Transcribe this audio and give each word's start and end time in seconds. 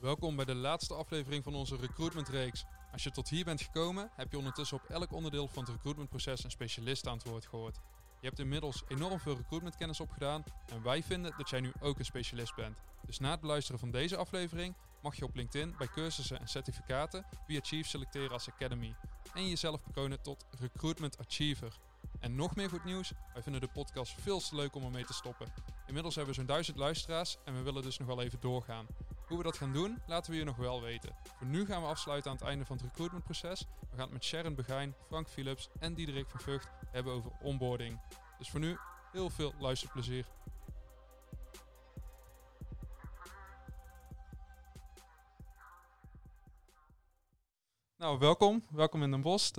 Welkom 0.00 0.36
bij 0.36 0.44
de 0.44 0.54
laatste 0.54 0.94
aflevering 0.94 1.44
van 1.44 1.54
onze 1.54 1.76
recruitmentreeks. 1.76 2.64
Als 2.92 3.02
je 3.02 3.10
tot 3.10 3.28
hier 3.28 3.44
bent 3.44 3.60
gekomen, 3.60 4.10
heb 4.16 4.30
je 4.30 4.38
ondertussen 4.38 4.76
op 4.76 4.88
elk 4.88 5.12
onderdeel 5.12 5.48
van 5.48 5.62
het 5.62 5.72
recruitmentproces 5.72 6.44
een 6.44 6.50
specialist 6.50 7.06
aan 7.06 7.16
het 7.16 7.26
woord 7.28 7.46
gehoord. 7.46 7.80
Je 8.20 8.26
hebt 8.26 8.38
inmiddels 8.38 8.82
enorm 8.88 9.20
veel 9.20 9.36
recruitmentkennis 9.36 10.00
opgedaan 10.00 10.44
en 10.66 10.82
wij 10.82 11.02
vinden 11.02 11.34
dat 11.36 11.50
jij 11.50 11.60
nu 11.60 11.72
ook 11.80 11.98
een 11.98 12.04
specialist 12.04 12.54
bent. 12.54 12.76
Dus 13.06 13.18
na 13.18 13.30
het 13.30 13.40
beluisteren 13.40 13.80
van 13.80 13.90
deze 13.90 14.16
aflevering 14.16 14.74
mag 15.02 15.16
je 15.16 15.24
op 15.24 15.34
LinkedIn 15.34 15.74
bij 15.78 15.88
cursussen 15.88 16.40
en 16.40 16.48
certificaten 16.48 17.26
via 17.46 17.60
Chief 17.62 17.86
selecteren 17.86 18.30
als 18.30 18.50
Academy 18.50 18.94
en 19.34 19.48
jezelf 19.48 19.84
bekronen 19.84 20.22
tot 20.22 20.44
Recruitment 20.58 21.18
Achiever. 21.18 21.78
En 22.20 22.34
nog 22.34 22.56
meer 22.56 22.68
goed 22.68 22.84
nieuws, 22.84 23.12
wij 23.32 23.42
vinden 23.42 23.60
de 23.60 23.68
podcast 23.68 24.20
veel 24.20 24.40
te 24.40 24.56
leuk 24.56 24.74
om 24.74 24.84
ermee 24.84 25.04
te 25.04 25.12
stoppen. 25.12 25.52
Inmiddels 25.86 26.14
hebben 26.14 26.34
we 26.34 26.40
zo'n 26.40 26.48
duizend 26.48 26.76
luisteraars 26.76 27.36
en 27.44 27.54
we 27.54 27.62
willen 27.62 27.82
dus 27.82 27.98
nog 27.98 28.08
wel 28.08 28.22
even 28.22 28.40
doorgaan. 28.40 28.86
Hoe 29.28 29.36
we 29.36 29.42
dat 29.42 29.56
gaan 29.56 29.72
doen, 29.72 30.02
laten 30.06 30.32
we 30.32 30.38
je 30.38 30.44
nog 30.44 30.56
wel 30.56 30.80
weten. 30.80 31.14
Voor 31.36 31.46
nu 31.46 31.66
gaan 31.66 31.82
we 31.82 31.88
afsluiten 31.88 32.30
aan 32.30 32.36
het 32.36 32.46
einde 32.46 32.64
van 32.64 32.76
het 32.76 32.84
recruitmentproces. 32.84 33.66
We 33.80 33.96
gaan 33.96 34.04
het 34.04 34.12
met 34.12 34.24
Sharon 34.24 34.54
Begijn, 34.54 34.94
Frank 35.06 35.28
Philips 35.28 35.68
en 35.78 35.94
Diederik 35.94 36.30
van 36.30 36.40
Vught 36.40 36.68
hebben 36.90 37.12
over 37.12 37.30
onboarding. 37.40 38.00
Dus 38.38 38.50
voor 38.50 38.60
nu 38.60 38.78
heel 39.12 39.30
veel 39.30 39.52
luisterplezier. 39.58 40.26
Nou, 47.96 48.18
welkom. 48.18 48.64
Welkom 48.70 49.02
in 49.02 49.10
Den 49.10 49.20
Bosch. 49.20 49.54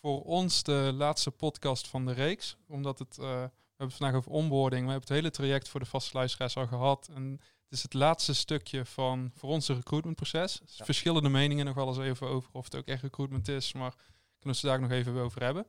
Voor 0.00 0.22
ons 0.22 0.62
de 0.62 0.90
laatste 0.94 1.30
podcast 1.30 1.88
van 1.88 2.06
de 2.06 2.12
reeks. 2.12 2.56
Omdat 2.68 2.98
het, 2.98 3.16
we 3.16 3.50
hebben 3.80 3.96
het 3.96 3.96
vandaag 3.96 4.16
over 4.16 4.30
onboarding. 4.30 4.84
We 4.84 4.90
hebben 4.90 5.08
het 5.08 5.18
hele 5.18 5.30
traject 5.30 5.68
voor 5.68 5.80
de 5.80 5.86
vaste 5.86 6.16
luisteraars 6.16 6.56
al 6.56 6.66
gehad. 6.66 7.10
En 7.14 7.30
het 7.30 7.72
is 7.78 7.82
het 7.82 7.94
laatste 7.94 8.34
stukje 8.34 8.84
van 8.84 9.30
voor 9.34 9.50
ons 9.50 9.68
recruitmentproces. 9.68 10.60
Ja. 10.66 10.84
Verschillende 10.84 11.28
meningen 11.28 11.64
nog 11.64 11.74
wel 11.74 11.88
eens 11.88 11.98
even 11.98 12.26
over 12.26 12.50
of 12.52 12.64
het 12.64 12.76
ook 12.76 12.86
echt 12.86 13.02
recruitment 13.02 13.48
is. 13.48 13.72
Maar 13.72 13.90
kunnen 14.38 14.40
we 14.40 14.50
het 14.50 14.62
daar 14.62 14.80
nog 14.80 14.90
even 14.90 15.16
over 15.16 15.42
hebben. 15.42 15.66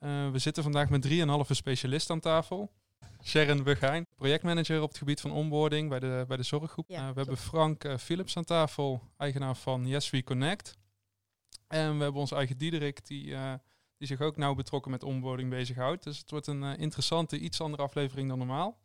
Uh, 0.00 0.30
we 0.30 0.38
zitten 0.38 0.62
vandaag 0.62 0.88
met 0.88 1.08
3,5 1.08 1.14
specialisten 1.48 2.14
aan 2.14 2.20
tafel. 2.20 2.72
Sharon 3.24 3.62
Begijn, 3.62 4.06
projectmanager 4.14 4.82
op 4.82 4.88
het 4.88 4.98
gebied 4.98 5.20
van 5.20 5.30
onboarding 5.30 5.88
bij 5.88 5.98
de, 5.98 6.24
bij 6.28 6.36
de 6.36 6.42
zorggroep. 6.42 6.88
Ja, 6.88 7.08
uh, 7.08 7.08
we 7.08 7.18
hebben 7.18 7.36
Frank 7.36 7.84
uh, 7.84 7.96
Philips 7.96 8.36
aan 8.36 8.44
tafel, 8.44 9.02
eigenaar 9.16 9.56
van 9.56 9.86
Yes 9.86 10.10
We 10.10 10.24
Connect. 10.24 10.76
En 11.66 11.96
we 11.96 12.02
hebben 12.02 12.20
onze 12.20 12.34
eigen 12.34 12.58
Diederik, 12.58 13.06
die, 13.06 13.34
die 13.98 14.06
zich 14.06 14.20
ook 14.20 14.36
nauw 14.36 14.54
betrokken 14.54 14.90
met 14.90 15.02
onboarding 15.02 15.50
bezighoudt. 15.50 16.04
Dus 16.04 16.18
het 16.18 16.30
wordt 16.30 16.46
een 16.46 16.62
interessante, 16.62 17.38
iets 17.38 17.60
andere 17.60 17.82
aflevering 17.82 18.28
dan 18.28 18.38
normaal. 18.38 18.78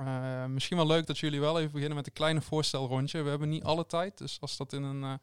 Uh, 0.00 0.44
misschien 0.44 0.76
wel 0.76 0.86
leuk 0.86 1.06
dat 1.06 1.18
jullie 1.18 1.40
wel 1.40 1.58
even 1.58 1.72
beginnen 1.72 1.96
met 1.96 2.06
een 2.06 2.12
kleine 2.12 2.40
voorstelrondje. 2.40 3.22
We 3.22 3.28
hebben 3.28 3.48
niet 3.48 3.62
alle 3.64 3.86
tijd, 3.86 4.18
dus 4.18 4.40
als 4.40 4.56
dat 4.56 4.72
in 4.72 4.82
een 4.82 5.02
uh, 5.02 5.14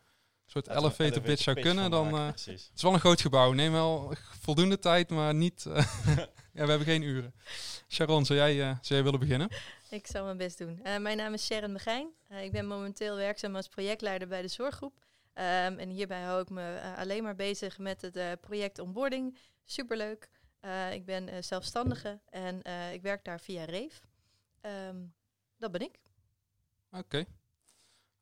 soort 0.46 0.68
elevator, 0.68 1.00
elevator 1.00 1.22
pitch 1.22 1.42
zou 1.42 1.60
kunnen, 1.60 1.92
dan... 1.92 2.16
Uh, 2.16 2.26
het 2.26 2.48
is 2.48 2.82
wel 2.82 2.94
een 2.94 3.00
groot 3.00 3.22
gebouw. 3.22 3.52
Neem 3.52 3.72
wel 3.72 4.14
voldoende 4.42 4.80
tijd, 4.80 5.10
maar 5.10 5.36
niet... 5.36 5.64
ja, 6.54 6.64
we 6.64 6.70
hebben 6.70 6.84
geen 6.84 7.02
uren. 7.02 7.34
Sharon, 7.88 8.26
zou 8.26 8.40
jij, 8.40 8.56
zou 8.58 8.78
jij 8.82 9.04
willen 9.04 9.20
beginnen? 9.20 9.50
Ik 9.90 10.08
zal 10.08 10.24
mijn 10.24 10.38
best 10.38 10.58
doen. 10.58 10.80
mijn 10.84 11.18
naam 11.18 11.34
is 11.34 11.46
Sharon 11.46 11.74
Begijn. 11.74 12.08
ik 12.42 12.52
ben 12.52 12.68
momenteel 12.68 13.16
werkzaam 13.16 13.56
als 13.56 13.68
projectleider 13.68 14.28
bij 14.28 14.42
de 14.42 14.48
zorggroep. 14.48 14.94
Um, 15.40 15.80
en 15.80 15.90
hierbij 15.90 16.22
hou 16.22 16.42
ik 16.42 16.50
me 16.50 16.94
alleen 16.98 17.24
maar 17.24 17.36
bezig 17.36 17.78
met 17.78 18.02
het 18.02 18.42
project 18.42 18.80
onboarding. 18.80 19.38
Superleuk. 19.64 20.30
ik 20.92 21.06
ben 21.06 21.44
zelfstandige 21.44 22.20
en 22.30 22.62
ik 22.94 23.02
werk 23.02 23.24
daar 23.24 23.40
via 23.40 23.64
Reef. 23.64 24.02
Um, 24.62 25.14
dat 25.58 25.72
ben 25.72 25.82
ik. 25.82 26.00
Oké. 26.92 26.98
Okay. 26.98 27.28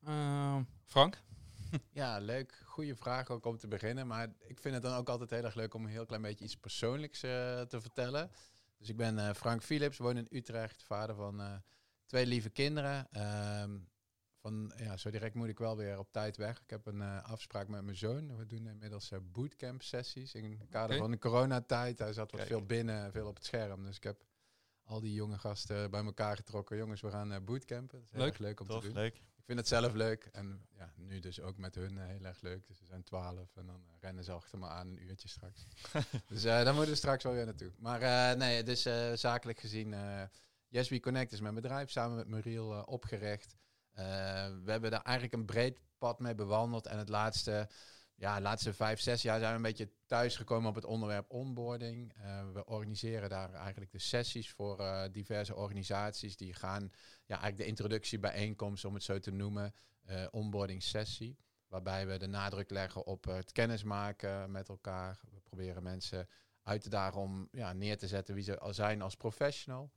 Uh, 0.06 0.60
Frank? 0.84 1.22
ja, 1.92 2.18
leuk. 2.18 2.62
Goede 2.64 2.94
vraag 2.94 3.30
ook 3.30 3.46
om 3.46 3.58
te 3.58 3.68
beginnen. 3.68 4.06
Maar 4.06 4.28
ik 4.38 4.60
vind 4.60 4.74
het 4.74 4.82
dan 4.82 4.96
ook 4.96 5.08
altijd 5.08 5.30
heel 5.30 5.44
erg 5.44 5.54
leuk 5.54 5.74
om 5.74 5.84
een 5.84 5.90
heel 5.90 6.06
klein 6.06 6.22
beetje 6.22 6.44
iets 6.44 6.56
persoonlijks 6.56 7.24
uh, 7.24 7.60
te 7.60 7.80
vertellen. 7.80 8.30
Dus 8.78 8.88
ik 8.88 8.96
ben 8.96 9.16
uh, 9.16 9.30
Frank 9.32 9.62
Philips, 9.62 9.98
woon 9.98 10.16
in 10.16 10.26
Utrecht, 10.30 10.82
vader 10.82 11.14
van 11.14 11.40
uh, 11.40 11.54
twee 12.06 12.26
lieve 12.26 12.50
kinderen. 12.50 13.08
Um, 13.62 13.88
van, 14.48 14.72
ja, 14.76 14.96
zo 14.96 15.10
direct 15.10 15.34
moet 15.34 15.48
ik 15.48 15.58
wel 15.58 15.76
weer 15.76 15.98
op 15.98 16.12
tijd 16.12 16.36
weg. 16.36 16.60
Ik 16.62 16.70
heb 16.70 16.86
een 16.86 17.02
afspraak 17.22 17.68
met 17.68 17.82
mijn 17.82 17.96
zoon. 17.96 18.36
We 18.36 18.46
doen 18.46 18.66
inmiddels 18.66 19.12
bootcamp 19.32 19.82
sessies 19.82 20.34
in 20.34 20.44
het 20.44 20.68
kader 20.68 20.86
okay. 20.86 20.98
van 20.98 21.10
de 21.10 21.18
coronatijd. 21.18 21.98
Hij 21.98 22.12
zat 22.12 22.30
wat 22.30 22.40
Kijk. 22.40 22.52
veel 22.52 22.66
binnen, 22.66 23.12
veel 23.12 23.26
op 23.26 23.34
het 23.34 23.44
scherm. 23.44 23.84
Dus 23.84 23.96
ik 23.96 24.02
heb 24.02 24.24
al 24.84 25.00
die 25.00 25.12
jonge 25.12 25.38
gasten 25.38 25.90
bij 25.90 26.04
elkaar 26.04 26.36
getrokken. 26.36 26.76
Jongens, 26.76 27.00
we 27.00 27.10
gaan 27.10 27.32
uh, 27.32 27.38
bootcampen. 27.44 27.98
Dat 27.98 28.08
is 28.08 28.14
heel 28.14 28.20
leuk, 28.20 28.32
erg 28.32 28.38
leuk 28.38 28.60
om 28.60 28.66
Tof, 28.66 28.80
te 28.80 28.86
doen. 28.86 28.96
Leuk. 28.96 29.14
Ik 29.14 29.44
vind 29.44 29.58
het 29.58 29.68
zelf 29.68 29.92
leuk. 29.92 30.28
En 30.32 30.66
ja, 30.76 30.92
nu 30.96 31.20
dus 31.20 31.40
ook 31.40 31.58
met 31.58 31.74
hun 31.74 31.98
heel 31.98 32.24
erg 32.24 32.40
leuk. 32.40 32.66
Dus 32.66 32.80
we 32.80 32.86
zijn 32.86 33.02
twaalf 33.02 33.56
en 33.56 33.66
dan 33.66 33.82
rennen 34.00 34.24
ze 34.24 34.32
achter 34.32 34.58
me 34.58 34.66
aan 34.66 34.86
een 34.86 35.02
uurtje 35.02 35.28
straks. 35.28 35.66
dus 36.28 36.42
daar 36.42 36.74
moeten 36.74 36.92
we 36.92 36.96
straks 36.96 37.24
wel 37.24 37.32
weer 37.32 37.44
naartoe. 37.44 37.72
Maar 37.78 38.36
nee, 38.36 38.62
dus 38.62 38.82
zakelijk 39.14 39.60
gezien, 39.60 39.94
Yes 40.68 40.88
We 40.88 41.00
Connect 41.00 41.32
is 41.32 41.40
mijn 41.40 41.54
bedrijf 41.54 41.90
samen 41.90 42.16
met 42.16 42.28
Muriel 42.28 42.82
opgericht. 42.82 43.56
We 44.64 44.70
hebben 44.70 44.90
daar 44.90 45.02
eigenlijk 45.02 45.34
een 45.34 45.46
breed 45.46 45.80
pad 45.98 46.18
mee 46.18 46.34
bewandeld. 46.34 46.86
En 46.86 46.98
het 46.98 47.08
laatste 47.08 47.68
ja, 48.18 48.36
de 48.36 48.42
laatste 48.42 48.74
vijf, 48.74 49.00
zes 49.00 49.22
jaar 49.22 49.38
zijn 49.38 49.50
we 49.50 49.56
een 49.56 49.62
beetje 49.62 49.90
thuisgekomen 50.06 50.68
op 50.68 50.74
het 50.74 50.84
onderwerp 50.84 51.30
onboarding. 51.30 52.12
Uh, 52.16 52.52
we 52.52 52.64
organiseren 52.64 53.28
daar 53.28 53.52
eigenlijk 53.54 53.90
de 53.90 53.98
sessies 53.98 54.50
voor 54.50 54.80
uh, 54.80 55.02
diverse 55.12 55.54
organisaties. 55.54 56.36
Die 56.36 56.54
gaan 56.54 56.82
ja, 57.26 57.40
eigenlijk 57.40 57.56
de 57.56 57.66
introductiebijeenkomst, 57.66 58.84
om 58.84 58.94
het 58.94 59.02
zo 59.02 59.18
te 59.18 59.30
noemen, 59.30 59.74
onboarding 60.30 60.82
sessie. 60.82 61.38
Waarbij 61.66 62.06
we 62.06 62.16
de 62.16 62.26
nadruk 62.26 62.70
leggen 62.70 63.06
op 63.06 63.24
het 63.24 63.52
kennismaken 63.52 64.50
met 64.50 64.68
elkaar. 64.68 65.20
We 65.30 65.40
proberen 65.40 65.82
mensen 65.82 66.28
uit 66.62 66.82
te 66.82 66.88
dagen 66.88 67.20
om 67.20 67.48
ja, 67.52 67.72
neer 67.72 67.98
te 67.98 68.06
zetten 68.06 68.34
wie 68.34 68.44
ze 68.44 68.58
al 68.58 68.74
zijn 68.74 69.02
als 69.02 69.16
professional. 69.16 69.90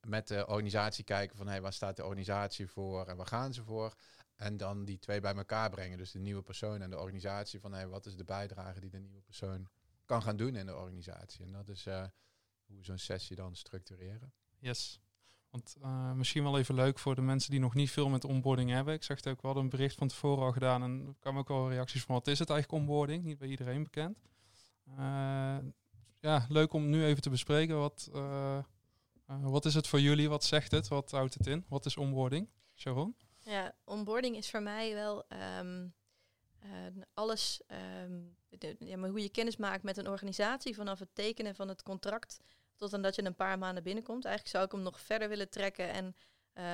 Met 0.00 0.28
de 0.28 0.46
organisatie 0.46 1.04
kijken 1.04 1.36
van 1.36 1.46
hey, 1.46 1.60
waar 1.60 1.72
staat 1.72 1.96
de 1.96 2.04
organisatie 2.04 2.68
voor 2.68 3.06
en 3.06 3.16
waar 3.16 3.26
gaan 3.26 3.52
ze 3.52 3.62
voor. 3.62 3.94
En 4.36 4.56
dan 4.56 4.84
die 4.84 4.98
twee 4.98 5.20
bij 5.20 5.34
elkaar 5.34 5.70
brengen. 5.70 5.98
Dus 5.98 6.10
de 6.10 6.18
nieuwe 6.18 6.42
persoon 6.42 6.82
en 6.82 6.90
de 6.90 6.98
organisatie. 6.98 7.60
Van 7.60 7.72
hey, 7.72 7.88
wat 7.88 8.06
is 8.06 8.16
de 8.16 8.24
bijdrage 8.24 8.80
die 8.80 8.90
de 8.90 8.98
nieuwe 8.98 9.20
persoon 9.20 9.68
kan 10.04 10.22
gaan 10.22 10.36
doen 10.36 10.56
in 10.56 10.66
de 10.66 10.76
organisatie. 10.76 11.44
En 11.44 11.52
dat 11.52 11.68
is 11.68 11.86
uh, 11.86 12.04
hoe 12.66 12.76
we 12.76 12.84
zo'n 12.84 12.98
sessie 12.98 13.36
dan 13.36 13.56
structureren. 13.56 14.32
Yes. 14.58 15.00
Want 15.50 15.76
uh, 15.82 16.12
misschien 16.12 16.42
wel 16.42 16.58
even 16.58 16.74
leuk 16.74 16.98
voor 16.98 17.14
de 17.14 17.20
mensen 17.20 17.50
die 17.50 17.60
nog 17.60 17.74
niet 17.74 17.90
veel 17.90 18.08
met 18.08 18.24
onboarding 18.24 18.70
hebben. 18.70 18.94
Ik 18.94 19.02
zag 19.02 19.16
het 19.16 19.26
ook, 19.26 19.40
we 19.40 19.46
hadden 19.46 19.64
een 19.64 19.70
bericht 19.70 19.96
van 19.96 20.08
tevoren 20.08 20.44
al 20.44 20.52
gedaan. 20.52 20.82
En 20.82 21.06
er 21.06 21.14
kwamen 21.20 21.40
ook 21.40 21.48
wel 21.48 21.70
reacties 21.70 22.02
van 22.02 22.14
wat 22.14 22.26
is 22.26 22.38
het 22.38 22.50
eigenlijk 22.50 22.82
onboarding? 22.82 23.24
Niet 23.24 23.38
bij 23.38 23.48
iedereen 23.48 23.82
bekend. 23.82 24.18
Uh, 24.88 25.58
ja, 26.20 26.46
leuk 26.48 26.72
om 26.72 26.88
nu 26.88 27.04
even 27.04 27.22
te 27.22 27.30
bespreken. 27.30 27.78
Wat, 27.78 28.10
wat 29.26 29.64
is 29.64 29.74
het 29.74 29.86
voor 29.86 30.00
jullie? 30.00 30.28
Wat 30.28 30.44
zegt 30.44 30.70
het? 30.70 30.88
Wat 30.88 31.10
houdt 31.10 31.34
het 31.34 31.46
in? 31.46 31.64
Wat 31.68 31.86
is 31.86 31.96
onboarding? 31.96 32.48
Sharon? 32.74 33.16
Ja, 33.38 33.74
onboarding 33.84 34.36
is 34.36 34.50
voor 34.50 34.62
mij 34.62 34.94
wel 34.94 35.24
um, 35.58 35.94
uh, 36.64 36.70
alles, 37.14 37.60
um, 38.02 38.36
de, 38.48 38.76
ja, 38.78 38.96
maar 38.96 39.10
hoe 39.10 39.22
je 39.22 39.28
kennis 39.28 39.56
maakt 39.56 39.82
met 39.82 39.96
een 39.96 40.08
organisatie 40.08 40.74
vanaf 40.74 40.98
het 40.98 41.14
tekenen 41.14 41.54
van 41.54 41.68
het 41.68 41.82
contract 41.82 42.40
tot 42.76 42.94
aan 42.94 43.02
dat 43.02 43.14
je 43.14 43.24
een 43.24 43.34
paar 43.34 43.58
maanden 43.58 43.82
binnenkomt. 43.82 44.24
Eigenlijk 44.24 44.56
zou 44.56 44.66
ik 44.66 44.72
hem 44.72 44.82
nog 44.82 45.00
verder 45.00 45.28
willen 45.28 45.50
trekken 45.50 45.90
en 45.90 46.16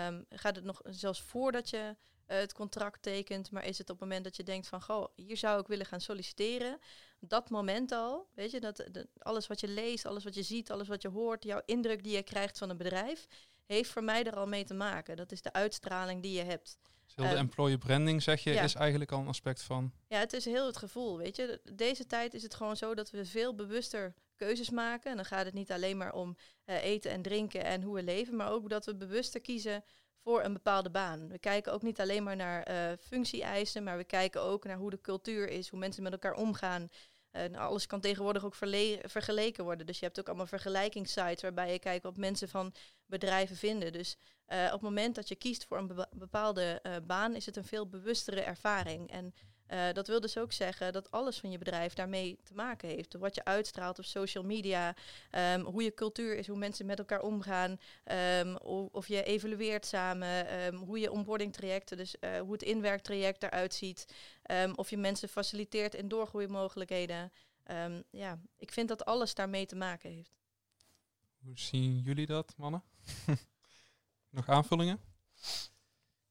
um, 0.07 0.25
gaat 0.29 0.57
het 0.57 0.65
nog 0.65 0.81
zelfs 0.85 1.23
voordat 1.23 1.71
je 1.71 1.97
het 2.37 2.53
contract 2.53 3.03
tekent, 3.03 3.51
maar 3.51 3.65
is 3.65 3.79
het 3.79 3.91
op 3.91 4.01
het 4.01 4.09
moment 4.09 4.25
dat 4.25 4.37
je 4.37 4.43
denkt 4.43 4.69
van, 4.69 4.83
goh, 4.83 5.07
hier 5.15 5.37
zou 5.37 5.61
ik 5.61 5.67
willen 5.67 5.87
gaan 5.87 6.01
solliciteren, 6.01 6.79
dat 7.21 7.51
moment 7.51 7.93
al, 7.93 8.29
weet 8.35 8.51
je, 8.51 8.61
dat 8.61 8.77
de, 8.77 9.09
alles 9.19 9.47
wat 9.47 9.61
je 9.61 9.69
leest, 9.69 10.07
alles 10.07 10.25
wat 10.25 10.35
je 10.35 10.43
ziet, 10.43 10.71
alles 10.71 10.89
wat 10.89 11.03
je 11.03 11.09
hoort, 11.09 11.45
jouw 11.45 11.63
indruk 11.65 12.03
die 12.03 12.13
je 12.13 12.23
krijgt 12.23 12.59
van 12.59 12.71
een 12.71 12.77
bedrijf, 12.77 13.27
heeft 13.67 13.91
voor 13.91 14.05
mij 14.05 14.25
er 14.25 14.37
al 14.37 14.47
mee 14.47 14.65
te 14.65 14.75
maken. 14.75 15.17
Dat 15.17 15.33
is 15.33 15.43
de 15.43 15.53
uitstraling 15.53 16.23
die 16.23 16.33
je 16.33 16.43
hebt. 16.43 16.79
Heel 17.15 17.29
de 17.29 17.35
uh, 17.35 17.39
employer 17.39 17.79
branding, 17.79 18.23
zeg 18.23 18.43
je, 18.43 18.51
is 18.51 18.75
eigenlijk 18.75 19.13
al 19.13 19.21
een 19.21 19.29
aspect 19.29 19.63
van. 19.63 19.93
Ja, 20.09 20.19
het 20.19 20.33
is 20.33 20.45
heel 20.45 20.67
het 20.67 20.77
gevoel. 20.77 21.19
Weet 21.19 21.37
je, 21.37 21.61
deze 21.73 22.07
tijd 22.07 22.35
is 22.35 22.43
het 22.43 22.55
gewoon 22.55 22.77
zo 22.77 22.95
dat 22.95 23.11
we 23.11 23.25
veel 23.25 23.55
bewuster 23.55 24.15
keuzes 24.37 24.71
maken. 24.71 25.11
En 25.11 25.17
dan 25.17 25.25
gaat 25.25 25.45
het 25.45 25.55
niet 25.55 25.73
alleen 25.73 25.97
maar 25.97 26.13
om 26.13 26.37
uh, 26.67 26.85
eten 26.85 27.11
en 27.11 27.23
drinken 27.23 27.65
en 27.65 27.83
hoe 27.83 27.95
we 27.95 28.03
leven, 28.03 28.37
maar 28.37 28.51
ook 28.51 28.69
dat 28.69 28.87
we 28.87 28.97
bewuster 28.97 29.41
kiezen 29.41 29.85
voor 30.23 30.45
een 30.45 30.53
bepaalde 30.53 30.91
baan. 30.91 31.29
We 31.29 31.39
kijken 31.39 31.73
ook 31.73 31.83
niet 31.83 32.01
alleen 32.01 32.23
maar 32.23 32.37
naar 32.37 32.71
uh, 32.71 32.97
functie-eisen, 33.01 33.83
maar 33.83 33.97
we 33.97 34.05
kijken 34.05 34.43
ook 34.43 34.65
naar 34.65 34.77
hoe 34.77 34.91
de 34.91 35.01
cultuur 35.01 35.49
is, 35.49 35.69
hoe 35.69 35.79
mensen 35.79 36.03
met 36.03 36.13
elkaar 36.13 36.35
omgaan. 36.35 36.89
En 37.31 37.55
alles 37.55 37.87
kan 37.87 38.01
tegenwoordig 38.01 38.45
ook 38.45 38.55
vergeleken 39.03 39.65
worden. 39.65 39.87
Dus 39.87 39.99
je 39.99 40.05
hebt 40.05 40.21
ook 40.21 40.27
allemaal 40.27 40.47
vergelijkingssites 40.47 41.43
waarbij 41.43 41.73
je 41.73 41.79
kijkt 41.79 42.03
wat 42.03 42.17
mensen 42.17 42.49
van 42.49 42.75
bedrijven 43.07 43.57
vinden. 43.57 43.93
Dus 43.93 44.17
uh, 44.49 44.65
op 44.65 44.73
het 44.73 44.81
moment 44.81 45.15
dat 45.15 45.29
je 45.29 45.35
kiest 45.35 45.65
voor 45.65 45.79
een 45.79 46.07
bepaalde 46.17 46.81
uh, 46.83 46.97
baan, 47.07 47.35
is 47.35 47.47
het 47.47 47.57
een 47.57 47.65
veel 47.65 47.89
bewustere 47.89 48.41
ervaring. 48.41 49.11
En 49.11 49.35
Uh, 49.73 49.93
dat 49.93 50.07
wil 50.07 50.21
dus 50.21 50.39
ook 50.39 50.53
zeggen 50.53 50.93
dat 50.93 51.11
alles 51.11 51.41
van 51.41 51.51
je 51.51 51.59
bedrijf 51.59 51.95
daarmee 51.95 52.39
te 52.43 52.55
maken 52.55 52.89
heeft. 52.89 53.15
Wat 53.15 53.35
je 53.35 53.45
uitstraalt 53.45 53.99
op 53.99 54.05
social 54.05 54.45
media, 54.45 54.97
um, 55.55 55.61
hoe 55.61 55.83
je 55.83 55.95
cultuur 55.95 56.37
is, 56.37 56.47
hoe 56.47 56.59
mensen 56.59 56.87
met 56.87 56.99
elkaar 56.99 57.21
omgaan, 57.21 57.79
um, 58.41 58.57
of, 58.93 59.09
je 59.09 59.23
evalueert 59.23 59.87
samen, 59.87 60.63
um, 60.63 60.75
hoe 60.75 60.99
je 60.99 61.11
onboarding 61.11 61.53
trajecten, 61.53 61.97
dus 61.97 62.17
uh, 62.21 62.41
hoe 62.41 62.53
het 62.53 62.63
inwerktraject 62.63 63.43
eruit 63.43 63.75
ziet, 63.75 64.15
of 64.75 64.91
je 64.91 64.97
mensen 64.97 65.29
faciliteert 65.29 65.95
in 65.95 66.09
doorgroeimogelijkheden. 66.09 67.33
ja, 68.11 68.39
ik 68.57 68.73
vind 68.73 68.89
dat 68.89 69.05
alles 69.05 69.35
daarmee 69.35 69.67
te 69.67 69.77
maken 69.77 70.11
heeft. 70.11 70.39
Hoe 71.45 71.59
zien 71.59 71.99
jullie 71.99 72.27
dat, 72.27 72.55
mannen? 72.57 72.83
Nog 74.31 74.49
aanvullingen? 74.49 75.01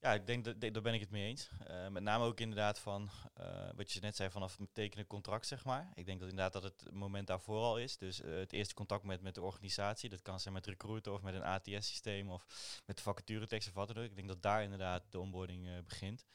Ja, 0.01 0.13
ik 0.13 0.28
denk 0.28 0.46
dat 0.46 0.60
daar 0.60 0.81
ben 0.81 0.94
ik 0.94 1.00
het 1.00 1.10
mee 1.10 1.28
eens. 1.28 1.50
Uh, 1.69 1.88
met 1.88 2.04
name 2.04 2.25
ook 2.25 2.40
inderdaad 2.40 2.80
van 2.80 3.10
uh, 3.40 3.69
wat 3.75 3.92
je 3.92 4.00
net 4.00 4.16
zei 4.16 4.30
vanaf 4.30 4.57
het 4.57 4.74
tekenen 4.74 5.07
contract, 5.07 5.48
zeg 5.48 5.66
maar. 5.66 5.92
Ik 5.94 6.06
denk 6.06 6.19
dat 6.19 6.30
inderdaad 6.30 6.54
dat 6.54 6.63
het 6.63 6.94
moment 6.94 7.28
daarvoor 7.28 7.62
al 7.62 7.80
is. 7.80 7.98
Dus 7.98 8.22
uh, 8.22 8.36
het 8.36 8.51
eerste 8.51 8.74
contact 8.74 9.04
met, 9.04 9.22
met 9.22 9.36
de 9.36 9.42
organisatie, 9.42 10.10
dat 10.10 10.22
kan 10.22 10.40
zijn 10.40 10.54
met 10.54 10.66
recruiter 10.66 11.13
of 11.13 11.22
met 11.22 11.34
een 11.34 11.44
ATS-systeem 11.44 12.30
of 12.30 12.46
met 12.86 12.98
de 12.98 13.04
vacaturetekst 13.04 13.68
of 13.68 13.74
wat 13.74 13.88
dan 13.88 13.98
ook. 13.98 14.04
Ik 14.04 14.16
denk 14.16 14.28
dat 14.28 14.42
daar 14.42 14.63
inderdaad 14.63 15.04
de 15.10 15.19
onboarding 15.19 15.84
begint. 15.84 16.25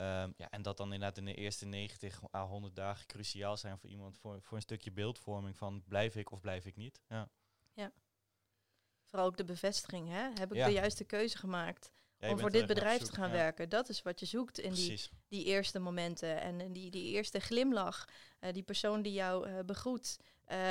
Um, 0.00 0.34
ja, 0.36 0.50
en 0.50 0.62
dat 0.62 0.76
dan 0.76 0.92
inderdaad 0.92 1.18
in 1.18 1.24
de 1.24 1.34
eerste 1.34 1.66
90 1.66 2.20
à 2.34 2.46
100 2.46 2.76
dagen 2.76 3.06
cruciaal 3.06 3.56
zijn 3.56 3.78
voor 3.78 3.90
iemand 3.90 4.18
voor, 4.18 4.42
voor 4.42 4.56
een 4.56 4.62
stukje 4.62 4.92
beeldvorming 4.92 5.56
van 5.56 5.82
blijf 5.88 6.16
ik 6.16 6.30
of 6.30 6.40
blijf 6.40 6.66
ik 6.66 6.76
niet. 6.76 7.00
Ja. 7.08 7.28
ja. 7.72 7.92
Vooral 9.04 9.26
ook 9.26 9.36
de 9.36 9.44
bevestiging, 9.44 10.08
hè? 10.08 10.22
Heb 10.22 10.54
ik 10.54 10.64
de 10.64 10.72
juiste 10.72 11.04
keuze 11.04 11.38
gemaakt? 11.38 11.92
Om 12.20 12.38
voor 12.38 12.50
dit 12.50 12.66
bedrijf 12.66 13.02
te 13.02 13.14
gaan 13.14 13.30
werken. 13.30 13.68
Dat 13.68 13.88
is 13.88 14.02
wat 14.02 14.20
je 14.20 14.26
zoekt 14.26 14.58
in 14.58 14.72
die, 14.72 15.00
die 15.28 15.44
eerste 15.44 15.78
momenten. 15.78 16.40
En 16.40 16.72
die, 16.72 16.90
die 16.90 17.12
eerste 17.12 17.40
glimlach, 17.40 18.08
uh, 18.40 18.52
die 18.52 18.62
persoon 18.62 19.02
die 19.02 19.12
jou 19.12 19.48
uh, 19.48 19.58
begroet. 19.66 20.18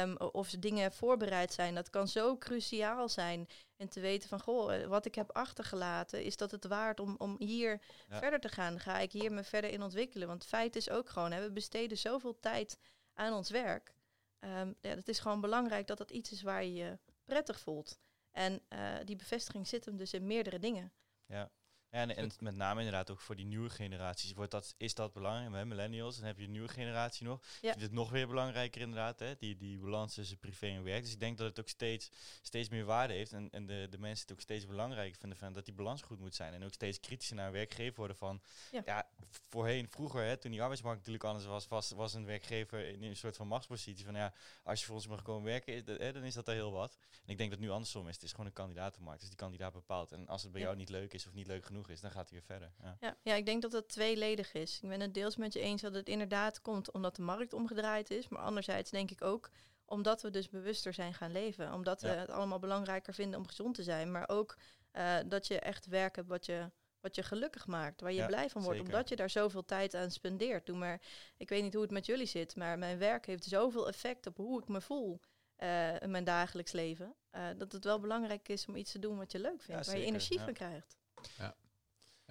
Um, 0.01 0.17
of 0.17 0.49
dingen 0.49 0.91
voorbereid 0.91 1.53
zijn. 1.53 1.75
Dat 1.75 1.89
kan 1.89 2.07
zo 2.07 2.37
cruciaal 2.37 3.09
zijn. 3.09 3.47
En 3.77 3.89
te 3.89 3.99
weten 3.99 4.29
van, 4.29 4.41
goh, 4.41 4.75
eh, 4.75 4.87
wat 4.87 5.05
ik 5.05 5.15
heb 5.15 5.31
achtergelaten, 5.31 6.23
is 6.23 6.37
dat 6.37 6.51
het 6.51 6.65
waard 6.65 6.99
om, 6.99 7.15
om 7.17 7.35
hier 7.37 7.81
verder 8.09 8.39
te 8.39 8.49
gaan? 8.49 8.79
Ga 8.79 8.99
ik 8.99 9.11
hier 9.11 9.31
me 9.31 9.43
verder 9.43 9.69
in 9.69 9.83
ontwikkelen? 9.83 10.27
Want 10.27 10.45
feit 10.45 10.75
is 10.75 10.89
ook 10.89 11.09
gewoon, 11.09 11.31
hè, 11.31 11.41
we 11.41 11.51
besteden 11.51 11.97
zoveel 11.97 12.39
tijd 12.39 12.79
aan 13.13 13.33
ons 13.33 13.49
werk. 13.49 13.93
Um, 14.39 14.75
ja, 14.81 14.89
het 14.89 15.07
is 15.07 15.19
gewoon 15.19 15.41
belangrijk 15.41 15.87
dat 15.87 15.97
dat 15.97 16.11
iets 16.11 16.31
is 16.31 16.41
waar 16.41 16.63
je 16.63 16.73
je 16.73 16.97
prettig 17.25 17.59
voelt. 17.59 17.99
En 18.31 18.61
uh, 18.69 18.95
die 19.05 19.15
bevestiging 19.15 19.67
zit 19.67 19.85
hem 19.85 19.97
dus 19.97 20.13
in 20.13 20.27
meerdere 20.27 20.59
dingen. 20.59 20.91
Ja. 21.29 21.49
En, 21.89 22.15
en 22.15 22.31
met 22.39 22.55
name 22.55 22.79
inderdaad 22.79 23.09
ook 23.11 23.19
voor 23.19 23.35
die 23.35 23.45
nieuwe 23.45 23.69
generaties 23.69 24.33
wordt 24.33 24.51
dat, 24.51 24.73
is 24.77 24.93
dat 24.93 25.13
belangrijk. 25.13 25.53
Hè? 25.53 25.65
Millennials, 25.65 26.15
dan 26.15 26.25
heb 26.25 26.37
je 26.37 26.43
een 26.43 26.51
nieuwe 26.51 26.67
generatie 26.67 27.25
nog. 27.25 27.41
Ja. 27.61 27.75
Is 27.75 27.81
het 27.81 27.91
nog 27.91 28.09
weer 28.09 28.27
belangrijker 28.27 28.81
inderdaad, 28.81 29.19
hè? 29.19 29.35
Die, 29.37 29.57
die 29.57 29.77
balans 29.77 30.13
tussen 30.13 30.37
privé 30.37 30.67
en 30.67 30.83
werk. 30.83 31.03
Dus 31.03 31.13
ik 31.13 31.19
denk 31.19 31.37
dat 31.37 31.47
het 31.47 31.59
ook 31.59 31.69
steeds, 31.69 32.09
steeds 32.41 32.69
meer 32.69 32.85
waarde 32.85 33.13
heeft. 33.13 33.33
En, 33.33 33.49
en 33.51 33.65
de, 33.65 33.87
de 33.89 33.97
mensen 33.97 34.21
het 34.21 34.31
ook 34.31 34.41
steeds 34.41 34.65
belangrijker 34.65 35.19
vinden 35.19 35.37
van 35.37 35.53
dat 35.53 35.65
die 35.65 35.73
balans 35.73 36.01
goed 36.01 36.19
moet 36.19 36.35
zijn. 36.35 36.53
En 36.53 36.63
ook 36.63 36.73
steeds 36.73 36.99
kritischer 36.99 37.35
naar 37.35 37.47
een 37.47 37.53
werkgever 37.53 37.95
worden 37.95 38.17
van... 38.17 38.41
Ja, 38.85 39.07
voorheen, 39.49 39.89
vroeger, 39.89 40.23
hè, 40.23 40.37
toen 40.37 40.51
die 40.51 40.61
arbeidsmarkt 40.61 40.97
natuurlijk 40.97 41.25
anders 41.25 41.45
was, 41.45 41.67
was, 41.67 41.91
was 41.91 42.13
een 42.13 42.25
werkgever 42.25 42.87
in 42.87 43.03
een 43.03 43.15
soort 43.15 43.35
van 43.35 43.47
machtspositie. 43.47 44.05
Van 44.05 44.15
ja, 44.15 44.33
als 44.63 44.79
je 44.79 44.85
voor 44.85 44.95
ons 44.95 45.07
mag 45.07 45.21
komen 45.21 45.43
werken, 45.43 45.73
is 45.73 45.83
dat, 45.83 45.97
hè, 45.97 46.13
dan 46.13 46.23
is 46.23 46.33
dat 46.33 46.47
er 46.47 46.53
heel 46.53 46.71
wat. 46.71 46.97
En 47.25 47.31
ik 47.31 47.37
denk 47.37 47.49
dat 47.49 47.59
nu 47.59 47.69
andersom 47.69 48.07
is. 48.07 48.13
Het 48.13 48.23
is 48.23 48.31
gewoon 48.31 48.45
een 48.45 48.53
kandidatenmarkt. 48.53 49.19
Dus 49.19 49.29
die 49.29 49.37
kandidaat 49.37 49.73
bepaalt. 49.73 50.11
En 50.11 50.27
als 50.27 50.43
het 50.43 50.51
bij 50.51 50.61
jou 50.61 50.75
niet 50.75 50.89
leuk 50.89 51.13
is 51.13 51.27
of 51.27 51.33
niet 51.33 51.47
leuk 51.47 51.65
genoeg 51.65 51.78
is, 51.87 52.01
dan 52.01 52.11
gaat 52.11 52.29
hij 52.29 52.39
weer 52.39 52.47
verder. 52.47 52.73
Ja. 52.81 52.97
Ja, 52.99 53.17
ja, 53.21 53.35
ik 53.35 53.45
denk 53.45 53.61
dat 53.61 53.71
het 53.71 53.87
tweeledig 53.87 54.53
is. 54.53 54.79
Ik 54.81 54.89
ben 54.89 54.99
het 54.99 55.13
deels 55.13 55.35
met 55.35 55.53
je 55.53 55.59
eens 55.59 55.81
dat 55.81 55.93
het 55.93 56.09
inderdaad 56.09 56.61
komt 56.61 56.91
omdat 56.91 57.15
de 57.15 57.21
markt 57.21 57.53
omgedraaid 57.53 58.11
is. 58.11 58.27
Maar 58.27 58.41
anderzijds 58.41 58.91
denk 58.91 59.11
ik 59.11 59.21
ook 59.21 59.49
omdat 59.85 60.21
we 60.21 60.29
dus 60.29 60.49
bewuster 60.49 60.93
zijn 60.93 61.13
gaan 61.13 61.31
leven. 61.31 61.73
Omdat 61.73 62.01
we 62.01 62.07
het 62.07 62.29
allemaal 62.29 62.59
belangrijker 62.59 63.13
vinden 63.13 63.39
om 63.39 63.47
gezond 63.47 63.75
te 63.75 63.83
zijn. 63.83 64.11
Maar 64.11 64.29
ook 64.29 64.57
uh, 64.93 65.17
dat 65.25 65.47
je 65.47 65.59
echt 65.59 65.85
werk 65.85 66.15
hebt 66.15 66.27
wat 66.27 66.45
je, 66.45 66.71
wat 66.99 67.15
je 67.15 67.23
gelukkig 67.23 67.67
maakt. 67.67 68.01
Waar 68.01 68.13
je 68.13 68.25
blij 68.25 68.49
van 68.49 68.61
wordt. 68.61 68.79
Omdat 68.79 69.09
je 69.09 69.15
daar 69.15 69.29
zoveel 69.29 69.65
tijd 69.65 69.93
aan 69.95 70.11
spendeert. 70.11 70.65
Doe 70.65 70.77
maar, 70.77 71.01
ik 71.37 71.49
weet 71.49 71.63
niet 71.63 71.73
hoe 71.73 71.81
het 71.81 71.91
met 71.91 72.05
jullie 72.05 72.25
zit. 72.25 72.55
Maar 72.55 72.77
mijn 72.77 72.97
werk 72.97 73.25
heeft 73.25 73.43
zoveel 73.43 73.87
effect 73.87 74.27
op 74.27 74.37
hoe 74.37 74.61
ik 74.61 74.67
me 74.67 74.81
voel. 74.81 75.19
Uh, 75.57 76.01
in 76.01 76.11
mijn 76.11 76.23
dagelijks 76.23 76.71
leven. 76.71 77.15
Uh, 77.31 77.47
dat 77.57 77.71
het 77.71 77.83
wel 77.83 77.99
belangrijk 77.99 78.49
is 78.49 78.65
om 78.65 78.75
iets 78.75 78.91
te 78.91 78.99
doen 78.99 79.17
wat 79.17 79.31
je 79.31 79.39
leuk 79.39 79.61
vindt, 79.61 79.85
waar 79.85 79.97
je 79.97 80.05
energie 80.05 80.39
van 80.39 80.53
krijgt. 80.53 80.97
Ja. 81.37 81.55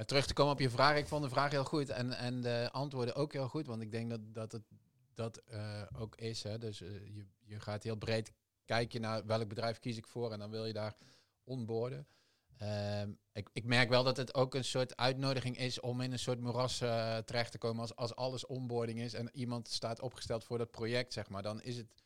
Terug 0.06 0.26
te 0.26 0.34
komen 0.34 0.52
op 0.52 0.60
je 0.60 0.70
vraag, 0.70 0.96
ik 0.96 1.08
vond 1.08 1.22
de 1.22 1.28
vraag 1.28 1.50
heel 1.50 1.64
goed 1.64 1.88
en, 1.88 2.12
en 2.12 2.40
de 2.40 2.68
antwoorden 2.72 3.14
ook 3.14 3.32
heel 3.32 3.48
goed, 3.48 3.66
want 3.66 3.82
ik 3.82 3.90
denk 3.90 4.10
dat, 4.10 4.20
dat 4.34 4.52
het 4.52 4.62
dat 5.14 5.42
ook 5.98 6.16
is. 6.16 6.42
Hè. 6.42 6.58
Dus 6.58 6.78
je, 6.78 7.26
je 7.44 7.60
gaat 7.60 7.82
heel 7.82 7.96
breed 7.96 8.32
kijken 8.64 9.00
naar 9.00 9.26
welk 9.26 9.48
bedrijf 9.48 9.78
kies 9.78 9.96
ik 9.96 10.06
voor 10.06 10.32
en 10.32 10.38
dan 10.38 10.50
wil 10.50 10.64
je 10.64 10.72
daar 10.72 10.96
onboorden. 11.44 12.06
Ehm, 12.56 13.12
ik, 13.32 13.48
ik, 13.52 13.64
merk 13.64 13.88
wel 13.88 14.04
dat 14.04 14.16
het 14.16 14.34
ook 14.34 14.54
een 14.54 14.64
soort 14.64 14.96
uitnodiging 14.96 15.58
is 15.58 15.80
om 15.80 16.00
in 16.00 16.12
een 16.12 16.18
soort 16.18 16.40
moeras 16.40 16.78
terecht 17.24 17.52
te 17.52 17.58
komen 17.58 17.80
als, 17.80 17.96
als 17.96 18.14
alles 18.14 18.46
onboarding 18.46 19.00
is 19.00 19.14
en 19.14 19.30
iemand 19.32 19.68
staat 19.68 20.00
opgesteld 20.00 20.44
voor 20.44 20.58
dat 20.58 20.70
project, 20.70 21.12
zeg 21.12 21.28
maar. 21.28 21.42
Dan 21.42 21.62
is 21.62 21.76
het 21.76 22.02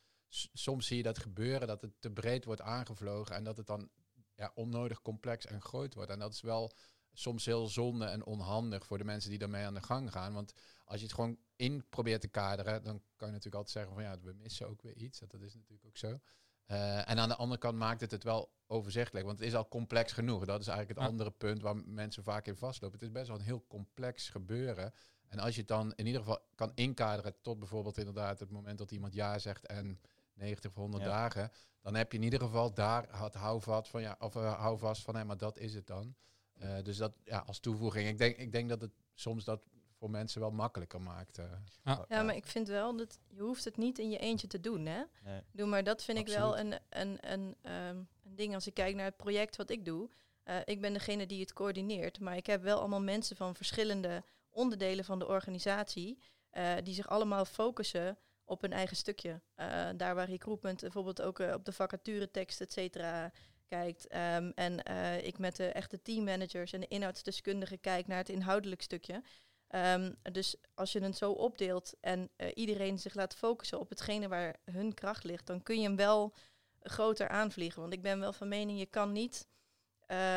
soms 0.53 0.87
zie 0.87 0.97
je 0.97 1.03
dat 1.03 1.19
gebeuren, 1.19 1.67
dat 1.67 1.83
het 1.83 1.93
te 2.01 2.11
breed 2.11 2.45
wordt 2.45 2.61
aangevlogen 2.61 3.37
en 3.37 3.45
dat 3.45 3.57
het 3.57 3.67
dan 3.67 3.91
ja, 4.35 4.53
onnodig 4.55 5.03
complex 5.03 5.47
en 5.47 5.61
groot 5.61 5.95
wordt. 5.95 6.11
En 6.11 6.19
dat 6.19 6.33
is 6.33 6.41
wel 6.41 6.73
soms 7.13 7.45
heel 7.45 7.67
zonde 7.67 8.05
en 8.05 8.25
onhandig 8.25 8.87
voor 8.87 8.99
de 8.99 9.05
mensen 9.05 9.31
die 9.31 9.39
daarmee 9.39 9.65
aan 9.65 9.75
de 9.75 9.83
gang 9.83 10.13
gaan. 10.13 10.33
Want 10.33 10.53
als 10.85 11.01
je 11.01 11.07
het 11.07 11.15
gewoon 11.15 11.39
in 11.57 11.85
probeert 11.89 12.21
te 12.21 12.29
kaderen, 12.29 12.83
dan 12.83 13.03
kan 13.17 13.29
je 13.29 13.35
natuurlijk 13.35 13.55
altijd 13.55 13.71
zeggen 13.71 13.95
van 13.95 14.03
ja, 14.03 14.21
we 14.21 14.33
missen 14.33 14.69
ook 14.69 14.83
weer 14.83 14.97
iets. 14.97 15.19
Dat 15.19 15.41
is 15.41 15.55
natuurlijk 15.55 15.87
ook 15.87 15.97
zo. 15.97 16.21
Uh, 16.67 17.11
en 17.11 17.19
aan 17.19 17.29
de 17.29 17.37
andere 17.37 17.61
kant 17.61 17.79
maakt 17.79 18.01
het 18.01 18.11
het 18.11 18.25
wel 18.25 18.53
overzichtelijk, 18.67 19.27
want 19.27 19.39
het 19.39 19.49
is 19.49 19.55
al 19.55 19.69
complex 19.69 20.13
genoeg. 20.13 20.45
Dat 20.45 20.61
is 20.61 20.67
eigenlijk 20.67 20.99
het 20.99 21.09
andere 21.09 21.31
punt 21.31 21.63
waar 21.63 21.77
mensen 21.77 22.23
vaak 22.23 22.47
in 22.47 22.57
vastlopen. 22.57 22.99
Het 22.99 23.09
is 23.09 23.15
best 23.15 23.29
wel 23.29 23.37
een 23.37 23.45
heel 23.45 23.65
complex 23.69 24.29
gebeuren. 24.29 24.93
En 25.29 25.39
als 25.39 25.55
je 25.55 25.61
het 25.61 25.69
dan 25.69 25.93
in 25.95 26.07
ieder 26.07 26.21
geval 26.21 26.41
kan 26.55 26.73
inkaderen 26.75 27.35
tot 27.41 27.59
bijvoorbeeld 27.59 27.99
inderdaad 27.99 28.41
het 28.41 28.51
moment 28.51 28.79
dat 28.79 28.91
iemand 28.91 29.15
ja 29.15 29.39
zegt 29.39 29.67
en 29.67 30.01
90 30.35 30.71
of 30.71 30.77
100 30.77 31.05
dagen, 31.05 31.51
dan 31.81 31.95
heb 31.95 32.13
je 32.13 32.19
in 32.19 32.25
ieder 32.25 32.41
geval 32.41 32.75
daar 32.75 33.23
het 33.23 33.35
houvast 33.35 33.91
van 33.91 34.03
ja, 34.03 34.17
of 34.19 34.35
uh, 34.37 34.61
houvast 34.61 35.03
van 35.03 35.17
hé, 35.17 35.25
maar 35.25 35.37
dat 35.37 35.59
is 35.59 35.75
het 35.75 35.87
dan. 35.87 36.15
Uh, 36.63 36.83
dus 36.83 36.97
dat 36.97 37.13
ja, 37.25 37.39
als 37.47 37.59
toevoeging. 37.59 38.09
Ik 38.09 38.19
denk, 38.19 38.37
ik 38.37 38.53
denk 38.53 38.69
dat 38.69 38.81
het 38.81 38.93
soms 39.15 39.45
dat 39.45 39.61
voor 39.99 40.11
mensen 40.11 40.41
wel 40.41 40.51
makkelijker 40.51 41.01
maakt. 41.01 41.39
Uh, 41.39 41.45
ja. 41.85 42.05
ja. 42.09 42.23
maar 42.23 42.37
ik 42.37 42.47
vind 42.47 42.69
wel 42.69 42.97
dat 42.97 43.19
je 43.29 43.41
hoeft 43.41 43.65
het 43.65 43.77
niet 43.77 43.99
in 43.99 44.11
je 44.11 44.19
eentje 44.19 44.47
te 44.47 44.61
doen, 44.61 44.87
hè? 44.87 45.03
Nee. 45.25 45.41
Doe 45.53 45.67
maar 45.67 45.85
dat 45.85 46.03
vind 46.03 46.19
Absoluut. 46.19 46.41
ik 46.41 46.47
wel 46.47 46.59
een, 46.59 46.79
een, 46.89 47.31
een, 47.33 47.73
um, 47.73 48.09
een 48.23 48.37
ding 48.37 48.55
als 48.55 48.67
ik 48.67 48.75
kijk 48.75 48.95
naar 48.95 49.05
het 49.05 49.17
project 49.17 49.57
wat 49.57 49.71
ik 49.71 49.85
doe. 49.85 50.11
Uh, 50.45 50.57
ik 50.65 50.81
ben 50.81 50.93
degene 50.93 51.27
die 51.27 51.41
het 51.41 51.53
coördineert, 51.53 52.21
maar 52.21 52.37
ik 52.37 52.47
heb 52.47 52.63
wel 52.63 52.79
allemaal 52.79 53.03
mensen 53.03 53.37
van 53.37 53.55
verschillende 53.55 54.25
onderdelen 54.51 55.05
van 55.05 55.19
de 55.19 55.27
organisatie 55.27 56.19
uh, 56.53 56.75
die 56.83 56.95
zich 56.95 57.09
allemaal 57.09 57.45
focussen 57.45 58.19
op 58.45 58.61
hun 58.61 58.73
eigen 58.73 58.97
stukje. 58.97 59.41
Uh, 59.57 59.89
daar 59.97 60.15
waar 60.15 60.29
recruitment 60.29 60.81
bijvoorbeeld 60.81 61.23
ook 61.23 61.39
uh, 61.39 61.53
op 61.53 61.65
de 61.65 61.73
vacaturetekst, 61.73 62.61
et 62.61 62.73
cetera, 62.73 63.33
kijkt. 63.77 64.15
Um, 64.15 64.53
en 64.55 64.91
uh, 64.91 65.27
ik 65.27 65.39
met 65.39 65.57
de 65.57 65.67
echte 65.67 66.03
teammanagers 66.03 66.73
en 66.73 66.81
de 66.81 66.89
inhoudsdeskundigen 66.89 67.81
kijk 67.81 68.07
naar 68.07 68.19
het 68.19 68.29
inhoudelijk 68.29 68.83
stukje. 68.83 69.23
Um, 69.69 70.17
dus 70.33 70.57
als 70.75 70.93
je 70.93 71.01
het 71.01 71.17
zo 71.17 71.33
opdeelt 71.33 71.95
en 72.01 72.31
iedereen 72.55 72.99
zich 72.99 73.15
laat 73.15 73.35
focussen 73.35 73.81
op 73.81 73.89
hetgene 73.89 74.29
waar 74.29 74.57
hun 74.65 74.95
kracht 74.95 75.25
ligt, 75.25 75.47
dan 75.47 75.63
kun 75.63 75.77
je 75.77 75.83
hem 75.83 75.97
wel 75.97 76.35
groter 76.83 77.29
aanvliegen. 77.29 77.81
Want 77.81 77.93
ik 77.93 78.03
ben 78.03 78.21
wel 78.21 78.33
van 78.33 78.49
mening, 78.49 78.79
je 78.79 78.87
kan 78.87 79.13
niet... 79.13 79.49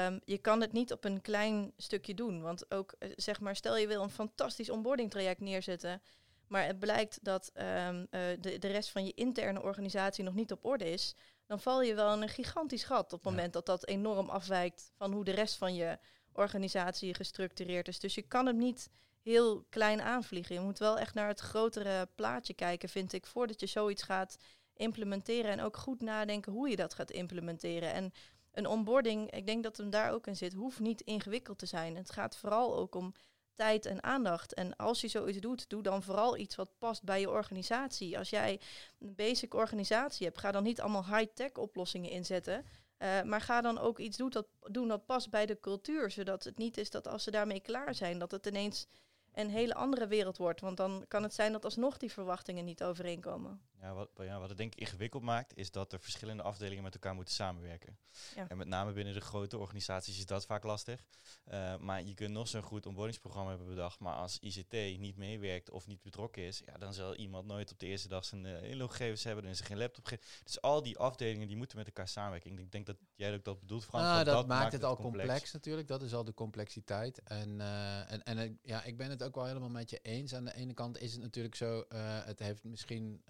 Um, 0.06 0.22
je 0.26 0.38
kan 0.38 0.62
het 0.62 0.72
niet 0.72 0.92
op 0.92 1.04
een 1.04 1.22
klein 1.22 1.74
stukje 1.78 2.14
doen. 2.14 2.42
Want 2.42 2.72
ook, 2.72 2.96
zeg 3.16 3.40
maar, 3.40 3.56
stel 3.56 3.78
je 3.78 3.88
wil 3.88 4.02
een 4.02 4.10
fantastisch 4.10 4.70
onboarding 4.70 5.12
traject 5.12 5.42
neerzetten 5.42 6.02
maar 6.48 6.66
het 6.66 6.80
blijkt 6.80 7.20
dat 7.22 7.52
de, 7.54 8.38
de 8.60 8.68
rest 8.68 8.90
van 8.90 9.06
je 9.06 9.14
interne 9.14 9.62
organisatie 9.62 10.24
nog 10.24 10.34
niet 10.34 10.52
op 10.52 10.66
orde 10.66 10.92
is, 10.92 11.16
dan 11.46 11.60
val 11.60 11.82
je 11.82 11.94
wel 11.94 12.14
in 12.14 12.22
een 12.22 12.30
gigantisch 12.30 12.84
gat 12.84 13.14
op 13.14 13.24
het 13.24 13.32
moment 13.32 13.54
dat 13.54 13.66
dat 13.66 13.88
enorm 13.88 14.30
afwijkt 14.30 14.92
van 14.96 15.14
hoe 15.14 15.24
de 15.24 15.32
rest 15.32 15.56
van 15.56 15.76
je 15.76 16.00
organisatie 16.32 17.14
gestructureerd 17.14 17.88
is. 17.88 18.00
Dus 18.00 18.16
je 18.16 18.22
kan 18.22 18.46
het 18.46 18.56
niet 18.56 18.90
heel 19.22 19.66
klein 19.70 20.02
aanvliegen. 20.02 20.56
Je 20.56 20.62
moet 20.62 20.80
wel 20.80 21.00
echt 21.00 21.14
naar 21.14 21.28
het 21.28 21.40
grotere 21.40 22.10
plaatje 22.16 22.54
kijken, 22.54 22.90
vind 22.90 23.14
ik, 23.14 23.26
voordat 23.26 23.60
je 23.60 23.66
zoiets 23.66 24.04
gaat 24.04 24.38
implementeren. 24.74 25.52
En 25.52 25.62
ook 25.62 25.78
goed 25.78 26.02
nadenken 26.02 26.52
hoe 26.52 26.70
je 26.70 26.76
dat 26.76 26.94
gaat 26.94 27.12
implementeren. 27.12 27.94
En 27.94 28.12
een 28.52 28.68
onboarding, 28.68 29.32
ik 29.32 29.46
denk 29.46 29.64
dat 29.64 29.78
hem 29.78 29.90
daar 29.90 30.12
ook 30.12 30.28
in 30.28 30.36
zit, 30.36 30.54
hoeft 30.54 30.80
niet 30.80 31.02
ingewikkeld 31.02 31.58
te 31.58 31.66
zijn. 31.66 31.96
Het 31.96 32.12
gaat 32.12 32.38
vooral 32.38 32.76
ook 32.76 32.96
om 32.96 33.14
tijd 33.56 33.86
en 33.86 34.04
aandacht. 34.04 34.54
En 34.54 34.76
als 34.76 35.02
je 35.02 35.08
zoiets 35.08 35.40
doet, 35.40 35.70
doe 35.70 35.84
dan 35.84 36.04
vooral 36.04 36.38
iets 36.38 36.56
wat 36.56 36.78
past 36.78 37.04
bij 37.04 37.20
je 37.20 37.30
organisatie. 37.30 38.18
Als 38.18 38.30
jij 38.30 38.60
een 39.00 39.16
basic 39.16 39.54
organisatie 39.54 40.26
hebt, 40.26 40.40
ga 40.40 40.52
dan 40.52 40.64
niet 40.64 40.82
allemaal 40.82 41.06
high-tech 41.06 41.54
oplossingen 41.54 42.10
inzetten. 42.10 42.66
Uh, 43.00 43.22
maar 43.22 43.42
ga 43.42 43.62
dan 43.62 43.78
ook 43.78 44.00
iets 44.00 44.18
doen 44.18 44.30
dat, 44.30 44.48
doen 44.62 44.88
dat 44.88 45.06
past 45.06 45.30
bij 45.30 45.46
de 45.46 45.60
cultuur. 45.60 46.12
Zodat 46.12 46.44
het 46.44 46.58
niet 46.58 46.78
is 46.78 46.90
dat 46.90 47.08
als 47.08 47.24
ze 47.24 47.32
daarmee 47.32 47.60
klaar 47.60 47.96
zijn, 47.96 48.20
dat 48.20 48.32
het 48.32 48.46
ineens 48.46 48.88
een 49.36 49.50
hele 49.50 49.74
andere 49.74 50.08
wereld 50.08 50.38
wordt. 50.38 50.62
Want 50.62 50.78
dan 50.78 51.06
kan 51.08 51.24
het 51.24 51.34
zijn 51.34 51.52
dat 51.52 51.66
alsnog 51.66 51.98
die 51.98 52.12
verwachtingen 52.12 52.66
niet 52.66 52.84
overeenkomen. 52.84 53.62
Ja, 53.82 53.94
wat, 53.94 54.10
ja, 54.18 54.40
wat 54.40 54.50
het 54.50 54.58
denk 54.58 54.74
ik 54.74 54.80
ingewikkeld 54.80 55.24
maakt, 55.24 55.58
is 55.58 55.72
dat 55.72 55.94
er 55.94 56.00
verschillende 56.00 56.44
afdelingen 56.44 56.84
met 56.84 56.94
elkaar 56.94 57.16
moeten 57.16 57.34
samenwerken. 57.34 57.98
Ja. 58.36 58.48
En 58.48 58.58
met 58.58 58.68
name 58.68 58.92
binnen 58.92 59.14
de 59.14 59.22
grote 59.22 59.58
organisaties 59.58 60.18
is 60.18 60.26
dat 60.26 60.46
vaak 60.46 60.64
lastig. 60.64 61.04
Uh, 61.52 61.78
maar 61.78 62.04
je 62.04 62.14
kunt 62.14 62.32
nog 62.32 62.48
zo'n 62.48 62.62
goed 62.62 62.86
onboardingsprogramma 62.86 63.50
hebben 63.50 63.68
bedacht, 63.68 64.00
maar 64.00 64.16
als 64.16 64.40
ICT 64.40 64.72
niet 65.00 65.18
meewerkt 65.18 65.70
of 65.70 65.88
niet 65.88 66.02
betrokken 66.02 66.44
is, 66.44 66.62
ja, 66.66 66.78
dan 66.78 66.94
zal 66.94 67.16
iemand 67.16 67.48
nooit 67.48 67.72
op 67.72 67.80
de 67.80 67.86
eerste 67.86 68.08
dag 68.08 68.26
zijn 68.26 68.46
uh, 68.46 68.64
inloggegevens 68.64 69.24
hebben, 69.24 69.44
dan 69.44 69.52
is 69.52 69.60
er 69.60 69.66
geen 69.66 69.78
laptop. 69.78 70.10
Dus 70.44 70.62
al 70.62 70.84
die 70.84 70.98
afdelingen 70.98 71.48
die 71.48 71.58
moeten 71.58 71.78
met 71.78 71.88
elkaar 71.88 72.08
samenwerken. 72.08 72.60
Ik 72.60 72.72
denk 72.72 72.86
dat 72.86 72.98
jij 73.16 73.34
ook 73.34 73.44
dat 73.44 73.60
bedoelt, 73.60 73.86
Frank. 73.86 74.04
Nou, 74.04 74.24
dat, 74.24 74.36
dat, 74.36 74.48
maakt 74.48 74.72
het, 74.72 74.84
al 74.84 74.96
complex. 74.96 75.52
natuurlijk. 75.52 75.88
Dat 75.88 76.02
is 76.02 76.14
al 76.14 76.24
de 76.24 76.34
complexiteit. 76.34 77.24
En, 77.24 77.50
uh, 77.60 78.12
en, 78.12 78.24
en 78.24 78.60
ja, 78.64 78.84
ik 78.84 78.98
ben 78.98 79.10
het 79.10 79.24
ook 79.26 79.36
wel 79.36 79.46
helemaal 79.46 79.70
met 79.70 79.90
je 79.90 80.00
eens. 80.02 80.34
Aan 80.34 80.46
de 80.46 80.56
ene 80.56 80.74
kant 80.74 81.00
is 81.00 81.12
het 81.12 81.22
natuurlijk 81.22 81.56
zo, 81.56 81.86
het 82.26 82.40
heeft 82.40 82.64
misschien 82.64 83.24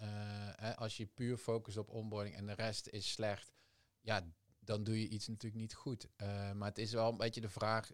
als 0.76 0.96
je 0.96 1.06
puur 1.06 1.36
focust 1.36 1.76
op 1.76 1.90
onboarding 1.90 2.36
en 2.36 2.46
de 2.46 2.52
rest 2.52 2.88
is 2.88 3.12
slecht, 3.12 3.52
ja, 4.00 4.26
dan 4.58 4.84
doe 4.84 5.00
je 5.00 5.08
iets 5.08 5.28
natuurlijk 5.28 5.62
niet 5.62 5.74
goed. 5.74 6.08
Uh, 6.16 6.52
maar 6.52 6.68
het 6.68 6.78
is 6.78 6.92
wel 6.92 7.10
een 7.10 7.16
beetje 7.16 7.40
de 7.40 7.48
vraag, 7.48 7.90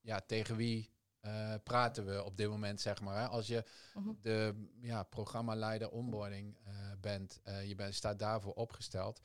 ja, 0.00 0.20
tegen 0.26 0.56
wie 0.56 0.90
praten 1.62 2.06
we 2.06 2.24
op 2.24 2.36
dit 2.36 2.48
moment, 2.48 2.80
zeg 2.80 3.00
maar. 3.00 3.20
Hè? 3.20 3.26
Als 3.26 3.46
je 3.46 3.64
-huh. 3.92 4.08
de 4.22 4.68
ja, 4.80 5.02
programmaleider 5.02 5.90
onboarding 5.90 6.58
bent, 7.00 7.40
je 7.64 7.74
bent, 7.74 7.94
staat 7.94 8.18
daarvoor 8.18 8.52
opgesteld, 8.52 9.20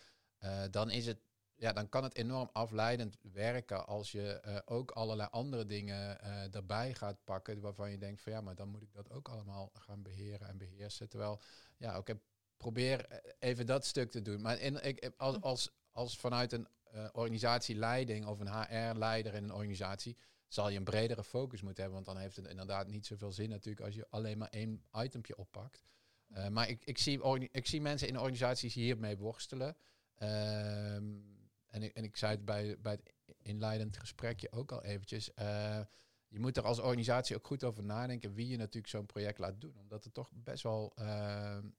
dan 0.72 0.90
is 0.90 1.06
het 1.06 1.20
ja, 1.63 1.74
dan 1.74 1.89
kan 1.89 2.03
het 2.03 2.15
enorm 2.15 2.50
afleidend 2.51 3.17
werken 3.22 3.88
als 3.88 4.12
je 4.12 4.62
ook 4.65 4.91
allerlei 4.91 5.29
andere 5.32 5.65
dingen 5.65 6.22
erbij 6.53 6.93
gaat 6.93 7.24
pakken 7.24 7.62
waarvan 7.62 7.91
je 7.91 7.98
denkt 7.98 8.22
van 8.22 8.32
ja, 8.32 8.41
maar 8.41 8.55
dan 8.55 8.70
moet 8.70 8.82
ik 8.82 8.93
dat 8.93 9.12
ook 9.12 9.29
allemaal 9.29 9.72
gaan 9.74 10.01
beheren 10.01 10.48
en 10.48 10.58
beheersen. 10.58 11.10
Terwijl, 11.10 11.41
ja, 11.77 11.98
oké, 11.98 12.20
probeer 12.58 13.22
even 13.39 13.65
dat 13.65 13.86
stuk 13.86 14.12
te 14.12 14.22
doen. 14.22 14.41
Maar 14.41 14.60
in, 14.60 14.84
ik, 14.84 15.12
als, 15.17 15.41
als, 15.41 15.72
als 15.91 16.17
vanuit 16.17 16.51
een 16.51 16.67
uh, 16.96 17.08
organisatieleiding 17.12 18.25
of 18.25 18.39
een 18.39 18.53
HR-leider 18.53 19.34
in 19.34 19.43
een 19.43 19.53
organisatie, 19.53 20.17
zal 20.48 20.70
je 20.70 20.77
een 20.77 20.84
bredere 20.84 21.24
focus 21.24 21.62
moeten 21.62 21.84
hebben. 21.84 22.03
Want 22.03 22.15
dan 22.15 22.24
heeft 22.24 22.36
het 22.36 22.48
inderdaad 22.48 22.88
niet 22.88 23.05
zoveel 23.05 23.32
zin 23.32 23.50
natuurlijk 23.50 23.86
als 23.86 23.96
je 23.96 24.08
alleen 24.10 24.38
maar 24.38 24.50
één 24.50 24.84
itempje 24.93 25.38
oppakt. 25.38 25.84
Uh, 26.29 26.48
maar 26.48 26.70
ik, 26.70 26.86
ik, 26.86 26.98
zie, 26.98 27.50
ik 27.51 27.67
zie 27.67 27.82
mensen 27.82 28.08
in 28.08 28.20
organisaties 28.20 28.74
hiermee 28.74 29.17
worstelen. 29.17 29.75
Um, 30.20 31.33
en, 31.74 31.84
ik, 31.84 31.94
en 31.94 32.03
ik 32.03 32.18
zei 32.18 32.32
het 32.32 32.46
bij, 32.46 32.77
bij 32.82 32.92
het 32.92 33.13
inleidend 33.42 33.98
gesprekje 33.98 34.51
ook 34.51 34.72
al 34.72 34.84
eventjes. 34.84 35.30
Uh, 35.39 35.80
je 36.27 36.39
moet 36.39 36.58
er 36.58 36.63
als 36.63 36.80
organisatie 36.80 37.36
ook 37.36 37.48
goed 37.48 37.63
over 37.63 37.84
nadenken 37.84 38.34
wie 38.34 38.48
je 38.48 38.58
natuurlijk 38.58 38.88
zo'n 38.88 39.06
project 39.06 39.38
laat 39.38 39.62
doen. 39.62 39.77
Omdat 39.77 40.06
er 40.06 40.12
toch 40.12 40.32
best 40.34 40.63
wel 40.63 40.94
uh, 41.00 41.06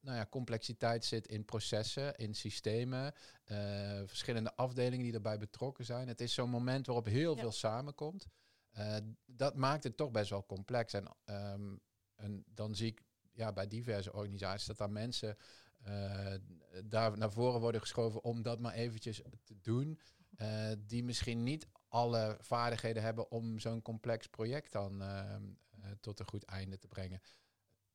nou 0.00 0.16
ja, 0.16 0.26
complexiteit 0.30 1.04
zit 1.04 1.26
in 1.26 1.44
processen, 1.44 2.14
in 2.16 2.34
systemen, 2.34 3.12
uh, 3.44 3.56
verschillende 4.06 4.56
afdelingen 4.56 5.04
die 5.04 5.14
erbij 5.14 5.38
betrokken 5.38 5.84
zijn. 5.84 6.08
Het 6.08 6.20
is 6.20 6.34
zo'n 6.34 6.50
moment 6.50 6.86
waarop 6.86 7.06
heel 7.06 7.34
ja. 7.34 7.40
veel 7.40 7.52
samenkomt. 7.52 8.26
Uh, 8.78 8.96
dat 9.26 9.56
maakt 9.56 9.84
het 9.84 9.96
toch 9.96 10.10
best 10.10 10.30
wel 10.30 10.46
complex. 10.46 10.92
En, 10.92 11.16
um, 11.24 11.80
en 12.14 12.44
dan 12.46 12.74
zie 12.74 12.86
ik 12.86 13.02
ja, 13.32 13.52
bij 13.52 13.66
diverse 13.66 14.12
organisaties 14.12 14.66
dat 14.66 14.78
daar 14.78 14.90
mensen 14.90 15.36
daar 16.84 17.18
naar 17.18 17.32
voren 17.32 17.60
worden 17.60 17.80
geschoven 17.80 18.24
om 18.24 18.42
dat 18.42 18.60
maar 18.60 18.72
eventjes 18.72 19.22
te 19.44 19.60
doen. 19.60 20.00
die 20.78 21.04
misschien 21.04 21.42
niet 21.42 21.68
alle 21.88 22.36
vaardigheden 22.40 23.02
hebben 23.02 23.30
om 23.30 23.58
zo'n 23.58 23.82
complex 23.82 24.26
project 24.26 24.72
dan 24.72 25.02
uh, 25.84 25.90
tot 26.00 26.20
een 26.20 26.28
goed 26.28 26.44
einde 26.44 26.78
te 26.78 26.88
brengen. 26.88 27.20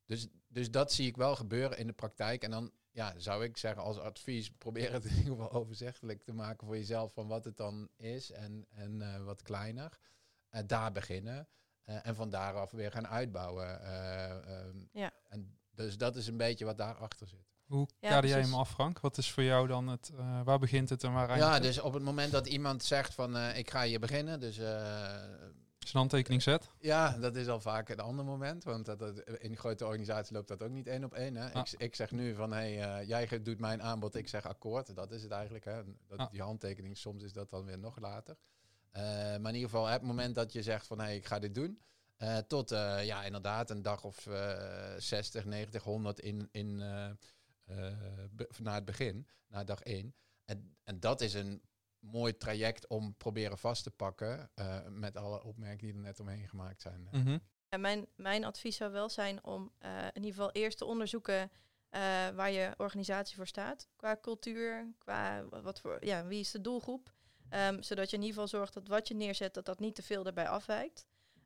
Dus, 0.06 0.28
dus 0.48 0.72
dat 0.72 0.92
zie 0.94 1.08
ik 1.08 1.18
wel 1.18 1.36
gebeuren 1.36 1.78
in 1.78 1.88
de 1.88 1.94
praktijk. 1.94 2.44
En 2.44 2.52
dan 2.52 2.72
ja, 2.92 3.14
zou 3.18 3.44
ik 3.44 3.58
zeggen 3.58 3.84
als 3.84 3.98
advies, 3.98 4.50
probeer 4.58 4.94
het 4.94 5.06
in 5.06 5.16
ieder 5.16 5.32
geval 5.32 5.52
overzichtelijk 5.52 6.24
te 6.24 6.34
maken 6.34 6.68
voor 6.68 6.78
jezelf 6.78 7.14
van 7.14 7.28
wat 7.28 7.46
het 7.46 7.58
dan 7.58 7.90
is 7.96 8.32
en, 8.32 8.66
en 8.70 9.02
uh, 9.02 9.24
wat 9.24 9.42
kleiner. 9.42 10.00
daar 10.66 10.92
beginnen. 10.92 11.48
en 11.84 12.16
van 12.16 12.30
daaraf 12.30 12.72
weer 12.72 12.92
gaan 12.92 13.08
uitbouwen. 13.08 13.94
Um, 14.68 14.90
ja. 14.92 15.14
En 15.28 15.58
dus 15.72 15.98
dat 15.98 16.16
is 16.16 16.28
een 16.28 16.38
beetje 16.38 16.66
wat 16.66 16.78
daarachter 16.78 17.28
zit. 17.28 17.59
Hoe 17.70 17.88
ja, 18.00 18.10
kader 18.10 18.30
jij 18.30 18.42
hem 18.42 18.54
af, 18.54 18.70
Frank? 18.70 19.00
Wat 19.00 19.18
is 19.18 19.32
voor 19.32 19.44
jou 19.44 19.68
dan 19.68 19.88
het, 19.88 20.12
uh, 20.16 20.42
waar 20.44 20.60
begint 20.60 20.90
het 20.90 21.04
en 21.04 21.14
waar 21.14 21.30
eindigt 21.30 21.48
Ja, 21.48 21.54
het? 21.54 21.64
dus 21.64 21.80
op 21.80 21.94
het 21.94 22.04
moment 22.04 22.32
dat 22.32 22.48
iemand 22.48 22.84
zegt 22.84 23.14
van 23.14 23.36
uh, 23.36 23.58
ik 23.58 23.70
ga 23.70 23.84
hier 23.84 24.00
beginnen, 24.00 24.40
dus... 24.40 24.58
Uh, 24.58 24.66
Zijn 25.78 25.98
handtekening 25.98 26.42
zet? 26.42 26.70
Ja, 26.80 27.18
dat 27.18 27.36
is 27.36 27.48
al 27.48 27.60
vaak 27.60 27.90
een 27.90 28.00
ander 28.00 28.26
moment, 28.26 28.64
want 28.64 28.86
dat, 28.86 29.00
dat, 29.00 29.20
in 29.20 29.58
grote 29.58 29.86
organisaties 29.86 30.32
loopt 30.32 30.48
dat 30.48 30.64
ook 30.64 30.70
niet 30.70 30.88
één 30.88 31.04
op 31.04 31.14
één. 31.14 31.36
Hè? 31.36 31.54
Ah. 31.54 31.62
Ik, 31.62 31.80
ik 31.80 31.96
zeg 31.96 32.12
nu 32.12 32.36
van, 32.36 32.52
hey, 32.52 33.06
jij 33.06 33.42
doet 33.42 33.60
mijn 33.60 33.82
aanbod, 33.82 34.16
ik 34.16 34.28
zeg 34.28 34.46
akkoord. 34.46 34.96
Dat 34.96 35.12
is 35.12 35.24
het 35.24 35.32
eigenlijk, 35.32 35.66
hè? 35.66 35.82
Dat, 36.08 36.20
ah. 36.20 36.32
Die 36.32 36.42
handtekening, 36.42 36.98
soms 36.98 37.24
is 37.24 37.34
dat 37.34 37.50
dan 37.50 37.66
weer 37.66 37.80
nog 37.80 38.00
later. 38.00 38.38
maar 38.94 39.34
in 39.34 39.56
ieder 39.56 39.70
geval, 39.70 39.86
het 39.86 40.02
moment 40.02 40.36
dat 40.36 40.54
je 40.54 40.64
zegt 40.64 40.88
van, 40.88 41.00
hey, 41.00 41.16
ik 41.16 41.26
ga 41.26 41.40
dit 41.40 41.56
doen... 41.56 41.80
tot, 42.48 42.70
ja, 43.02 43.24
inderdaad, 43.24 43.70
een 43.70 43.82
dag 43.82 44.04
of 44.04 44.28
60, 44.98 45.46
90, 45.46 45.84
100 45.84 46.20
in... 46.20 46.50
in 46.52 46.80
uh, 46.80 47.10
na 48.60 48.74
het 48.74 48.86
begin, 48.86 49.28
na 49.48 49.64
dag 49.64 49.82
één. 49.82 50.16
En, 50.46 50.78
en 50.84 51.00
dat 51.00 51.22
is 51.22 51.34
een 51.34 51.62
mooi 52.00 52.38
traject 52.38 52.88
om 52.88 53.16
proberen 53.16 53.58
vast 53.58 53.84
te 53.84 53.92
pakken 53.92 54.52
uh, 54.56 54.88
met 54.88 55.18
alle 55.18 55.44
opmerkingen 55.44 55.94
die 55.94 56.04
er 56.04 56.08
net 56.08 56.20
omheen 56.20 56.48
gemaakt 56.48 56.82
zijn. 56.82 57.08
Mm 57.12 57.22
-hmm. 57.22 57.42
en 57.70 57.82
mijn, 57.82 58.08
mijn 58.16 58.44
advies 58.44 58.76
zou 58.76 58.92
wel 58.92 59.10
zijn 59.10 59.44
om 59.44 59.72
uh, 59.80 60.04
in 60.04 60.24
ieder 60.24 60.32
geval 60.32 60.52
eerst 60.52 60.78
te 60.78 60.86
onderzoeken 60.86 61.52
waar 62.36 62.52
je 62.52 62.74
organisatie 62.78 63.36
voor 63.36 63.48
staat. 63.48 63.88
Qua 63.96 64.18
cultuur, 64.22 64.94
qua 64.98 65.46
wat 65.62 65.80
voor, 65.80 66.06
ja, 66.06 66.26
wie 66.26 66.40
is 66.40 66.52
de 66.52 66.62
doelgroep. 66.62 67.14
Um, 67.50 67.84
zodat 67.84 68.10
je 68.10 68.16
in 68.16 68.24
ieder 68.24 68.42
geval 68.42 68.60
zorgt 68.60 68.74
dat 68.74 68.88
wat 68.88 69.08
je 69.08 69.16
neerzet, 69.16 69.54
dat 69.54 69.66
dat 69.66 69.80
niet 69.80 69.96
te 69.96 70.04
veel 70.04 70.24
daarbij 70.24 70.48
afwijkt. 70.48 71.06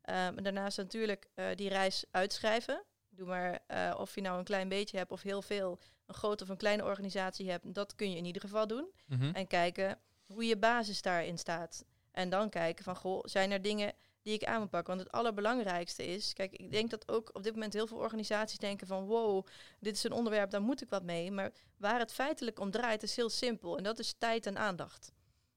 Um, 0.10 0.38
en 0.38 0.44
daarnaast 0.44 0.78
natuurlijk 0.78 1.30
die 1.56 1.70
reis 1.70 2.06
uitschrijven. 2.12 2.84
Doe 3.10 3.28
maar 3.28 3.60
uh, 3.68 3.96
of 3.98 4.16
je 4.16 4.22
nou 4.22 4.38
een 4.38 4.44
klein 4.44 4.70
beetje 4.70 4.98
hebt 4.98 5.12
of 5.12 5.22
heel 5.22 5.42
veel, 5.42 5.80
een 6.14 6.20
grote 6.20 6.44
of 6.44 6.50
een 6.50 6.58
kleine 6.58 6.84
organisatie 6.84 7.50
hebt, 7.50 7.74
dat 7.74 7.96
kun 7.96 8.12
je 8.12 8.18
in 8.18 8.26
ieder 8.26 8.42
geval 8.42 8.68
doen. 8.68 8.88
Mm 9.08 9.20
-hmm. 9.20 9.34
En 9.34 9.48
kijken 9.48 10.00
hoe 10.26 10.46
je 10.46 10.58
basis 10.58 11.02
daarin 11.02 11.38
staat. 11.38 11.86
En 12.12 12.30
dan 12.30 12.50
kijken 12.50 12.84
van, 12.84 12.96
goh, 12.96 13.20
zijn 13.24 13.52
er 13.52 13.62
dingen 13.62 13.94
die 14.22 14.34
ik 14.34 14.44
aan 14.44 14.60
moet 14.60 14.70
pakken? 14.70 14.96
Want 14.96 15.08
het 15.08 15.16
allerbelangrijkste 15.16 16.06
is, 16.06 16.34
kijk, 16.34 16.52
ik 16.52 16.72
denk 16.72 16.90
dat 16.90 17.08
ook 17.12 17.30
op 17.34 17.44
dit 17.44 17.54
moment 17.54 17.74
heel 17.74 17.88
veel 17.88 17.98
organisaties 17.98 18.58
denken 18.58 18.88
van, 18.88 19.06
wow, 19.06 19.46
dit 19.80 19.96
is 19.96 20.04
een 20.04 20.12
onderwerp, 20.12 20.50
daar 20.50 20.62
moet 20.62 20.82
ik 20.82 20.90
wat 20.90 21.04
mee. 21.04 21.32
Maar 21.32 21.52
waar 21.78 22.00
het 22.00 22.14
feitelijk 22.14 22.60
om 22.60 22.72
draait, 22.72 23.04
is 23.04 23.16
heel 23.16 23.30
simpel. 23.30 23.78
En 23.78 23.84
dat 23.84 24.00
is 24.00 24.16
tijd 24.18 24.46
en 24.46 24.58
aandacht. 24.58 25.12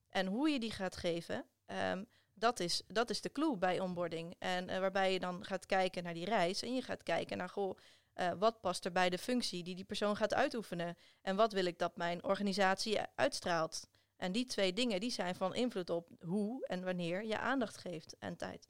En 0.08 0.26
hoe 0.26 0.48
je 0.48 0.58
die 0.58 0.70
gaat 0.70 0.96
geven, 0.96 1.44
um, 1.66 2.06
dat 2.34 2.60
is, 2.60 2.82
dat 2.86 3.10
is 3.10 3.20
de 3.20 3.32
clue 3.32 3.56
bij 3.56 3.80
onboarding. 3.80 4.34
En 4.38 4.68
uh, 4.68 4.78
waarbij 4.78 5.12
je 5.12 5.18
dan 5.18 5.44
gaat 5.44 5.66
kijken 5.66 6.02
naar 6.02 6.14
die 6.14 6.24
reis 6.24 6.62
en 6.62 6.74
je 6.74 6.82
gaat 6.82 7.02
kijken 7.02 7.36
naar, 7.36 7.48
goh, 7.48 7.78
uh, 8.16 8.32
wat 8.38 8.60
past 8.60 8.84
er 8.84 8.92
bij 8.92 9.10
de 9.10 9.18
functie 9.18 9.62
die 9.62 9.74
die 9.74 9.84
persoon 9.84 10.16
gaat 10.16 10.34
uitoefenen? 10.34 10.96
En 11.22 11.36
wat 11.36 11.52
wil 11.52 11.64
ik 11.64 11.78
dat 11.78 11.96
mijn 11.96 12.24
organisatie 12.24 12.98
uitstraalt? 13.14 13.88
En 14.16 14.32
die 14.32 14.46
twee 14.46 14.72
dingen 14.72 15.00
die 15.00 15.10
zijn 15.10 15.34
van 15.34 15.54
invloed 15.54 15.90
op 15.90 16.08
hoe 16.20 16.66
en 16.66 16.84
wanneer 16.84 17.24
je 17.24 17.38
aandacht 17.38 17.76
geeft 17.76 18.16
en 18.18 18.36
tijd. 18.36 18.68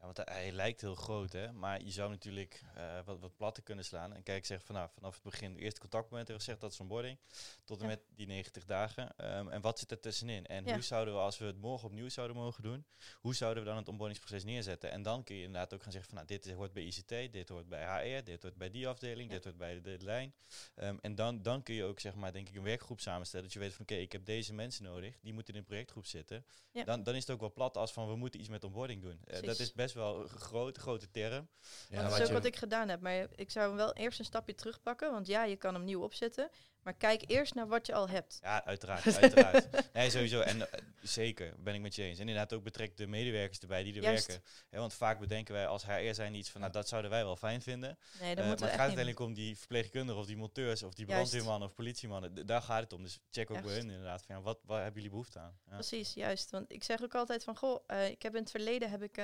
Ja, 0.00 0.06
want 0.06 0.20
hij 0.24 0.52
lijkt 0.52 0.80
heel 0.80 0.94
groot, 0.94 1.32
hè? 1.32 1.52
maar 1.52 1.82
je 1.82 1.90
zou 1.90 2.10
natuurlijk 2.10 2.62
uh, 2.76 2.98
wat, 3.04 3.18
wat 3.18 3.36
platter 3.36 3.62
kunnen 3.62 3.84
slaan. 3.84 4.14
En 4.14 4.22
kijk, 4.22 4.46
zeg 4.46 4.64
van, 4.64 4.74
nou, 4.74 4.88
vanaf 4.94 5.14
het 5.14 5.22
begin, 5.22 5.52
het 5.52 5.60
eerste 5.60 5.80
contactmoment 5.80 6.28
hebben 6.28 6.44
gezegd, 6.44 6.60
dat 6.60 6.72
is 6.72 6.80
onboarding, 6.80 7.18
tot 7.64 7.76
en 7.76 7.82
ja. 7.82 7.90
met 7.90 8.00
die 8.14 8.26
90 8.26 8.64
dagen. 8.64 9.02
Um, 9.36 9.48
en 9.48 9.60
wat 9.60 9.78
zit 9.78 9.90
er 9.90 10.00
tussenin? 10.00 10.46
En 10.46 10.64
ja. 10.64 10.72
hoe 10.72 10.82
zouden 10.82 11.14
we, 11.14 11.20
als 11.20 11.38
we 11.38 11.44
het 11.44 11.60
morgen 11.60 11.88
opnieuw 11.88 12.08
zouden 12.08 12.36
mogen 12.36 12.62
doen, 12.62 12.84
hoe 13.20 13.34
zouden 13.34 13.62
we 13.62 13.68
dan 13.68 13.78
het 13.78 13.88
onboardingsproces 13.88 14.44
neerzetten? 14.44 14.90
En 14.90 15.02
dan 15.02 15.24
kun 15.24 15.36
je 15.36 15.42
inderdaad 15.42 15.74
ook 15.74 15.82
gaan 15.82 15.92
zeggen 15.92 16.10
van, 16.10 16.24
nou, 16.24 16.40
dit 16.40 16.52
hoort 16.52 16.72
bij 16.72 16.82
ICT, 16.82 17.32
dit 17.32 17.48
hoort 17.48 17.68
bij 17.68 18.16
HR, 18.18 18.24
dit 18.24 18.42
hoort 18.42 18.56
bij 18.56 18.70
die 18.70 18.88
afdeling, 18.88 19.28
ja. 19.28 19.34
dit 19.34 19.44
hoort 19.44 19.56
bij 19.56 19.80
de, 19.80 19.96
de 19.96 20.04
lijn. 20.04 20.34
Um, 20.76 20.98
en 21.00 21.14
dan, 21.14 21.42
dan 21.42 21.62
kun 21.62 21.74
je 21.74 21.84
ook, 21.84 22.00
zeg 22.00 22.14
maar, 22.14 22.32
denk 22.32 22.48
ik, 22.48 22.54
een 22.54 22.62
werkgroep 22.62 23.00
samenstellen. 23.00 23.44
Dat 23.44 23.54
je 23.54 23.60
weet 23.60 23.72
van, 23.72 23.82
oké, 23.82 23.92
okay, 23.92 24.04
ik 24.04 24.12
heb 24.12 24.24
deze 24.24 24.54
mensen 24.54 24.84
nodig, 24.84 25.18
die 25.20 25.32
moeten 25.32 25.54
in 25.54 25.60
een 25.60 25.66
projectgroep 25.66 26.06
zitten. 26.06 26.44
Dan, 26.84 27.02
dan 27.02 27.14
is 27.14 27.20
het 27.20 27.30
ook 27.30 27.40
wel 27.40 27.52
plat 27.52 27.76
als 27.76 27.92
van, 27.92 28.08
we 28.08 28.16
moeten 28.16 28.40
iets 28.40 28.48
met 28.48 28.64
onboarding 28.64 29.02
doen. 29.02 29.20
Uh, 29.24 29.40
dat 29.40 29.58
is 29.58 29.72
best 29.72 29.89
wel 29.92 30.20
een 30.20 30.28
grote, 30.28 30.80
grote 30.80 31.10
term. 31.10 31.48
Ja, 31.88 32.02
dat 32.02 32.12
is 32.12 32.20
ook 32.20 32.26
je... 32.26 32.32
wat 32.32 32.44
ik 32.44 32.56
gedaan 32.56 32.88
heb. 32.88 33.00
Maar 33.00 33.26
ik 33.34 33.50
zou 33.50 33.68
hem 33.68 33.76
wel 33.76 33.92
eerst 33.92 34.18
een 34.18 34.24
stapje 34.24 34.54
terugpakken. 34.54 35.10
Want 35.10 35.26
ja, 35.26 35.44
je 35.44 35.56
kan 35.56 35.74
hem 35.74 35.84
nieuw 35.84 36.02
opzetten. 36.02 36.50
Maar 36.82 36.94
kijk 36.94 37.22
eerst 37.26 37.54
naar 37.54 37.68
wat 37.68 37.86
je 37.86 37.94
al 37.94 38.08
hebt. 38.08 38.38
Ja, 38.42 38.64
uiteraard. 38.64 39.16
uiteraard. 39.16 39.68
Nee, 39.92 40.10
sowieso. 40.10 40.40
En 40.40 40.56
uh, 40.56 40.62
zeker, 41.02 41.54
ben 41.58 41.74
ik 41.74 41.80
met 41.80 41.94
je 41.94 42.02
eens. 42.02 42.18
En 42.18 42.28
inderdaad 42.28 42.52
ook 42.52 42.62
betrek 42.62 42.96
de 42.96 43.06
medewerkers 43.06 43.58
erbij 43.58 43.82
die 43.82 43.94
er 43.94 44.02
Juist. 44.02 44.26
werken. 44.26 44.44
Ja, 44.70 44.78
want 44.78 44.94
vaak 44.94 45.18
bedenken 45.18 45.54
wij 45.54 45.66
als 45.66 45.86
HR 45.86 46.12
zijn 46.12 46.34
iets 46.34 46.50
van, 46.50 46.60
nou, 46.60 46.72
dat 46.72 46.88
zouden 46.88 47.10
wij 47.10 47.24
wel 47.24 47.36
fijn 47.36 47.62
vinden. 47.62 47.98
Nee, 48.20 48.34
dat 48.34 48.44
uh, 48.44 48.50
moet 48.50 48.60
maar 48.60 48.68
het 48.68 48.78
gaat 48.78 48.86
uiteindelijk 48.86 49.20
om 49.20 49.34
die 49.34 49.58
verpleegkundigen 49.58 50.20
of 50.20 50.26
die 50.26 50.36
monteurs 50.36 50.82
of 50.82 50.94
die 50.94 51.06
brandweermannen 51.06 51.68
of 51.68 51.74
politiemannen. 51.74 52.34
D 52.34 52.48
daar 52.48 52.62
gaat 52.62 52.82
het 52.82 52.92
om. 52.92 53.02
Dus 53.02 53.20
check 53.30 53.50
ook 53.50 53.62
bij 53.62 53.74
hun 53.74 53.90
inderdaad. 53.90 54.22
Van, 54.22 54.36
ja, 54.36 54.42
wat, 54.42 54.58
wat 54.64 54.76
hebben 54.76 54.94
jullie 54.94 55.10
behoefte 55.10 55.38
aan? 55.38 55.58
Ja. 55.66 55.74
Precies, 55.74 56.14
juist. 56.14 56.50
Want 56.50 56.72
ik 56.72 56.84
zeg 56.84 57.02
ook 57.02 57.14
altijd 57.14 57.44
van, 57.44 57.56
goh, 57.56 57.84
uh, 57.86 58.08
ik 58.08 58.22
heb 58.22 58.34
in 58.34 58.40
het 58.40 58.50
verleden 58.50 58.90
heb 58.90 59.02
ik 59.02 59.18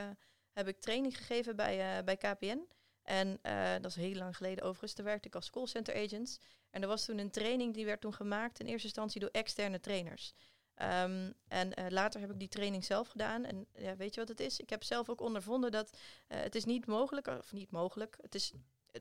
heb 0.57 0.69
ik 0.69 0.81
training 0.81 1.17
gegeven 1.17 1.57
bij, 1.57 2.05
bij 2.05 2.17
KPN. 2.17 2.67
En 3.03 3.39
dat 3.81 3.91
is 3.91 3.97
heel 3.97 4.15
lang 4.15 4.37
geleden 4.37 4.65
overigens. 4.65 4.93
Toen 4.93 5.05
werkte 5.05 5.29
ik 5.29 5.35
als 5.35 5.51
callcenter 5.51 6.05
agents. 6.05 6.39
En 6.71 6.83
er 6.83 6.89
was 6.89 7.05
toen 7.05 7.19
een 7.19 7.31
training 7.31 7.75
die 7.75 7.85
werd 7.85 8.01
toen 8.01 8.15
gemaakt 8.15 8.61
in 8.61 8.67
eerste 8.67 8.87
instantie 8.87 9.21
door 9.21 9.31
externe 9.33 9.81
trainers. 9.81 10.35
Ehm, 10.75 11.33
en 11.49 11.73
later 11.89 12.21
heb 12.21 12.31
ik 12.31 12.39
die 12.39 12.49
training 12.49 12.85
zelf 12.85 13.09
gedaan. 13.09 13.45
En 13.45 13.67
ja, 13.75 13.97
weet 13.97 14.15
je 14.15 14.21
wat 14.21 14.29
het 14.29 14.41
is? 14.41 14.61
Ik 14.61 14.71
heb 14.71 14.83
zelf 14.83 15.09
ook 15.09 15.21
ondervonden 15.21 15.71
dat 15.71 15.99
het 16.27 16.55
is 16.55 16.65
niet 16.65 16.87
mogelijk, 16.87 17.27
of 17.27 17.53
niet 17.53 17.71
mogelijk, 17.71 18.17
het 18.21 18.35
is 18.35 18.53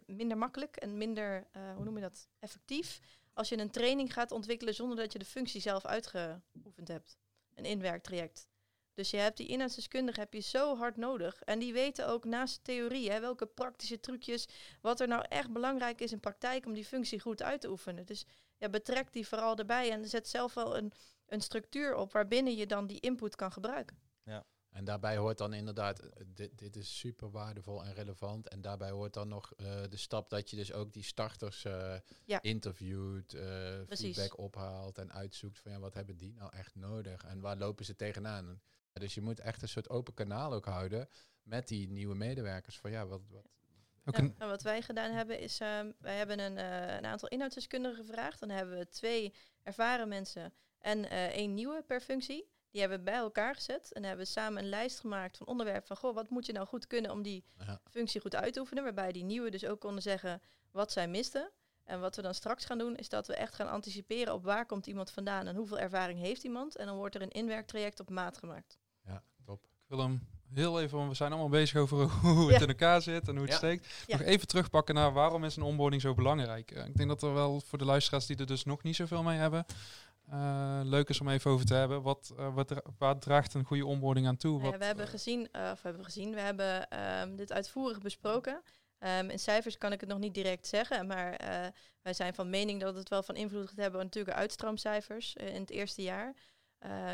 minder 0.05 0.38
makkelijk 0.38 0.75
en 0.75 0.97
minder, 0.97 1.47
hoe 1.75 1.83
noem 1.83 1.95
je 1.95 2.01
dat, 2.01 2.27
effectief 2.39 3.00
als 3.35 3.50
je 3.50 3.57
een 3.57 3.71
training 3.71 4.13
gaat 4.13 4.31
ontwikkelen 4.31 4.74
zonder 4.74 4.97
dat 4.97 5.12
je 5.12 5.19
de 5.19 5.25
functie 5.25 5.62
zelf 5.62 5.85
uitgeoefend 5.85 6.88
hebt. 6.88 7.17
Een 7.53 7.65
inwerktraject. 7.65 8.47
Dus 8.95 9.09
je 9.09 9.17
hebt 9.17 9.37
die 9.37 9.47
inhoudsdeskundigen 9.47 10.21
heb 10.21 10.33
je 10.33 10.39
zo 10.39 10.75
hard 10.77 10.97
nodig. 10.97 11.41
En 11.43 11.59
die 11.59 11.73
weten 11.73 12.07
ook 12.07 12.25
naast 12.25 12.55
de 12.55 12.61
theorie, 12.61 13.11
hè, 13.11 13.19
welke 13.19 13.45
praktische 13.45 13.99
trucjes, 13.99 14.47
wat 14.81 14.99
er 14.99 15.07
nou 15.07 15.25
echt 15.29 15.51
belangrijk 15.51 16.01
is 16.01 16.11
in 16.11 16.19
praktijk 16.19 16.65
om 16.65 16.73
die 16.73 16.85
functie 16.85 17.19
goed 17.19 17.41
uit 17.41 17.61
te 17.61 17.69
oefenen. 17.69 18.05
Dus 18.05 18.25
ja, 18.57 18.69
betrek 18.69 19.13
die 19.13 19.27
vooral 19.27 19.55
erbij 19.55 19.91
en 19.91 20.07
zet 20.07 20.27
zelf 20.27 20.53
wel 20.53 20.77
een, 20.77 20.91
een 21.25 21.41
structuur 21.41 21.95
op 21.95 22.11
waarbinnen 22.11 22.55
je 22.55 22.67
dan 22.67 22.87
die 22.87 22.99
input 22.99 23.35
kan 23.35 23.51
gebruiken. 23.51 23.97
Ja. 24.23 24.45
En 24.75 24.85
daarbij 24.85 25.17
hoort 25.17 25.37
dan 25.37 25.53
inderdaad, 25.53 25.99
eh, 25.99 26.25
dit, 26.27 26.57
dit 26.57 26.75
is 26.75 26.97
super 26.97 27.31
waardevol 27.31 27.83
en 27.83 27.93
relevant. 27.93 28.47
En 28.47 28.61
daarbij 28.61 28.89
hoort 28.89 29.13
dan 29.13 29.27
nog 29.27 29.53
uh, 29.57 29.67
de 29.89 29.97
stap 29.97 30.29
dat 30.29 30.49
je 30.49 30.55
dus 30.55 30.73
ook 30.73 30.93
die 30.93 31.03
starters 31.03 31.63
uh, 31.63 31.95
ja. 32.25 32.41
interviewt, 32.41 33.33
uh, 33.33 33.79
feedback 33.87 34.37
ophaalt 34.37 34.97
en 34.97 35.13
uitzoekt 35.13 35.59
van 35.59 35.71
ja, 35.71 35.79
wat 35.79 35.93
hebben 35.93 36.17
die 36.17 36.33
nou 36.33 36.53
echt 36.53 36.75
nodig 36.75 37.23
en 37.23 37.39
waar 37.39 37.57
lopen 37.57 37.85
ze 37.85 37.95
tegenaan. 37.95 38.61
Dus 38.99 39.13
je 39.13 39.21
moet 39.21 39.39
echt 39.39 39.61
een 39.61 39.67
soort 39.67 39.89
open 39.89 40.13
kanaal 40.13 40.53
ook 40.53 40.65
houden 40.65 41.09
met 41.43 41.67
die 41.67 41.89
nieuwe 41.89 42.15
medewerkers. 42.15 42.79
Van 42.79 42.91
ja, 42.91 43.05
wat, 43.05 43.21
wat, 43.29 43.45
ja, 44.17 44.29
en 44.37 44.47
wat 44.47 44.61
wij 44.61 44.81
gedaan 44.81 45.11
hebben 45.11 45.39
is, 45.39 45.61
uh, 45.61 45.79
wij 45.99 46.17
hebben 46.17 46.39
een, 46.39 46.57
uh, 46.57 46.95
een 46.95 47.05
aantal 47.05 47.29
inhoudsdeskundigen 47.29 48.05
gevraagd. 48.05 48.39
Dan 48.39 48.49
hebben 48.49 48.77
we 48.77 48.89
twee 48.89 49.33
ervaren 49.63 50.07
mensen 50.07 50.53
en 50.79 50.99
uh, 50.99 51.25
één 51.25 51.53
nieuwe 51.53 51.83
per 51.83 52.01
functie. 52.01 52.53
Die 52.71 52.81
hebben 52.81 52.99
we 52.99 53.11
bij 53.11 53.19
elkaar 53.19 53.55
gezet 53.55 53.93
en 53.93 54.03
hebben 54.03 54.25
we 54.25 54.31
samen 54.31 54.63
een 54.63 54.69
lijst 54.69 54.99
gemaakt 54.99 55.37
van 55.37 55.47
onderwerpen 55.47 55.87
van, 55.87 55.97
goh, 55.97 56.15
wat 56.15 56.29
moet 56.29 56.45
je 56.45 56.53
nou 56.53 56.67
goed 56.67 56.87
kunnen 56.87 57.11
om 57.11 57.21
die 57.21 57.45
functie 57.89 58.21
goed 58.21 58.35
uit 58.35 58.53
te 58.53 58.59
oefenen. 58.59 58.83
Waarbij 58.83 59.11
die 59.11 59.23
nieuwe 59.23 59.49
dus 59.51 59.65
ook 59.65 59.79
konden 59.79 60.01
zeggen 60.01 60.41
wat 60.71 60.91
zij 60.91 61.07
misten. 61.07 61.51
En 61.83 61.99
wat 61.99 62.15
we 62.15 62.21
dan 62.21 62.33
straks 62.33 62.65
gaan 62.65 62.77
doen, 62.77 62.95
is 62.95 63.09
dat 63.09 63.27
we 63.27 63.35
echt 63.35 63.55
gaan 63.55 63.69
anticiperen 63.69 64.33
op 64.33 64.43
waar 64.43 64.65
komt 64.65 64.87
iemand 64.87 65.11
vandaan 65.11 65.47
en 65.47 65.55
hoeveel 65.55 65.79
ervaring 65.79 66.19
heeft 66.19 66.43
iemand. 66.43 66.75
En 66.75 66.85
dan 66.85 66.95
wordt 66.95 67.15
er 67.15 67.21
een 67.21 67.31
inwerktraject 67.31 67.99
op 67.99 68.09
maat 68.09 68.37
gemaakt. 68.37 68.77
Wil 69.87 69.99
hem 69.99 70.27
heel 70.55 70.81
even, 70.81 70.97
want 70.97 71.09
we 71.09 71.15
zijn 71.15 71.31
allemaal 71.31 71.49
bezig 71.49 71.79
over 71.79 71.97
hoe 72.21 72.51
het 72.51 72.61
in 72.61 72.67
elkaar 72.67 73.01
zit 73.01 73.27
en 73.27 73.33
hoe 73.33 73.41
het 73.41 73.51
ja. 73.51 73.57
steekt. 73.57 74.05
Nog 74.07 74.21
even 74.21 74.47
terugpakken 74.47 74.95
naar 74.95 75.13
waarom 75.13 75.43
is 75.43 75.55
een 75.55 75.63
onboarding 75.63 76.01
zo 76.01 76.13
belangrijk. 76.13 76.71
Uh, 76.71 76.85
ik 76.85 76.95
denk 76.95 77.09
dat 77.09 77.23
er 77.23 77.33
wel 77.33 77.61
voor 77.65 77.77
de 77.77 77.85
luisteraars 77.85 78.25
die 78.25 78.37
er 78.37 78.45
dus 78.45 78.63
nog 78.63 78.83
niet 78.83 78.95
zoveel 78.95 79.23
mee 79.23 79.37
hebben, 79.37 79.65
uh, 80.29 80.79
leuk 80.83 81.09
is 81.09 81.21
om 81.21 81.29
even 81.29 81.51
over 81.51 81.65
te 81.65 81.73
hebben. 81.73 82.01
Wat, 82.01 82.33
uh, 82.39 82.53
wat, 82.53 82.81
waar 82.97 83.19
draagt 83.19 83.53
een 83.53 83.63
goede 83.63 83.85
onboarding 83.85 84.27
aan 84.27 84.37
toe? 84.37 84.63
Ja, 84.63 84.77
we 84.77 84.85
hebben 84.85 85.07
gezien, 85.07 85.41
of 85.41 85.51
we 85.51 85.87
hebben 85.87 86.05
gezien, 86.05 86.33
we 86.33 86.41
hebben 86.41 86.99
um, 87.21 87.35
dit 87.35 87.51
uitvoerig 87.51 87.99
besproken. 87.99 88.61
Um, 88.99 89.29
in 89.29 89.39
cijfers 89.39 89.77
kan 89.77 89.91
ik 89.91 89.99
het 89.99 90.09
nog 90.09 90.19
niet 90.19 90.33
direct 90.33 90.67
zeggen, 90.67 91.07
maar 91.07 91.37
wij 92.01 92.13
zijn 92.13 92.33
van 92.33 92.49
mening 92.49 92.81
dat 92.81 92.95
het 92.95 93.09
wel 93.09 93.23
van 93.23 93.35
invloed 93.35 93.67
gaat 93.67 93.77
hebben 93.77 94.03
natuurlijk 94.03 94.37
uitstroomcijfers 94.37 95.33
in 95.33 95.61
het 95.61 95.69
eerste 95.69 96.01
jaar. 96.01 96.35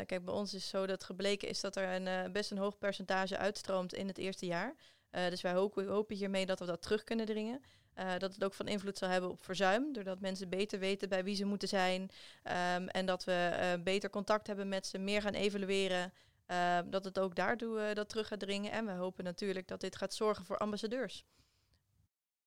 Kijk, 0.06 0.24
bij 0.24 0.34
ons 0.34 0.54
is 0.54 0.68
zo 0.68 0.86
dat 0.86 1.04
gebleken 1.04 1.48
is 1.48 1.60
dat 1.60 1.76
er 1.76 2.00
een, 2.00 2.32
best 2.32 2.50
een 2.50 2.58
hoog 2.58 2.78
percentage 2.78 3.38
uitstroomt 3.38 3.94
in 3.94 4.06
het 4.06 4.18
eerste 4.18 4.46
jaar. 4.46 4.74
dus 5.10 5.40
wij 5.40 5.52
hopen, 5.52 6.16
hiermee 6.16 6.46
dat 6.46 6.58
we 6.58 6.66
dat 6.66 6.82
terug 6.82 7.04
kunnen 7.04 7.26
dringen. 7.26 7.62
Dat 7.94 8.34
het 8.34 8.44
ook 8.44 8.54
van 8.54 8.68
invloed 8.68 8.98
zal 8.98 9.08
hebben 9.08 9.30
op 9.30 9.42
verzuim, 9.42 9.92
doordat 9.92 10.20
mensen 10.20 10.48
beter 10.48 10.78
weten 10.78 11.08
bij 11.08 11.24
wie 11.24 11.36
ze 11.36 11.44
moeten 11.44 11.68
zijn. 11.68 12.02
Um, 12.02 12.88
en 12.88 13.06
dat 13.06 13.24
we 13.24 13.80
beter 13.84 14.10
contact 14.10 14.46
hebben 14.46 14.68
met 14.68 14.86
ze, 14.86 14.98
meer 14.98 15.22
gaan 15.22 15.34
evalueren. 15.34 16.12
Uh, 16.52 16.78
dat 16.86 17.04
het 17.04 17.18
ook 17.18 17.34
daartoe 17.34 17.78
uh, 17.78 17.94
dat 17.94 18.08
terug 18.08 18.28
gaat 18.28 18.40
dringen. 18.40 18.72
En 18.72 18.86
we 18.86 18.92
hopen 18.92 19.24
natuurlijk 19.24 19.68
dat 19.68 19.80
dit 19.80 19.96
gaat 19.96 20.14
zorgen 20.14 20.44
voor 20.44 20.58
ambassadeurs. 20.58 21.24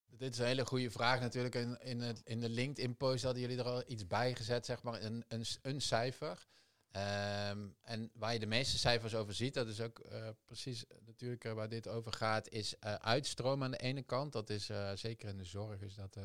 Dit 0.06 0.34
is 0.34 0.40
een 0.40 0.46
hele 0.46 0.66
goede 0.66 0.92
vraag 0.92 1.20
natuurlijk. 1.20 1.56
In, 1.56 1.78
in, 1.80 2.02
het, 2.02 2.22
in 2.24 2.40
de 2.40 2.50
LinkedIn-post 2.50 3.24
hadden 3.24 3.42
jullie 3.42 3.58
er 3.58 3.66
al 3.66 3.84
iets 3.88 4.08
bij 4.08 4.36
gezet, 4.36 4.66
zeg 4.66 4.84
maar, 4.84 5.02
een, 5.02 5.24
een, 5.28 5.46
een 5.62 5.82
cijfer. 5.82 6.48
Um, 6.96 7.76
en 7.82 8.12
waar 8.14 8.34
je 8.34 8.40
de 8.40 8.46
meeste 8.46 8.78
cijfers 8.78 9.16
over 9.16 9.34
ziet, 9.34 9.54
dat 9.54 9.68
is 9.68 9.82
ook 9.82 10.00
uh, 10.12 10.30
precies 10.46 10.86
natuurlijk 11.06 11.44
uh, 11.44 11.54
waar 11.54 11.70
dit 11.70 11.88
over 11.88 12.14
gaat, 12.14 12.50
is 12.50 12.76
uh, 12.84 12.94
uitstroom 12.94 13.64
aan 13.64 13.72
de 13.72 13.78
ene 13.78 14.02
kant. 14.02 14.32
Dat 14.32 14.50
is 14.50 14.72
zeker 14.94 15.30
in 15.30 15.38
de 15.38 15.44
zorg, 15.44 15.82
is 15.82 15.96
dat 15.96 16.18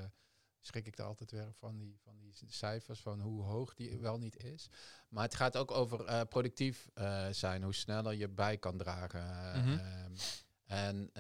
schrik 0.61 0.87
ik 0.87 0.99
er 0.99 1.05
altijd 1.05 1.31
weer 1.31 1.53
van 1.53 1.79
die, 1.79 1.99
van 2.03 2.19
die 2.19 2.35
cijfers, 2.47 3.01
van 3.01 3.21
hoe 3.21 3.43
hoog 3.43 3.75
die 3.75 3.99
wel 3.99 4.19
niet 4.19 4.45
is. 4.45 4.69
Maar 5.09 5.25
het 5.25 5.35
gaat 5.35 5.57
ook 5.57 5.71
over 5.71 6.27
productief 6.27 6.89
zijn, 7.31 7.63
hoe 7.63 7.75
sneller 7.75 8.15
je 8.15 8.29
bij 8.29 8.59
kan 8.59 8.77
dragen. 8.77 9.57
Mm 9.57 9.63
-hmm. 9.63 10.13
en, 10.67 11.11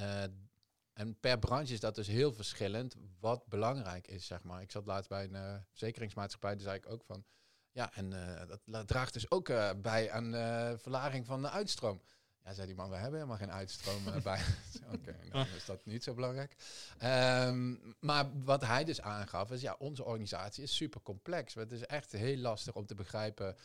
en 0.92 1.16
per 1.20 1.38
branche 1.38 1.72
is 1.72 1.80
dat 1.80 1.94
dus 1.94 2.06
heel 2.06 2.32
verschillend, 2.32 2.96
wat 3.18 3.46
belangrijk 3.46 4.06
is, 4.06 4.26
zeg 4.26 4.42
maar. 4.42 4.62
Ik 4.62 4.70
zat 4.70 4.86
laatst 4.86 5.08
bij 5.08 5.24
een 5.24 5.64
verzekeringsmaatschappij, 5.68 6.54
daar 6.54 6.62
zei 6.62 6.76
ik 6.76 6.88
ook 6.88 7.04
van 7.04 7.24
ja, 7.72 7.90
en 7.94 8.12
uh, 8.12 8.56
dat 8.64 8.88
draagt 8.88 9.12
dus 9.12 9.30
ook 9.30 9.48
uh, 9.48 9.70
bij 9.76 10.11
aan 10.11 10.35
uh, 10.35 10.72
verlaging 10.76 11.26
van 11.26 11.42
de 11.42 11.50
uitstroom. 11.50 12.00
Ja, 12.44 12.52
zei 12.52 12.66
die 12.66 12.76
man, 12.76 12.90
we 12.90 12.96
hebben 12.96 13.14
helemaal 13.14 13.38
geen 13.38 13.52
uitstroom 13.52 14.04
bij. 14.22 14.40
Oké, 14.92 14.94
okay, 14.94 15.28
nou, 15.30 15.46
is 15.56 15.64
dat 15.64 15.87
niet 15.87 16.04
zo 16.04 16.14
belangrijk. 16.14 16.56
Um, 17.02 17.94
maar 18.00 18.42
wat 18.44 18.64
hij 18.64 18.85
dus 18.85 19.00
aangaf 19.00 19.50
is, 19.50 19.61
ja, 19.61 19.76
onze 19.78 20.04
organisatie 20.04 20.62
is 20.62 20.76
super 20.76 21.02
complex. 21.02 21.54
Het 21.54 21.72
is 21.72 21.87
echt 21.87 22.12
heel 22.12 22.37
lastig 22.37 22.74
om 22.74 22.87
te 22.87 22.94
begrijpen 22.94 23.56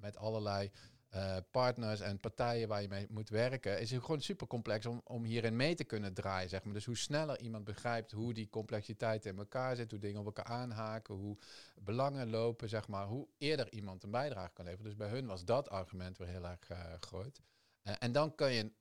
met 0.00 0.16
allerlei 0.16 0.70
uh, 1.14 1.36
partners 1.50 2.00
en 2.00 2.20
partijen 2.20 2.68
waar 2.68 2.82
je 2.82 2.88
mee 2.88 3.06
moet 3.10 3.28
werken, 3.28 3.80
is 3.80 3.90
het 3.90 4.02
gewoon 4.02 4.20
super 4.20 4.46
complex 4.46 4.86
om, 4.86 5.00
om 5.04 5.24
hierin 5.24 5.56
mee 5.56 5.74
te 5.74 5.84
kunnen 5.84 6.14
draaien. 6.14 6.48
Zeg 6.48 6.64
maar. 6.64 6.74
Dus 6.74 6.84
hoe 6.84 6.96
sneller 6.96 7.40
iemand 7.40 7.64
begrijpt 7.64 8.10
hoe 8.10 8.34
die 8.34 8.48
complexiteit 8.48 9.26
in 9.26 9.38
elkaar 9.38 9.76
zit, 9.76 9.90
hoe 9.90 10.00
dingen 10.00 10.20
op 10.20 10.26
elkaar 10.26 10.44
aanhaken, 10.44 11.14
hoe 11.14 11.36
belangen 11.80 12.30
lopen, 12.30 12.68
zeg 12.68 12.88
maar, 12.88 13.06
hoe 13.06 13.28
eerder 13.38 13.72
iemand 13.72 14.02
een 14.02 14.10
bijdrage 14.10 14.52
kan 14.52 14.64
leveren. 14.64 14.86
Dus 14.86 14.96
bij 14.96 15.08
hun 15.08 15.26
was 15.26 15.44
dat 15.44 15.68
argument 15.70 16.18
weer 16.18 16.28
heel 16.28 16.46
erg 16.46 16.70
uh, 16.70 16.78
groot. 17.00 17.40
Uh, 17.82 17.94
en 17.98 18.12
dan 18.12 18.34
kan 18.34 18.52
je 18.52 18.72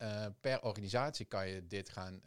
per 0.41 0.61
organisatie 0.61 1.25
kan 1.25 1.47
je 1.47 1.67
dit 1.67 1.89
gaan 1.89 2.21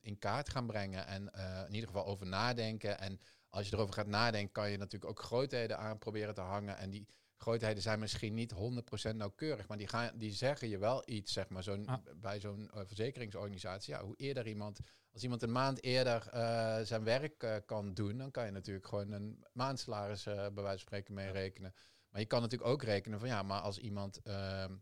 in 0.00 0.18
kaart 0.18 0.48
gaan 0.48 0.66
brengen 0.66 1.06
en 1.06 1.30
in 1.66 1.74
ieder 1.74 1.88
geval 1.88 2.06
over 2.06 2.26
nadenken. 2.26 2.98
En 2.98 3.20
als 3.48 3.68
je 3.68 3.74
erover 3.74 3.94
gaat 3.94 4.06
nadenken, 4.06 4.52
kan 4.52 4.70
je 4.70 4.76
natuurlijk 4.76 5.10
ook 5.10 5.20
grootheden 5.20 5.78
aan 5.78 5.98
proberen 5.98 6.34
te 6.34 6.40
hangen. 6.40 6.76
En 6.76 6.90
die 6.90 7.06
grootheden 7.44 7.82
zijn 7.82 7.98
misschien 7.98 8.34
niet 8.34 8.54
100% 9.12 9.16
nauwkeurig, 9.16 9.68
maar 9.68 9.78
die, 9.78 9.86
gaan, 9.88 10.10
die 10.14 10.32
zeggen 10.32 10.68
je 10.68 10.78
wel 10.78 11.02
iets, 11.06 11.32
zeg 11.32 11.48
maar, 11.48 11.62
zo'n, 11.62 11.88
bij 12.16 12.40
zo'n 12.40 12.70
uh, 12.74 12.80
verzekeringsorganisatie. 12.86 13.94
Ja, 13.94 14.04
hoe 14.04 14.16
eerder 14.16 14.46
iemand, 14.46 14.78
als 15.12 15.22
iemand 15.22 15.42
een 15.42 15.52
maand 15.52 15.82
eerder 15.82 16.30
uh, 16.34 16.78
zijn 16.80 17.04
werk 17.04 17.42
uh, 17.42 17.56
kan 17.66 17.94
doen, 17.94 18.18
dan 18.18 18.30
kan 18.30 18.44
je 18.44 18.50
natuurlijk 18.50 18.86
gewoon 18.86 19.12
een 19.12 19.44
maandsalaris 19.52 20.22
bij 20.24 20.50
wijze 20.54 20.68
van 20.68 20.78
spreken 20.78 21.14
meerekenen. 21.14 21.74
Maar 22.08 22.20
je 22.20 22.26
kan 22.26 22.40
natuurlijk 22.40 22.70
ook 22.70 22.82
rekenen 22.82 23.18
van 23.18 23.28
ja, 23.28 23.42
maar 23.42 23.60
als 23.60 23.78
iemand 23.78 24.22
ehm, 24.22 24.74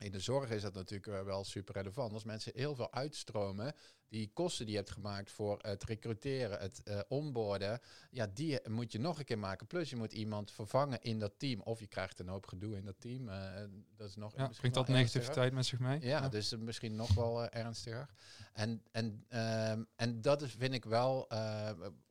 in 0.00 0.12
de 0.12 0.20
zorg 0.20 0.50
is 0.50 0.62
dat 0.62 0.74
natuurlijk 0.74 1.24
wel 1.24 1.44
super 1.44 1.74
relevant. 1.74 2.12
Als 2.12 2.24
mensen 2.24 2.52
heel 2.54 2.74
veel 2.74 2.92
uitstromen, 2.92 3.74
die 4.08 4.30
kosten 4.32 4.64
die 4.64 4.74
je 4.74 4.80
hebt 4.80 4.92
gemaakt 4.92 5.30
voor 5.30 5.58
het 5.62 5.84
recruteren, 5.84 6.58
het 6.58 6.80
uh, 6.84 7.00
onboarden, 7.08 7.80
ja, 8.10 8.26
die 8.26 8.68
moet 8.68 8.92
je 8.92 8.98
nog 8.98 9.18
een 9.18 9.24
keer 9.24 9.38
maken. 9.38 9.66
Plus 9.66 9.90
je 9.90 9.96
moet 9.96 10.12
iemand 10.12 10.50
vervangen 10.50 11.00
in 11.00 11.18
dat 11.18 11.32
team. 11.38 11.60
Of 11.60 11.80
je 11.80 11.86
krijgt 11.86 12.20
een 12.20 12.28
hoop 12.28 12.46
gedoe 12.46 12.76
in 12.76 12.84
dat 12.84 13.00
team. 13.00 13.28
Uh, 13.28 13.54
dat 13.96 14.08
is 14.08 14.16
nog. 14.16 14.36
Ja, 14.36 14.48
brengt 14.56 14.76
dat 14.76 14.88
negativiteit 14.88 15.52
met 15.52 15.66
zich 15.66 15.78
mee? 15.78 16.00
Ja, 16.00 16.08
ja. 16.08 16.28
dus 16.28 16.56
misschien 16.56 16.96
nog 16.96 17.14
wel 17.14 17.42
uh, 17.42 17.46
ernstiger. 17.50 18.08
En, 18.52 18.82
en, 18.90 19.24
ehm, 19.28 19.84
en 19.96 20.20
dat 20.20 20.42
is, 20.42 20.52
vind 20.52 20.74
ik 20.74 20.84
wel 20.84 21.30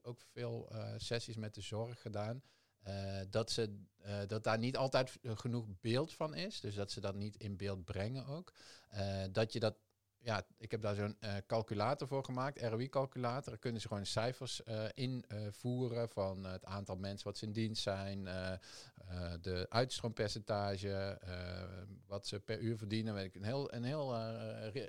ook 0.02 0.22
veel 0.32 0.72
sessies 0.98 1.36
met 1.36 1.56
de 1.56 1.62
zorg 1.62 2.02
gedaan. 2.02 2.42
Dat, 3.30 3.52
ze, 3.52 3.84
dat 4.28 4.44
daar 4.44 4.58
niet 4.58 4.78
altijd 4.78 5.18
genoeg 5.24 5.66
beeld 5.82 6.14
van 6.14 6.36
is. 6.36 6.60
Dus 6.60 6.76
dat 6.76 6.92
ze 6.92 7.02
dat 7.02 7.16
niet 7.16 7.38
in 7.38 7.58
beeld 7.58 7.86
brengen 7.86 8.26
ook. 8.26 8.54
dat 9.32 9.54
je 9.54 9.60
dat 9.60 9.76
ja, 10.22 10.46
ik 10.58 10.72
heb 10.72 10.82
daar 10.82 10.96
zo'n 10.96 11.18
calculator 11.48 12.08
voor 12.08 12.24
gemaakt, 12.24 12.62
ROI-calculator. 12.62 13.50
Daar 13.50 13.60
kunnen 13.60 13.82
ze 13.82 13.88
gewoon 13.88 14.06
cijfers 14.06 14.62
invoeren 14.94 16.10
van 16.10 16.44
het 16.44 16.66
aantal 16.66 16.96
mensen 16.96 17.28
wat 17.28 17.38
ze 17.38 17.46
in 17.46 17.52
dienst 17.52 17.84
zijn, 17.84 18.24
de 19.42 19.66
uitstroompercentage, 19.70 21.20
wat 22.08 22.28
ze 22.28 22.40
per 22.40 22.60
uur 22.60 22.78
verdienen, 22.78 23.14
weet 23.14 23.26
ik, 23.26 23.36
een 23.36 23.44
heel, 23.44 23.74
een 23.74 23.84
heel 23.84 24.18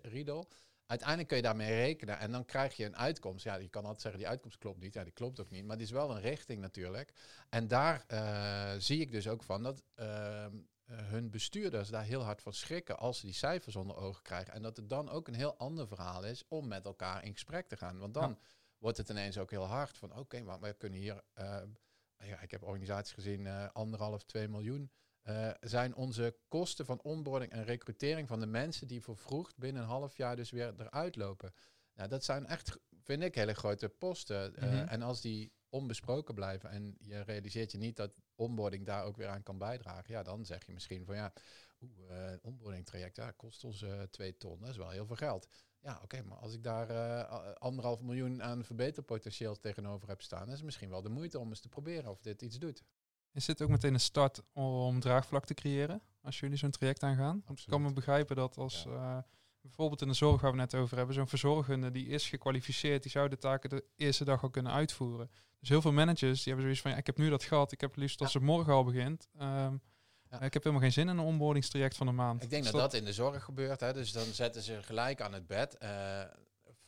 riedel. 0.03 0.48
Uiteindelijk 0.90 1.29
kun 1.29 1.37
je 1.37 1.42
daarmee 1.42 1.74
rekenen 1.74 2.18
en 2.18 2.31
dan 2.31 2.44
krijg 2.44 2.76
je 2.76 2.85
een 2.85 2.96
uitkomst. 2.96 3.44
Ja, 3.44 3.55
je 3.55 3.68
kan 3.68 3.83
altijd 3.83 4.00
zeggen, 4.00 4.20
die 4.20 4.31
uitkomst 4.31 4.59
klopt 4.59 4.81
niet. 4.81 4.94
Ja, 4.94 5.05
die 5.05 5.12
klopt 5.12 5.40
ook 5.40 5.50
niet. 5.50 5.64
Maar 5.64 5.76
die 5.76 5.87
is 5.87 5.92
wel 5.92 6.11
een 6.11 6.20
richting 6.20 6.61
natuurlijk. 6.61 7.12
En 7.48 7.68
daar 7.68 8.05
uh, 8.09 8.72
zie 8.79 9.00
ik 9.00 9.11
dus 9.12 9.29
ook 9.29 9.42
van 9.42 9.62
dat 9.62 9.83
uh, 9.96 10.46
hun 10.85 11.31
bestuurders 11.31 11.88
daar 11.88 12.05
heel 12.05 12.22
hard 12.22 12.42
van 12.42 12.53
schrikken 12.53 12.98
als 12.98 13.18
ze 13.18 13.26
die 13.26 13.35
cijfers 13.35 13.76
onder 13.76 13.96
ogen 13.96 14.22
krijgen. 14.22 14.53
En 14.53 14.62
dat 14.62 14.76
het 14.76 14.88
dan 14.88 15.09
ook 15.09 15.29
een 15.29 15.35
heel 15.35 15.57
ander 15.57 15.88
verhaal 15.88 16.24
is 16.24 16.44
om 16.48 16.68
met 16.68 16.85
elkaar 16.85 17.24
in 17.24 17.33
gesprek 17.33 17.68
te 17.68 17.76
gaan. 17.76 17.98
Want 17.98 18.14
dan 18.14 18.38
wordt 18.79 18.96
het 18.96 19.09
ineens 19.09 19.38
ook 19.38 19.50
heel 19.50 19.66
hard 19.66 19.98
van 19.98 20.16
oké, 20.16 20.42
maar 20.42 20.61
we 20.61 20.72
kunnen 20.72 20.98
hier... 20.98 21.22
Uh, 21.38 21.62
ja, 22.22 22.40
ik 22.40 22.50
heb 22.50 22.62
organisaties 22.62 23.12
gezien, 23.12 23.72
anderhalf, 23.72 24.22
twee 24.22 24.48
miljoen 24.48 24.90
uh, 25.30 25.50
zijn 25.60 25.94
onze 25.94 26.36
kosten 26.48 26.86
van 26.86 27.02
onboarding 27.02 27.52
en 27.52 27.64
recrutering 27.64 28.28
van 28.28 28.40
de 28.40 28.46
mensen 28.46 28.86
die 28.86 29.02
vervroegd 29.02 29.56
binnen 29.56 29.82
een 29.82 29.88
half 29.88 30.16
jaar 30.16 30.36
dus 30.36 30.50
weer 30.50 30.74
eruit 30.78 31.16
lopen. 31.16 31.52
Nou, 31.94 32.08
dat 32.08 32.24
zijn 32.24 32.46
echt, 32.46 32.78
vind 33.02 33.22
ik, 33.22 33.34
hele 33.34 33.54
grote 33.54 33.88
posten. 33.88 34.54
Uh, 34.58 34.92
En 34.92 35.02
als 35.02 35.20
die 35.20 35.52
onbesproken 35.68 36.34
blijven 36.34 36.70
en 36.70 36.96
je 36.98 37.20
realiseert 37.20 37.72
je 37.72 37.78
niet 37.78 37.96
dat 37.96 38.12
onboarding 38.34 38.86
daar 38.86 39.04
ook 39.04 39.16
weer 39.16 39.28
aan 39.28 39.42
kan 39.42 39.58
bijdragen, 39.58 40.12
ja, 40.12 40.22
dan 40.22 40.44
zeg 40.44 40.66
je 40.66 40.72
misschien 40.72 41.04
van 41.04 41.14
ja, 41.14 41.32
oeh, 41.80 42.10
uh, 42.10 42.32
onboarding 42.42 42.86
traject, 42.86 43.16
ja, 43.16 43.30
kost 43.30 43.64
ons 43.64 43.84
twee 44.10 44.36
ton, 44.36 44.60
dat 44.60 44.68
is 44.68 44.76
wel 44.76 44.90
heel 44.90 45.06
veel 45.06 45.16
geld. 45.16 45.48
Ja, 45.80 46.00
oké, 46.02 46.22
maar 46.22 46.38
als 46.38 46.54
ik 46.54 46.62
daar 46.62 47.24
anderhalf 47.58 48.02
miljoen 48.02 48.42
aan 48.42 48.64
verbeterpotentieel 48.64 49.58
tegenover 49.58 50.08
heb 50.08 50.22
staan, 50.22 50.48
is 50.48 50.54
het 50.54 50.64
misschien 50.64 50.90
wel 50.90 51.02
de 51.02 51.08
moeite 51.08 51.38
om 51.38 51.48
eens 51.48 51.60
te 51.60 51.68
proberen 51.68 52.10
of 52.10 52.20
dit 52.20 52.42
iets 52.42 52.58
doet. 52.58 52.82
Is 53.32 53.44
dit 53.44 53.62
ook 53.62 53.68
meteen 53.68 53.94
een 53.94 54.00
start 54.00 54.42
om 54.52 55.00
draagvlak 55.00 55.46
te 55.46 55.54
creëren 55.54 56.02
als 56.22 56.40
jullie 56.40 56.56
zo'n 56.56 56.70
traject 56.70 57.02
aangaan? 57.02 57.42
Want 57.46 57.58
ik 57.58 57.66
kan 57.66 57.82
me 57.82 57.92
begrijpen 57.92 58.36
dat 58.36 58.56
als 58.56 58.84
uh, 58.88 59.18
bijvoorbeeld 59.60 60.02
in 60.02 60.08
de 60.08 60.14
zorg 60.14 60.40
waar 60.40 60.50
we 60.50 60.56
net 60.56 60.74
over 60.74 60.96
hebben, 60.96 61.14
zo'n 61.14 61.28
verzorgende 61.28 61.90
die 61.90 62.06
is 62.06 62.28
gekwalificeerd, 62.28 63.02
die 63.02 63.10
zou 63.10 63.28
de 63.28 63.38
taken 63.38 63.70
de 63.70 63.84
eerste 63.96 64.24
dag 64.24 64.42
al 64.42 64.50
kunnen 64.50 64.72
uitvoeren. 64.72 65.30
Dus 65.58 65.68
heel 65.68 65.80
veel 65.80 65.92
managers 65.92 66.42
die 66.42 66.46
hebben 66.46 66.62
zoiets 66.62 66.80
van, 66.80 66.90
ja, 66.90 66.96
ik 66.96 67.06
heb 67.06 67.18
nu 67.18 67.28
dat 67.28 67.42
gehad, 67.42 67.72
ik 67.72 67.80
heb 67.80 67.90
het 67.90 67.98
liefst 67.98 68.20
als 68.20 68.34
het 68.34 68.42
morgen 68.42 68.72
al 68.72 68.84
begint. 68.84 69.28
Um, 69.40 69.80
ja. 70.30 70.40
Ik 70.40 70.52
heb 70.52 70.62
helemaal 70.62 70.80
geen 70.80 70.92
zin 70.92 71.08
in 71.08 71.18
een 71.18 71.24
onboardingstraject 71.24 71.96
van 71.96 72.06
een 72.06 72.14
maand. 72.14 72.42
Ik 72.42 72.50
denk 72.50 72.62
dus 72.62 72.72
dat 72.72 72.80
dat 72.80 72.94
in 72.94 73.04
de 73.04 73.12
zorg 73.12 73.44
gebeurt. 73.44 73.80
Hè. 73.80 73.92
Dus 73.92 74.12
dan 74.12 74.24
zetten 74.24 74.62
ze 74.62 74.82
gelijk 74.82 75.20
aan 75.20 75.32
het 75.32 75.46
bed. 75.46 75.76
Uh, 75.82 76.22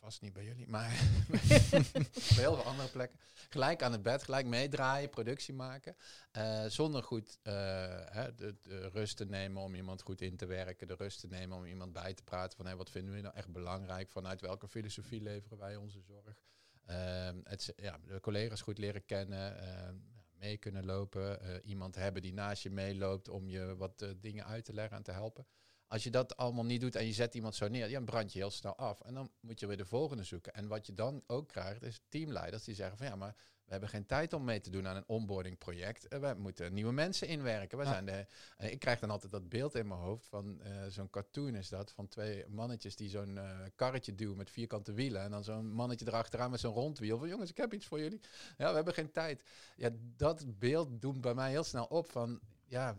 vast 0.03 0.21
niet 0.21 0.33
bij 0.33 0.43
jullie, 0.43 0.67
maar 0.67 0.89
bij 1.29 2.43
heel 2.43 2.55
veel 2.55 2.63
andere 2.63 2.89
plekken. 2.89 3.19
Gelijk 3.49 3.83
aan 3.83 3.91
het 3.91 4.01
bed, 4.01 4.23
gelijk 4.23 4.45
meedraaien, 4.45 5.09
productie 5.09 5.53
maken. 5.53 5.95
Uh, 6.37 6.65
zonder 6.65 7.03
goed 7.03 7.39
hè, 7.43 8.35
de, 8.35 8.55
rust 8.93 9.17
te 9.17 9.25
nemen 9.25 9.61
om 9.61 9.75
iemand 9.75 10.01
goed 10.01 10.21
in 10.21 10.35
te 10.37 10.45
werken. 10.45 10.87
De 10.87 10.95
rust 10.95 11.19
te 11.19 11.27
nemen 11.27 11.57
om 11.57 11.65
iemand 11.65 11.93
bij 11.93 12.13
te 12.13 12.23
praten 12.23 12.57
van 12.57 12.65
hey, 12.65 12.75
wat 12.75 12.89
vinden 12.89 13.13
we 13.13 13.21
nou 13.21 13.35
echt 13.35 13.51
belangrijk? 13.51 14.09
Vanuit 14.09 14.41
welke 14.41 14.67
filosofie 14.67 15.21
leveren 15.21 15.57
wij 15.57 15.75
onze 15.75 16.01
zorg? 16.01 16.41
Uh, 16.89 17.29
het, 17.43 17.73
ja, 17.75 17.99
de 18.07 18.19
collega's 18.19 18.61
goed 18.61 18.77
leren 18.77 19.05
kennen, 19.05 19.57
ehm, 19.57 19.95
mee 20.33 20.57
kunnen 20.57 20.85
lopen. 20.85 21.41
Eh, 21.41 21.69
iemand 21.69 21.95
hebben 21.95 22.21
die 22.21 22.33
naast 22.33 22.63
je 22.63 22.69
meeloopt 22.69 23.29
om 23.29 23.47
je 23.49 23.75
wat 23.77 24.05
dingen 24.17 24.45
uit 24.45 24.65
te 24.65 24.73
leggen 24.73 24.97
en 24.97 25.03
te 25.03 25.11
helpen. 25.11 25.45
Als 25.93 26.03
je 26.03 26.11
dat 26.11 26.37
allemaal 26.37 26.65
niet 26.65 26.81
doet 26.81 26.95
en 26.95 27.05
je 27.05 27.13
zet 27.13 27.35
iemand 27.35 27.55
zo 27.55 27.67
neer, 27.67 27.87
ja, 27.87 27.93
dan 27.93 28.05
brand 28.05 28.33
je 28.33 28.39
heel 28.39 28.51
snel 28.51 28.75
af. 28.75 29.01
En 29.01 29.13
dan 29.13 29.31
moet 29.39 29.59
je 29.59 29.67
weer 29.67 29.77
de 29.77 29.85
volgende 29.85 30.23
zoeken. 30.23 30.53
En 30.53 30.67
wat 30.67 30.85
je 30.85 30.93
dan 30.93 31.23
ook 31.27 31.47
krijgt, 31.47 31.83
is 31.83 32.01
teamleiders 32.09 32.63
die 32.63 32.75
zeggen 32.75 32.97
van 32.97 33.07
ja, 33.07 33.15
maar 33.15 33.35
we 33.65 33.71
hebben 33.71 33.89
geen 33.89 34.05
tijd 34.05 34.33
om 34.33 34.43
mee 34.43 34.59
te 34.59 34.69
doen 34.69 34.87
aan 34.87 34.95
een 34.95 35.07
onboarding 35.07 35.57
project. 35.57 36.07
Eh, 36.07 36.19
we 36.19 36.33
moeten 36.37 36.73
nieuwe 36.73 36.91
mensen 36.91 37.27
inwerken. 37.27 37.77
We 37.77 37.85
zijn 37.85 38.05
de, 38.05 38.25
uh, 38.59 38.71
ik 38.71 38.79
krijg 38.79 38.99
dan 38.99 39.09
altijd 39.09 39.31
dat 39.31 39.49
beeld 39.49 39.75
in 39.75 39.87
mijn 39.87 39.99
hoofd 39.99 40.27
van 40.27 40.61
uh, 40.63 40.85
zo'n 40.87 41.09
cartoon 41.09 41.55
is 41.55 41.69
dat. 41.69 41.91
Van 41.91 42.07
twee 42.07 42.45
mannetjes 42.47 42.95
die 42.95 43.09
zo'n 43.09 43.39
karretje 43.75 44.15
duwen 44.15 44.37
met 44.37 44.49
vierkante 44.49 44.93
wielen. 44.93 45.21
En 45.21 45.31
dan 45.31 45.43
zo'n 45.43 45.73
mannetje 45.73 46.07
erachteraan 46.07 46.51
met 46.51 46.59
zo'n 46.59 46.73
rondwiel. 46.73 47.17
Van 47.17 47.27
jongens, 47.27 47.49
ik 47.49 47.57
heb 47.57 47.73
iets 47.73 47.85
voor 47.85 47.99
jullie. 47.99 48.19
Ja, 48.57 48.69
we 48.69 48.75
hebben 48.75 48.93
geen 48.93 49.11
tijd. 49.11 49.43
Ja, 49.75 49.89
dat 50.17 50.59
beeld 50.59 51.01
doet 51.01 51.21
bij 51.21 51.33
mij 51.33 51.49
heel 51.49 51.63
snel 51.63 51.85
op 51.85 52.11
van 52.11 52.39
ja, 52.65 52.97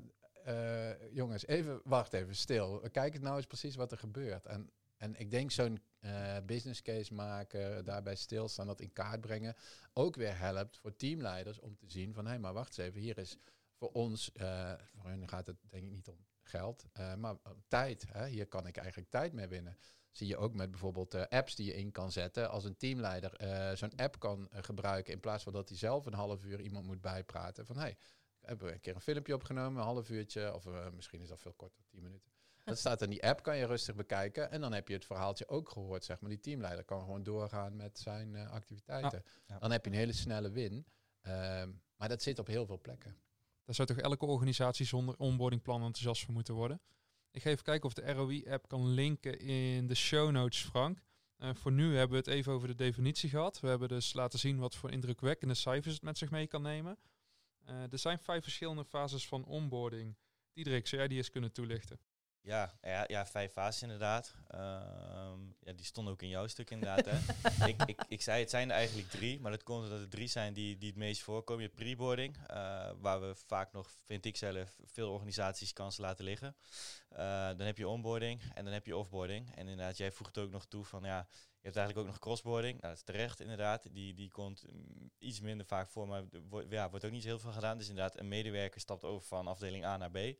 uh, 0.49 1.13
jongens, 1.13 1.47
even, 1.47 1.81
wacht 1.85 2.13
even, 2.13 2.37
stil. 2.37 2.89
Kijk 2.93 3.21
nou 3.21 3.37
eens 3.37 3.47
precies 3.47 3.75
wat 3.75 3.93
er 3.93 3.99
gebeurt. 3.99 4.47
En, 4.47 4.71
en 4.97 5.17
ik 5.17 5.31
denk 5.31 5.51
zo'n 5.51 5.83
uh, 6.01 6.37
business 6.47 6.83
case 6.83 7.15
maken, 7.15 7.85
daarbij 7.85 8.15
stilstaan, 8.15 8.67
dat 8.67 8.81
in 8.81 8.93
kaart 8.93 9.21
brengen, 9.21 9.57
ook 9.93 10.17
weer 10.17 10.39
helpt 10.39 10.79
voor 10.79 10.97
teamleiders 10.97 11.61
om 11.61 11.77
te 11.77 11.91
zien 11.91 12.15
van, 12.15 12.25
hé, 12.25 12.31
hey, 12.31 12.39
maar 12.39 12.53
wacht 12.53 12.79
eens 12.79 12.89
even, 12.89 13.01
hier 13.01 13.19
is 13.19 13.39
voor 13.75 13.91
ons, 13.93 14.31
uh, 14.35 14.73
voor 14.95 15.11
hun 15.11 15.29
gaat 15.29 15.47
het 15.47 15.57
denk 15.69 15.85
ik 15.85 15.91
niet 15.91 16.09
om 16.09 16.25
geld, 16.43 16.87
maar 17.19 17.37
tijd. 17.69 18.05
Hè? 18.13 18.27
Hier 18.27 18.47
kan 18.47 18.67
ik 18.67 18.77
eigenlijk 18.77 19.11
tijd 19.11 19.33
mee 19.33 19.47
winnen. 19.47 19.77
Zie 20.11 20.27
je 20.27 20.37
ook 20.37 20.55
met 20.55 20.71
bijvoorbeeld 20.71 21.15
apps 21.29 21.55
die 21.55 21.67
je 21.67 21.75
in 21.75 21.91
kan 21.91 22.13
zetten. 22.13 22.51
Als 22.51 22.65
een 22.65 22.77
teamleider 22.77 23.33
zo'n 23.77 23.97
app 23.97 24.19
kan 24.19 24.49
gebruiken 24.53 25.13
in 25.13 25.21
plaats 25.21 25.43
van 25.43 25.53
dat 25.53 25.69
hij 25.69 25.79
zelf 25.79 26.07
een 26.07 26.15
half 26.15 26.45
uur 26.45 26.61
iemand 26.61 26.87
moet 26.87 27.01
bijpraten. 27.01 27.67
Van 27.67 27.77
hey, 27.77 27.97
hebben 28.47 28.67
we 28.67 28.73
een 28.73 28.81
keer 28.81 28.95
een 28.95 29.01
filmpje 29.01 29.35
opgenomen, 29.35 29.81
een 29.81 29.87
half 29.87 30.11
uurtje, 30.11 30.55
of 30.55 30.67
uh, 30.67 30.91
misschien 30.91 31.21
is 31.21 31.29
dat 31.29 31.41
veel 31.41 31.53
korter, 31.53 31.85
tien 31.89 32.03
minuten. 32.03 32.33
Dat 32.65 32.79
staat 32.79 33.03
in 33.03 33.11
die 33.11 33.27
app, 33.27 33.43
kan 33.43 33.57
je 33.57 33.67
rustig 33.67 33.95
bekijken. 33.95 34.51
En 34.51 34.61
dan 34.61 34.73
heb 34.73 34.89
je 34.89 34.95
het 34.95 35.05
verhaaltje 35.05 35.49
ook 35.49 35.69
gehoord, 35.69 36.05
zeg 36.05 36.21
maar. 36.21 36.31
Die 36.31 36.41
teamleider 36.41 36.85
kan 36.85 37.01
gewoon 37.01 37.23
doorgaan 37.23 37.77
met 37.77 37.99
zijn 37.99 38.35
uh, 38.35 38.51
activiteiten. 38.51 39.23
Ja. 39.47 39.59
Dan 39.59 39.71
heb 39.71 39.85
je 39.85 39.91
een 39.91 39.97
hele 39.97 40.13
snelle 40.13 40.51
win. 40.51 40.87
Uh, 41.23 41.33
maar 41.97 42.09
dat 42.09 42.23
zit 42.23 42.39
op 42.39 42.47
heel 42.47 42.67
veel 42.67 42.81
plekken. 42.81 43.17
Daar 43.65 43.75
zou 43.75 43.89
toch 43.89 43.99
elke 43.99 44.27
organisatie 44.27 44.87
zonder 44.87 45.17
onboardingplan 45.17 45.83
enthousiast 45.83 46.25
voor 46.25 46.35
moeten 46.35 46.55
worden? 46.55 46.81
Ik 47.31 47.43
ga 47.43 47.51
even 47.51 47.65
kijken 47.65 47.87
of 47.87 47.95
de 47.95 48.13
ROI-app 48.13 48.69
kan 48.69 48.87
linken 48.87 49.39
in 49.39 49.87
de 49.87 49.95
show 49.95 50.31
notes, 50.31 50.63
Frank. 50.65 51.03
Uh, 51.39 51.55
voor 51.55 51.73
nu 51.73 51.97
hebben 51.97 52.11
we 52.11 52.17
het 52.17 52.27
even 52.27 52.53
over 52.53 52.69
de 52.69 52.75
definitie 52.75 53.29
gehad. 53.29 53.61
We 53.61 53.69
hebben 53.69 53.89
dus 53.89 54.13
laten 54.13 54.39
zien 54.39 54.59
wat 54.59 54.75
voor 54.75 54.91
indrukwekkende 54.91 55.55
cijfers 55.55 55.95
het 55.95 56.03
met 56.03 56.19
zich 56.19 56.31
mee 56.31 56.47
kan 56.47 56.63
nemen. 56.63 56.99
Uh, 57.69 57.93
er 57.93 57.99
zijn 57.99 58.19
vijf 58.19 58.43
verschillende 58.43 58.85
fases 58.85 59.29
van 59.29 59.45
onboarding. 59.45 60.17
Diederik, 60.53 60.87
zou 60.87 61.01
jij 61.01 61.09
die 61.09 61.19
eens 61.19 61.31
kunnen 61.31 61.53
toelichten? 61.53 61.99
Ja, 62.45 62.79
ja, 62.83 63.05
ja 63.07 63.27
vijf 63.27 63.53
fases 63.53 63.83
inderdaad. 63.83 64.35
Uh, 64.55 64.61
ja, 65.61 65.73
die 65.73 65.85
stonden 65.85 66.13
ook 66.13 66.23
in 66.23 66.29
jouw 66.29 66.47
stuk 66.47 66.71
inderdaad. 66.71 67.05
hè. 67.05 67.19
ik, 67.71 67.83
ik, 67.85 68.05
ik 68.09 68.23
zei 68.23 68.41
het 68.41 68.51
zijn 68.51 68.71
er 68.71 68.77
eigenlijk 68.77 69.09
drie, 69.09 69.41
maar 69.41 69.51
dat 69.51 69.63
komt 69.63 69.85
omdat 69.85 70.01
er 70.01 70.09
drie 70.09 70.29
zijn 70.29 70.53
die, 70.53 70.79
die 70.79 70.89
het 70.89 70.99
meest 70.99 71.23
voorkomen. 71.23 71.63
Je 71.63 71.69
preboarding, 71.69 72.37
uh, 72.37 72.47
waar 72.99 73.21
we 73.21 73.35
vaak 73.35 73.73
nog, 73.73 73.91
vind 74.05 74.25
ik 74.25 74.37
zelf, 74.37 74.77
veel 74.85 75.11
organisaties 75.13 75.73
kansen 75.73 76.03
laten 76.03 76.25
liggen. 76.25 76.57
Uh, 77.13 77.19
dan 77.47 77.67
heb 77.67 77.79
je 77.79 77.89
onboarding 77.89 78.43
en 78.55 78.65
dan 78.65 78.73
heb 78.73 78.87
je 78.87 78.97
offboarding. 78.97 79.55
En 79.55 79.69
inderdaad, 79.69 79.97
jij 79.97 80.13
voegt 80.13 80.39
ook 80.39 80.51
nog 80.51 80.67
toe 80.67 80.85
van 80.85 81.03
ja, 81.03 81.29
hebt 81.65 81.77
eigenlijk 81.77 81.99
ook 81.99 82.13
nog 82.13 82.23
crossboarding. 82.23 82.81
Nou, 82.81 82.95
dat 82.95 82.97
is 82.97 83.15
terecht 83.15 83.41
inderdaad. 83.41 83.87
Die, 83.93 84.15
die 84.15 84.31
komt 84.31 84.65
mm, 84.71 85.11
iets 85.19 85.41
minder 85.41 85.67
vaak 85.67 85.89
voor, 85.89 86.09
maar 86.09 86.25
wordt, 86.49 86.71
ja, 86.71 86.91
wordt 86.91 87.05
ook 87.05 87.11
niet 87.11 87.25
heel 87.25 87.39
veel 87.39 87.53
gedaan. 87.53 87.79
Dus 87.79 87.89
inderdaad, 87.89 88.19
een 88.19 88.29
medewerker 88.29 88.81
stapt 88.81 89.05
over 89.05 89.27
van 89.27 89.47
afdeling 89.47 89.85
A 89.85 89.97
naar 89.97 90.11
B. 90.11 90.17
Um, 90.17 90.37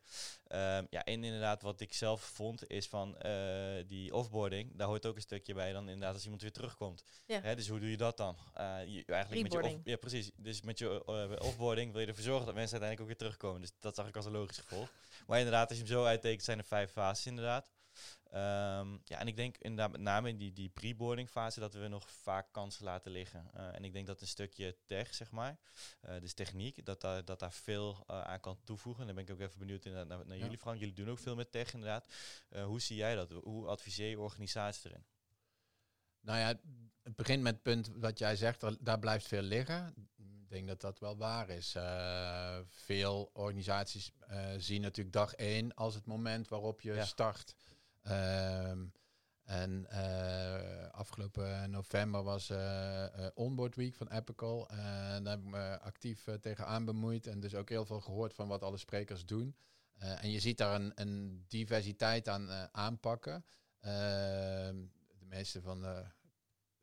ja, 0.91 1.05
en 1.05 1.25
inderdaad, 1.25 1.63
wat 1.63 1.81
ik 1.81 1.93
zelf 1.93 2.23
vond, 2.23 2.71
is 2.71 2.89
van 2.89 3.17
uh, 3.27 3.75
die 3.87 4.15
offboarding. 4.15 4.77
Daar 4.77 4.87
hoort 4.87 5.07
ook 5.07 5.17
een 5.17 5.23
stukje 5.23 5.55
bij 5.55 5.73
dan 5.73 5.89
inderdaad 5.89 6.15
als 6.15 6.25
iemand 6.25 6.43
weer 6.43 6.53
terugkomt. 6.53 7.05
Ja. 7.27 7.41
Hè, 7.41 7.55
dus 7.55 7.69
hoe 7.69 7.81
doe 7.81 7.91
je 7.91 7.97
dat 7.97 8.17
dan? 8.17 8.37
Uh, 8.59 8.87
je, 8.87 9.05
eigenlijk 9.07 9.43
met 9.43 9.53
je 9.53 9.63
off, 9.63 9.81
Ja, 9.85 9.97
precies. 9.97 10.31
Dus 10.37 10.63
met 10.63 10.79
je 10.79 11.03
uh, 11.07 11.47
offboarding 11.47 11.93
wil 11.93 12.01
je 12.01 12.07
ervoor 12.07 12.25
zorgen 12.25 12.47
dat 12.47 12.55
mensen 12.55 12.81
uiteindelijk 12.81 13.01
ook 13.01 13.19
weer 13.19 13.29
terugkomen. 13.29 13.61
Dus 13.61 13.73
dat 13.81 13.95
zag 13.95 14.09
ik 14.09 14.17
als 14.17 14.25
een 14.25 14.33
logisch 14.33 14.59
gevolg. 14.59 14.93
Maar 15.27 15.39
inderdaad, 15.39 15.69
als 15.69 15.79
je 15.79 15.85
hem 15.85 15.93
zo 15.93 16.05
uittekent, 16.05 16.43
zijn 16.43 16.59
er 16.59 16.65
vijf 16.65 16.91
fases 16.91 17.27
inderdaad. 17.27 17.71
Um, 18.35 19.01
ja, 19.05 19.19
en 19.19 19.27
ik 19.27 19.37
denk 19.37 19.57
inderdaad 19.59 19.93
met 19.93 20.01
name 20.01 20.29
in 20.29 20.37
die, 20.37 20.53
die 20.53 20.69
pre-boarding 20.69 21.31
fase 21.31 21.61
dat 21.61 21.75
we 21.75 21.89
nog 21.89 22.11
vaak 22.11 22.47
kansen 22.53 22.85
laten 22.85 23.13
liggen. 23.13 23.51
Uh, 23.57 23.75
en 23.75 23.85
ik 23.85 23.93
denk 23.93 24.07
dat 24.07 24.21
een 24.21 24.27
stukje 24.27 24.77
tech, 24.87 25.15
zeg 25.15 25.31
maar, 25.31 25.59
uh, 26.05 26.21
dus 26.21 26.33
techniek, 26.33 26.85
dat 26.85 27.01
daar, 27.01 27.25
dat 27.25 27.39
daar 27.39 27.53
veel 27.53 28.05
uh, 28.11 28.21
aan 28.21 28.41
kan 28.41 28.59
toevoegen. 28.65 29.01
En 29.01 29.07
dan 29.07 29.17
ben 29.17 29.25
ik 29.25 29.41
ook 29.41 29.49
even 29.49 29.59
benieuwd 29.59 29.85
naar, 29.85 30.07
naar, 30.07 30.27
ja. 30.27 30.35
jullie, 30.35 30.59
Frank. 30.59 30.79
Jullie 30.79 30.95
doen 30.95 31.11
ook 31.11 31.19
veel 31.19 31.35
met 31.35 31.53
tech 31.53 31.73
inderdaad. 31.73 32.07
hoe 32.65 32.81
zie 32.81 32.97
jij 32.97 33.15
dat? 33.15 33.31
Hoe 33.31 33.67
adviseer 33.67 34.09
je 34.09 34.21
organisatie 34.21 34.91
erin? 34.91 35.05
Nou 36.21 36.39
ja, 36.39 36.47
het 37.03 37.17
begint 37.17 37.43
met 37.43 37.53
het 37.53 37.63
punt 37.63 37.91
wat 37.95 38.19
jij 38.19 38.37
zegt, 38.37 38.85
daar 38.85 38.99
blijft 38.99 39.27
veel 39.27 39.43
liggen. 39.43 39.95
Ik 40.17 40.49
denk 40.49 40.69
dat 40.69 40.81
dat 40.81 40.99
wel 40.99 41.17
waar 41.17 41.49
is. 41.49 41.77
veel 42.69 43.31
organisaties 43.33 44.13
zien 44.57 44.81
natuurlijk 44.81 45.17
dag 45.17 45.35
één 45.35 45.75
als 45.75 45.95
het 45.95 46.07
moment 46.07 46.49
waarop 46.49 46.81
je 46.81 46.93
ja. 46.93 47.05
start. 47.05 47.55
Um, 48.11 48.93
en 49.45 49.87
uh, 49.91 50.89
afgelopen 50.91 51.71
november 51.71 52.23
was 52.23 52.51
uh, 52.51 52.59
uh, 52.59 53.27
Onboard 53.35 53.75
Week 53.77 53.95
van 53.95 54.09
Epical. 54.09 54.69
En 54.69 55.25
daar 55.25 55.37
heb 55.37 55.45
ik 55.45 55.51
me 55.51 55.81
actief 55.81 56.29
tegenaan 56.41 56.85
bemoeid. 56.85 57.27
En 57.27 57.41
dus 57.41 57.55
ook 57.55 57.69
heel 57.69 57.85
veel 57.85 58.01
gehoord 58.01 58.35
van 58.35 58.49
wat 58.49 58.63
alle 58.63 58.77
sprekers 58.77 59.25
doen. 59.25 59.57
en 59.99 60.31
je 60.31 60.41
ziet 60.41 60.59
daar 60.59 60.81
een, 60.81 60.93
een 60.95 61.45
diversiteit 61.49 62.29
aan 62.29 62.51
aanpakken. 62.73 63.45
Ehm, 63.81 64.77
de 65.19 65.27
meeste 65.27 65.63
van 65.63 65.81
de 65.81 66.05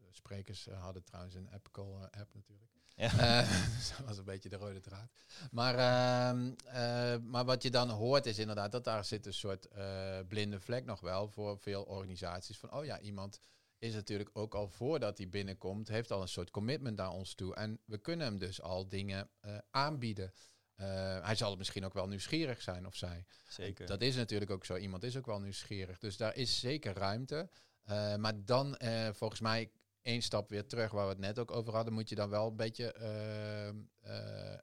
sprekers 0.10 0.66
hadden 0.66 1.04
trouwens 1.04 1.36
een 1.36 1.54
Epical 1.54 2.08
app 2.10 2.34
natuurlijk. 2.34 2.71
Ja. 3.02 3.42
Uh, 3.42 3.50
dat 3.98 4.06
was 4.06 4.18
een 4.18 4.24
beetje 4.24 4.50
de 4.50 4.56
rode 4.56 4.80
draad. 4.80 5.12
Maar, 5.52 5.74
uh, 5.74 6.42
uh, 6.66 7.16
maar 7.24 7.46
wat 7.46 7.64
je 7.64 7.72
dan 7.72 7.90
hoort 7.90 8.26
is 8.26 8.40
inderdaad 8.40 8.72
dat 8.72 8.84
daar 8.84 9.06
zit 9.06 9.26
een 9.26 9.34
soort 9.34 9.68
uh, 9.78 10.20
blinde 10.28 10.60
vlek 10.60 10.86
nog 10.86 11.00
wel 11.00 11.28
voor 11.28 11.60
veel 11.60 11.84
organisaties. 11.84 12.58
Van 12.58 12.74
oh 12.74 12.86
ja, 12.86 13.00
iemand 13.00 13.40
is 13.78 13.94
natuurlijk 13.94 14.30
ook 14.34 14.56
al 14.56 14.68
voordat 14.68 15.18
hij 15.18 15.30
binnenkomt, 15.30 15.88
heeft 15.88 16.12
al 16.12 16.22
een 16.22 16.28
soort 16.28 16.52
commitment 16.52 16.98
naar 16.98 17.12
ons 17.12 17.34
toe. 17.34 17.56
En 17.56 17.80
we 17.86 17.98
kunnen 17.98 18.26
hem 18.26 18.38
dus 18.38 18.62
al 18.62 18.88
dingen 18.88 19.30
uh, 19.46 19.58
aanbieden. 19.70 20.34
Uh, 20.76 20.86
hij 21.26 21.36
zal 21.36 21.56
misschien 21.56 21.86
ook 21.86 21.94
wel 21.94 22.08
nieuwsgierig 22.08 22.62
zijn 22.62 22.86
of 22.86 22.96
zij. 22.96 23.26
Zeker. 23.48 23.88
Dat 23.88 24.02
is 24.02 24.16
natuurlijk 24.16 24.52
ook 24.52 24.66
zo. 24.66 24.76
Iemand 24.76 25.04
is 25.04 25.18
ook 25.18 25.26
wel 25.26 25.40
nieuwsgierig. 25.40 26.00
Dus 26.00 26.18
daar 26.18 26.36
is 26.36 26.60
zeker 26.60 26.94
ruimte. 26.94 27.50
Uh, 27.90 28.16
maar 28.16 28.46
dan, 28.46 28.78
volgens 29.14 29.40
mij, 29.40 29.72
één 30.02 30.22
stap 30.22 30.50
weer 30.50 30.66
terug, 30.66 30.92
waar 30.92 31.06
we 31.06 31.12
het 31.12 31.20
net 31.20 31.40
ook 31.40 31.52
over 31.52 31.74
hadden, 31.74 31.94
moet 31.94 32.10
je 32.10 32.16
dan 32.16 32.30
wel 32.30 32.48
een 32.48 32.56
beetje 32.56 32.96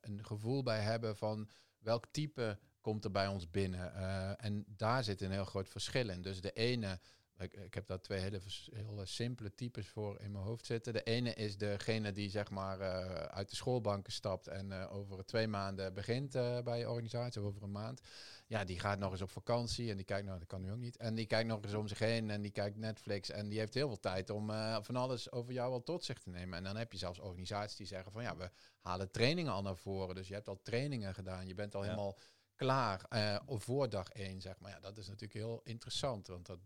een 0.00 0.24
gevoel 0.24 0.62
bij 0.62 0.80
hebben 0.80 1.16
van 1.16 1.48
welk 1.78 2.06
type 2.10 2.58
komt 2.80 3.04
er 3.04 3.10
bij 3.10 3.26
ons 3.26 3.50
binnen. 3.50 3.94
en 4.38 4.64
daar 4.66 5.04
zit 5.04 5.20
een 5.20 5.30
heel 5.30 5.44
groot 5.44 5.68
verschil 5.68 6.08
in. 6.08 6.22
Dus 6.22 6.40
de 6.40 6.52
ene 6.52 7.00
ik, 7.38 7.52
ik 7.52 7.74
heb 7.74 7.86
daar 7.86 8.00
twee 8.00 8.20
hele, 8.20 8.40
hele 8.74 9.06
simpele 9.06 9.54
types 9.54 9.88
voor 9.88 10.20
in 10.20 10.32
mijn 10.32 10.44
hoofd 10.44 10.66
zitten. 10.66 10.92
De 10.92 11.02
ene 11.02 11.34
is 11.34 11.56
degene 11.56 12.12
die 12.12 12.30
zeg 12.30 12.50
maar 12.50 12.80
uh, 12.80 13.12
uit 13.12 13.50
de 13.50 13.56
schoolbanken 13.56 14.12
stapt 14.12 14.46
en 14.46 14.70
uh, 14.70 14.92
over 14.92 15.24
twee 15.24 15.46
maanden 15.46 15.94
begint 15.94 16.34
uh, 16.34 16.60
bij 16.60 16.78
je 16.78 16.88
organisatie, 16.88 17.40
of 17.40 17.46
over 17.46 17.62
een 17.62 17.72
maand. 17.72 18.00
Ja, 18.46 18.64
die 18.64 18.78
gaat 18.78 18.98
nog 18.98 19.12
eens 19.12 19.22
op 19.22 19.30
vakantie 19.30 19.90
en 19.90 19.96
die 19.96 20.04
kijkt, 20.04 20.26
nou 20.26 20.38
dat 20.38 20.48
kan 20.48 20.60
nu 20.60 20.72
ook 20.72 20.78
niet. 20.78 20.96
En 20.96 21.14
die 21.14 21.26
kijkt 21.26 21.48
nog 21.48 21.62
eens 21.62 21.74
om 21.74 21.88
zich 21.88 21.98
heen 21.98 22.30
en 22.30 22.42
die 22.42 22.50
kijkt 22.50 22.76
Netflix 22.76 23.30
en 23.30 23.48
die 23.48 23.58
heeft 23.58 23.74
heel 23.74 23.88
veel 23.88 24.00
tijd 24.00 24.30
om 24.30 24.50
van 24.82 24.96
alles 24.96 25.32
over 25.32 25.52
jou 25.52 25.72
al 25.72 25.82
tot 25.82 26.04
zich 26.04 26.18
te 26.18 26.30
nemen. 26.30 26.58
En 26.58 26.64
dan 26.64 26.76
heb 26.76 26.92
je 26.92 26.98
zelfs 26.98 27.18
organisaties 27.18 27.76
die 27.76 27.86
zeggen 27.86 28.12
van 28.12 28.22
ja, 28.22 28.36
we 28.36 28.50
halen 28.80 29.10
trainingen 29.10 29.52
al 29.52 29.62
naar 29.62 29.76
voren. 29.76 30.14
Dus 30.14 30.28
je 30.28 30.34
hebt 30.34 30.48
al 30.48 30.60
trainingen 30.62 31.14
gedaan, 31.14 31.46
je 31.46 31.54
bent 31.54 31.74
al 31.74 31.82
ja. 31.82 31.88
helemaal 31.88 32.18
klaar 32.54 33.06
uh, 33.10 33.36
voor 33.46 33.88
dag 33.88 34.08
één, 34.08 34.40
zeg 34.40 34.58
maar. 34.58 34.70
Ja, 34.70 34.80
dat 34.80 34.96
is 34.96 35.06
natuurlijk 35.06 35.32
heel 35.32 35.60
interessant, 35.64 36.26
want 36.26 36.46
dat 36.46 36.58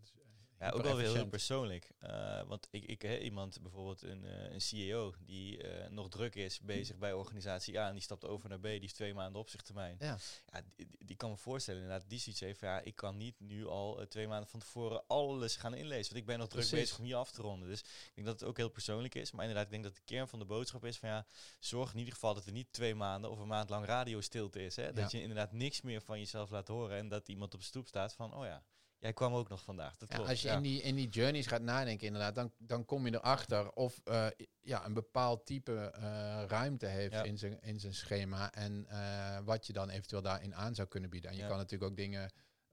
ja, 0.63 0.71
ook 0.71 0.83
wel 0.83 0.97
weer 0.97 1.13
heel 1.13 1.27
persoonlijk. 1.27 1.91
Uh, 2.03 2.43
want 2.43 2.69
ik, 2.71 2.85
ik 2.85 3.21
iemand, 3.21 3.63
bijvoorbeeld 3.63 4.03
een, 4.03 4.25
uh, 4.25 4.53
een 4.53 4.61
CEO, 4.61 5.15
die 5.19 5.65
uh, 5.65 5.89
nog 5.89 6.09
druk 6.09 6.35
is 6.35 6.61
bezig 6.61 6.97
bij 6.97 7.13
organisatie 7.13 7.81
A 7.81 7.87
en 7.87 7.93
die 7.93 8.03
stapt 8.03 8.27
over 8.27 8.49
naar 8.49 8.59
B, 8.59 8.63
die 8.63 8.81
heeft 8.81 8.95
twee 8.95 9.15
maanden 9.15 9.41
opzichttermijn. 9.41 9.97
Ja. 9.99 10.19
ja 10.53 10.63
die, 10.77 10.89
die, 10.99 11.17
kan 11.17 11.31
me 11.31 11.37
voorstellen 11.37 11.81
inderdaad, 11.81 12.09
die 12.09 12.19
zoiets 12.19 12.41
heeft 12.41 12.61
ja, 12.61 12.81
ik 12.81 12.97
kan 12.97 13.17
niet 13.17 13.41
nu 13.41 13.67
al 13.67 14.07
twee 14.09 14.29
maanden 14.29 14.49
van 14.49 14.61
tevoren 14.61 15.03
alles 15.07 15.57
gaan 15.57 15.75
inlezen, 15.75 16.07
want 16.07 16.17
ik 16.17 16.27
ben 16.27 16.39
nog 16.39 16.49
druk 16.49 16.71
bezig 16.71 16.99
om 16.99 17.05
hier 17.05 17.17
af 17.17 17.31
te 17.31 17.43
ronden. 17.43 17.69
Dus 17.69 17.81
ik 17.81 18.11
denk 18.15 18.27
dat 18.27 18.41
het 18.41 18.49
ook 18.49 18.57
heel 18.57 18.69
persoonlijk 18.69 19.15
is. 19.15 19.33
Maar 19.33 19.45
inderdaad, 19.45 19.67
ik 19.67 19.73
denk 19.73 19.85
dat 19.85 19.95
de 19.95 20.03
kern 20.05 20.29
van 20.29 20.39
de 20.39 20.45
boodschap 20.45 20.85
is 20.85 20.99
van 20.99 21.09
ja, 21.09 21.27
zorg 21.59 21.93
in 21.93 21.99
ieder 21.99 22.15
geval 22.15 22.35
dat 22.35 22.47
er 22.47 22.53
niet 22.53 22.73
twee 22.73 22.95
maanden 22.95 23.31
of 23.31 23.39
een 23.39 23.49
maand 23.49 23.71
lang 23.71 23.87
radiostilte 23.87 24.65
is. 24.65 24.77
Hè? 24.77 24.93
Dat 24.93 25.11
je 25.11 25.21
inderdaad 25.21 25.53
niks 25.53 25.81
meer 25.81 26.01
van 26.01 26.19
jezelf 26.19 26.51
laat 26.51 26.69
horen 26.69 26.97
en 26.97 27.09
dat 27.09 27.29
iemand 27.29 27.55
op 27.55 27.63
stoep 27.63 27.87
staat 27.87 28.15
van, 28.15 28.35
oh 28.35 28.45
ja, 28.45 28.63
Jij 29.03 29.13
kwam 29.13 29.35
ook 29.35 29.49
nog 29.49 29.63
vandaag. 29.63 29.97
Dat 29.97 30.09
klopt, 30.09 30.29
als 30.29 30.43
je 30.43 30.49
in, 30.49 30.63
die, 30.63 30.83
in 30.83 30.95
die 30.95 31.09
journeys 31.09 31.47
gaat 31.47 31.63
nadenken, 31.63 32.07
inderdaad, 32.07 32.35
dan, 32.35 32.53
dan 32.59 32.85
kom 32.85 33.07
je 33.07 33.15
erachter 33.15 33.73
of 33.73 34.01
uh, 34.05 34.27
ja, 34.61 34.85
een 34.87 34.95
bepaald 34.95 35.47
type 35.47 35.95
uh, 35.99 36.45
ruimte 36.47 36.87
heeft 36.87 37.25
in, 37.25 37.39
zijn, 37.39 37.63
in 37.63 37.81
zijn 37.81 37.95
schema. 37.95 38.53
En 38.53 38.87
uh, 38.91 39.39
wat 39.45 39.67
je 39.67 39.73
dan 39.73 39.91
eventueel 39.91 40.23
daarin 40.23 40.55
aan 40.55 40.75
zou 40.75 40.89
kunnen 40.89 41.11
bieden. 41.11 41.31
En 41.31 41.37
je 41.37 41.47
kan 41.47 41.57
natuurlijk 41.57 41.91
ook 41.91 41.97
dingen 41.97 42.31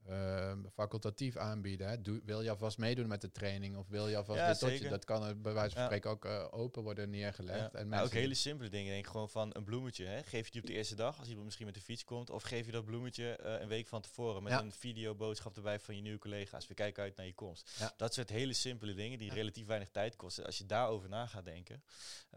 uh, 0.09 0.51
facultatief 0.73 1.37
aanbieden. 1.37 1.87
Hè. 1.87 2.01
Doe, 2.01 2.21
wil 2.25 2.41
je 2.41 2.49
alvast 2.49 2.77
meedoen 2.77 3.07
met 3.07 3.21
de 3.21 3.31
training 3.31 3.77
of 3.77 3.87
wil 3.87 4.07
je 4.07 4.17
alvast 4.17 4.61
ja, 4.61 4.89
Dat 4.89 5.05
kan 5.05 5.23
er 5.23 5.41
bij 5.41 5.53
wijze 5.53 5.75
van 5.75 5.85
spreken 5.85 6.09
ook 6.09 6.25
uh, 6.25 6.45
open 6.51 6.83
worden 6.83 7.09
neergelegd. 7.09 7.73
En 7.73 7.89
ja, 7.89 8.01
ook 8.01 8.11
hele 8.11 8.33
simpele 8.33 8.69
dingen. 8.69 8.91
Denk 8.91 9.07
gewoon 9.07 9.29
van 9.29 9.49
een 9.53 9.63
bloemetje. 9.63 10.05
Hè. 10.05 10.23
Geef 10.23 10.45
je 10.45 10.51
die 10.51 10.61
op 10.61 10.67
de 10.67 10.73
eerste 10.73 10.95
dag 10.95 11.19
als 11.19 11.27
iemand 11.27 11.45
misschien 11.45 11.65
met 11.65 11.75
de 11.75 11.81
fiets 11.81 12.03
komt. 12.03 12.29
Of 12.29 12.43
geef 12.43 12.65
je 12.65 12.71
dat 12.71 12.85
bloemetje 12.85 13.39
uh, 13.43 13.59
een 13.59 13.67
week 13.67 13.87
van 13.87 14.01
tevoren 14.01 14.43
met 14.43 14.59
een 14.59 14.71
videoboodschap 14.71 15.55
erbij 15.55 15.79
van 15.79 15.95
je 15.95 16.01
nieuwe 16.01 16.19
collega's. 16.19 16.67
We 16.67 16.73
kijken 16.73 17.03
uit 17.03 17.15
naar 17.15 17.25
je 17.25 17.33
komst. 17.33 17.71
Dat 17.97 18.13
soort 18.13 18.29
hele 18.29 18.53
simpele 18.53 18.93
dingen 18.93 19.19
die 19.19 19.33
relatief 19.33 19.65
weinig 19.65 19.89
tijd 19.89 20.15
kosten. 20.15 20.45
Als 20.45 20.57
je 20.57 20.65
daarover 20.65 21.09
na 21.09 21.25
gaat 21.25 21.45
denken. 21.45 21.83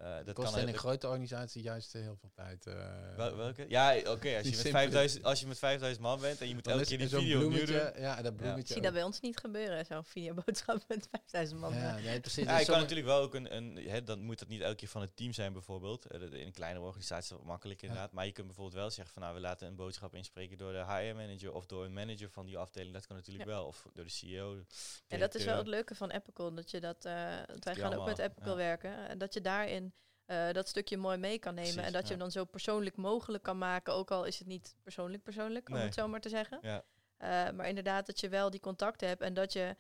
Uh, 0.01 0.17
dat 0.25 0.35
kost 0.35 0.53
kan 0.53 0.61
in 0.61 0.69
een 0.69 0.75
grote 0.75 1.07
organisatie 1.07 1.63
juist 1.63 1.93
heel 1.93 2.17
veel 2.21 2.31
tijd. 2.35 2.65
Wel, 3.17 3.37
welke? 3.37 3.65
Ja, 3.69 3.97
oké. 3.97 4.11
Okay, 4.11 4.37
als, 4.37 4.49
je 4.49 4.57
met 4.57 4.69
5000, 4.69 5.25
als 5.25 5.41
je 5.41 5.47
met 5.47 5.59
5000 5.59 6.03
man 6.05 6.21
bent 6.21 6.41
en 6.41 6.49
je 6.49 6.55
moet 6.55 6.67
elke 6.67 6.85
keer 6.85 6.99
die 6.99 7.09
video 7.09 7.62
ja, 7.69 8.23
dat 8.23 8.37
bloemetje. 8.37 8.61
Ik 8.61 8.67
zie 8.67 8.81
dat 8.81 8.93
bij 8.93 9.03
ons 9.03 9.21
niet 9.21 9.39
gebeuren, 9.39 9.87
zo'n 9.87 10.05
videoboodschap 10.05 10.85
met 10.89 11.09
5000 11.11 11.61
man. 11.61 11.75
Ja, 11.75 11.99
nee, 11.99 12.21
precies. 12.21 12.45
Ja, 12.45 12.59
je 12.59 12.65
kan 12.65 12.79
natuurlijk 12.79 13.07
wel 13.07 13.21
ook 13.21 13.35
een, 13.35 13.57
een 13.57 13.77
hè, 13.77 14.03
dan 14.03 14.21
moet 14.21 14.39
dat 14.39 14.49
niet 14.49 14.61
elke 14.61 14.77
keer 14.77 14.89
van 14.89 15.01
het 15.01 15.17
team 15.17 15.33
zijn 15.33 15.53
bijvoorbeeld. 15.53 16.15
Uh, 16.15 16.23
in 16.23 16.47
een 16.47 16.53
kleine 16.53 16.81
organisatie 16.81 17.23
is 17.23 17.29
dat 17.39 17.47
makkelijk 17.47 17.83
inderdaad. 17.83 18.13
Maar 18.13 18.27
je 18.27 18.33
kunt 18.33 18.47
bijvoorbeeld 18.47 18.77
wel 18.77 18.91
zeggen 18.91 19.15
van 19.15 19.23
nou, 19.23 19.35
we 19.35 19.41
laten 19.41 19.67
een 19.67 19.77
boodschap 19.77 20.15
inspreken 20.15 20.59
door 20.59 20.73
de 20.73 20.85
HR-manager 20.85 21.53
of 21.53 21.67
door 21.67 21.85
een 21.85 21.93
manager 21.93 22.31
van 22.31 22.47
die 22.47 22.59
afdeling. 22.59 22.95
Dat 22.95 23.07
kan 23.07 23.17
natuurlijk 23.17 23.49
wel. 23.49 23.67
Of 23.67 23.87
door 23.93 24.05
de 24.05 24.11
CEO. 24.11 24.57
En 25.09 25.19
dat 25.19 25.35
is 25.35 25.45
wel 25.45 25.57
het 25.57 25.67
leuke 25.67 25.95
van 25.95 26.11
Epical, 26.11 26.55
dat 26.55 26.71
je 26.71 26.81
dat, 26.81 26.97
uh, 26.97 27.13
wij 27.59 27.75
gaan 27.75 27.95
ook 27.95 28.07
met 28.07 28.19
Epical 28.19 28.57
werken. 28.57 29.09
En 29.09 29.19
dat 29.19 29.35
je 29.35 29.41
daarin 29.41 29.93
uh, 30.27 30.53
dat 30.53 30.69
stukje 30.69 30.97
mooi 30.97 31.17
mee 31.17 31.39
kan 31.39 31.55
nemen. 31.55 31.85
en 31.85 31.93
dat 31.93 32.03
je 32.03 32.09
hem 32.09 32.19
dan 32.19 32.31
zo 32.31 32.45
persoonlijk 32.45 32.97
mogelijk 32.97 33.43
kan 33.43 33.59
maken. 33.59 33.95
Ook 33.95 34.11
al 34.11 34.25
is 34.25 34.39
het 34.39 34.49
niet 34.49 34.77
persoonlijk 34.83 35.23
persoonlijk, 35.23 35.69
om 35.69 35.75
het 35.75 35.95
zo 35.95 36.09
maar 36.09 36.21
te 36.21 36.29
zeggen. 36.29 36.59
Ja. 36.63 36.85
Uh, 37.23 37.51
maar 37.51 37.69
inderdaad, 37.69 38.07
dat 38.07 38.21
je 38.21 38.29
wel 38.29 38.51
die 38.51 38.61
contacten 38.61 39.09
hebt 39.09 39.23
en 39.23 39.35
dat 39.35 39.53
je. 39.53 39.77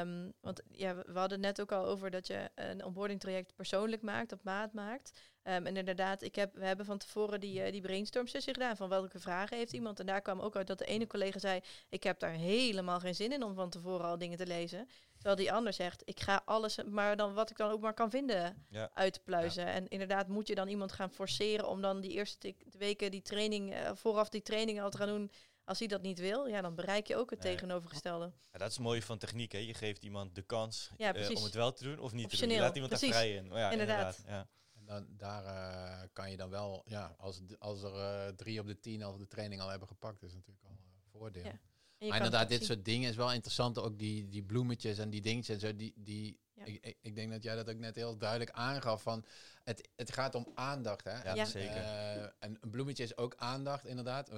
Um, 0.00 0.32
want 0.40 0.62
ja, 0.70 0.96
we 0.96 1.18
hadden 1.18 1.40
net 1.40 1.60
ook 1.60 1.72
al 1.72 1.84
over 1.84 2.10
dat 2.10 2.26
je 2.26 2.50
een 2.54 2.84
onboarding 2.84 3.20
traject 3.20 3.54
persoonlijk 3.54 4.02
maakt, 4.02 4.32
op 4.32 4.42
maat 4.42 4.72
maakt. 4.72 5.10
Um, 5.42 5.66
en 5.66 5.76
inderdaad, 5.76 6.22
ik 6.22 6.34
heb, 6.34 6.54
we 6.54 6.64
hebben 6.64 6.86
van 6.86 6.98
tevoren 6.98 7.40
die, 7.40 7.66
uh, 7.66 7.72
die 7.72 7.80
brainstorm 7.80 8.26
sessie 8.26 8.52
gedaan 8.52 8.76
van 8.76 8.88
welke 8.88 9.18
vragen 9.18 9.56
heeft 9.56 9.72
iemand. 9.72 10.00
En 10.00 10.06
daar 10.06 10.20
kwam 10.20 10.40
ook 10.40 10.56
uit 10.56 10.66
dat 10.66 10.78
de 10.78 10.84
ene 10.84 11.06
collega 11.06 11.38
zei, 11.38 11.60
ik 11.88 12.02
heb 12.02 12.18
daar 12.18 12.32
helemaal 12.32 13.00
geen 13.00 13.14
zin 13.14 13.32
in 13.32 13.42
om 13.42 13.54
van 13.54 13.70
tevoren 13.70 14.06
al 14.06 14.18
dingen 14.18 14.38
te 14.38 14.46
lezen. 14.46 14.88
Terwijl 15.14 15.36
die 15.36 15.52
ander 15.52 15.72
zegt, 15.72 16.02
ik 16.04 16.20
ga 16.20 16.42
alles, 16.44 16.82
maar 16.84 17.16
dan 17.16 17.34
wat 17.34 17.50
ik 17.50 17.56
dan 17.56 17.70
ook 17.70 17.80
maar 17.80 17.94
kan 17.94 18.10
vinden, 18.10 18.66
ja. 18.68 18.90
uitpluizen. 18.94 19.66
Ja. 19.66 19.72
En 19.72 19.88
inderdaad 19.88 20.28
moet 20.28 20.48
je 20.48 20.54
dan 20.54 20.68
iemand 20.68 20.92
gaan 20.92 21.10
forceren 21.10 21.68
om 21.68 21.80
dan 21.80 22.00
die 22.00 22.10
eerste 22.10 22.54
weken 22.78 23.10
die 23.10 23.22
training, 23.22 23.74
uh, 23.74 23.90
vooraf 23.94 24.28
die 24.28 24.42
training 24.42 24.80
al 24.80 24.90
te 24.90 24.96
gaan 24.96 25.08
doen 25.08 25.30
als 25.64 25.78
hij 25.78 25.88
dat 25.88 26.02
niet 26.02 26.18
wil, 26.18 26.46
ja, 26.46 26.60
dan 26.60 26.74
bereik 26.74 27.06
je 27.06 27.16
ook 27.16 27.30
het 27.30 27.40
tegenovergestelde. 27.40 28.32
Ja, 28.52 28.58
dat 28.58 28.70
is 28.70 28.78
mooi 28.78 29.02
van 29.02 29.18
techniek. 29.18 29.52
Hè? 29.52 29.58
Je 29.58 29.74
geeft 29.74 30.02
iemand 30.02 30.34
de 30.34 30.42
kans 30.42 30.90
ja, 30.96 31.16
uh, 31.16 31.36
om 31.36 31.44
het 31.44 31.54
wel 31.54 31.72
te 31.72 31.84
doen 31.84 31.98
of 31.98 32.12
niet 32.12 32.30
te 32.30 32.36
doen. 32.36 32.48
Je 32.48 32.60
laat 32.60 32.74
iemand 32.74 32.92
precies. 32.92 33.10
daar 33.10 33.20
vrij 33.20 33.34
in. 33.34 33.52
Oh, 33.52 33.58
ja, 33.58 33.70
inderdaad. 33.70 34.16
inderdaad. 34.16 34.44
Ja. 34.44 34.48
En 34.72 34.86
dan, 34.86 35.06
daar 35.08 35.44
uh, 35.44 36.08
kan 36.12 36.30
je 36.30 36.36
dan 36.36 36.50
wel, 36.50 36.82
ja, 36.86 37.14
als, 37.18 37.40
als 37.58 37.82
er 37.82 37.94
uh, 37.94 38.28
drie 38.28 38.60
op 38.60 38.66
de 38.66 38.80
tien 38.80 39.02
al 39.02 39.16
de 39.16 39.26
training 39.26 39.60
al 39.60 39.68
hebben 39.68 39.88
gepakt, 39.88 40.22
is 40.22 40.32
natuurlijk 40.32 40.64
al 40.64 40.70
een 40.70 41.10
voordeel. 41.10 41.44
Ja. 41.44 41.60
Maar 42.08 42.16
inderdaad, 42.16 42.48
dit 42.48 42.64
soort 42.64 42.84
dingen 42.84 43.10
is 43.10 43.16
wel 43.16 43.32
interessant. 43.32 43.78
Ook 43.78 43.98
die, 43.98 44.28
die 44.28 44.42
bloemetjes 44.42 44.98
en 44.98 45.10
die 45.10 45.20
dingetjes 45.20 45.54
en 45.54 45.68
zo. 45.68 45.76
Die, 45.76 45.92
die, 45.96 46.40
ja. 46.54 46.64
ik, 46.64 46.96
ik, 47.00 47.14
denk 47.14 47.30
dat 47.30 47.42
jij 47.42 47.54
dat 47.54 47.70
ook 47.70 47.78
net 47.78 47.96
heel 47.96 48.16
duidelijk 48.18 48.50
aangaf. 48.50 49.02
Van 49.02 49.24
het, 49.64 49.88
het 49.96 50.12
gaat 50.12 50.34
om 50.34 50.46
aandacht. 50.54 51.04
Hè? 51.04 51.22
Ja, 51.22 51.36
en, 51.36 51.46
zeker. 51.46 51.76
Uh, 51.76 52.22
en 52.22 52.58
een 52.60 52.70
bloemetje 52.70 53.02
is 53.02 53.16
ook 53.16 53.34
aandacht, 53.36 53.86
inderdaad. 53.86 54.30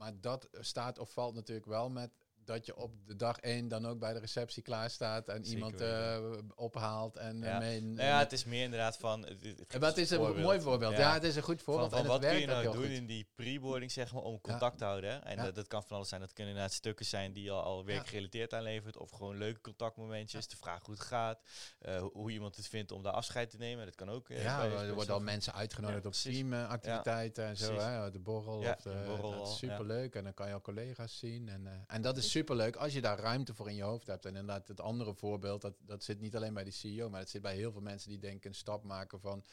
Maar 0.00 0.20
dat 0.20 0.48
staat 0.52 0.98
of 0.98 1.12
valt 1.12 1.34
natuurlijk 1.34 1.66
wel 1.66 1.90
met 1.90 2.10
dat 2.50 2.66
je 2.66 2.76
op 2.76 2.92
de 3.06 3.16
dag 3.16 3.38
één 3.38 3.68
dan 3.68 3.86
ook 3.86 3.98
bij 3.98 4.12
de 4.12 4.18
receptie 4.18 4.62
klaar 4.62 4.90
staat 4.90 5.28
en 5.28 5.44
iemand 5.44 5.80
uh, 5.80 6.18
ophaalt 6.54 7.16
en 7.16 7.38
ja. 7.38 7.58
mee. 7.58 7.82
Nou 7.82 8.08
ja, 8.08 8.18
het 8.18 8.32
is 8.32 8.44
meer 8.44 8.64
inderdaad 8.64 8.96
van. 8.96 9.24
Het, 9.24 9.42
het, 9.42 9.82
het 9.82 9.96
is 9.96 10.10
een 10.10 10.40
mooi 10.40 10.60
voorbeeld. 10.60 10.96
Ja. 10.96 11.12
het 11.12 11.24
is 11.24 11.36
een 11.36 11.42
goed 11.42 11.62
voorbeeld. 11.62 11.90
Van, 11.90 11.98
van 11.98 12.08
wat 12.08 12.20
kun 12.20 12.40
je 12.40 12.46
nou 12.46 12.72
doen 12.72 12.90
in 12.90 13.06
die 13.06 13.28
preboarding, 13.34 13.92
zeg 13.92 14.12
maar, 14.12 14.22
om 14.22 14.40
contact 14.40 14.78
te 14.78 14.84
houden? 14.84 15.24
En 15.24 15.36
dat, 15.36 15.54
dat, 15.54 15.66
kan 15.66 15.82
van 15.82 15.96
alles 15.96 16.08
zijn. 16.08 16.20
Dat 16.20 16.32
kunnen 16.32 16.52
inderdaad 16.52 16.76
stukken 16.76 17.06
zijn 17.06 17.32
die 17.32 17.50
al, 17.50 17.62
al 17.62 17.84
werkgerelateerd 17.84 18.54
aanlevert, 18.54 18.96
of 18.96 19.10
gewoon 19.10 19.38
leuke 19.38 19.60
contactmomentjes, 19.60 20.48
de 20.48 20.56
vraag 20.56 20.84
hoe 20.84 20.94
het 20.94 21.04
gaat, 21.04 21.40
uh, 21.86 22.02
hoe 22.12 22.30
iemand 22.30 22.56
het 22.56 22.68
vindt 22.68 22.92
om 22.92 23.02
daar 23.02 23.12
afscheid 23.12 23.50
te 23.50 23.56
nemen. 23.56 23.84
Dat 23.84 23.94
kan 23.94 24.10
ook. 24.10 24.28
Uh, 24.28 24.42
ja, 24.42 24.64
er 24.64 24.94
worden 24.94 25.14
al 25.14 25.20
mensen 25.20 25.54
uitgenodigd 25.54 26.06
op 26.06 26.12
teamactiviteiten 26.12 27.44
en 27.44 27.56
zo, 27.56 27.78
hè, 27.78 28.10
de 28.10 28.18
borrel. 28.18 28.58
of 28.58 28.76
de, 28.82 29.02
borrel 29.06 29.30
dat 29.30 29.48
is 29.48 29.58
superleuk 29.58 30.14
en 30.14 30.24
dan 30.24 30.34
kan 30.34 30.46
je 30.46 30.54
al 30.54 30.60
collega's 30.60 31.18
zien 31.18 31.48
en 31.48 31.84
en 31.86 32.02
dat 32.02 32.16
is 32.16 32.30
superleuk 32.40 32.76
als 32.76 32.92
je 32.92 33.00
daar 33.00 33.18
ruimte 33.18 33.54
voor 33.54 33.68
in 33.68 33.74
je 33.74 33.82
hoofd 33.82 34.06
hebt. 34.06 34.24
En 34.24 34.30
inderdaad, 34.36 34.68
het 34.68 34.80
andere 34.80 35.14
voorbeeld, 35.14 35.60
dat, 35.60 35.74
dat 35.78 36.04
zit 36.04 36.20
niet 36.20 36.36
alleen 36.36 36.54
bij 36.54 36.64
de 36.64 36.70
CEO, 36.70 37.10
maar 37.10 37.20
het 37.20 37.30
zit 37.30 37.42
bij 37.42 37.54
heel 37.54 37.72
veel 37.72 37.80
mensen 37.80 38.10
die 38.10 38.18
denken 38.18 38.50
een 38.50 38.56
stap 38.56 38.84
maken 38.84 39.20
van 39.20 39.44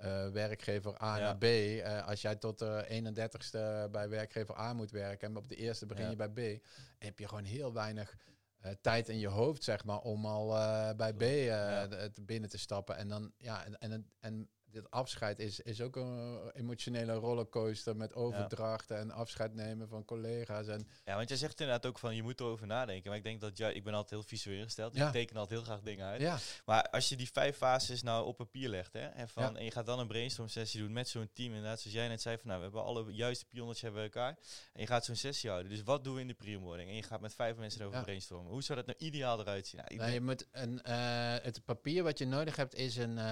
uh, 0.00 0.28
werkgever 0.28 1.02
A 1.02 1.18
naar 1.18 1.38
B. 1.38 1.44
Uh, 1.44 2.06
als 2.06 2.22
jij 2.22 2.36
tot 2.36 2.58
de 2.58 2.86
31ste 2.88 3.90
bij 3.90 4.08
werkgever 4.08 4.58
A 4.58 4.72
moet 4.72 4.90
werken 4.90 5.28
en 5.28 5.36
op 5.36 5.48
de 5.48 5.56
eerste 5.56 5.86
begin 5.86 6.10
je 6.10 6.16
bij 6.16 6.30
B, 6.30 6.64
heb 6.98 7.18
je 7.18 7.28
gewoon 7.28 7.44
heel 7.44 7.72
weinig 7.72 8.16
uh, 8.64 8.72
tijd 8.80 9.08
in 9.08 9.18
je 9.18 9.28
hoofd, 9.28 9.64
zeg 9.64 9.84
maar, 9.84 10.00
om 10.00 10.26
al 10.26 10.48
bij 10.96 11.14
B 11.14 11.22
ja. 11.22 11.88
binnen 12.20 12.50
te 12.50 12.58
stappen. 12.58 12.96
En 12.96 13.08
dan, 13.08 13.32
ja, 13.38 13.64
en, 13.64 13.78
en, 13.78 14.10
en 14.20 14.48
dit 14.74 14.90
afscheid 14.90 15.38
is, 15.38 15.60
is 15.60 15.80
ook 15.80 15.96
een 15.96 16.50
emotionele 16.54 17.12
rollercoaster 17.12 17.96
met 17.96 18.14
overdrachten 18.14 18.98
en 18.98 19.10
afscheid 19.10 19.54
nemen 19.54 19.88
van 19.88 20.04
collega's. 20.04 20.66
En 20.66 20.88
ja, 21.04 21.16
want 21.16 21.28
jij 21.28 21.38
zegt 21.38 21.60
inderdaad 21.60 21.86
ook 21.86 21.98
van 21.98 22.14
je 22.14 22.22
moet 22.22 22.40
erover 22.40 22.66
nadenken. 22.66 23.08
Maar 23.08 23.18
ik 23.18 23.24
denk 23.24 23.40
dat 23.40 23.56
ja, 23.56 23.68
ik 23.68 23.84
ben 23.84 23.94
altijd 23.94 24.10
heel 24.20 24.28
visueel 24.28 24.58
ingesteld. 24.58 24.92
Dus 24.92 25.00
Ja. 25.00 25.06
ik 25.06 25.12
teken 25.12 25.36
altijd 25.36 25.58
heel 25.58 25.68
graag 25.68 25.80
dingen 25.82 26.06
uit. 26.06 26.20
ja, 26.20 26.38
Maar 26.64 26.88
als 26.90 27.08
je 27.08 27.16
die 27.16 27.30
vijf 27.32 27.56
fases 27.56 28.02
nou 28.02 28.26
op 28.26 28.36
papier 28.36 28.68
legt, 28.68 28.92
hè, 28.92 29.06
en, 29.06 29.28
van, 29.28 29.56
en 29.56 29.64
je 29.64 29.70
gaat 29.70 29.86
dan 29.86 29.98
een 29.98 30.06
brainstorm 30.08 30.48
sessie 30.48 30.80
doen 30.80 30.92
met 30.92 31.08
zo'n 31.08 31.30
team, 31.32 31.48
inderdaad, 31.54 31.80
zoals 31.80 31.96
jij 31.96 32.08
net 32.08 32.22
zei, 32.22 32.36
van 32.36 32.46
nou, 32.46 32.58
we 32.58 32.64
hebben 32.64 32.84
alle 32.84 33.12
juiste 33.12 33.44
pionnetjes 33.46 33.82
hebben 33.82 34.00
we 34.00 34.06
elkaar. 34.06 34.38
En 34.72 34.80
je 34.80 34.86
gaat 34.86 35.04
zo'n 35.04 35.16
sessie 35.16 35.50
houden. 35.50 35.70
Dus 35.70 35.82
wat 35.82 36.04
doen 36.04 36.14
we 36.14 36.20
in 36.20 36.26
de 36.26 36.34
pre-onboarding? 36.34 36.88
En 36.88 36.96
je 36.96 37.02
gaat 37.02 37.20
met 37.20 37.34
vijf 37.34 37.56
mensen 37.56 37.80
erover 37.80 37.98
Ja. 37.98 38.04
brainstormen. 38.04 38.52
Hoe 38.52 38.62
zou 38.62 38.78
dat 38.78 38.86
nou 38.86 38.98
ideaal 38.98 39.40
eruit 39.40 39.66
zien? 39.66 39.80
Nou, 39.88 39.96
Nee, 40.04 40.12
je 40.12 40.20
moet 40.20 40.46
een, 40.52 40.82
eh, 40.82 40.94
het 41.42 41.64
papier 41.64 42.02
wat 42.02 42.18
je 42.18 42.26
nodig 42.26 42.56
hebt 42.56 42.74
is 42.74 42.96
een, 42.96 43.18
eh, 43.18 43.24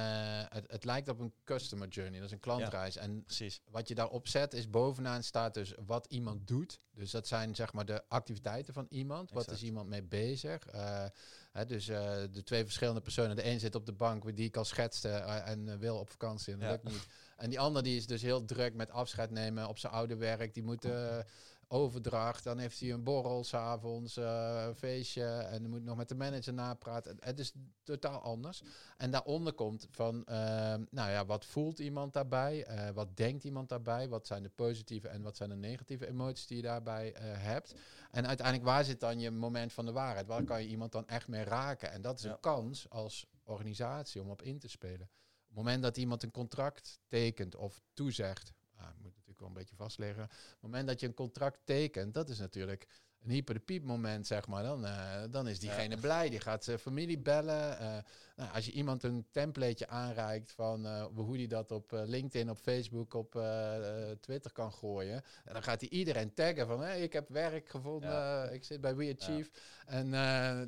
het, 0.48 0.70
het 0.70 0.84
lijkt 0.84 1.08
op 1.08 1.18
een 1.18 1.31
customer 1.44 1.88
journey, 1.88 2.18
dat 2.18 2.26
is 2.26 2.32
een 2.32 2.40
klantreis. 2.40 2.96
En 2.96 3.24
precies. 3.24 3.60
wat 3.70 3.88
je 3.88 3.94
daarop 3.94 4.28
zet 4.28 4.54
is 4.54 4.70
bovenaan 4.70 5.22
staat 5.22 5.54
dus 5.54 5.74
wat 5.86 6.06
iemand 6.08 6.46
doet. 6.48 6.78
Dus 6.94 7.10
dat 7.10 7.26
zijn 7.26 7.54
zeg 7.54 7.72
maar 7.72 7.84
de 7.84 8.02
activiteiten 8.08 8.74
van 8.74 8.86
iemand. 8.88 9.30
Wat 9.30 9.50
is 9.50 9.62
iemand 9.62 9.88
mee 9.88 10.02
bezig? 10.02 10.66
Eh, 10.66 11.04
hè, 11.52 11.66
dus 11.66 11.88
eh, 11.88 12.22
de 12.30 12.42
twee 12.42 12.64
verschillende 12.64 13.00
personen. 13.00 13.36
De 13.36 13.46
een 13.46 13.60
zit 13.60 13.74
op 13.74 13.86
de 13.86 13.92
bank 13.92 14.36
die 14.36 14.46
ik 14.46 14.56
al 14.56 14.64
schetste 14.64 15.08
eh, 15.08 15.48
en 15.48 15.78
wil 15.78 15.98
op 15.98 16.10
vakantie 16.10 16.52
en 16.52 16.58
dat 16.58 16.68
Ja. 16.68 16.74
lukt 16.74 16.84
niet. 16.88 17.06
En 17.36 17.50
die 17.50 17.60
ander 17.60 17.82
die 17.82 17.96
is 17.96 18.06
dus 18.06 18.22
heel 18.22 18.44
druk 18.44 18.74
met 18.74 18.90
afscheid 18.90 19.30
nemen 19.30 19.68
op 19.68 19.78
zijn 19.78 19.92
oude 19.92 20.16
werk. 20.16 20.54
Die 20.54 20.62
moet 20.62 20.86
overdracht. 21.72 22.44
Dan 22.44 22.58
heeft 22.58 22.80
hij 22.80 22.92
een 22.92 23.02
borrel 23.02 23.44
s'avonds, 23.44 24.16
een 24.16 24.74
feestje. 24.76 25.24
En 25.24 25.62
dan 25.62 25.70
moet 25.70 25.82
nog 25.84 25.96
met 25.96 26.08
de 26.08 26.14
manager 26.14 26.52
napraten. 26.54 27.16
Het 27.20 27.38
is 27.38 27.52
totaal 27.82 28.20
anders. 28.20 28.62
En 28.96 29.10
daaronder 29.10 29.52
komt 29.52 29.86
van, 29.90 30.24
eh, 30.24 30.36
nou 30.90 31.10
ja, 31.10 31.26
wat 31.26 31.44
voelt 31.44 31.78
iemand 31.78 32.12
daarbij? 32.12 32.64
Eh, 32.64 32.90
wat 32.90 33.16
denkt 33.16 33.44
iemand 33.44 33.68
daarbij? 33.68 34.08
Wat 34.08 34.26
zijn 34.26 34.42
de 34.42 34.48
positieve 34.48 35.08
en 35.08 35.22
wat 35.22 35.36
zijn 35.36 35.48
de 35.48 35.56
negatieve 35.56 36.08
emoties 36.08 36.46
die 36.46 36.56
je 36.56 36.62
daarbij 36.62 37.12
eh, 37.14 37.22
hebt? 37.24 37.74
En 38.10 38.26
uiteindelijk, 38.26 38.66
waar 38.68 38.84
zit 38.84 39.00
dan 39.00 39.20
je 39.20 39.30
moment 39.30 39.72
van 39.72 39.84
de 39.86 39.92
waarheid? 39.92 40.26
Waar 40.26 40.44
kan 40.44 40.62
je 40.62 40.68
iemand 40.68 40.92
dan 40.92 41.06
echt 41.06 41.28
mee 41.28 41.44
raken? 41.44 41.90
En 41.92 42.02
dat 42.02 42.18
is 42.18 42.24
Ja. 42.24 42.30
een 42.30 42.40
kans 42.40 42.90
als 42.90 43.26
organisatie 43.44 44.20
om 44.22 44.30
op 44.30 44.42
in 44.42 44.58
te 44.58 44.68
spelen. 44.68 45.10
Op 45.42 45.58
het 45.58 45.66
moment 45.66 45.82
dat 45.82 45.96
iemand 45.96 46.22
een 46.22 46.30
contract 46.30 47.00
tekent 47.08 47.54
of 47.56 47.80
toezegt, 47.94 48.52
ah, 48.76 48.88
ik 48.88 48.94
moet 49.02 49.14
natuurlijk 49.14 49.31
wel 49.42 49.50
een 49.50 49.56
beetje 49.58 49.76
vastleggen. 49.76 50.24
Op 50.24 50.30
het 50.30 50.60
moment 50.60 50.86
dat 50.86 51.00
je 51.00 51.06
een 51.06 51.14
contract 51.14 51.58
tekent, 51.64 52.14
dat 52.14 52.28
is 52.28 52.38
natuurlijk 52.38 52.86
een 53.22 53.30
hyper 53.30 53.54
de 53.54 53.60
piep 53.60 53.84
moment, 53.84 54.26
zeg 54.26 54.46
maar. 54.46 54.62
Dan, 54.62 54.84
eh, 54.84 55.22
dan 55.30 55.48
is 55.48 55.58
diegene 55.58 55.94
Ja. 55.94 56.00
blij, 56.00 56.30
die 56.30 56.40
gaat 56.40 56.64
zijn 56.64 56.78
familie 56.78 57.18
bellen. 57.18 57.78
eh, 57.78 57.96
nou, 58.42 58.54
als 58.54 58.66
je 58.66 58.72
iemand 58.72 59.02
een 59.02 59.26
templateje 59.30 59.88
aanreikt 59.88 60.52
van 60.52 60.86
eh, 60.86 61.04
hoe 61.14 61.36
die 61.36 61.48
dat 61.48 61.72
op 61.72 61.92
eh, 61.92 62.02
LinkedIn, 62.04 62.50
op 62.50 62.58
Facebook, 62.58 63.14
op 63.14 63.36
eh, 63.36 63.72
Twitter 64.20 64.52
kan 64.52 64.72
gooien. 64.72 65.22
En 65.44 65.52
dan 65.52 65.62
gaat 65.62 65.80
hij 65.80 65.90
iedereen 65.90 66.34
taggen 66.34 66.66
van 66.66 66.80
hey, 66.80 67.00
ik 67.02 67.12
heb 67.12 67.28
werk 67.28 67.68
gevonden, 67.68 68.10
Ja. 68.10 68.44
ik 68.44 68.64
zit 68.64 68.80
bij 68.80 68.96
We 68.96 69.16
Achieve. 69.20 69.50
En 69.86 70.08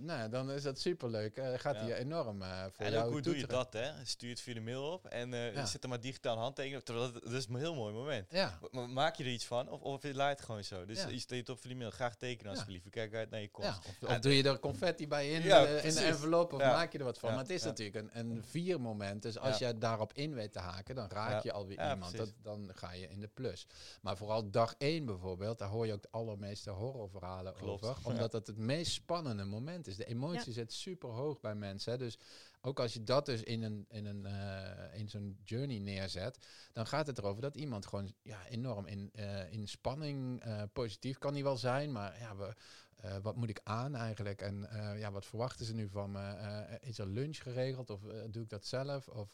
nou, 0.05 0.29
dan 0.31 0.51
is 0.51 0.63
dat 0.63 0.79
superleuk. 0.81 1.41
Gaat 1.55 1.75
Ja. 1.77 1.83
hij 1.83 1.97
enorm 1.99 2.43
eh 2.43 2.65
voor 2.73 2.85
En 2.85 2.93
jou 2.93 3.05
ook 3.07 3.13
hoe 3.13 3.21
doe 3.21 3.37
je 3.39 3.47
dat, 3.47 3.73
hè? 3.73 3.91
Stuur 4.05 4.31
het 4.31 4.41
via 4.41 4.55
de 4.55 4.61
mail 4.61 4.83
op 4.93 5.07
en 5.07 5.31
Ja. 5.33 5.67
zet 5.67 5.83
er 5.83 5.89
maar 5.89 6.01
digitaal 6.01 6.37
handtekening 6.39 6.81
op. 6.81 6.87
Dat, 6.87 7.13
dat 7.25 7.33
is 7.33 7.47
een 7.49 7.57
heel 7.57 7.75
mooi 7.75 7.95
moment. 7.95 8.27
Ja, 8.31 8.59
maak 8.89 9.17
je 9.17 9.25
er 9.25 9.31
iets 9.31 9.45
van? 9.47 9.69
Of, 9.71 9.81
of 9.81 10.03
laat 10.13 10.31
het 10.31 10.41
gewoon 10.47 10.65
zo? 10.65 10.85
Dus 10.85 11.03
Ja. 11.03 11.09
je 11.09 11.19
steekt 11.19 11.49
op 11.49 11.59
voor 11.59 11.69
die 11.69 11.77
mail. 11.79 11.91
Graag 11.91 12.17
tekenen 12.17 12.45
Ja. 12.45 12.51
alsjeblieft. 12.51 12.85
We 12.85 12.91
kijken 12.91 13.19
uit 13.19 13.31
naar 13.31 13.41
je 13.41 13.51
komst. 13.51 13.71
ja. 13.71 13.77
Of, 13.77 13.97
Ja, 14.09 14.15
of 14.15 14.19
doe 14.21 14.37
je 14.37 14.43
er 14.43 14.59
confetti 14.59 15.09
bij 15.09 15.31
in, 15.31 15.43
Ja, 15.43 15.61
de, 15.65 15.81
in 15.83 15.95
de 15.95 16.01
envelop 16.01 16.53
of 16.53 16.61
Ja. 16.61 16.73
maak 16.73 16.93
je 16.93 16.99
er 16.99 17.05
wat 17.05 17.19
van. 17.19 17.29
Ja, 17.29 17.35
Maar 17.35 17.45
het 17.45 17.53
is 17.53 17.63
ja. 17.65 17.71
natuurlijk 17.71 18.15
een, 18.15 18.19
een 18.31 18.43
viermoment. 18.45 19.23
Dus 19.23 19.39
als 19.39 19.59
Ja. 19.59 19.69
je 19.69 19.79
daarop 19.79 20.13
in 20.13 20.35
weet 20.35 20.53
te 20.53 20.59
haken, 20.59 20.95
dan 20.95 21.09
raak 21.09 21.31
Ja. 21.31 21.41
je 21.43 21.53
alweer 21.53 21.79
Ja, 21.79 21.93
iemand. 21.95 22.17
Dat, 22.17 22.33
dan 22.43 22.71
ga 22.75 22.93
je 22.93 23.09
in 23.09 23.21
de 23.21 23.29
plus. 23.35 23.67
Maar 24.03 24.17
vooral 24.17 24.51
dag 24.51 24.75
één 24.79 25.05
bijvoorbeeld, 25.05 25.59
daar 25.59 25.69
hoor 25.69 25.87
je 25.87 25.93
ook 25.93 26.03
de 26.03 26.09
allermeeste 26.11 26.71
horrorverhalen 26.71 27.55
Klopt. 27.55 27.83
over. 27.83 28.03
Ja. 28.03 28.11
Omdat 28.11 28.33
het 28.33 28.47
het 28.47 28.57
meest 28.59 28.93
spannende 28.93 29.45
moment 29.45 29.87
is. 29.87 29.97
De 29.97 30.05
emotie 30.05 30.53
zit 30.53 30.73
super 30.73 31.09
hoog 31.09 31.41
bij 31.41 31.55
mensen. 31.55 31.93
hè. 31.93 31.99
Dus 31.99 32.19
ook 32.61 32.81
als 32.81 32.93
je 32.93 33.05
dat 33.05 33.27
dus 33.27 33.43
in, 33.43 33.63
een, 33.63 33.87
in, 33.89 34.07
een, 34.07 34.27
eh, 34.27 34.99
in 35.01 35.09
zo'n 35.09 35.39
journey 35.45 35.79
neerzet, 35.79 36.39
dan 36.73 36.87
gaat 36.87 37.07
het 37.07 37.19
erover 37.19 37.43
dat 37.43 37.57
iemand 37.57 37.87
gewoon 37.87 38.15
ja, 38.23 38.47
enorm 38.49 38.87
in, 38.87 39.11
eh, 39.15 39.53
in 39.53 39.69
spanning, 39.69 40.41
eh, 40.43 40.63
positief 40.73 41.19
kan 41.19 41.33
hij 41.35 41.43
wel 41.43 41.57
zijn, 41.57 41.93
maar 41.93 42.19
ja, 42.21 42.37
we, 42.37 42.55
eh, 43.05 43.17
wat 43.23 43.37
moet 43.37 43.49
ik 43.49 43.61
aan 43.65 43.95
eigenlijk? 43.95 44.41
En 44.41 44.71
eh, 44.71 44.99
ja, 44.99 45.13
wat 45.13 45.27
verwachten 45.27 45.67
ze 45.67 45.75
nu 45.75 45.89
van 45.89 46.11
me? 46.11 46.23
Eh, 46.23 46.89
is 46.89 46.99
er 46.99 47.07
lunch 47.07 47.43
geregeld 47.43 47.91
of 47.91 48.01
doe 48.31 48.43
ik 48.43 48.49
dat 48.49 48.67
zelf? 48.67 49.09
Of 49.09 49.33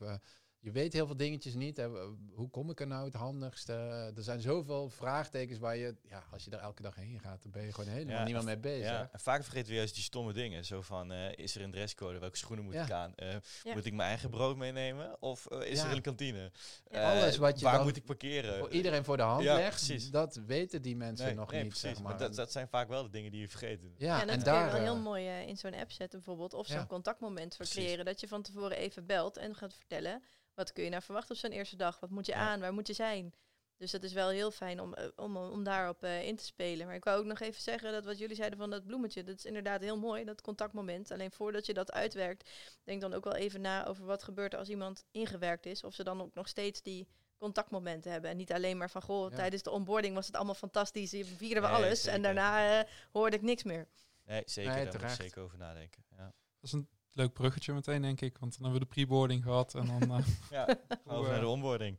je 0.62 0.70
weet 0.70 0.92
heel 0.92 1.06
veel 1.06 1.16
dingetjes 1.16 1.54
niet. 1.54 1.76
Hè. 1.76 1.88
Hoe 2.32 2.50
kom 2.50 2.70
ik 2.70 2.80
er 2.80 2.86
nou 2.86 3.04
het 3.04 3.14
handigste? 3.14 3.72
er 4.16 4.22
zijn 4.22 4.40
zoveel 4.40 4.88
vraagtekens 4.88 5.58
waar 5.58 5.76
je, 5.76 5.96
ja, 6.08 6.24
als 6.32 6.44
je 6.44 6.50
er 6.50 6.58
elke 6.58 6.82
dag 6.82 6.94
heen 6.94 7.20
gaat, 7.20 7.42
dan 7.42 7.50
ben 7.52 7.64
je 7.64 7.72
gewoon 7.72 7.90
helemaal 7.90 8.16
Ja, 8.16 8.24
niemand 8.24 8.44
mee 8.44 8.58
bezig. 8.58 8.86
Ja, 8.90 9.08
en 9.12 9.20
vaak 9.20 9.42
vergeten 9.42 9.68
we 9.68 9.74
juist 9.74 9.94
die 9.94 10.02
stomme 10.02 10.32
dingen. 10.32 10.64
Zo 10.64 10.82
van, 10.82 11.12
eh, 11.12 11.32
is 11.38 11.54
er 11.54 11.62
een 11.62 11.70
dresscode? 11.70 12.18
Welke 12.18 12.36
schoenen 12.36 12.64
moet 12.64 12.74
Ja. 12.74 12.84
ik 12.84 12.90
aan? 12.90 13.14
Eh, 13.14 13.32
Ja. 13.62 13.74
Moet 13.74 13.84
ik 13.84 13.92
mijn 13.92 14.08
eigen 14.08 14.30
brood 14.30 14.56
meenemen? 14.56 15.22
Of 15.22 15.46
eh, 15.46 15.70
is 15.70 15.78
Ja. 15.80 15.86
er 15.88 15.92
een 15.96 16.02
kantine? 16.02 16.50
Ja. 16.90 17.10
Alles 17.20 17.36
wat 17.36 17.58
je 17.58 17.64
waar 17.64 17.74
dan 17.74 17.84
moet 17.84 17.96
ik 17.96 18.04
parkeren? 18.04 18.58
Voor 18.58 18.70
iedereen 18.70 19.04
voor 19.04 19.16
de 19.16 19.22
hand 19.22 19.42
Ja, 19.42 19.54
legt, 19.56 19.84
precies. 19.86 20.10
dat 20.10 20.40
weten 20.46 20.82
die 20.82 20.96
mensen 20.96 21.26
Nee, 21.26 21.34
nog 21.34 21.50
nee, 21.50 21.60
niet. 21.62 21.68
precies. 21.68 21.88
Zeg 21.88 22.00
maar. 22.02 22.10
Maar 22.10 22.20
dat, 22.20 22.34
dat 22.36 22.52
zijn 22.52 22.68
vaak 22.68 22.88
wel 22.88 23.02
de 23.02 23.10
dingen 23.10 23.30
die 23.30 23.40
je 23.40 23.48
vergeet. 23.48 23.82
ja, 23.82 23.88
Ja, 23.96 24.14
en 24.14 24.20
en, 24.20 24.26
dat 24.26 24.44
kun 24.44 24.52
je 24.52 24.58
daar... 24.58 24.72
wel 24.72 24.80
heel 24.80 24.96
mooi 24.98 25.26
in 25.28 25.56
zo'n 25.56 25.74
app 25.74 25.90
zetten 25.92 26.18
bijvoorbeeld. 26.18 26.54
Of 26.54 26.66
zo'n 26.66 26.76
Ja. 26.76 26.86
contactmoment 26.86 27.56
voor 27.56 27.66
creëren. 27.66 28.04
Dat 28.04 28.20
je 28.20 28.28
van 28.28 28.42
tevoren 28.42 28.76
even 28.76 29.06
belt 29.06 29.36
en 29.36 29.54
gaat 29.54 29.74
vertellen. 29.74 30.22
Wat 30.60 30.72
kun 30.72 30.84
je 30.84 30.90
nou 30.90 31.02
verwachten 31.02 31.34
op 31.34 31.40
zo'n 31.40 31.50
eerste 31.50 31.76
dag? 31.76 32.00
Wat 32.00 32.10
moet 32.10 32.26
je 32.26 32.32
Ja. 32.32 32.38
aan? 32.38 32.60
Waar 32.60 32.72
moet 32.72 32.86
je 32.86 32.92
zijn? 32.92 33.34
Dus 33.76 33.90
dat 33.90 34.02
is 34.02 34.12
wel 34.12 34.28
heel 34.28 34.50
fijn 34.50 34.80
om, 34.80 34.94
eh, 34.94 35.06
om, 35.16 35.36
om 35.36 35.64
daarop 35.64 36.02
eh, 36.02 36.26
in 36.26 36.36
te 36.36 36.44
spelen. 36.44 36.86
Maar 36.86 36.94
ik 36.94 37.04
wou 37.04 37.18
ook 37.18 37.24
nog 37.24 37.40
even 37.40 37.62
zeggen 37.62 37.92
dat 37.92 38.04
wat 38.04 38.18
jullie 38.18 38.36
zeiden 38.36 38.58
van 38.58 38.70
dat 38.70 38.86
bloemetje. 38.86 39.22
Dat 39.24 39.36
is 39.36 39.44
inderdaad 39.44 39.80
heel 39.80 39.98
mooi, 39.98 40.24
dat 40.24 40.40
contactmoment. 40.40 41.10
Alleen 41.10 41.30
voordat 41.30 41.66
je 41.66 41.74
dat 41.74 41.92
uitwerkt, 41.92 42.50
denk 42.84 43.00
dan 43.00 43.14
ook 43.14 43.24
wel 43.24 43.34
even 43.34 43.60
na 43.60 43.86
over 43.86 44.04
wat 44.04 44.22
gebeurt 44.22 44.52
er 44.52 44.58
als 44.58 44.68
iemand 44.68 45.04
ingewerkt 45.10 45.66
is. 45.66 45.84
Of 45.84 45.94
ze 45.94 46.04
dan 46.04 46.20
ook 46.22 46.34
nog 46.34 46.48
steeds 46.48 46.82
die 46.82 47.08
contactmomenten 47.38 48.12
hebben. 48.12 48.30
En 48.30 48.36
niet 48.36 48.52
alleen 48.52 48.76
maar 48.76 48.90
van, 48.90 49.02
goh, 49.02 49.30
Ja. 49.30 49.36
tijdens 49.36 49.62
de 49.62 49.70
onboarding 49.70 50.14
was 50.14 50.26
het 50.26 50.36
allemaal 50.36 50.54
fantastisch. 50.54 51.10
Hier 51.10 51.24
vierden 51.24 51.62
we 51.62 51.68
Nee, 51.68 51.76
alles. 51.76 51.98
zeker. 52.02 52.16
En 52.16 52.22
daarna 52.22 52.80
eh, 52.80 52.88
hoorde 53.12 53.36
ik 53.36 53.42
niks 53.42 53.62
meer. 53.62 53.88
Nee, 54.24 54.42
zeker. 54.46 54.70
Nee, 54.70 54.82
daar 54.84 54.84
moet 54.84 54.92
je 54.92 54.98
terecht. 54.98 55.16
zeker 55.20 55.42
over 55.42 55.58
nadenken. 55.58 56.04
Ja, 56.10 56.24
Dat 56.24 56.32
is 56.60 56.72
een 56.72 56.88
leuk 57.12 57.32
bruggetje 57.32 57.72
meteen, 57.72 58.02
denk 58.02 58.20
ik. 58.20 58.38
Want 58.38 58.52
dan 58.52 58.62
hebben 58.62 58.80
we 58.80 58.86
de 58.86 58.92
pre-boarding 58.94 59.42
gehad. 59.42 59.74
En 59.74 59.86
dan, 59.86 60.02
eh, 60.18 60.26
ja 60.50 60.64
hoe, 61.04 61.12
over 61.12 61.28
naar 61.28 61.34
eh, 61.38 61.44
de 61.44 61.48
onboarding. 61.48 61.96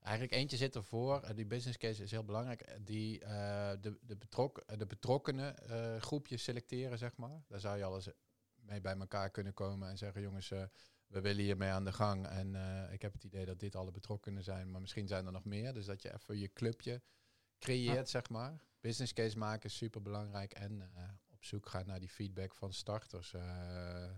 Eigenlijk 0.00 0.32
eentje 0.34 0.56
zit 0.56 0.74
ervoor. 0.74 1.20
eh, 1.20 1.34
die 1.36 1.46
business 1.46 1.78
case 1.78 2.02
is 2.02 2.10
heel 2.10 2.24
belangrijk. 2.24 2.60
eh, 2.60 2.74
Die 2.80 3.20
eh, 3.20 3.70
de, 3.80 3.98
de, 4.02 4.16
betrok, 4.16 4.58
eh, 4.58 4.78
de 4.78 4.86
betrokkenen 4.86 5.58
eh, 5.68 6.00
groepjes 6.00 6.42
selecteren, 6.42 6.98
zeg 6.98 7.16
maar. 7.16 7.42
Daar 7.48 7.60
zou 7.60 7.76
je 7.78 7.84
alles 7.84 8.08
mee 8.54 8.80
bij 8.80 8.96
elkaar 8.96 9.30
kunnen 9.30 9.54
komen 9.54 9.88
en 9.88 9.98
zeggen, 9.98 10.22
jongens, 10.22 10.50
eh, 10.50 10.62
we 11.06 11.20
willen 11.20 11.42
hiermee 11.44 11.70
aan 11.70 11.84
de 11.84 11.92
gang. 11.92 12.26
En 12.26 12.54
eh, 12.54 12.92
ik 12.92 13.02
heb 13.02 13.12
het 13.12 13.24
idee 13.24 13.44
dat 13.44 13.60
dit 13.60 13.76
alle 13.76 13.90
betrokkenen 13.90 14.42
zijn, 14.44 14.70
maar 14.70 14.80
misschien 14.80 15.06
zijn 15.08 15.26
er 15.26 15.32
nog 15.32 15.44
meer. 15.44 15.74
Dus 15.74 15.86
dat 15.86 16.02
je 16.02 16.14
even 16.14 16.38
je 16.38 16.52
clubje 16.52 17.02
creëert, 17.58 18.08
zeg 18.08 18.28
maar. 18.28 18.64
Business 18.80 19.12
case 19.12 19.38
maken 19.38 19.68
is 19.70 19.76
super 19.76 20.02
belangrijk. 20.02 20.52
En 20.52 20.90
eh, 20.94 21.02
op 21.40 21.46
zoek 21.46 21.68
gaan 21.68 21.86
naar 21.86 22.00
die 22.00 22.08
feedback 22.08 22.54
van 22.54 22.72
starters. 22.72 23.32
Eh, 23.32 24.10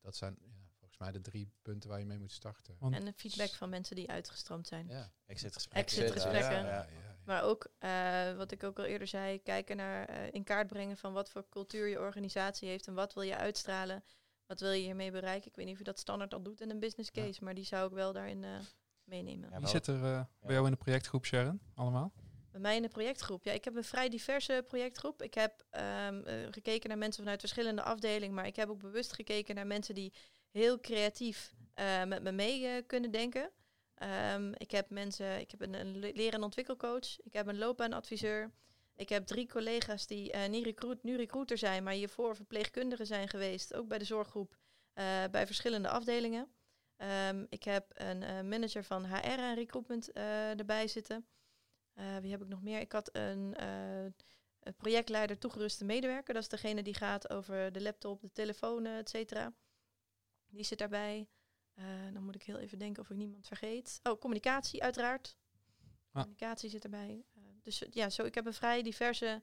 dat 0.00 0.16
zijn 0.16 0.36
ja, 0.40 0.52
volgens 0.78 0.98
mij 0.98 1.12
de 1.12 1.20
drie 1.20 1.52
punten 1.62 1.90
waar 1.90 1.98
je 1.98 2.04
mee 2.06 2.18
moet 2.18 2.32
starten. 2.32 2.76
want 2.78 2.94
En 2.94 3.06
een 3.06 3.12
feedback 3.16 3.50
van 3.50 3.68
mensen 3.68 3.96
die 3.96 4.10
uitgestroomd 4.10 4.66
zijn. 4.66 4.88
Ja. 4.88 5.12
Exit 5.26 5.52
gesprekken. 5.52 5.92
Exit 5.96 6.12
gesprekken. 6.12 6.52
Ja, 6.52 6.58
ja, 6.58 6.66
ja, 6.66 6.86
ja. 6.90 7.16
Maar 7.24 7.42
ook, 7.42 7.70
eh, 7.78 8.36
wat 8.36 8.50
ik 8.52 8.62
ook 8.62 8.78
al 8.78 8.84
eerder 8.84 9.08
zei, 9.08 9.42
kijken 9.42 9.76
naar 9.76 10.08
eh, 10.08 10.32
in 10.32 10.44
kaart 10.44 10.66
brengen 10.66 10.96
van 10.96 11.12
wat 11.12 11.30
voor 11.30 11.48
cultuur 11.48 11.86
je 11.88 11.98
organisatie 12.00 12.68
heeft 12.68 12.86
en 12.86 12.94
wat 12.94 13.14
wil 13.14 13.22
je 13.22 13.36
uitstralen. 13.36 14.04
Wat 14.46 14.60
wil 14.60 14.70
je 14.72 14.82
hiermee 14.82 15.10
bereiken? 15.10 15.48
Ik 15.48 15.56
weet 15.56 15.64
niet 15.64 15.74
of 15.74 15.80
je 15.80 15.86
dat 15.86 15.98
standaard 15.98 16.34
al 16.34 16.42
doet 16.42 16.60
in 16.60 16.70
een 16.70 16.80
business 16.80 17.10
Ja. 17.12 17.22
case, 17.22 17.44
maar 17.44 17.54
die 17.54 17.64
zou 17.64 17.88
ik 17.88 17.94
wel 17.94 18.12
daarin 18.12 18.44
eh, 18.44 18.50
meenemen. 19.04 19.50
Ja, 19.50 19.58
wie 19.58 19.68
zit 19.68 19.86
er 19.86 20.04
eh, 20.04 20.24
bij 20.40 20.52
jou 20.54 20.64
in 20.64 20.72
de 20.72 20.78
projectgroep, 20.78 21.24
Sharon? 21.24 21.60
Allemaal? 21.74 22.12
Bij 22.52 22.60
mij 22.60 22.76
in 22.76 22.82
de 22.82 22.88
projectgroep. 22.88 23.44
Ja, 23.44 23.52
ik 23.52 23.64
heb 23.64 23.76
een 23.76 23.84
vrij 23.84 24.08
diverse 24.08 24.64
projectgroep. 24.68 25.22
Ik 25.22 25.34
heb 25.34 25.64
ehm, 25.70 26.22
eh, 26.24 26.34
gekeken 26.50 26.88
naar 26.88 26.98
mensen 26.98 27.22
vanuit 27.22 27.40
verschillende 27.40 27.82
afdelingen, 27.82 28.34
maar 28.34 28.46
ik 28.46 28.56
heb 28.56 28.68
ook 28.68 28.80
bewust 28.80 29.12
gekeken 29.12 29.54
naar 29.54 29.66
mensen 29.66 29.94
die 29.94 30.12
heel 30.50 30.80
creatief 30.80 31.54
eh, 31.74 32.04
met 32.04 32.22
me 32.22 32.32
mee 32.32 32.66
eh, 32.66 32.82
kunnen 32.86 33.10
denken. 33.10 33.50
Ehm, 33.94 34.52
ik 34.56 34.70
heb 34.70 34.90
mensen, 34.90 35.40
ik 35.40 35.50
heb 35.50 35.60
een, 35.60 35.74
een 35.74 35.98
le- 35.98 36.10
leren- 36.14 36.32
en 36.32 36.42
ontwikkelcoach, 36.42 37.20
ik 37.22 37.32
heb 37.32 37.46
een 37.46 37.58
loopbaanadviseur. 37.58 38.50
Ik 38.96 39.08
heb 39.08 39.26
drie 39.26 39.48
collega's 39.48 40.06
die 40.06 40.36
niet 40.36 40.64
recruit, 40.64 41.02
nu 41.02 41.16
recruiter 41.16 41.58
zijn, 41.58 41.82
maar 41.82 41.92
hiervoor 41.92 42.36
verpleegkundigen 42.36 43.06
zijn 43.06 43.28
geweest, 43.28 43.74
ook 43.74 43.88
bij 43.88 43.98
de 43.98 44.04
zorggroep, 44.04 44.56
bij 45.30 45.46
verschillende 45.46 45.88
afdelingen. 45.88 46.52
Ehm, 46.96 47.44
ik 47.48 47.62
heb 47.62 47.86
een 47.94 48.48
manager 48.48 48.84
van 48.84 49.04
HR 49.04 49.38
en 49.38 49.54
recruitment 49.54 50.12
erbij 50.12 50.88
zitten. 50.88 51.26
Eh, 51.94 52.16
wie 52.16 52.30
heb 52.30 52.42
ik 52.42 52.48
nog 52.48 52.62
meer? 52.62 52.80
Ik 52.80 52.92
had 52.92 53.16
een, 53.16 53.54
eh, 53.54 54.04
een 54.60 54.74
projectleider 54.76 55.38
toegeruste 55.38 55.84
medewerker. 55.84 56.34
Dat 56.34 56.42
is 56.42 56.48
degene 56.48 56.82
die 56.82 56.94
gaat 56.94 57.30
over 57.30 57.72
de 57.72 57.82
laptop, 57.82 58.20
de 58.20 58.32
telefoon, 58.32 58.86
eh, 58.86 58.98
et 58.98 59.08
cetera. 59.08 59.52
Die 60.48 60.64
zit 60.64 60.78
daarbij. 60.78 61.28
dan 62.12 62.24
moet 62.24 62.34
ik 62.34 62.42
heel 62.42 62.58
even 62.58 62.78
denken 62.78 63.02
of 63.02 63.10
ik 63.10 63.16
niemand 63.16 63.46
vergeet. 63.46 64.00
Oh, 64.02 64.20
communicatie 64.20 64.82
uiteraard. 64.82 65.36
Communicatie 66.12 66.70
zit 66.70 66.84
erbij. 66.84 67.24
dus 67.62 67.84
ja, 67.90 68.10
zo, 68.10 68.24
ik 68.24 68.34
heb 68.34 68.46
een 68.46 68.54
vrij 68.54 68.82
diverse 68.82 69.42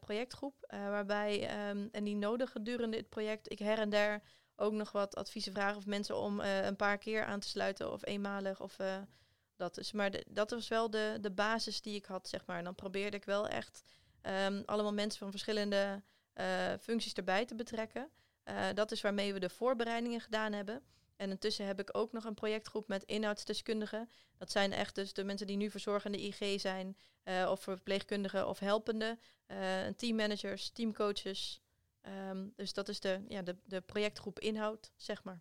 projectgroep. 0.00 0.64
waarbij, 0.68 1.48
ehm, 1.48 1.88
en 1.92 2.04
die 2.04 2.16
nodig 2.16 2.52
gedurende 2.52 2.96
het 2.96 3.08
project, 3.08 3.52
ik 3.52 3.58
her 3.58 3.78
en 3.78 3.90
der 3.90 4.22
ook 4.56 4.72
nog 4.72 4.92
wat 4.92 5.16
adviezen 5.16 5.52
vragen 5.52 5.76
of 5.76 5.86
mensen 5.86 6.16
om 6.16 6.40
een 6.40 6.76
paar 6.76 6.98
keer 6.98 7.24
aan 7.24 7.40
te 7.40 7.48
sluiten 7.48 7.92
of 7.92 8.06
eenmalig 8.06 8.60
of 8.60 8.76
dat 9.60 9.78
is. 9.78 9.92
Maar 9.92 10.22
dat 10.26 10.50
was 10.50 10.68
wel 10.68 10.90
de, 10.90 11.18
de 11.20 11.30
basis 11.30 11.80
die 11.80 11.94
ik 11.94 12.04
had, 12.04 12.28
zeg 12.28 12.46
maar. 12.46 12.58
En 12.58 12.64
dan 12.64 12.74
probeerde 12.74 13.16
ik 13.16 13.24
wel 13.24 13.48
echt 13.48 13.82
um, 14.22 14.62
allemaal 14.66 14.92
mensen 14.92 15.18
van 15.18 15.30
verschillende 15.30 16.02
uh, 16.34 16.72
functies 16.80 17.12
erbij 17.12 17.44
te 17.44 17.54
betrekken. 17.54 18.10
Uh, 18.44 18.66
dat 18.74 18.92
is 18.92 19.00
waarmee 19.00 19.32
we 19.32 19.40
de 19.40 19.48
voorbereidingen 19.48 20.20
gedaan 20.20 20.52
hebben. 20.52 20.82
En 21.16 21.30
intussen 21.30 21.66
heb 21.66 21.80
ik 21.80 21.96
ook 21.96 22.12
nog 22.12 22.24
een 22.24 22.34
projectgroep 22.34 22.88
met 22.88 23.04
inhoudsdeskundigen. 23.04 24.10
Dat 24.38 24.50
zijn 24.50 24.72
echt 24.72 24.94
dus 24.94 25.12
de 25.12 25.24
mensen 25.24 25.46
die 25.46 25.56
nu 25.56 25.70
verzorgende 25.70 26.26
IG 26.26 26.60
zijn, 26.60 26.96
uh, 27.24 27.48
of 27.50 27.60
verpleegkundigen 27.60 28.48
of 28.48 28.58
helpende, 28.58 29.18
teammanagers, 29.96 30.70
teamcoaches. 30.70 31.60
Um, 32.30 32.52
dus 32.56 32.72
dat 32.72 32.88
is 32.88 33.00
de, 33.00 33.24
ja, 33.28 33.42
de, 33.42 33.56
de 33.64 33.80
projectgroep 33.80 34.38
inhoud, 34.38 34.92
zeg 34.96 35.24
maar. 35.24 35.40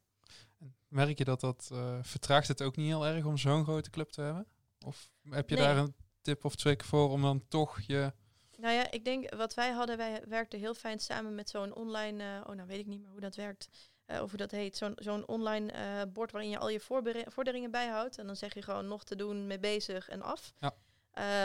Merk 0.88 1.18
je 1.18 1.24
dat 1.24 1.40
dat 1.40 1.72
vertraagt 2.02 2.48
het 2.48 2.62
ook 2.62 2.76
niet 2.76 2.88
heel 2.88 3.06
erg 3.06 3.26
om 3.26 3.38
zo'n 3.38 3.64
grote 3.64 3.90
club 3.90 4.10
te 4.10 4.22
hebben? 4.22 4.48
Of 4.86 5.10
heb 5.30 5.50
je 5.50 5.56
daar 5.56 5.78
een 5.78 5.96
tip 6.22 6.46
of 6.46 6.56
twee 6.56 6.76
voor 6.78 7.10
om 7.10 7.22
dan 7.22 7.48
toch 7.48 7.82
je 7.82 8.14
nou 8.60 8.74
ja, 8.74 8.92
ik 8.92 9.06
denk 9.06 9.36
wat 9.36 9.54
wij 9.54 9.72
hadden, 9.72 9.98
wij 9.98 10.24
werkten 10.28 10.60
heel 10.60 10.74
fijn 10.74 11.00
samen 11.00 11.36
met 11.36 11.50
zo'n 11.50 11.76
online, 11.76 12.24
uh, 12.24 12.42
oh 12.48 12.56
nou 12.56 12.68
weet 12.68 12.80
ik 12.80 12.86
niet 12.86 13.02
meer 13.02 13.10
hoe 13.10 13.20
dat 13.20 13.36
werkt, 13.36 13.70
uh, 14.08 14.22
of 14.22 14.30
hoe 14.30 14.40
dat 14.40 14.52
heet, 14.52 14.78
zo'n 14.78 14.94
zo'n 14.96 15.28
online 15.28 16.08
bord 16.08 16.32
waarin 16.32 16.50
je 16.50 16.58
al 16.58 16.70
je 16.70 16.80
vorderingen 17.28 17.72
bijhoudt. 17.72 18.18
En 18.18 18.26
dan 18.26 18.36
zeg 18.36 18.54
je 18.54 18.62
gewoon 18.62 18.88
nog 18.88 19.04
te 19.04 19.16
doen, 19.16 19.48
mee 19.48 19.60
bezig 19.60 20.10
en 20.10 20.22
af. 20.22 20.54
Ja. 20.60 20.76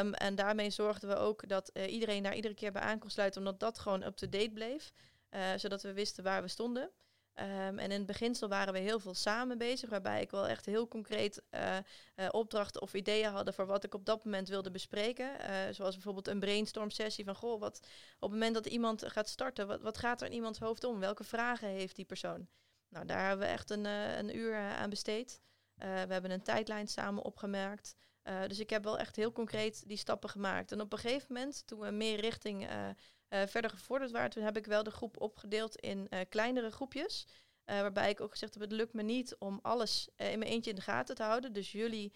Um, 0.00 0.14
en 0.14 0.34
daarmee 0.34 0.70
zorgden 0.70 1.08
we 1.08 1.16
ook 1.16 1.48
dat 1.48 1.70
iedereen 1.86 2.22
daar 2.22 2.34
iedere 2.34 2.54
keer 2.54 2.72
bij 2.72 2.82
aan 2.82 2.98
kon 2.98 3.10
sluiten, 3.10 3.40
omdat 3.40 3.60
dat 3.60 3.78
gewoon 3.78 4.02
up-to-date 4.02 4.50
bleef. 4.50 4.92
zodat 5.56 5.82
we 5.82 5.92
wisten 5.92 6.24
waar 6.24 6.42
we 6.42 6.48
stonden. 6.48 6.90
Um, 7.40 7.78
en 7.78 7.90
in 7.90 7.90
het 7.90 8.06
beginsel 8.06 8.48
waren 8.48 8.72
we 8.72 8.78
heel 8.78 9.00
veel 9.00 9.14
samen 9.14 9.58
bezig, 9.58 9.90
waarbij 9.90 10.20
ik 10.20 10.30
wel 10.30 10.48
echt 10.48 10.66
heel 10.66 10.88
concreet 10.88 11.42
uh, 11.50 11.76
uh, 12.16 12.28
opdrachten 12.30 12.82
of 12.82 12.94
ideeën 12.94 13.30
hadden 13.30 13.54
voor 13.54 13.66
wat 13.66 13.84
ik 13.84 13.94
op 13.94 14.06
dat 14.06 14.24
moment 14.24 14.48
wilde 14.48 14.70
bespreken. 14.70 15.30
Uh, 15.40 15.56
zoals 15.70 15.94
bijvoorbeeld 15.94 16.28
een 16.28 16.40
brainstorm 16.40 16.90
sessie 16.90 17.24
van, 17.24 17.34
goh, 17.34 17.60
wat 17.60 17.78
op 18.18 18.30
het 18.30 18.30
moment 18.30 18.54
dat 18.54 18.66
iemand 18.66 19.04
gaat 19.06 19.28
starten, 19.28 19.66
wat, 19.66 19.82
wat 19.82 19.98
gaat 19.98 20.20
er 20.20 20.26
in 20.26 20.32
iemands 20.32 20.58
hoofd 20.58 20.84
om? 20.84 21.00
Welke 21.00 21.24
vragen 21.24 21.68
heeft 21.68 21.96
die 21.96 22.04
persoon? 22.04 22.48
Nou, 22.88 23.06
daar 23.06 23.28
hebben 23.28 23.46
we 23.46 23.52
echt 23.52 23.70
een, 23.70 23.84
een 23.84 24.36
uur 24.36 24.56
aan 24.56 24.90
besteed. 24.90 25.40
we 25.74 25.86
hebben 25.86 26.30
een 26.30 26.42
tijdlijn 26.42 26.88
samen 26.88 27.22
opgemerkt. 27.22 27.96
dus 28.22 28.58
ik 28.58 28.70
heb 28.70 28.84
wel 28.84 28.98
echt 28.98 29.16
heel 29.16 29.32
concreet 29.32 29.88
die 29.88 29.96
stappen 29.96 30.30
gemaakt. 30.30 30.72
En 30.72 30.80
op 30.80 30.92
een 30.92 30.98
gegeven 30.98 31.34
moment, 31.34 31.66
toen 31.66 31.80
we 31.80 31.90
meer 31.90 32.20
richting 32.20 32.68
uh, 33.34 33.42
verder 33.46 33.70
gevorderd 33.70 34.10
waren, 34.10 34.30
toen 34.30 34.42
heb 34.42 34.56
ik 34.56 34.66
wel 34.66 34.82
de 34.82 34.90
groep 34.90 35.20
opgedeeld 35.20 35.76
in 35.76 36.06
uh, 36.10 36.20
kleinere 36.28 36.70
groepjes. 36.70 37.26
Uh, 37.66 37.80
waarbij 37.80 38.10
ik 38.10 38.20
ook 38.20 38.30
gezegd 38.30 38.54
heb, 38.54 38.62
het 38.62 38.72
lukt 38.72 38.92
me 38.92 39.02
niet 39.02 39.36
om 39.38 39.58
alles 39.62 40.08
in 40.16 40.38
mijn 40.38 40.50
eentje 40.50 40.70
in 40.70 40.76
de 40.76 40.82
gaten 40.82 41.14
te 41.14 41.22
houden. 41.22 41.52
Dus 41.52 41.72
jullie 41.72 42.12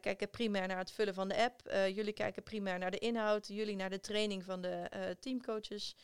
kijken 0.00 0.30
primair 0.30 0.68
naar 0.68 0.78
het 0.78 0.90
vullen 0.90 1.14
van 1.14 1.28
de 1.28 1.36
app. 1.36 1.60
jullie 1.94 2.12
kijken 2.12 2.42
primair 2.42 2.78
naar 2.78 2.90
de 2.90 2.98
inhoud. 2.98 3.46
Jullie 3.46 3.76
naar 3.76 3.90
de 3.90 4.00
training 4.00 4.44
van 4.44 4.60
de 4.60 5.16
teamcoaches. 5.20 5.96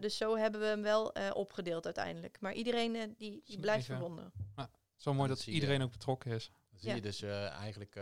dus 0.00 0.16
zo 0.16 0.36
hebben 0.36 0.60
we 0.60 0.66
hem 0.66 0.82
wel 0.82 1.06
opgedeeld 1.32 1.84
uiteindelijk. 1.84 2.40
Maar 2.40 2.52
iedereen 2.52 3.14
die, 3.16 3.42
die 3.44 3.60
blijft 3.60 3.86
verbonden. 3.86 4.32
Ja, 4.56 4.70
zo 4.96 5.14
mooi 5.14 5.28
dat 5.28 5.46
iedereen 5.46 5.82
ook 5.82 5.90
betrokken 5.90 6.32
is. 6.32 6.50
Dan 6.70 6.80
zie 6.80 6.94
je 6.94 7.00
dus 7.00 7.22
eigenlijk 7.22 7.96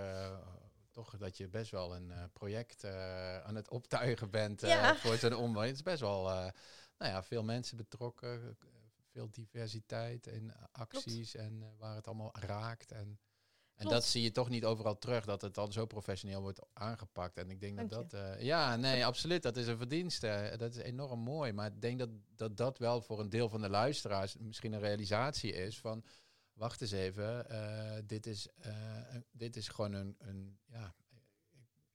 toch 0.92 1.16
dat 1.16 1.36
je 1.36 1.48
best 1.48 1.70
wel 1.70 1.94
een 1.94 2.08
uh, 2.08 2.24
project 2.32 2.84
uh, 2.84 3.38
aan 3.38 3.54
het 3.54 3.70
optuigen 3.70 4.30
bent 4.30 4.60
ja. 4.60 4.96
voor 5.02 5.16
zo'n 5.16 5.34
omweg. 5.34 5.66
Het 5.66 5.74
is 5.74 5.82
best 5.82 6.00
wel, 6.00 6.24
nou 6.24 6.52
ja, 6.98 7.22
veel 7.22 7.42
mensen 7.42 7.76
betrokken, 7.76 8.56
veel 9.12 9.30
diversiteit 9.30 10.26
in 10.26 10.52
acties 10.72 11.34
en 11.34 11.76
waar 11.78 11.94
het 11.94 12.06
allemaal 12.06 12.34
raakt. 12.38 12.92
En, 12.92 13.18
en 13.74 13.88
dat 13.88 14.04
zie 14.04 14.22
je 14.22 14.30
toch 14.30 14.48
niet 14.48 14.64
overal 14.64 14.98
terug, 14.98 15.24
dat 15.24 15.42
het 15.42 15.54
dan 15.54 15.72
zo 15.72 15.86
professioneel 15.86 16.40
wordt 16.40 16.60
aangepakt. 16.72 17.36
En 17.36 17.50
ik 17.50 17.60
denk 17.60 17.76
Dank 17.76 17.90
dat 17.90 18.10
dat, 18.10 18.42
ja, 18.42 18.76
nee, 18.76 19.06
absoluut, 19.06 19.42
dat 19.42 19.56
is 19.56 19.66
een 19.66 19.76
verdienste. 19.76 20.54
Dat 20.58 20.74
is 20.74 20.82
enorm 20.82 21.20
mooi. 21.20 21.52
Maar 21.52 21.66
ik 21.66 21.80
denk 21.80 21.98
dat, 21.98 22.10
dat 22.36 22.56
dat 22.56 22.78
wel 22.78 23.00
voor 23.00 23.20
een 23.20 23.30
deel 23.30 23.48
van 23.48 23.60
de 23.60 23.70
luisteraars 23.70 24.36
misschien 24.36 24.72
een 24.72 24.80
realisatie 24.80 25.52
is 25.52 25.78
van 25.78 26.04
wacht 26.52 26.80
eens 26.80 26.90
even, 26.90 27.46
uh, 27.50 27.98
dit, 28.06 28.26
is, 28.26 28.48
uh, 28.66 29.14
dit 29.30 29.56
is 29.56 29.68
gewoon 29.68 29.92
een, 29.92 30.16
een 30.18 30.58
ja, 30.66 30.94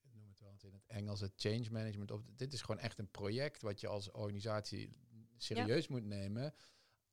ik 0.03 0.13
noem 0.13 0.27
het 0.27 0.39
wel 0.39 0.49
in 0.61 0.73
het 0.73 0.87
Engels, 0.87 1.19
het 1.19 1.33
change 1.35 1.67
management. 1.71 2.11
Of, 2.11 2.21
dit 2.35 2.53
is 2.53 2.61
gewoon 2.61 2.81
echt 2.81 2.99
een 2.99 3.11
project 3.11 3.61
wat 3.61 3.79
je 3.79 3.87
als 3.87 4.11
organisatie 4.11 4.95
serieus 5.37 5.87
moet 5.87 6.05
nemen. 6.05 6.53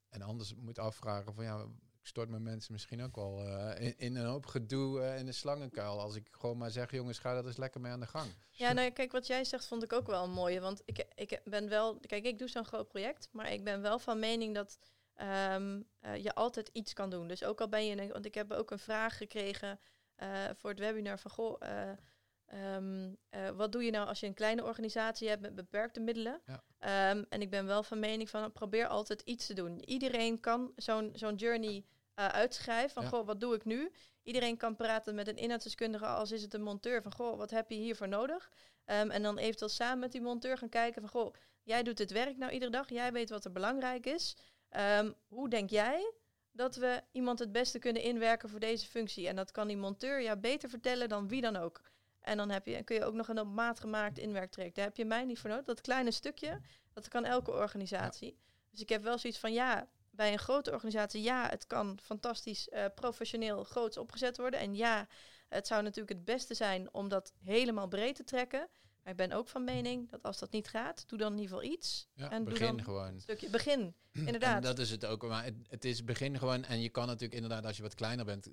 En 0.08 0.22
anders 0.22 0.54
moet 0.54 0.78
afvragen 0.78 1.34
van 1.34 1.44
ja, 1.44 1.68
ik 2.00 2.06
stort 2.06 2.28
mijn 2.28 2.42
mensen 2.42 2.72
misschien 2.72 3.02
ook 3.02 3.16
wel 3.16 3.46
uh, 3.46 3.80
in, 3.80 3.98
in, 3.98 4.16
een 4.16 4.26
hoop 4.26 4.46
gedoe 4.46 5.14
in 5.18 5.26
de 5.26 5.32
slangenkuil. 5.32 6.00
Als 6.00 6.16
ik 6.16 6.28
gewoon 6.30 6.58
maar 6.58 6.70
zeg, 6.70 6.90
jongens, 6.90 7.18
ga 7.18 7.34
dat 7.34 7.46
eens 7.46 7.56
lekker 7.56 7.80
mee 7.80 7.92
aan 7.92 8.00
de 8.00 8.06
gang. 8.06 8.30
Ja, 8.50 8.72
nou 8.72 8.90
kijk, 8.90 9.12
wat 9.12 9.26
jij 9.26 9.44
zegt 9.44 9.66
vond 9.66 9.82
ik 9.82 9.92
ook 9.92 10.06
wel 10.06 10.24
een 10.24 10.32
mooie. 10.32 10.60
Want 10.60 10.82
ik, 10.84 11.06
ik 11.14 11.40
ben 11.44 11.68
wel, 11.68 12.00
kijk, 12.00 12.24
ik 12.24 12.38
doe 12.38 12.48
zo'n 12.48 12.64
groot 12.64 12.88
project, 12.88 13.28
maar 13.32 13.52
ik 13.52 13.64
ben 13.64 13.80
wel 13.80 13.98
van 13.98 14.18
mening 14.18 14.54
dat 14.54 14.78
um, 15.20 15.88
uh, 16.02 16.16
je 16.16 16.34
altijd 16.34 16.70
iets 16.72 16.92
kan 16.92 17.10
doen. 17.10 17.28
Dus 17.28 17.44
ook 17.44 17.60
al 17.60 17.68
ben 17.68 17.86
je, 17.86 18.12
want 18.12 18.26
ik 18.26 18.34
heb 18.34 18.52
ook 18.52 18.70
een 18.70 18.78
vraag 18.78 19.16
gekregen 19.16 19.80
uh, 20.22 20.28
voor 20.56 20.70
het 20.70 20.78
webinar 20.78 21.18
van 21.18 21.30
goh, 21.30 21.60
uh, 21.62 22.74
um, 22.76 23.16
wat 23.56 23.72
doe 23.72 23.84
je 23.84 23.90
nou 23.90 24.08
als 24.08 24.20
je 24.20 24.26
een 24.26 24.34
kleine 24.34 24.64
organisatie 24.64 25.28
hebt 25.28 25.40
met 25.40 25.54
beperkte 25.54 26.00
middelen? 26.00 26.42
Ja. 26.46 27.10
Um, 27.10 27.26
en 27.28 27.40
ik 27.40 27.50
ben 27.50 27.66
wel 27.66 27.82
van 27.82 27.98
mening 27.98 28.30
van 28.30 28.52
probeer 28.52 28.86
altijd 28.86 29.20
iets 29.20 29.46
te 29.46 29.54
doen. 29.54 29.84
Iedereen 29.84 30.40
kan 30.40 30.72
zo'n 30.76 31.10
zo'n 31.14 31.34
journey 31.34 31.84
uitschrijven 32.14 32.90
van 32.90 33.02
ja. 33.02 33.08
goh, 33.08 33.26
wat 33.26 33.40
doe 33.40 33.54
ik 33.54 33.64
nu? 33.64 33.92
Iedereen 34.22 34.56
kan 34.56 34.76
praten 34.76 35.14
met 35.14 35.28
een 35.28 35.36
inhoudsdeskundige 35.36 36.06
als 36.06 36.32
is 36.32 36.42
het 36.42 36.54
een 36.54 36.62
monteur 36.62 37.02
van 37.02 37.12
goh, 37.12 37.36
wat 37.36 37.50
heb 37.50 37.70
je 37.70 37.76
hiervoor 37.76 38.08
nodig? 38.08 38.50
en 38.84 39.22
dan 39.22 39.38
eventueel 39.38 39.70
samen 39.70 39.98
met 39.98 40.12
die 40.12 40.20
monteur 40.20 40.58
gaan 40.58 40.68
kijken 40.68 41.00
van 41.00 41.10
goh, 41.10 41.34
jij 41.62 41.82
doet 41.82 41.98
het 41.98 42.10
werk 42.10 42.36
nou 42.36 42.52
iedere 42.52 42.70
dag, 42.70 42.88
jij 42.88 43.12
weet 43.12 43.30
wat 43.30 43.44
er 43.44 43.52
belangrijk 43.52 44.06
is. 44.06 44.36
Um, 44.76 45.14
hoe 45.28 45.48
denk 45.48 45.70
jij 45.70 46.12
dat 46.52 46.76
we 46.76 47.02
iemand 47.12 47.38
het 47.38 47.52
beste 47.52 47.78
kunnen 47.78 48.02
inwerken 48.02 48.48
voor 48.48 48.60
deze 48.60 48.86
functie? 48.86 49.28
En 49.28 49.36
dat 49.36 49.50
kan 49.50 49.66
die 49.66 49.76
monteur 49.76 50.20
ja 50.20 50.36
beter 50.36 50.68
vertellen 50.68 51.08
dan 51.08 51.28
wie 51.28 51.40
dan 51.40 51.56
ook. 51.56 51.80
En 52.20 52.36
dan 52.36 52.50
heb 52.50 52.66
je, 52.66 52.82
kun 52.82 52.96
je 52.96 53.04
ook 53.04 53.14
nog 53.14 53.28
een 53.28 53.40
op 53.40 53.46
maat 53.46 53.80
gemaakt 53.80 54.18
inwerktraject. 54.18 54.74
Daar 54.74 54.84
heb 54.84 54.96
je 54.96 55.04
mij 55.04 55.24
niet 55.24 55.38
voor 55.38 55.50
nodig. 55.50 55.64
Dat 55.64 55.80
kleine 55.80 56.10
stukje, 56.10 56.60
dat 56.92 57.08
kan 57.08 57.24
elke 57.24 57.50
organisatie. 57.50 58.38
Dus 58.70 58.80
ik 58.80 58.88
heb 58.88 59.02
wel 59.02 59.18
zoiets 59.18 59.38
van 59.38 59.52
ja, 59.52 59.88
bij 60.10 60.32
een 60.32 60.38
grote 60.38 60.72
organisatie, 60.72 61.22
ja, 61.22 61.48
het 61.48 61.66
kan 61.66 61.98
fantastisch 62.02 62.68
uh, 62.68 62.84
professioneel 62.94 63.64
groots 63.64 63.98
opgezet 63.98 64.36
worden. 64.36 64.60
En 64.60 64.74
ja, 64.74 65.06
het 65.48 65.66
zou 65.66 65.82
natuurlijk 65.82 66.16
het 66.16 66.24
beste 66.24 66.54
zijn 66.54 66.94
om 66.94 67.08
dat 67.08 67.32
helemaal 67.42 67.88
breed 67.88 68.16
te 68.16 68.24
trekken. 68.24 68.68
Maar 69.04 69.12
ik 69.12 69.18
ben 69.18 69.32
ook 69.32 69.48
van 69.48 69.64
mening 69.64 70.10
dat 70.10 70.22
als 70.22 70.38
dat 70.38 70.50
niet 70.50 70.68
gaat, 70.68 71.08
doe 71.08 71.18
dan 71.18 71.32
in 71.32 71.38
ieder 71.38 71.56
geval 71.56 71.72
iets. 71.72 72.08
Ja, 72.14 72.30
en 72.30 72.44
begin 72.44 72.66
doe 72.66 72.76
dan 72.76 72.84
gewoon. 72.84 73.14
Een 73.14 73.20
stukje 73.20 73.50
begin, 73.50 73.94
inderdaad. 74.12 74.56
En 74.56 74.62
dat 74.62 74.78
is 74.78 74.90
het 74.90 75.04
ook. 75.04 75.22
Maar 75.22 75.44
het, 75.44 75.54
het, 75.68 75.84
is 75.84 76.04
begin 76.04 76.38
gewoon. 76.38 76.64
En 76.64 76.80
je 76.80 76.88
kan 76.88 77.06
natuurlijk 77.06 77.34
inderdaad, 77.34 77.66
als 77.66 77.76
je 77.76 77.82
wat 77.82 77.94
kleiner 77.94 78.24
bent. 78.24 78.48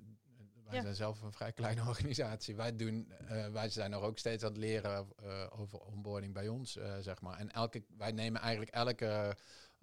Wij 0.68 0.80
zijn 0.80 0.94
zelf 0.94 1.22
een 1.22 1.32
vrij 1.32 1.52
kleine 1.52 1.86
organisatie. 1.88 2.56
Wij, 2.56 2.76
doen, 2.76 3.12
uh, 3.22 3.48
wij 3.48 3.68
zijn 3.68 3.90
nog 3.90 4.02
ook 4.02 4.18
steeds 4.18 4.42
aan 4.42 4.50
het 4.50 4.58
leren 4.58 5.08
uh, 5.22 5.46
over 5.50 5.78
onboarding 5.80 6.32
bij 6.32 6.48
ons, 6.48 6.76
uh, 6.76 6.98
zeg 6.98 7.20
maar. 7.20 7.38
En 7.38 7.52
elke, 7.52 7.82
wij 7.96 8.12
nemen 8.12 8.40
eigenlijk 8.40 8.70
elke 8.70 9.36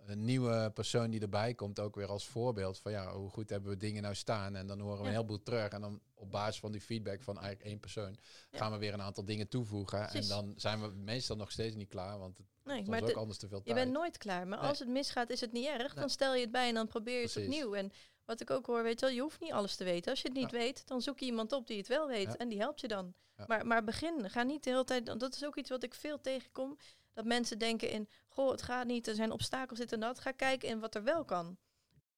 een 0.06 0.26
nieuwe 0.26 0.72
persoon 0.74 1.10
die 1.10 1.22
erbij 1.22 1.54
komt 1.54 1.80
ook 1.80 1.95
weer 1.95 2.08
als 2.08 2.28
voorbeeld 2.28 2.80
van 2.80 2.91
ja, 2.91 3.14
hoe 3.14 3.30
goed 3.30 3.50
hebben 3.50 3.70
we 3.70 3.78
dingen 3.78 4.02
nou 4.02 4.16
staan. 4.16 4.56
En 4.56 4.68
dan 4.68 4.80
horen 4.80 5.00
we 5.02 5.06
een 5.06 5.14
heleboel 5.14 5.43
terug. 5.43 5.70
En 5.70 5.82
dan 5.82 6.02
op 6.14 6.32
basis 6.32 6.60
van 6.60 6.72
die 6.72 6.82
feedback 6.82 7.24
van 7.24 7.38
eigenlijk 7.38 7.70
één 7.70 7.80
persoon 7.80 8.18
gaan 8.52 8.72
we 8.72 8.78
weer 8.78 8.93
een 8.93 9.02
aantal 9.02 9.26
dingen 9.26 9.47
toevoegen. 9.47 10.10
En 10.10 10.28
dan 10.28 10.54
zijn 10.58 10.82
we 10.82 10.88
meestal 10.88 11.36
nog 11.36 11.52
steeds 11.52 11.76
niet 11.76 11.89
klaar, 11.89 12.20
want 12.20 12.38
het 12.38 12.47
nee, 12.64 12.86
maar 12.88 13.04
ook 13.04 13.12
anders 13.12 13.38
te 13.38 13.47
veel 13.47 13.62
tijd. 13.62 13.78
Je 13.78 13.84
bent 13.84 13.95
nooit 13.95 14.18
klaar, 14.18 14.47
maar 14.47 14.60
als 14.60 14.80
het 14.80 14.88
misgaat 14.88 15.30
is 15.30 15.41
het 15.41 15.52
niet 15.52 15.68
erg. 15.68 15.93
Dan 15.93 16.10
stel 16.10 16.36
je 16.36 16.41
het 16.41 16.52
bij 16.52 16.68
en 16.68 16.74
dan 16.74 16.88
probeer 16.88 17.20
je 17.20 17.28
het 17.28 17.38
opnieuw. 17.38 17.74
En 17.74 17.91
wat 18.26 18.41
ik 18.41 18.50
ook 18.50 18.66
hoor, 18.66 18.84
weet 18.84 19.00
je 19.00 19.06
wel, 19.06 19.16
je 19.16 19.22
hoeft 19.22 19.39
niet 19.39 19.52
alles 19.52 19.76
te 19.76 19.84
weten. 19.84 20.12
Als 20.12 20.22
je 20.22 20.28
het 20.28 20.38
niet 20.38 20.52
weet, 20.52 20.88
dan 20.88 21.02
zoek 21.02 21.20
je 21.20 21.26
iemand 21.26 21.52
op 21.52 21.68
die 21.68 21.78
het 21.78 21.88
wel 21.88 22.08
weet 22.08 22.38
en 22.38 22.50
die 22.50 22.60
helpt 22.60 22.82
je 22.82 22.88
dan. 22.88 23.14
Maar, 23.47 23.66
maar 23.66 23.84
begin, 23.84 24.30
ga 24.30 24.43
niet 24.43 24.64
de 24.64 24.70
hele 24.70 24.84
tijd, 24.84 25.20
dat 25.20 25.36
is 25.36 25.45
ook 25.45 25.56
iets 25.56 25.70
wat 25.70 25.84
ik 25.84 25.93
veel 25.93 26.22
tegenkom. 26.22 26.78
Dat 27.14 27.26
mensen 27.26 27.60
denken 27.60 27.89
in, 27.89 28.10
goh, 28.28 28.51
het 28.51 28.62
gaat 28.62 28.88
niet, 28.88 29.07
er 29.07 29.16
zijn 29.16 29.32
obstakels, 29.32 29.80
dit 29.80 29.91
en 29.91 29.99
dat. 29.99 30.20
Ga 30.20 30.32
kijken 30.32 30.70
in 30.70 30.80
wat 30.80 30.95
er 30.95 31.03
wel 31.03 31.26
kan. 31.26 31.57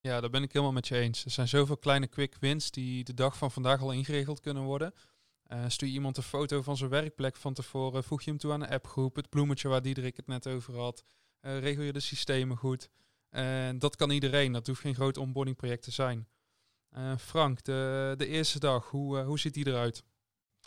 Ja, 0.00 0.20
daar 0.20 0.30
ben 0.30 0.42
ik 0.42 0.52
helemaal 0.52 0.72
met 0.72 0.88
je 0.88 0.96
eens. 0.96 1.24
Er 1.24 1.30
zijn 1.30 1.48
zoveel 1.48 1.76
kleine 1.76 2.06
quick 2.06 2.36
wins 2.40 2.70
die 2.70 3.04
de 3.04 3.14
dag 3.14 3.36
van 3.36 3.50
vandaag 3.50 3.80
al 3.80 3.92
ingeregeld 3.92 4.40
kunnen 4.40 4.62
worden. 4.62 4.94
Uh, 5.52 5.64
stuur 5.68 5.88
je 5.88 5.94
iemand 5.94 6.16
een 6.16 6.22
foto 6.22 6.62
van 6.62 6.76
zijn 6.76 6.90
werkplek 6.90 7.36
van 7.36 7.54
tevoren, 7.54 8.04
voeg 8.04 8.22
je 8.22 8.30
hem 8.30 8.38
toe 8.38 8.52
aan 8.52 8.62
een 8.62 8.68
appgroep, 8.68 9.16
het 9.16 9.28
bloemetje 9.28 9.68
waar 9.68 9.82
Diederik 9.82 10.16
het 10.16 10.26
net 10.26 10.46
over 10.46 10.76
had, 10.76 11.04
uh, 11.40 11.58
regel 11.58 11.82
je 11.82 11.92
de 11.92 12.00
systemen 12.00 12.56
goed. 12.56 12.88
En 13.28 13.78
dat 13.78 13.96
kan 13.96 14.10
iedereen, 14.10 14.52
dat 14.52 14.66
hoeft 14.66 14.80
geen 14.80 14.94
groot 14.94 15.16
onboardingproject 15.16 15.82
te 15.82 15.90
zijn. 15.90 16.28
Uh, 16.96 17.16
Frank, 17.16 17.62
de, 17.62 18.14
de 18.16 18.26
eerste 18.26 18.58
dag, 18.58 18.90
hoe, 18.90 19.18
uh, 19.18 19.26
hoe 19.26 19.38
ziet 19.38 19.54
die 19.54 19.66
eruit? 19.66 20.04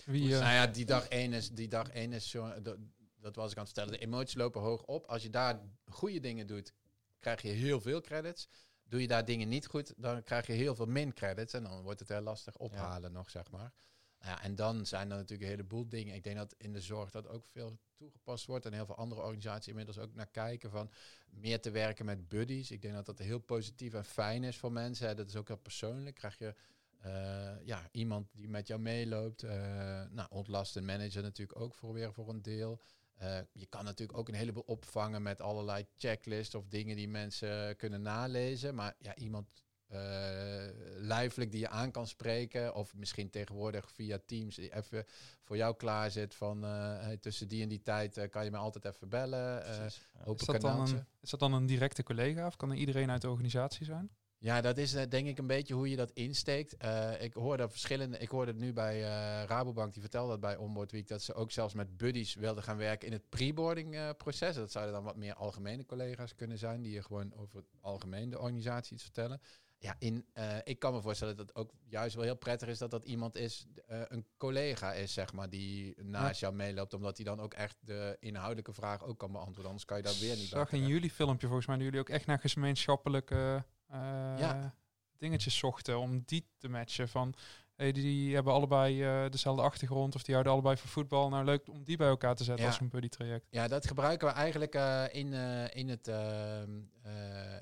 Wie, 0.05 0.30
uh... 0.30 0.39
Nou 0.39 0.53
ja, 0.53 0.67
die 0.67 0.86
dag 0.86 1.07
één 1.07 1.34
is, 1.34 1.49
die 1.49 1.67
dag 1.67 1.89
één 1.89 2.13
is 2.13 2.30
zo, 2.30 2.53
dat, 3.26 3.36
was 3.36 3.51
ik 3.51 3.57
aan 3.57 3.63
het 3.63 3.73
vertellen. 3.73 3.99
De 3.99 4.05
emoties 4.05 4.36
lopen 4.36 4.61
hoog 4.61 4.84
op. 4.84 5.05
Als 5.05 5.23
je 5.23 5.30
daar 5.30 5.61
goede 5.86 6.19
dingen 6.19 6.47
doet, 6.47 6.73
krijg 7.19 7.41
je 7.41 7.49
heel 7.49 7.82
veel 7.82 8.01
credits. 8.01 8.47
Doe 8.84 9.01
je 9.01 9.07
daar 9.07 9.26
dingen 9.26 9.49
niet 9.49 9.65
goed, 9.65 9.93
dan 9.97 10.23
krijg 10.23 10.47
je 10.47 10.53
heel 10.53 10.76
veel 10.76 10.86
min 10.86 11.13
credits. 11.13 11.53
En 11.53 11.63
dan 11.63 11.82
wordt 11.82 11.99
het 11.99 12.09
heel 12.09 12.21
lastig 12.21 12.57
ophalen 12.57 13.11
nog, 13.11 13.30
zeg 13.30 13.51
maar. 13.51 13.73
Ja, 14.19 14.41
en 14.41 14.55
dan 14.55 14.86
zijn 14.86 15.11
er 15.11 15.17
natuurlijk 15.17 15.41
een 15.41 15.55
heleboel 15.55 15.89
dingen. 15.89 16.15
Ik 16.15 16.23
denk 16.23 16.38
dat 16.38 16.55
in 16.57 16.73
de 16.73 16.82
zorg 16.82 17.11
dat 17.11 17.28
ook 17.28 17.47
veel 17.47 17.80
toegepast 17.95 18.45
wordt. 18.45 18.65
En 18.65 18.73
heel 18.73 18.86
veel 18.86 18.95
andere 18.95 19.21
organisaties 19.21 19.67
inmiddels 19.67 19.97
ook 19.97 20.13
naar 20.13 20.28
kijken 20.28 20.69
van 20.69 20.91
meer 21.30 21.61
te 21.61 21.71
werken 21.71 22.05
met 22.05 22.28
buddies. 22.28 22.71
Ik 22.71 22.82
denk 22.82 22.93
dat 22.93 23.05
dat 23.05 23.19
heel 23.19 23.39
positief 23.39 23.93
en 23.93 24.05
fijn 24.05 24.43
is 24.43 24.57
voor 24.57 24.71
mensen. 24.71 25.15
Dat 25.15 25.28
is 25.28 25.36
ook 25.36 25.47
heel 25.47 25.57
persoonlijk. 25.57 26.15
Krijg 26.15 26.38
je 26.38 26.55
uh, 27.05 27.65
ja, 27.65 27.89
iemand 27.91 28.28
die 28.32 28.49
met 28.49 28.67
jou 28.67 28.82
meeloopt. 28.82 29.43
Uh, 29.43 29.51
nou, 30.09 30.28
ontlasten 30.30 30.86
manager 30.86 31.21
natuurlijk 31.21 31.59
ook 31.59 31.76
voor 31.76 31.93
weer 31.93 32.13
voor 32.13 32.30
een 32.30 32.41
deel. 32.41 32.82
Uh, 33.22 33.38
je 33.51 33.66
kan 33.66 33.84
natuurlijk 33.84 34.18
ook 34.18 34.28
een 34.28 34.34
heleboel 34.34 34.63
opvangen 34.66 35.22
met 35.22 35.41
allerlei 35.41 35.86
checklists 35.95 36.55
of 36.55 36.68
dingen 36.68 36.95
die 36.95 37.09
mensen 37.09 37.76
kunnen 37.76 38.01
nalezen. 38.01 38.76
Maar 38.76 38.95
ja, 38.99 39.16
iemand 39.16 39.47
uh, 39.91 39.99
lijfelijk 40.97 41.51
die 41.51 41.59
je 41.59 41.70
aan 41.70 41.91
kan 41.91 42.07
spreken. 42.07 42.76
Of 42.76 42.95
misschien 42.95 43.30
tegenwoordig 43.30 43.91
via 43.91 44.20
Teams 44.26 44.55
die 44.55 44.76
even 44.76 45.05
voor 45.43 45.57
jou 45.57 45.76
klaar 45.76 46.11
zit 46.11 46.36
van 46.36 46.63
uh, 46.63 46.70
hey, 46.99 47.18
tussen 47.18 47.47
die 47.47 47.63
en 47.63 47.70
die 47.70 47.82
tijd 47.82 48.18
uh, 48.18 48.30
kan 48.30 48.43
je 48.43 48.51
me 48.51 48.57
altijd 48.57 48.86
even 48.86 49.09
bellen. 49.09 49.66
is, 50.39 50.45
dat 50.45 50.61
dan 50.61 50.80
een, 50.80 51.05
is 51.22 51.30
dat 51.30 51.39
dan 51.39 51.53
een 51.53 51.66
directe 51.66 52.03
collega 52.03 52.45
of 52.45 52.55
kan 52.55 52.72
er 52.72 52.78
iedereen 52.78 53.11
uit 53.11 53.22
de 53.22 53.30
organisatie 53.30 53.86
zijn? 53.86 54.09
Ja, 54.38 54.61
dat 54.61 54.77
is 54.77 54.91
denk 54.91 55.27
ik 55.27 55.38
een 55.38 55.47
beetje 55.47 55.73
hoe 55.73 55.89
je 55.89 55.95
dat 55.95 56.11
insteekt. 56.11 56.75
ik 57.19 57.33
hoorde 57.33 57.69
verschillende. 57.69 58.17
Ik 58.17 58.29
hoorde 58.29 58.51
het 58.51 58.59
nu 58.59 58.73
bij 58.73 58.99
Rabobank, 59.45 59.93
die 59.93 60.01
vertelde 60.01 60.29
dat 60.29 60.39
bij 60.39 60.57
Onboard 60.57 60.91
Week, 60.91 61.07
dat 61.07 61.21
ze 61.21 61.33
ook 61.33 61.51
zelfs 61.51 61.73
met 61.73 61.97
buddies 61.97 62.36
wilden 62.36 62.63
gaan 62.63 62.77
werken 62.77 63.07
in 63.07 63.13
het 63.13 63.29
preboarding 63.29 64.17
proces. 64.17 64.55
Dat 64.55 64.71
zouden 64.71 64.93
dan 64.93 65.03
wat 65.03 65.15
meer 65.15 65.33
algemene 65.33 65.86
collega's 65.86 66.36
kunnen 66.36 66.57
zijn, 66.57 66.81
die 66.81 66.93
je 66.93 67.03
gewoon 67.03 67.33
over 67.36 67.55
het 67.55 67.65
algemeen 67.81 68.29
de 68.29 68.39
organisatie 68.39 68.93
iets 68.93 69.03
vertellen. 69.03 69.41
Ja, 69.86 69.95
in, 69.99 70.25
uh, 70.33 70.57
ik 70.63 70.79
kan 70.79 70.93
me 70.93 71.01
voorstellen 71.01 71.38
dat 71.38 71.47
het 71.47 71.55
ook 71.55 71.71
juist 71.83 72.15
wel 72.15 72.23
heel 72.23 72.36
prettig 72.36 72.67
is 72.67 72.77
dat 72.77 72.91
dat 72.91 73.03
iemand 73.03 73.36
is, 73.36 73.67
uh, 73.89 74.01
een 74.07 74.25
collega 74.38 74.93
is, 74.93 75.13
zeg 75.13 75.33
maar, 75.33 75.49
die 75.49 76.03
naast 76.03 76.39
jou 76.39 76.53
meeloopt. 76.53 76.93
Omdat 76.93 77.17
hij 77.17 77.25
dan 77.25 77.39
ook 77.39 77.53
echt 77.53 77.75
de 77.79 78.17
inhoudelijke 78.19 78.73
vraag 78.73 79.03
ook 79.03 79.17
kan 79.17 79.31
beantwoorden. 79.31 79.65
Anders 79.65 79.86
kan 79.86 79.97
je 79.97 80.03
daar 80.03 80.19
weer 80.19 80.36
niet 80.36 80.49
bij. 80.49 80.59
zag 80.59 80.71
in 80.71 80.88
jullie 80.88 81.11
filmpje 81.11 81.47
volgens 81.47 81.67
mij 81.67 81.75
dat 81.75 81.86
jullie 81.86 81.99
ook 81.99 82.09
echt 82.09 82.25
naar 82.25 82.39
gemeenschappelijke 82.43 83.36
uh, 83.36 83.61
ja. 84.37 84.73
dingetjes 85.17 85.57
zochten 85.57 85.99
om 85.99 86.23
die 86.25 86.45
te 86.57 86.69
matchen. 86.69 87.09
Van 87.09 87.35
Hey, 87.75 87.91
die 87.91 88.33
hebben 88.33 88.53
allebei 88.53 89.23
uh, 89.23 89.29
dezelfde 89.31 89.61
achtergrond 89.61 90.15
of 90.15 90.23
die 90.23 90.33
houden 90.33 90.53
allebei 90.53 90.77
van 90.77 90.89
voetbal. 90.89 91.29
Nou, 91.29 91.45
leuk 91.45 91.67
om 91.69 91.83
die 91.83 91.97
bij 91.97 92.07
elkaar 92.07 92.35
te 92.35 92.43
zetten 92.43 92.65
als 92.65 92.79
een 92.79 92.89
buddy 92.89 93.07
traject. 93.07 93.47
Ja, 93.49 93.67
dat 93.67 93.87
gebruiken 93.87 94.27
we 94.27 94.33
eigenlijk 94.33 94.75
uh, 94.75 95.03
in, 95.11 95.33
in 95.73 95.89
het 95.89 96.07
ehm, 96.07 96.71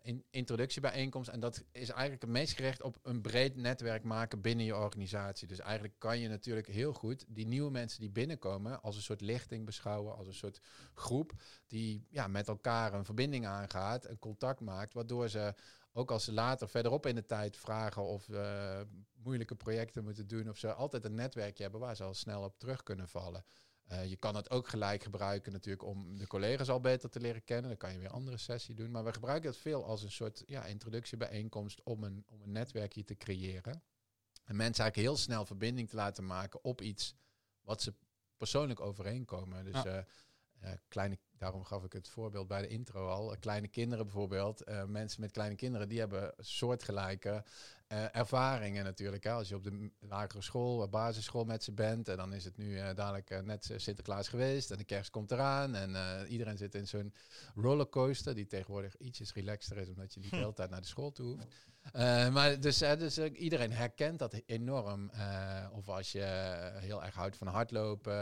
in 0.01 0.23
introductiebijeenkomst. 0.29 1.29
En 1.29 1.39
dat 1.39 1.63
is 1.71 1.89
eigenlijk 1.89 2.21
het 2.21 2.31
meest 2.31 2.55
gericht 2.55 2.81
op 2.81 2.97
een 3.03 3.21
breed 3.21 3.55
netwerk 3.55 4.03
maken 4.03 4.41
binnen 4.41 4.65
je 4.65 4.75
organisatie. 4.75 5.47
Dus 5.47 5.59
eigenlijk 5.59 5.93
kan 5.97 6.19
je 6.19 6.27
natuurlijk 6.27 6.67
heel 6.67 6.93
goed 6.93 7.25
die 7.27 7.47
nieuwe 7.47 7.71
mensen 7.71 7.99
die 7.99 8.11
binnenkomen 8.11 8.81
als 8.81 8.95
een 8.95 9.01
soort 9.01 9.21
lichting 9.21 9.65
beschouwen, 9.65 10.15
als 10.15 10.27
een 10.27 10.33
soort 10.33 10.59
groep 10.93 11.31
die 11.67 12.07
ja, 12.09 12.27
met 12.27 12.47
elkaar 12.47 12.93
een 12.93 13.05
verbinding 13.05 13.45
aangaat, 13.45 14.05
een 14.05 14.19
contact 14.19 14.59
maakt, 14.59 14.93
waardoor 14.93 15.29
ze 15.29 15.53
ook 15.93 16.11
als 16.11 16.23
ze 16.23 16.31
later 16.31 16.69
verderop 16.69 17.05
in 17.05 17.15
de 17.15 17.25
tijd 17.25 17.57
vragen 17.57 18.03
of 18.03 18.27
uh, 18.27 18.81
moeilijke 19.13 19.55
projecten 19.55 20.03
moeten 20.03 20.27
doen 20.27 20.49
of 20.49 20.57
ze 20.57 20.73
altijd 20.73 21.05
een 21.05 21.15
netwerkje 21.15 21.63
hebben 21.63 21.81
waar 21.81 21.95
ze 21.95 22.03
al 22.03 22.13
snel 22.13 22.43
op 22.43 22.59
terug 22.59 22.83
kunnen 22.83 23.09
vallen. 23.09 23.45
Uh, 23.91 24.05
je 24.05 24.15
kan 24.15 24.35
het 24.35 24.49
ook 24.49 24.67
gelijk 24.67 25.03
gebruiken 25.03 25.51
natuurlijk 25.51 25.83
om 25.83 26.17
de 26.17 26.27
collega's 26.27 26.69
al 26.69 26.79
beter 26.79 27.09
te 27.09 27.19
leren 27.19 27.43
kennen. 27.43 27.67
Dan 27.67 27.77
kan 27.77 27.91
je 27.91 27.97
weer 27.97 28.07
een 28.07 28.13
andere 28.13 28.37
sessie 28.37 28.75
doen. 28.75 28.91
Maar 28.91 29.03
we 29.03 29.13
gebruiken 29.13 29.49
het 29.49 29.59
veel 29.59 29.85
als 29.85 30.03
een 30.03 30.11
soort 30.11 30.43
ja, 30.45 30.65
introductiebijeenkomst 30.65 31.83
om 31.83 32.03
een, 32.03 32.23
om 32.27 32.41
een 32.41 32.51
netwerkje 32.51 33.03
te 33.03 33.15
creëren. 33.15 33.83
En 34.43 34.55
mensen 34.55 34.83
eigenlijk 34.83 34.95
heel 34.95 35.17
snel 35.17 35.45
verbinding 35.45 35.89
te 35.89 35.95
laten 35.95 36.25
maken 36.25 36.63
op 36.63 36.81
iets 36.81 37.15
wat 37.61 37.81
ze 37.81 37.93
persoonlijk 38.37 38.79
overeenkomen. 38.79 39.63
Dus 39.65 39.81
ja. 39.81 40.05
uh, 40.63 40.71
kleine 40.87 41.17
Daarom 41.43 41.63
gaf 41.63 41.83
ik 41.83 41.93
het 41.93 42.07
voorbeeld 42.07 42.47
bij 42.47 42.61
de 42.61 42.67
intro 42.67 43.07
al. 43.07 43.35
Kleine 43.39 43.67
kinderen 43.67 44.05
bijvoorbeeld. 44.05 44.69
Uh, 44.69 44.83
mensen 44.83 45.21
met 45.21 45.31
kleine 45.31 45.55
kinderen, 45.55 45.89
die 45.89 45.99
hebben 45.99 46.33
soortgelijke 46.37 47.43
uh, 47.87 48.15
ervaringen 48.15 48.83
natuurlijk. 48.83 49.23
Hè. 49.23 49.31
Als 49.31 49.49
je 49.49 49.55
op 49.55 49.63
de 49.63 49.89
lagere 49.99 50.41
school, 50.41 50.89
basisschool 50.89 51.45
met 51.45 51.63
ze 51.63 51.71
bent. 51.71 52.07
En 52.07 52.17
dan 52.17 52.33
is 52.33 52.45
het 52.45 52.57
nu 52.57 52.93
dadelijk 52.93 53.43
net 53.45 53.73
Sinterklaas 53.75 54.27
geweest. 54.27 54.71
En 54.71 54.77
de 54.77 54.83
kerst 54.83 55.09
komt 55.09 55.31
eraan. 55.31 55.75
En 55.75 55.95
iedereen 56.27 56.57
zit 56.57 56.75
in 56.75 56.87
zo'n 56.87 57.13
rollercoaster. 57.55 58.35
Die 58.35 58.47
tegenwoordig 58.47 58.97
ietsjes 58.97 59.33
relaxter 59.33 59.77
is. 59.77 59.89
Omdat 59.89 60.13
je 60.13 60.19
niet 60.19 60.29
de 60.29 60.35
hele 60.35 60.53
tijd 60.53 60.69
naar 60.69 60.81
de 60.81 60.87
school 60.87 61.11
toe 61.11 61.25
hoeft. 61.25 61.47
Maar 62.33 62.59
dus, 62.59 62.77
dus 62.77 63.17
iedereen 63.17 63.71
herkent 63.71 64.19
dat 64.19 64.41
enorm. 64.45 65.11
of 65.71 65.89
als 65.89 66.11
je 66.11 66.23
heel 66.75 67.03
erg 67.03 67.15
houdt 67.15 67.37
van 67.37 67.47
hardlopen, 67.47 68.13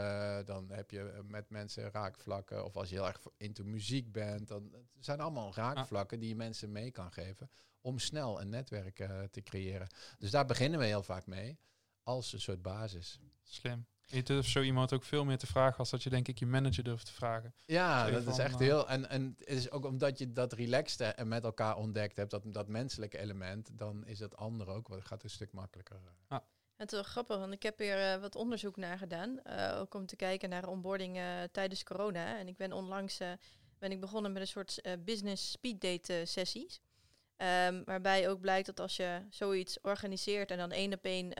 dan 0.46 0.70
heb 0.70 0.90
je 0.90 1.22
met 1.26 1.50
mensen 1.50 1.90
raakvlakken. 1.90 2.64
Of 2.64 2.76
als 2.76 2.88
je 2.88 2.94
heel 2.94 3.06
erg 3.06 3.11
into 3.36 3.64
muziek 3.64 4.12
bent, 4.12 4.48
dan 4.48 4.70
het 4.72 5.04
zijn 5.04 5.20
allemaal 5.20 5.54
raakvlakken 5.54 6.18
die 6.18 6.28
je 6.28 6.36
mensen 6.36 6.72
mee 6.72 6.90
kan 6.90 7.12
geven 7.12 7.50
om 7.80 7.98
snel 7.98 8.40
een 8.40 8.48
netwerk 8.48 9.08
te 9.30 9.42
creëren. 9.42 9.88
Dus 10.18 10.30
daar 10.30 10.46
beginnen 10.46 10.78
we 10.78 10.86
heel 10.86 11.02
vaak 11.02 11.26
mee 11.26 11.58
als 12.02 12.32
een 12.32 12.40
soort 12.40 12.62
basis. 12.62 13.18
Slim. 13.42 13.86
Je 14.06 14.22
durft 14.22 14.50
zo 14.50 14.60
iemand 14.60 14.92
ook 14.92 15.02
veel 15.02 15.24
meer 15.24 15.38
te 15.38 15.46
vragen 15.46 15.78
als 15.78 15.90
dat 15.90 16.02
je 16.02 16.10
denk 16.10 16.28
ik 16.28 16.38
je 16.38 16.46
manager 16.46 16.84
durft 16.84 17.06
te 17.06 17.12
vragen. 17.12 17.54
Ja, 17.66 18.10
dat 18.10 18.26
is 18.26 18.38
echt 18.38 18.58
heel... 18.58 18.88
En, 18.88 19.08
en 19.08 19.34
het 19.38 19.48
is 19.48 19.70
ook 19.70 19.84
omdat 19.84 20.18
je 20.18 20.32
dat 20.32 20.52
relaxed 20.52 21.14
en 21.14 21.28
met 21.28 21.44
elkaar 21.44 21.76
ontdekt 21.76 22.16
hebt, 22.16 22.30
dat, 22.30 22.42
dat 22.46 22.68
menselijke 22.68 23.18
element, 23.18 23.78
dan 23.78 24.06
is 24.06 24.18
het 24.18 24.36
andere 24.36 24.70
ook 24.70 24.88
wat 24.88 25.04
gaat 25.04 25.22
een 25.22 25.30
stuk 25.30 25.52
makkelijker. 25.52 26.00
Ah. 26.28 26.40
Het 26.82 26.92
is 26.92 26.98
wel 26.98 27.08
grappig, 27.08 27.38
want 27.38 27.52
ik 27.52 27.62
heb 27.62 27.78
hier 27.78 27.98
uh, 27.98 28.20
wat 28.20 28.36
onderzoek 28.36 28.76
naar 28.76 28.98
gedaan. 28.98 29.40
Uh, 29.46 29.78
ook 29.80 29.94
om 29.94 30.06
te 30.06 30.16
kijken 30.16 30.48
naar 30.48 30.68
onboarding 30.68 31.16
uh, 31.16 31.24
tijdens 31.52 31.84
corona. 31.84 32.38
En 32.38 32.48
ik 32.48 32.56
ben 32.56 32.72
onlangs 32.72 33.18
ben 33.78 33.90
ik 33.90 34.00
begonnen 34.00 34.32
met 34.32 34.42
een 34.42 34.48
soort 34.48 34.80
business 35.04 35.50
speed 35.50 35.80
date 35.80 36.22
sessies. 36.24 36.80
Um, 37.66 37.84
waarbij 37.84 38.28
ook 38.28 38.40
blijkt 38.40 38.66
dat 38.66 38.80
als 38.80 38.96
je 38.96 39.20
zoiets 39.30 39.80
organiseert 39.80 40.50
en 40.50 40.58
dan 40.58 40.70
één 40.70 40.92
op 40.92 41.04
één 41.04 41.32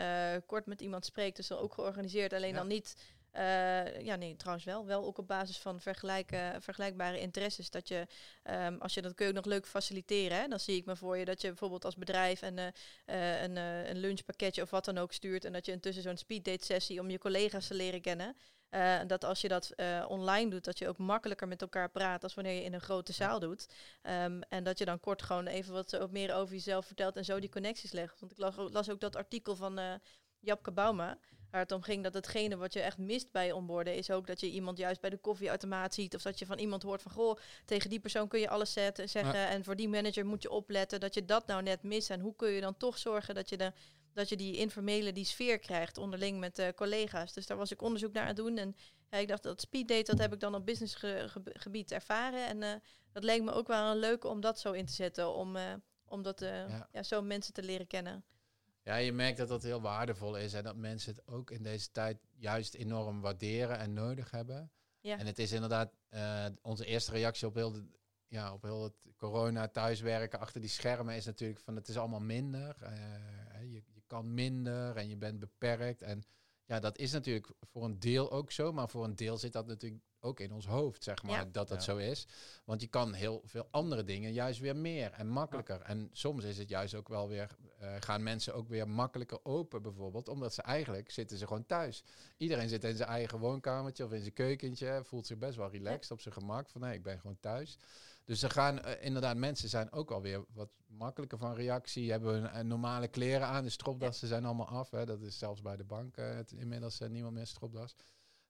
kort 0.46 0.66
met 0.66 0.80
iemand 0.80 1.04
spreekt, 1.04 1.36
dus 1.36 1.46
dan 1.46 1.58
ook 1.58 1.74
georganiseerd, 1.74 2.32
alleen 2.32 2.54
dan 2.54 2.66
niet. 2.66 3.11
Uh, 3.36 4.00
ja, 4.00 4.16
nee, 4.16 4.36
trouwens 4.36 4.64
wel. 4.64 4.86
Wel 4.86 5.04
ook 5.04 5.18
op 5.18 5.26
basis 5.26 5.58
van 5.58 5.80
vergelijkbare 5.80 7.20
interesses. 7.20 7.70
Dat 7.70 7.88
je, 7.88 8.06
um, 8.50 8.80
als 8.80 8.94
je 8.94 9.02
dat 9.02 9.14
kun 9.14 9.26
je 9.26 9.30
ook 9.30 9.36
nog 9.36 9.52
leuk 9.52 9.66
faciliteren. 9.66 10.38
Hè? 10.38 10.48
Dan 10.48 10.60
zie 10.60 10.76
ik 10.76 10.84
me 10.84 10.96
voor 10.96 11.16
je 11.16 11.24
dat 11.24 11.40
je 11.40 11.48
bijvoorbeeld 11.48 11.84
als 11.84 11.96
bedrijf 11.96 12.42
een, 12.42 12.58
uh, 12.58 13.42
een, 13.42 13.56
een 13.56 13.98
lunchpakketje 13.98 14.62
of 14.62 14.70
wat 14.70 14.84
dan 14.84 14.98
ook 14.98 15.12
stuurt. 15.12 15.44
En 15.44 15.52
dat 15.52 15.66
je 15.66 15.72
intussen 15.72 16.02
zo'n 16.02 16.16
speeddate 16.16 16.64
sessie 16.64 17.00
om 17.00 17.10
je 17.10 17.18
collega's 17.18 17.66
te 17.66 17.74
leren 17.74 18.00
kennen. 18.00 18.36
Uh, 18.70 19.00
dat 19.06 19.24
als 19.24 19.40
je 19.40 19.48
dat 19.48 19.72
uh, 19.76 20.04
online 20.08 20.50
doet, 20.50 20.64
dat 20.64 20.78
je 20.78 20.88
ook 20.88 20.98
makkelijker 20.98 21.48
met 21.48 21.60
elkaar 21.60 21.90
praat 21.90 22.22
als 22.22 22.34
wanneer 22.34 22.54
je 22.54 22.62
in 22.62 22.72
een 22.72 22.80
grote 22.80 23.12
zaal 23.12 23.38
doet. 23.38 23.66
Um, 24.02 24.42
en 24.42 24.64
dat 24.64 24.78
je 24.78 24.84
dan 24.84 25.00
kort 25.00 25.22
gewoon 25.22 25.46
even 25.46 25.72
wat 25.72 26.10
meer 26.10 26.34
over 26.34 26.54
jezelf 26.54 26.86
vertelt 26.86 27.16
en 27.16 27.24
zo 27.24 27.40
die 27.40 27.48
connecties 27.48 27.92
legt. 27.92 28.20
Want 28.20 28.32
ik 28.32 28.38
las, 28.38 28.54
las 28.56 28.90
ook 28.90 29.00
dat 29.00 29.16
artikel 29.16 29.56
van 29.56 29.78
uh, 29.78 29.94
Japke 30.42 30.72
Bauma, 30.72 31.18
waar 31.50 31.60
het 31.60 31.72
om 31.72 31.82
ging 31.82 32.02
dat 32.02 32.14
hetgene 32.14 32.56
wat 32.56 32.72
je 32.72 32.80
echt 32.80 32.98
mist 32.98 33.32
bij 33.32 33.52
onboarden 33.52 33.94
is 33.94 34.10
ook 34.10 34.26
dat 34.26 34.40
je 34.40 34.50
iemand 34.50 34.78
juist 34.78 35.00
bij 35.00 35.10
de 35.10 35.16
koffieautomaat 35.16 35.94
ziet. 35.94 36.14
Of 36.14 36.22
dat 36.22 36.38
je 36.38 36.46
van 36.46 36.58
iemand 36.58 36.82
hoort 36.82 37.02
van, 37.02 37.12
goh, 37.12 37.38
tegen 37.64 37.90
die 37.90 38.00
persoon 38.00 38.28
kun 38.28 38.40
je 38.40 38.48
alles 38.48 38.72
zetten, 38.72 39.08
zeggen. 39.08 39.48
En 39.48 39.64
voor 39.64 39.76
die 39.76 39.88
manager 39.88 40.26
moet 40.26 40.42
je 40.42 40.50
opletten 40.50 41.00
dat 41.00 41.14
je 41.14 41.24
dat 41.24 41.46
nou 41.46 41.62
net 41.62 41.82
mist. 41.82 42.10
En 42.10 42.20
hoe 42.20 42.36
kun 42.36 42.50
je 42.50 42.60
dan 42.60 42.76
toch 42.76 42.98
zorgen 42.98 43.34
dat 43.34 43.48
je 43.48 43.56
de 43.56 43.72
dat 44.12 44.28
je 44.28 44.36
die 44.36 44.56
informele 44.56 45.12
die 45.12 45.24
sfeer 45.24 45.58
krijgt 45.58 45.98
onderling 45.98 46.40
met 46.40 46.58
uh, 46.58 46.68
collega's. 46.74 47.32
Dus 47.32 47.46
daar 47.46 47.56
was 47.56 47.70
ik 47.70 47.82
onderzoek 47.82 48.12
naar 48.12 48.22
aan 48.22 48.28
het 48.28 48.36
doen. 48.36 48.58
En 48.58 48.76
ja, 49.10 49.18
ik 49.18 49.28
dacht 49.28 49.42
dat 49.42 49.60
speeddate, 49.60 50.10
dat 50.10 50.18
heb 50.18 50.32
ik 50.32 50.40
dan 50.40 50.54
op 50.54 50.66
businessgebied 50.66 51.92
ervaren. 51.92 52.46
En 52.46 52.62
uh, 52.62 52.72
dat 53.12 53.24
leek 53.24 53.42
me 53.42 53.52
ook 53.52 53.66
wel 53.66 53.90
een 53.90 53.98
leuke 53.98 54.28
om 54.28 54.40
dat 54.40 54.58
zo 54.58 54.72
in 54.72 54.86
te 54.86 54.92
zetten. 54.92 55.34
Om, 55.34 55.56
uh, 55.56 55.62
om 56.04 56.22
dat, 56.22 56.40
ja. 56.40 56.88
ja. 56.92 57.02
zo 57.02 57.22
mensen 57.22 57.52
te 57.52 57.62
leren 57.62 57.86
kennen. 57.86 58.24
Ja, 58.82 58.96
je 58.96 59.12
merkt 59.12 59.38
dat 59.38 59.48
dat 59.48 59.62
heel 59.62 59.80
waardevol 59.80 60.36
is. 60.36 60.54
En 60.54 60.64
dat 60.64 60.76
mensen 60.76 61.14
het 61.14 61.26
ook 61.26 61.50
in 61.50 61.62
deze 61.62 61.90
tijd 61.90 62.18
juist 62.30 62.74
enorm 62.74 63.20
waarderen 63.20 63.78
en 63.78 63.92
nodig 63.92 64.30
hebben. 64.30 64.70
Ja. 65.00 65.18
En 65.18 65.26
het 65.26 65.38
is 65.38 65.52
inderdaad 65.52 65.94
onze 66.62 66.84
eerste 66.84 67.10
reactie 67.10 67.46
op 67.46 67.54
heel, 67.54 67.72
de, 67.72 67.84
ja, 68.26 68.52
op 68.52 68.62
heel 68.62 68.82
het 68.82 68.94
corona 69.16 69.68
thuiswerken 69.68 70.38
achter 70.38 70.60
die 70.60 70.70
schermen 70.70 71.16
is 71.16 71.24
natuurlijk 71.24 71.60
van 71.60 71.76
het 71.76 71.88
is 71.88 71.96
allemaal 71.96 72.20
minder. 72.20 72.76
je, 73.60 73.82
kan 74.06 74.34
minder 74.34 74.96
en 74.96 75.08
je 75.08 75.16
bent 75.16 75.38
beperkt. 75.38 76.02
En 76.02 76.22
ja, 76.64 76.80
dat 76.80 76.98
is 76.98 77.12
natuurlijk 77.12 77.52
voor 77.60 77.84
een 77.84 77.98
deel 77.98 78.32
ook 78.32 78.50
zo, 78.50 78.72
maar 78.72 78.88
voor 78.88 79.04
een 79.04 79.16
deel 79.16 79.38
zit 79.38 79.52
dat 79.52 79.66
natuurlijk 79.66 80.02
ook 80.22 80.40
in 80.40 80.52
ons 80.52 80.66
hoofd, 80.66 81.04
zeg 81.04 81.22
maar, 81.22 81.32
Ja. 81.32 81.44
dat 81.44 81.68
dat 81.68 81.84
Ja. 81.84 81.92
zo 81.92 81.96
is. 81.96 82.26
Want 82.64 82.80
je 82.80 82.86
kan 82.86 83.12
heel 83.12 83.42
veel 83.44 83.68
andere 83.70 84.04
dingen 84.04 84.32
juist 84.32 84.60
weer 84.60 84.76
meer 84.76 85.10
en 85.12 85.28
makkelijker. 85.28 85.80
En 85.80 86.08
soms 86.12 86.44
is 86.44 86.58
het 86.58 86.68
juist 86.68 86.94
ook 86.94 87.08
wel 87.08 87.28
weer, 87.28 87.56
eh, 87.78 87.94
gaan 88.00 88.22
mensen 88.22 88.54
ook 88.54 88.68
weer 88.68 88.88
makkelijker 88.88 89.38
open 89.44 89.82
bijvoorbeeld, 89.82 90.28
omdat 90.28 90.54
ze 90.54 90.62
eigenlijk 90.62 91.10
zitten 91.10 91.38
ze 91.38 91.46
gewoon 91.46 91.66
thuis. 91.66 92.04
Iedereen 92.36 92.68
zit 92.68 92.84
in 92.84 92.96
zijn 92.96 93.08
eigen 93.08 93.38
woonkamertje 93.38 94.04
of 94.04 94.12
in 94.12 94.20
zijn 94.20 94.32
keukentje, 94.32 95.00
voelt 95.04 95.26
zich 95.26 95.38
best 95.38 95.56
wel 95.56 95.70
relaxed 95.70 96.10
op 96.10 96.20
zijn 96.20 96.34
gemak, 96.34 96.68
van 96.68 96.82
hé, 96.82 96.92
ik 96.92 97.02
ben 97.02 97.20
gewoon 97.20 97.40
thuis. 97.40 97.78
Dus 98.24 98.40
ze 98.40 98.50
gaan, 98.50 98.82
eh, 98.82 99.04
inderdaad, 99.04 99.36
mensen 99.36 99.68
zijn 99.68 99.92
ook 99.92 100.10
alweer 100.10 100.44
wat 100.52 100.70
makkelijker 100.86 101.38
van 101.38 101.54
reactie, 101.54 102.10
hebben 102.10 102.32
hun 102.32 102.46
eh, 102.48 102.64
normale 102.64 103.08
kleren 103.08 103.46
aan, 103.46 103.64
de 103.64 103.70
stropdassen 103.70 104.28
zijn 104.28 104.44
allemaal 104.44 104.68
af. 104.68 104.90
Hè. 104.90 105.04
Dat 105.06 105.20
is 105.20 105.38
zelfs 105.38 105.62
bij 105.62 105.76
de 105.76 105.84
bank 105.84 106.16
eh, 106.16 106.34
het, 106.34 106.52
inmiddels 106.52 106.98
niemand 106.98 107.34
meer 107.34 107.46
stropdas. 107.46 107.94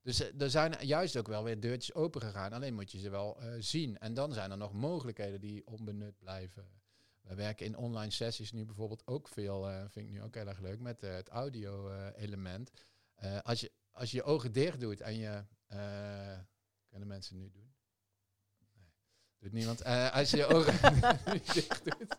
Dus 0.02 0.20
eh, 0.20 0.40
er 0.40 0.50
zijn 0.50 0.74
juist 0.80 1.16
ook 1.16 1.26
wel 1.26 1.44
weer 1.44 1.60
deurtjes 1.60 1.94
open 1.94 2.20
gegaan. 2.20 2.52
Alleen 2.52 2.74
moet 2.74 2.92
je 2.92 2.98
ze 2.98 3.10
wel 3.10 3.40
eh, 3.40 3.52
zien. 3.58 3.98
En 3.98 4.14
dan 4.14 4.32
zijn 4.32 4.50
er 4.50 4.56
nog 4.56 4.72
mogelijkheden 4.72 5.40
die 5.40 5.66
onbenut 5.66 6.18
blijven. 6.18 6.80
We 7.20 7.34
werken 7.34 7.66
in 7.66 7.76
online 7.76 8.10
sessies 8.10 8.52
nu 8.52 8.64
bijvoorbeeld 8.64 9.06
ook 9.06 9.28
veel, 9.28 9.68
eh, 9.68 9.84
vind 9.88 10.06
ik 10.06 10.12
nu 10.12 10.22
ook 10.22 10.34
heel 10.34 10.46
erg 10.46 10.60
leuk, 10.60 10.80
met 10.80 11.00
het 11.00 11.28
audio-element. 11.28 12.70
als, 13.42 13.60
je, 13.60 13.72
als 13.90 14.10
je 14.10 14.16
je 14.16 14.22
ogen 14.22 14.52
dicht 14.52 14.80
doet 14.80 15.00
en 15.00 15.16
je... 15.16 15.44
kunnen 16.88 17.08
mensen 17.08 17.36
nu 17.36 17.50
doen? 17.50 17.74
Nee, 18.74 18.92
doet 19.38 19.52
niemand. 19.52 19.84
Als 19.84 20.30
je 20.30 20.36
je 20.36 20.46
ogen 20.46 21.00
dicht 21.54 21.84
doet. 21.84 22.16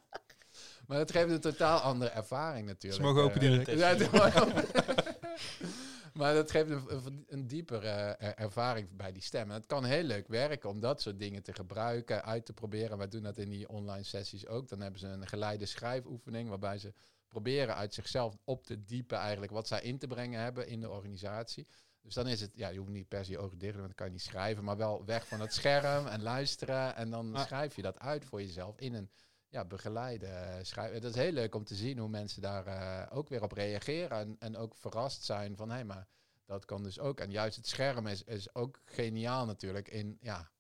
Maar 0.88 0.98
dat 0.98 1.12
geeft 1.12 1.30
een 1.30 1.40
totaal 1.40 1.80
andere 1.80 2.12
ervaring 2.12 2.68
natuurlijk. 2.68 3.02
Ze 3.04 3.08
mogen 3.08 3.24
open 3.24 3.40
direct. 3.40 3.72
ja. 3.72 3.96
maar 6.14 6.34
dat 6.34 6.52
geeft 6.52 6.70
een, 6.70 7.26
een, 7.28 7.48
diepere 7.48 7.88
eh, 7.88 8.28
er- 8.28 8.36
ervaring 8.36 8.96
bij 8.96 9.12
die 9.12 9.22
stem. 9.22 9.50
En 9.50 9.56
het 9.56 9.66
kan 9.66 9.86
heel 9.86 10.04
leuk 10.04 10.28
werken 10.28 10.70
om 10.70 10.80
dat 10.80 11.02
soort 11.02 11.20
dingen 11.20 11.44
te 11.44 11.54
gebruiken, 11.54 12.24
uit 12.24 12.46
te 12.46 12.54
proberen. 12.54 12.98
Wij 12.98 13.08
doen 13.08 13.24
dat 13.24 13.38
in 13.38 13.50
die 13.50 13.70
online 13.70 14.04
sessies 14.04 14.48
ook. 14.48 14.70
Dan 14.70 14.82
hebben 14.82 15.00
ze 15.00 15.08
een 15.08 15.28
geleide 15.28 15.66
schrijfoefening 15.66 16.50
waarbij 16.50 16.78
ze 16.78 16.94
proberen 17.28 17.76
uit 17.76 17.94
zichzelf 17.94 18.38
op 18.44 18.64
te 18.64 18.84
diepen 18.84 19.18
eigenlijk 19.18 19.52
wat 19.52 19.68
zij 19.68 19.82
in 19.82 19.98
te 19.98 20.08
brengen 20.08 20.42
hebben 20.42 20.68
in 20.68 20.80
de 20.80 20.90
organisatie. 20.90 21.68
Dus 22.02 22.14
dan 22.14 22.28
is 22.28 22.42
het, 22.42 22.52
ja, 22.56 22.70
je 22.70 22.78
hoeft 22.78 22.92
niet 22.92 23.08
per 23.08 23.26
se 23.26 23.32
je 23.32 23.38
ogen 23.38 23.58
dicht 23.58 23.72
te 23.72 23.78
doen, 23.78 23.88
want 23.88 23.88
dan 23.88 23.96
kan 23.96 24.06
je 24.06 24.12
niet 24.12 24.22
schrijven, 24.22 24.64
maar 24.64 24.78
wel 24.78 25.06
weg 25.06 25.28
van 25.28 25.40
het 25.40 25.54
scherm 25.54 26.08
en 26.08 26.22
luisteren. 26.22 26.96
En 26.96 27.10
dan 27.10 27.38
schrijf 27.40 27.76
je 27.76 27.82
dat 27.82 28.00
uit 28.00 28.26
voor 28.26 28.42
jezelf 28.42 28.78
in 28.80 28.94
een 28.94 29.10
ja, 29.54 29.66
begeleide 29.66 30.26
uh, 30.26 30.56
schrijven. 30.62 31.02
Dat 31.02 31.16
is 31.16 31.22
heel 31.22 31.32
leuk 31.32 31.56
om 31.56 31.64
te 31.64 31.76
zien 31.76 31.98
hoe 31.98 32.10
mensen 32.10 32.42
daar 32.42 32.68
uh, 32.68 33.18
ook 33.18 33.30
weer 33.30 33.44
op 33.44 33.52
reageren 33.52 34.18
en, 34.18 34.36
en 34.40 34.58
ook 34.58 34.76
verrast 34.76 35.24
zijn 35.24 35.56
van 35.56 35.70
hé, 35.70 35.76
hey, 35.76 35.86
maar 35.86 36.08
dat 36.46 36.66
kan 36.66 36.84
dus 36.84 37.00
ook. 37.00 37.20
En 37.20 37.32
juist 37.32 37.56
het 37.56 37.68
scherm 37.68 38.08
is, 38.08 38.24
is 38.24 38.56
ook 38.56 38.82
geniaal 38.86 39.46
natuurlijk 39.46 39.88
in, 39.88 40.18
ja, 40.22 40.52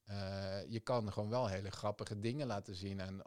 je 0.67 0.79
kan 0.83 1.11
gewoon 1.11 1.29
wel 1.29 1.47
hele 1.47 1.71
grappige 1.71 2.19
dingen 2.19 2.47
laten 2.47 2.75
zien 2.75 2.99
en 2.99 3.21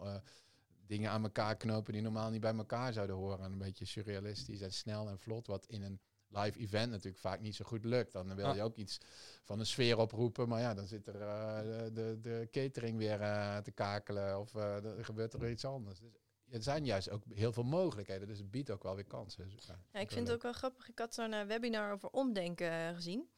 dingen 0.87 1.11
aan 1.11 1.23
elkaar 1.23 1.57
knopen 1.57 1.93
die 1.93 2.03
normaal 2.03 2.31
niet 2.31 2.41
bij 2.41 2.55
elkaar 2.55 2.93
zouden 2.93 3.17
horen. 3.17 3.45
En 3.45 3.53
een 3.53 3.59
beetje 3.59 3.85
surrealistisch 3.85 4.61
en 4.61 4.73
snel 4.73 5.09
en 5.09 5.19
vlot, 5.19 5.47
wat 5.47 5.67
in 5.67 5.83
een 5.83 6.01
live 6.29 6.59
event 6.59 6.91
natuurlijk 6.91 7.23
vaak 7.23 7.41
niet 7.41 7.55
zo 7.55 7.65
goed 7.65 7.85
lukt. 7.85 8.13
Dan 8.13 8.35
wil 8.35 8.55
je 8.55 8.63
ook 8.63 8.77
iets 8.77 9.01
van 9.43 9.59
een 9.59 9.67
sfeer 9.67 9.99
oproepen, 9.99 10.49
maar 10.49 10.61
ja, 10.61 10.75
dan 10.75 10.87
zit 10.87 11.07
er 11.07 11.21
uh, 11.21 11.59
de, 11.61 11.91
de, 11.93 12.19
de, 12.21 12.49
catering 12.51 12.99
weer 12.99 13.21
uh, 13.21 13.59
te 13.59 13.71
kakelen 13.71 14.39
of 14.41 14.55
uh, 14.55 14.85
er 14.85 15.05
gebeurt 15.05 15.33
er 15.33 15.51
iets 15.51 15.65
anders. 15.65 16.01
Dus 16.01 16.13
er 16.51 16.63
zijn 16.63 16.85
juist 16.85 17.11
ook 17.11 17.23
heel 17.35 17.53
veel 17.53 17.65
mogelijkheden, 17.65 18.29
dus 18.29 18.39
het 18.39 18.51
biedt 18.51 18.71
ook 18.71 18.83
wel 18.83 18.95
weer 18.95 19.07
kansen. 19.07 19.49
Dus, 19.49 19.67
ja, 19.67 19.79
ja, 19.93 20.01
ik 20.01 20.11
vind 20.11 20.27
het 20.27 20.37
ook 20.37 20.43
wel 20.43 20.53
grappig. 20.53 20.89
Ik 20.89 20.99
had 20.99 21.15
zo'n 21.15 21.33
uh, 21.33 21.43
webinar 21.43 21.93
over 21.93 22.11
omdenken 22.11 22.73
uh, 22.73 22.95
gezien. 22.95 23.29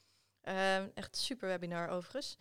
Uh, 0.44 0.96
echt 0.96 1.16
super 1.16 1.48
webinar 1.48 1.88
overigens. 1.88 2.36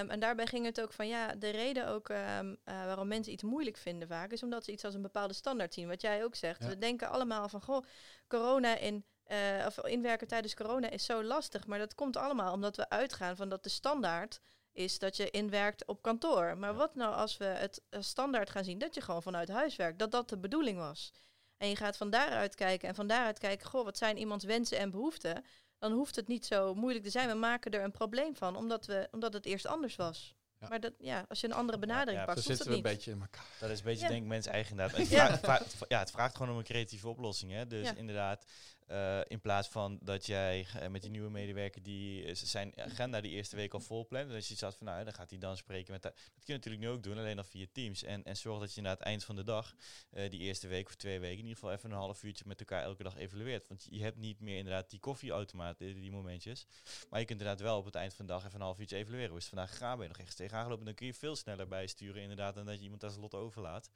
Um, 0.00 0.10
en 0.10 0.20
daarbij 0.20 0.46
ging 0.46 0.64
het 0.64 0.80
ook 0.80 0.92
van 0.92 1.08
ja, 1.08 1.34
de 1.34 1.50
reden 1.50 1.88
ook 1.88 2.08
um, 2.08 2.16
uh, 2.18 2.56
waarom 2.64 3.08
mensen 3.08 3.32
iets 3.32 3.42
moeilijk 3.42 3.76
vinden 3.76 4.08
vaak 4.08 4.32
is 4.32 4.42
omdat 4.42 4.64
ze 4.64 4.72
iets 4.72 4.84
als 4.84 4.94
een 4.94 5.02
bepaalde 5.02 5.34
standaard 5.34 5.74
zien. 5.74 5.88
Wat 5.88 6.00
jij 6.00 6.24
ook 6.24 6.34
zegt. 6.34 6.62
Ja. 6.62 6.68
We 6.68 6.78
denken 6.78 7.08
allemaal 7.08 7.48
van 7.48 7.62
goh, 7.62 7.84
corona 8.26 8.76
in 8.76 9.04
uh, 9.28 9.66
of 9.66 9.78
inwerken 9.86 10.26
tijdens 10.26 10.54
corona 10.54 10.90
is 10.90 11.04
zo 11.04 11.22
lastig. 11.22 11.66
Maar 11.66 11.78
dat 11.78 11.94
komt 11.94 12.16
allemaal 12.16 12.52
omdat 12.52 12.76
we 12.76 12.88
uitgaan 12.88 13.36
van 13.36 13.48
dat 13.48 13.62
de 13.62 13.68
standaard 13.68 14.40
is 14.72 14.98
dat 14.98 15.16
je 15.16 15.30
inwerkt 15.30 15.86
op 15.86 16.02
kantoor. 16.02 16.58
Maar 16.58 16.70
ja. 16.70 16.76
wat 16.76 16.94
nou 16.94 17.14
als 17.14 17.36
we 17.36 17.44
het 17.44 17.80
standaard 17.90 18.50
gaan 18.50 18.64
zien 18.64 18.78
dat 18.78 18.94
je 18.94 19.00
gewoon 19.00 19.22
vanuit 19.22 19.48
huis 19.48 19.76
werkt? 19.76 19.98
Dat 19.98 20.10
dat 20.10 20.28
de 20.28 20.38
bedoeling 20.38 20.78
was. 20.78 21.12
En 21.56 21.68
je 21.68 21.76
gaat 21.76 21.96
van 21.96 22.10
daaruit 22.10 22.54
kijken 22.54 22.88
en 22.88 22.94
van 22.94 23.06
daaruit 23.06 23.38
kijken, 23.38 23.66
goh, 23.66 23.84
wat 23.84 23.98
zijn 23.98 24.18
iemands 24.18 24.44
wensen 24.44 24.78
en 24.78 24.90
behoeften? 24.90 25.44
Dan 25.78 25.92
hoeft 25.92 26.16
het 26.16 26.28
niet 26.28 26.46
zo 26.46 26.74
moeilijk 26.74 27.04
te 27.04 27.10
zijn. 27.10 27.28
We 27.28 27.34
maken 27.34 27.70
er 27.72 27.82
een 27.82 27.90
probleem 27.90 28.36
van, 28.36 28.56
omdat, 28.56 28.86
we, 28.86 29.08
omdat 29.10 29.32
het 29.32 29.46
eerst 29.46 29.66
anders 29.66 29.96
was. 29.96 30.34
Ja. 30.60 30.68
Maar 30.68 30.80
dat, 30.80 30.92
ja, 30.98 31.24
als 31.28 31.40
je 31.40 31.46
een 31.46 31.52
andere 31.52 31.78
benadering 31.78 32.18
ja, 32.18 32.24
pakt, 32.24 32.42
zitten 32.42 32.66
we 32.66 32.74
niet. 32.74 32.84
een 32.84 32.90
beetje 32.92 33.10
in 33.10 33.20
elkaar. 33.20 33.46
Dat 33.60 33.70
is 33.70 33.78
een 33.78 33.84
beetje 33.84 34.02
Ja. 34.02 34.08
denk 34.08 34.22
ik 34.22 34.28
mens 34.28 34.46
eigen 34.46 34.70
inderdaad. 34.70 34.96
Het, 34.98 35.08
Ja. 35.18 35.38
vraagt, 35.38 35.64
het 35.64 35.74
vraagt- 35.74 35.84
ja, 35.92 35.98
het 35.98 36.10
vraagt 36.10 36.36
gewoon 36.36 36.52
om 36.52 36.58
een 36.58 36.64
creatieve 36.64 37.08
oplossing. 37.08 37.52
Hè? 37.52 37.66
Dus 37.66 37.86
Ja. 37.86 37.94
inderdaad, 37.94 38.44
eh, 38.88 39.20
in 39.26 39.40
plaats 39.40 39.68
van 39.68 39.98
dat 40.02 40.26
jij 40.26 40.66
eh, 40.80 40.88
met 40.88 41.02
die 41.02 41.10
nieuwe 41.10 41.30
medewerker 41.30 41.82
die 41.82 42.24
eh, 42.24 42.34
zijn 42.34 42.72
agenda 42.80 43.20
die 43.20 43.30
eerste 43.30 43.56
week 43.56 43.74
al 43.74 43.80
vol 43.80 44.06
plant. 44.06 44.26
Dus 44.28 44.36
als 44.36 44.48
je 44.48 44.54
zat 44.54 44.76
van 44.76 44.86
nou, 44.86 45.04
dan 45.04 45.12
gaat 45.14 45.30
hij 45.30 45.38
dan 45.38 45.56
spreken 45.56 45.92
met. 45.92 46.02
de- 46.02 46.08
Dat 46.08 46.44
kun 46.44 46.44
je 46.44 46.52
natuurlijk 46.52 46.82
nu 46.82 46.88
ook 46.88 47.02
doen, 47.02 47.18
alleen 47.18 47.36
dan 47.36 47.44
via 47.44 47.66
Teams. 47.72 48.02
En, 48.02 48.24
en 48.24 48.36
zorg 48.36 48.60
dat 48.60 48.74
je 48.74 48.80
na 48.80 48.90
het 48.90 49.00
eind 49.00 49.24
van 49.24 49.36
de 49.36 49.44
dag, 49.44 49.74
die 50.10 50.40
eerste 50.40 50.68
week 50.68 50.86
of 50.86 50.94
twee 50.94 51.20
weken, 51.20 51.36
in 51.38 51.42
ieder 51.42 51.58
geval 51.58 51.72
even 51.72 51.90
een 51.90 51.96
half 51.96 52.22
uurtje 52.22 52.44
met 52.46 52.58
elkaar 52.60 52.82
elke 52.82 53.02
dag 53.02 53.16
evalueert. 53.16 53.68
Want 53.68 53.86
je 53.90 54.02
hebt 54.02 54.16
niet 54.16 54.40
meer 54.40 54.56
inderdaad 54.56 54.90
die 54.90 55.00
koffieautomaat, 55.00 55.78
die, 55.78 55.94
die 55.94 56.10
momentjes. 56.10 56.66
Maar 57.10 57.20
je 57.20 57.26
kunt 57.26 57.40
inderdaad 57.40 57.64
wel 57.64 57.78
op 57.78 57.84
het 57.84 57.94
eind 57.94 58.14
van 58.14 58.26
de 58.26 58.32
dag 58.32 58.42
even 58.44 58.54
een 58.54 58.60
half 58.66 58.78
uurtje 58.78 58.96
evalueren. 58.96 59.28
Hoe 59.28 59.38
is 59.38 59.44
het 59.44 59.54
vandaag 59.54 59.70
gegaan? 59.70 59.96
Ben 59.98 60.06
je 60.06 60.12
nog 60.12 60.22
echt 60.26 60.36
tegenaan 60.36 60.62
gelopen? 60.64 60.84
Dan 60.84 60.94
kun 60.94 61.06
je 61.06 61.14
veel 61.14 61.36
sneller 61.36 61.68
bijsturen 61.68 62.22
inderdaad 62.22 62.54
dan 62.54 62.66
dat 62.66 62.76
je 62.76 62.82
iemand 62.82 63.04
als 63.04 63.16
lot 63.16 63.34
overlaat. 63.34 63.90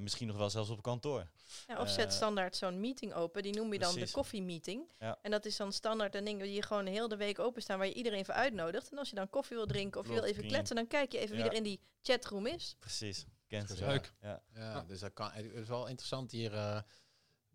Misschien 0.00 0.26
nog 0.26 0.36
wel 0.36 0.50
zelfs 0.50 0.70
op 0.70 0.82
kantoor. 0.82 1.26
Ja, 1.68 1.80
of 1.80 1.88
zet 1.90 2.12
standaard 2.12 2.56
zo'n 2.56 2.80
meeting 2.80 3.12
open. 3.14 3.42
Die 3.42 3.54
noem 3.54 3.72
je 3.72 3.78
dan 3.78 3.88
de 3.88 3.94
precies. 3.94 4.14
Koffiemeeting. 4.22 4.92
Ja. 4.98 5.18
En 5.22 5.30
dat 5.30 5.44
is 5.44 5.56
dan 5.56 5.72
standaard 5.72 6.14
een 6.14 6.24
ding 6.24 6.40
die 6.42 6.52
je 6.52 6.62
gewoon 6.62 6.86
heel 6.86 7.08
de 7.08 7.16
week 7.16 7.38
openstaan 7.38 7.78
waar 7.78 7.86
je 7.86 7.94
iedereen 7.94 8.24
voor 8.24 8.34
uitnodigt. 8.34 8.90
En 8.90 8.98
als 8.98 9.08
je 9.08 9.14
dan 9.16 9.30
koffie 9.30 9.56
wil 9.56 9.66
drinken 9.66 10.00
of 10.00 10.06
je 10.06 10.12
wil 10.12 10.24
even 10.24 10.46
kletsen, 10.46 10.76
dan 10.76 10.86
kijk 10.86 11.12
je 11.12 11.18
even 11.18 11.36
wie 11.36 11.44
er 11.44 11.52
in 11.52 11.62
die 11.62 11.80
chatroom 12.02 12.46
is. 12.46 12.76
Precies. 12.78 13.24
Kent 13.46 13.68
ze. 13.70 13.86
Leuk. 13.86 14.12
Ja. 14.20 14.42
Ja, 14.54 14.60
Ja. 14.60 14.82
dus 14.82 15.00
dat 15.00 15.12
kan. 15.12 15.30
Het 15.32 15.52
is 15.52 15.68
wel 15.68 15.86
interessant 15.86 16.30
hier. 16.30 16.52
eh, 16.54 16.80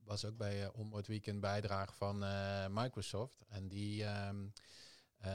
was 0.03 0.25
ook 0.25 0.37
bij 0.37 0.61
uh, 0.63 0.67
Onboard 0.73 1.07
Weekend 1.07 1.39
bijdrage 1.39 1.93
van 1.93 2.23
eh, 2.23 2.65
Microsoft. 2.69 3.43
En 3.49 3.67
die 3.67 4.03
ehm, 4.03 4.47
eh, 5.17 5.29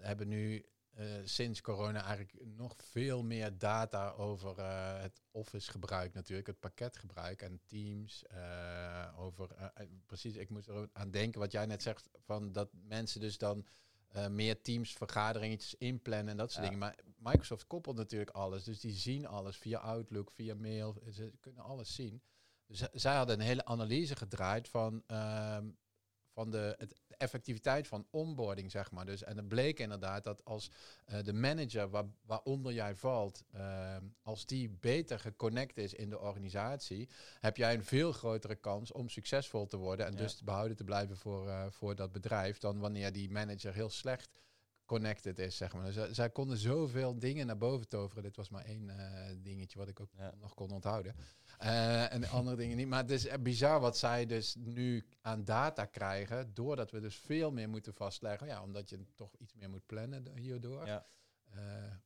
hebben 0.00 0.28
nu 0.28 0.56
eh, 0.58 0.64
sinds 1.24 1.60
corona 1.60 2.02
eigenlijk 2.04 2.46
nog 2.56 2.74
veel 2.76 3.22
meer 3.22 3.58
data 3.58 4.10
over 4.10 4.58
eh, 4.58 5.00
het 5.00 5.20
Office 5.30 5.70
gebruik 5.70 6.14
natuurlijk, 6.14 6.46
het 6.46 6.60
pakketgebruik 6.60 7.42
en 7.42 7.60
Teams. 7.66 8.24
eh, 8.26 9.08
over, 9.16 9.50
eh, 9.54 9.64
eh, 9.74 9.88
precies, 10.06 10.34
ik 10.36 10.48
moest 10.50 10.68
er 10.68 10.88
aan 10.92 11.10
denken 11.10 11.40
wat 11.40 11.52
jij 11.52 11.66
net 11.66 11.82
zegt, 11.82 12.08
van 12.24 12.52
dat 12.52 12.68
mensen 12.72 13.20
dus 13.20 13.38
dan 13.38 13.66
eh, 14.08 14.26
meer 14.28 14.62
Teams 14.62 14.92
vergaderingetjes 14.92 15.74
inplannen 15.74 16.28
en 16.28 16.36
dat 16.36 16.50
soort 16.52 16.64
Ja. 16.64 16.70
dingen. 16.70 16.78
Maar 16.86 16.98
Microsoft 17.16 17.66
koppelt 17.66 17.96
natuurlijk 17.96 18.30
alles, 18.30 18.64
dus 18.64 18.80
die 18.80 18.92
zien 18.92 19.26
alles 19.26 19.56
via 19.56 19.78
Outlook, 19.78 20.30
via 20.30 20.54
mail, 20.54 21.02
ze 21.12 21.32
kunnen 21.40 21.62
alles 21.62 21.94
zien. 21.94 22.22
Dus 22.66 22.78
zij 22.92 23.16
hadden 23.16 23.38
een 23.40 23.46
hele 23.46 23.64
analyse 23.64 24.16
gedraaid 24.16 24.68
van, 24.68 25.02
ehm, 25.06 25.68
van 26.32 26.50
de, 26.50 26.74
het, 26.78 26.94
effectiviteit 27.18 27.86
van 27.86 28.06
onboarding, 28.10 28.70
zeg 28.70 28.90
maar. 28.90 29.06
Dus, 29.06 29.22
en 29.22 29.36
het 29.36 29.48
bleek 29.48 29.78
inderdaad 29.78 30.24
dat 30.24 30.44
als 30.44 30.70
eh, 31.04 31.22
de 31.22 31.32
manager 31.32 31.90
waar, 31.90 32.04
waaronder 32.26 32.72
jij 32.72 32.94
valt, 32.94 33.44
ehm, 33.52 34.04
als 34.22 34.46
die 34.46 34.68
beter 34.68 35.18
geconnect 35.18 35.76
is 35.76 35.94
in 35.94 36.10
de 36.10 36.18
organisatie, 36.18 37.08
heb 37.40 37.56
jij 37.56 37.74
een 37.74 37.84
veel 37.84 38.12
grotere 38.12 38.54
kans 38.56 38.92
om 38.92 39.08
succesvol 39.08 39.66
te 39.66 39.76
worden 39.76 40.06
en 40.06 40.12
Ja. 40.12 40.18
dus 40.18 40.42
behouden 40.42 40.76
te 40.76 40.84
blijven 40.84 41.16
voor, 41.16 41.48
eh, 41.48 41.66
voor 41.70 41.94
dat 41.94 42.12
bedrijf, 42.12 42.58
dan 42.58 42.78
wanneer 42.78 43.12
die 43.12 43.30
manager 43.30 43.74
heel 43.74 43.90
slecht 43.90 44.40
connected 44.86 45.38
is, 45.38 45.56
zeg 45.56 45.72
maar. 45.72 45.84
Dus, 45.84 45.96
eh, 45.96 46.04
zij 46.10 46.30
konden 46.30 46.56
zoveel 46.56 47.18
dingen 47.18 47.46
naar 47.46 47.58
boven 47.58 47.88
toveren. 47.88 48.22
Dit 48.22 48.36
was 48.36 48.48
maar 48.48 48.64
één 48.64 48.90
eh, 48.90 49.34
dingetje 49.42 49.78
wat 49.78 49.88
ik 49.88 50.00
ook 50.00 50.10
Ja. 50.16 50.34
nog 50.40 50.54
kon 50.54 50.70
onthouden. 50.70 51.14
Eh, 51.58 52.12
en 52.12 52.20
de 52.20 52.26
andere 52.26 52.56
dingen 52.56 52.76
niet. 52.76 52.88
Maar 52.88 53.02
het 53.02 53.10
is 53.10 53.42
bizar 53.42 53.80
wat 53.80 53.98
zij 53.98 54.26
dus 54.26 54.54
nu 54.54 55.06
aan 55.20 55.44
data 55.44 55.84
krijgen, 55.84 56.54
doordat 56.54 56.90
we 56.90 57.00
dus 57.00 57.16
veel 57.16 57.50
meer 57.50 57.68
moeten 57.68 57.94
vastleggen. 57.94 58.46
Ja, 58.46 58.62
omdat 58.62 58.88
je 58.90 59.04
toch 59.14 59.34
iets 59.38 59.54
meer 59.54 59.70
moet 59.70 59.86
plannen 59.86 60.36
hierdoor. 60.36 60.86
Ja. 60.86 61.06
Eh, 61.50 61.58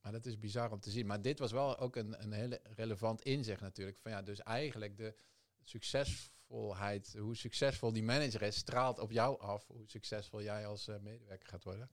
maar 0.03 0.13
dat 0.13 0.27
is 0.27 0.39
bizar 0.39 0.73
om 0.73 0.81
te 0.81 0.91
zien. 0.91 1.07
Maar 1.07 1.23
dit 1.23 1.39
was 1.39 1.53
wel 1.53 1.79
ook 1.79 1.97
een, 1.97 2.23
een 2.23 2.33
hele 2.33 2.61
relevant 2.63 3.23
inzicht 3.23 3.61
natuurlijk. 3.61 3.99
Van 3.99 4.11
ja, 4.11 4.23
dus 4.23 4.43
eigenlijk 4.43 4.97
de 4.97 5.15
succesvolheid, 5.63 7.15
hoe 7.19 7.37
succesvol 7.37 7.93
die 7.93 8.03
manager 8.03 8.43
is, 8.43 8.57
straalt 8.57 8.99
op 8.99 9.11
jou 9.11 9.41
af. 9.41 9.67
Hoe 9.67 9.89
succesvol 9.89 10.43
jij 10.43 10.67
als 10.67 10.89
eh, 10.89 10.99
medewerker 10.99 11.49
gaat 11.49 11.65
worden. 11.65 11.91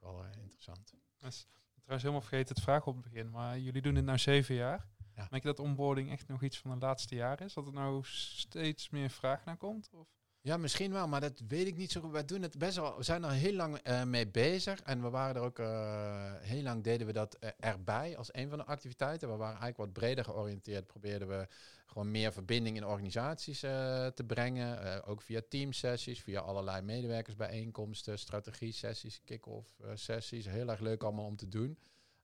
Ook 0.00 0.16
wel 0.16 0.24
interessant. 0.42 0.92
Is 1.20 1.46
trouwens 1.74 2.02
helemaal 2.02 2.28
vergeten 2.28 2.54
het 2.54 2.64
vragen 2.64 2.86
op 2.86 2.94
het 2.94 3.12
begin, 3.12 3.30
maar 3.30 3.58
jullie 3.58 3.82
doen 3.82 3.94
dit 3.94 4.04
nou 4.04 4.18
zeven 4.18 4.54
jaar. 4.54 4.88
Ja. 5.18 5.26
Merk 5.30 5.42
je 5.42 5.48
dat 5.48 5.58
onboarding 5.58 6.10
echt 6.10 6.28
nog 6.28 6.42
iets 6.42 6.58
van 6.58 6.70
de 6.70 6.86
laatste 6.86 7.14
jaren 7.14 7.46
is? 7.46 7.54
Dat 7.54 7.66
er 7.66 7.72
nou 7.72 8.00
steeds 8.04 8.90
meer 8.90 9.10
vraag 9.10 9.44
naar 9.44 9.56
komt? 9.56 9.90
Of? 9.92 10.06
Ja, 10.40 10.56
misschien 10.56 10.92
wel, 10.92 11.08
maar 11.08 11.20
dat 11.20 11.42
weet 11.48 11.66
ik 11.66 11.76
niet 11.76 11.92
zo 11.92 12.00
goed. 12.00 12.10
Wij 12.10 12.24
doen 12.24 12.42
het 12.42 12.58
best 12.58 12.76
wel. 12.76 12.96
We 12.96 13.02
zijn 13.02 13.24
er 13.24 13.30
heel 13.30 13.52
lang 13.52 13.76
eh, 13.76 14.04
mee 14.04 14.28
bezig. 14.28 14.82
En 14.82 15.02
we 15.02 15.10
waren 15.10 15.36
er 15.36 15.42
ook 15.42 15.58
uh, 15.58 16.32
heel 16.40 16.62
lang 16.62 16.84
deden 16.84 17.06
we 17.06 17.12
dat 17.12 17.36
uh, 17.40 17.50
erbij 17.58 18.16
als 18.16 18.28
een 18.32 18.48
van 18.48 18.58
de 18.58 18.64
activiteiten. 18.64 19.28
We 19.28 19.36
waren 19.36 19.60
eigenlijk 19.60 19.76
wat 19.76 19.92
breder 19.92 20.24
georiënteerd. 20.24 20.86
Probeerden 20.86 21.28
we 21.28 21.48
gewoon 21.86 22.10
meer 22.10 22.32
verbinding 22.32 22.76
in 22.76 22.86
organisaties 22.86 23.60
te 23.60 24.24
brengen. 24.26 25.04
ook 25.04 25.22
via 25.22 25.40
teamsessies, 25.48 26.22
via 26.22 26.40
allerlei 26.40 26.82
medewerkersbijeenkomsten, 26.82 28.18
strategie-sessies, 28.18 29.20
kick-off 29.24 29.68
sessies. 29.94 30.46
Heel 30.46 30.68
erg 30.68 30.80
leuk 30.80 31.02
allemaal 31.02 31.24
om 31.24 31.36
te 31.36 31.48
doen. 31.48 31.78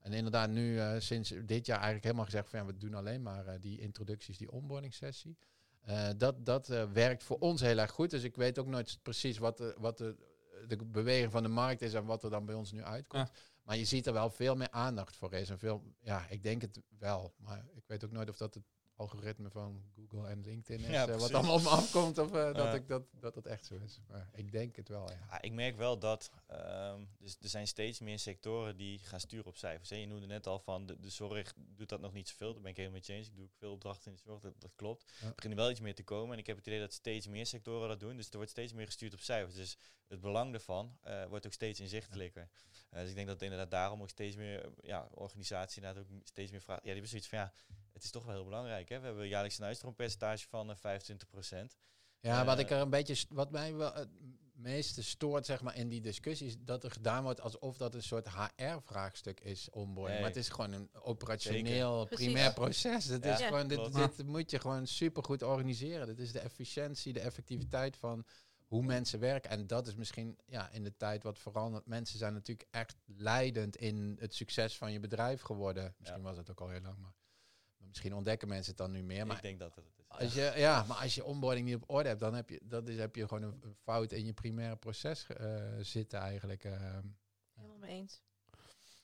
En 0.05 0.13
inderdaad, 0.13 0.51
nu 0.51 0.81
sinds 1.01 1.29
dit 1.45 1.67
jaar 1.67 1.77
eigenlijk 1.77 2.05
helemaal 2.05 2.25
gezegd 2.25 2.51
van 2.51 2.59
ja, 2.59 2.67
we 2.67 2.77
doen 2.77 2.95
alleen 2.95 3.23
maar 3.23 3.61
die 3.61 3.81
introducties, 3.81 4.39
die 4.39 4.51
onboarding 4.51 4.95
sessie. 4.95 5.37
Uh, 5.89 6.09
dat 6.17 6.47
dat 6.47 6.67
werkt 6.93 7.23
voor 7.23 7.39
ons 7.39 7.61
heel 7.61 7.79
erg 7.79 7.91
goed. 7.91 8.11
Dus 8.11 8.23
ik 8.23 8.37
weet 8.37 8.59
ook 8.59 8.67
nooit 8.67 8.99
precies 9.03 9.39
wat, 9.39 9.57
de, 9.57 9.75
wat 9.79 9.99
de, 9.99 10.17
de 10.67 10.77
beweging 10.85 11.33
van 11.33 11.43
de 11.43 11.49
markt 11.49 11.83
is 11.83 11.95
en 11.95 12.05
wat 12.05 12.25
er 12.25 12.31
dan 12.31 12.47
bij 12.47 12.55
ons 12.55 12.73
nu 12.73 12.83
uitkomt. 12.83 13.29
Ja. 13.29 13.35
Maar 13.63 13.77
je 13.77 13.85
ziet 13.85 14.07
er 14.07 14.13
wel 14.13 14.31
veel 14.31 14.55
meer 14.57 14.71
aandacht 14.71 15.17
voor 15.17 15.33
is. 15.33 15.51
En 15.51 15.59
veel, 15.59 15.83
ja, 16.01 16.27
ik 16.29 16.43
denk 16.43 16.63
het 16.63 16.81
wel. 16.99 17.35
Maar 17.39 17.67
ik 17.75 17.85
weet 17.87 18.05
ook 18.05 18.13
nooit 18.13 18.29
of 18.29 18.37
dat 18.37 18.55
het 18.55 18.65
algoritme 18.97 19.51
van 19.51 19.83
Google 19.95 20.29
en 20.29 20.41
LinkedIn 20.41 20.85
is. 20.85 20.91
Ja, 20.91 21.09
uh, 21.09 21.17
wat 21.17 21.35
allemaal 21.35 21.55
op 21.55 21.63
me 21.63 21.69
afkomt 21.69 22.19
of 22.19 22.35
uh, 22.35 22.55
dat, 22.55 22.75
ik 22.75 22.89
dat, 22.89 23.03
dat 23.11 23.35
dat 23.35 23.47
echt 23.47 23.67
zo 23.67 23.75
is. 23.75 24.01
Maar 24.09 24.29
ik 24.33 24.53
denk 24.53 24.77
het 24.77 24.89
wel, 24.89 25.11
ja. 25.11 25.19
ja 25.31 25.43
ik 25.43 25.53
merk 25.53 25.77
wel 25.77 25.99
dat 25.99 26.31
um, 26.51 27.09
dus 27.19 27.37
er 27.41 27.49
zijn 27.49 27.67
steeds 27.67 28.01
meer 28.01 28.19
sectoren 28.19 28.77
die 28.77 28.99
gaan 28.99 29.21
sturen 29.21 29.47
op 29.47 29.57
cijfers. 29.57 29.91
Hè. 29.91 29.97
Je 29.97 30.07
noemde 30.07 30.27
net 30.27 30.47
al 30.47 30.59
van 30.59 30.87
de, 30.87 31.01
de 31.01 31.11
zorg 31.11 31.55
doet 31.57 31.89
dat 31.89 32.01
nog 32.01 32.13
niet 32.13 32.29
zoveel. 32.29 32.53
Daar 32.53 32.63
ben 32.63 32.71
ik 32.71 32.77
helemaal 32.77 33.01
mee 33.07 33.17
eens. 33.17 33.29
Ik 33.29 33.35
doe 33.35 33.45
ook 33.45 33.55
veel 33.59 33.73
opdrachten 33.73 34.11
in 34.11 34.17
de 34.17 34.23
zorg, 34.23 34.41
dat, 34.41 34.61
dat 34.61 34.73
klopt. 34.75 35.13
Ja. 35.21 35.27
Er 35.27 35.35
beginnen 35.35 35.59
wel 35.59 35.71
iets 35.71 35.81
meer 35.81 35.95
te 35.95 36.05
komen. 36.05 36.33
En 36.33 36.39
ik 36.39 36.47
heb 36.47 36.57
het 36.57 36.67
idee 36.67 36.81
dat 36.81 36.93
steeds 36.93 37.27
meer 37.27 37.47
sectoren 37.47 37.89
dat 37.89 38.01
doen. 38.01 38.17
Dus 38.17 38.29
er 38.31 38.37
wordt 38.37 38.51
steeds 38.51 38.73
meer 38.73 38.87
gestuurd 38.87 39.13
op 39.13 39.21
cijfers. 39.21 39.55
Dus 39.55 39.79
het 40.09 40.21
belang 40.21 40.51
daarvan 40.51 40.99
uh, 41.07 41.25
wordt 41.25 41.47
ook 41.47 41.53
steeds 41.53 41.81
inzichtelijker. 41.81 42.49
Dus 42.91 43.09
ik 43.09 43.15
denk 43.15 43.27
dat 43.27 43.43
inderdaad 43.43 43.71
daarom 43.71 44.03
ook 44.03 44.09
steeds 44.09 44.37
meer 44.37 44.71
ja, 44.83 45.09
organisaties 45.11 45.77
inderdaad 45.77 46.03
ook 46.03 46.09
steeds 46.25 46.51
meer 46.51 46.61
vragen. 46.61 46.83
Ja, 46.87 46.93
die 46.93 47.01
hebben 47.01 47.11
zoiets 47.11 47.29
van 47.29 47.39
ja, 47.39 47.53
het 47.95 48.05
is 48.05 48.11
toch 48.11 48.25
wel 48.25 48.35
heel 48.35 48.45
belangrijk. 48.45 48.89
Hè? 48.89 48.99
We 48.99 49.07
hebben 49.07 49.29
jaarlijks 49.29 49.59
een 49.59 49.65
uitstroompercentage 49.65 50.47
van 50.49 50.71
uh, 50.71 50.77
25%. 50.77 51.77
Ja, 52.21 52.45
wat 52.45 52.59
ik 52.59 52.71
er 52.71 52.81
een 52.81 52.91
beetje, 52.91 53.27
wat 53.29 53.51
mij 53.51 53.75
wel 53.75 53.95
het 53.95 54.09
meeste 54.53 55.03
stoort, 55.03 55.47
zeg 55.47 55.63
maar, 55.63 55.77
in 55.77 55.89
die 55.89 56.01
discussies, 56.01 56.57
dat 56.59 56.85
er 56.85 56.91
gedaan 56.91 57.23
wordt 57.23 57.41
alsof 57.41 57.77
dat 57.77 57.95
een 57.95 58.03
soort 58.03 58.29
HR-vraagstuk 58.29 59.41
is 59.41 59.71
onboarding. 59.71 60.09
Nee. 60.09 60.19
Maar 60.19 60.29
het 60.29 60.37
is 60.37 60.49
gewoon 60.49 60.73
een 60.73 60.89
operationeel 60.93 62.01
Zeker. 62.01 62.17
primair 62.17 62.53
proces. 62.53 63.07
Ja, 63.07 63.39
is 63.39 63.47
gewoon, 63.47 63.69
dit, 63.69 63.95
dit 63.95 64.27
moet 64.27 64.51
je 64.51 64.59
gewoon 64.59 64.87
supergoed 64.87 65.43
organiseren. 65.43 66.07
Dit 66.07 66.19
is 66.19 66.33
de 66.33 66.39
efficiëntie, 66.39 67.13
de 67.13 67.21
effectiviteit 67.21 67.97
van 67.97 68.25
hoe 68.67 68.83
mensen 68.83 69.21
werken. 69.21 69.51
En 69.51 69.67
dat 69.67 69.87
is 69.87 69.95
misschien 69.95 70.39
ja, 70.47 70.71
in 70.71 70.85
de 70.85 70.97
tijd 70.97 71.23
wat 71.23 71.39
verandert. 71.39 71.87
Mensen 71.87 72.19
zijn 72.19 72.33
natuurlijk 72.33 72.69
echt 72.71 72.97
leidend 73.07 73.77
in 73.77 74.17
het 74.21 74.35
succes 74.35 74.77
van 74.77 74.93
je 74.93 75.01
bedrijf 75.01 75.41
geworden. 75.41 75.95
Misschien 75.99 76.23
was 76.23 76.37
het 76.37 76.51
ook 76.51 76.61
al 76.61 76.69
heel 76.69 76.81
lang, 76.81 76.99
maar 76.99 77.15
misschien 77.95 78.15
ontdekken 78.15 78.49
mensen 78.49 78.69
het 78.69 78.79
dan 78.79 78.91
nu 78.91 79.03
meer. 79.03 79.27
Maar 79.27 79.37
ik 79.37 79.43
denk 79.43 79.59
dat 79.59 79.75
het 79.75 79.85
is. 79.85 80.05
Als 80.09 80.35
je, 80.35 80.53
ja, 80.57 80.85
maar 80.89 80.97
als 80.97 81.15
je 81.15 81.25
onboarding 81.25 81.67
niet 81.67 81.75
op 81.75 81.85
orde 81.87 82.09
hebt, 82.09 82.21
dan 82.21 82.35
heb 82.35 82.51
je, 82.51 82.61
dat 82.63 82.89
is, 82.89 82.99
heb 82.99 83.17
je 83.17 83.29
gewoon 83.29 83.43
een, 83.43 83.77
fout 83.83 84.13
in 84.13 84.25
je 84.25 84.33
primaire 84.33 84.77
proces 84.77 85.27
uh, 85.41 85.63
zitten 85.81 86.19
eigenlijk. 86.19 86.65
Uh, 86.65 86.73
Helemaal 87.55 87.79
mee 87.79 87.91
eens. 87.91 88.23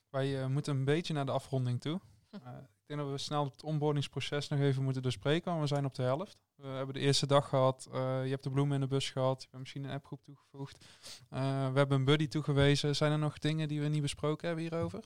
Wij 0.09 0.41
uh, 0.41 0.47
moeten 0.47 0.75
een 0.75 0.85
beetje 0.85 1.13
naar 1.13 1.25
de 1.25 1.31
afronding 1.31 1.81
toe. 1.81 1.99
ik 2.31 2.85
denk 2.85 2.99
dat 2.99 3.09
we 3.09 3.17
snel 3.17 3.43
het 3.43 3.63
onboardingsproces 3.63 4.47
nog 4.47 4.59
even 4.59 4.83
moeten 4.83 5.01
bespreken, 5.01 5.51
want 5.51 5.61
we 5.61 5.67
zijn 5.67 5.85
op 5.85 5.95
de 5.95 6.03
helft. 6.03 6.37
We 6.55 6.67
hebben 6.67 6.93
de 6.93 6.99
eerste 6.99 7.27
dag 7.27 7.49
gehad, 7.49 7.87
je 7.91 8.27
hebt 8.29 8.43
de 8.43 8.49
bloemen 8.49 8.75
in 8.75 8.81
de 8.81 8.87
bus 8.87 9.09
gehad, 9.09 9.41
je 9.41 9.47
hebt 9.47 9.59
misschien 9.59 9.83
een 9.83 9.91
appgroep 9.91 10.23
toegevoegd. 10.23 10.85
we 11.29 11.37
hebben 11.73 11.91
een 11.91 12.05
buddy 12.05 12.27
toegewezen. 12.27 12.95
Zijn 12.95 13.11
er 13.11 13.19
nog 13.19 13.39
dingen 13.39 13.67
die 13.67 13.81
we 13.81 13.87
niet 13.87 14.01
besproken 14.01 14.47
hebben 14.47 14.65
hierover? 14.65 15.03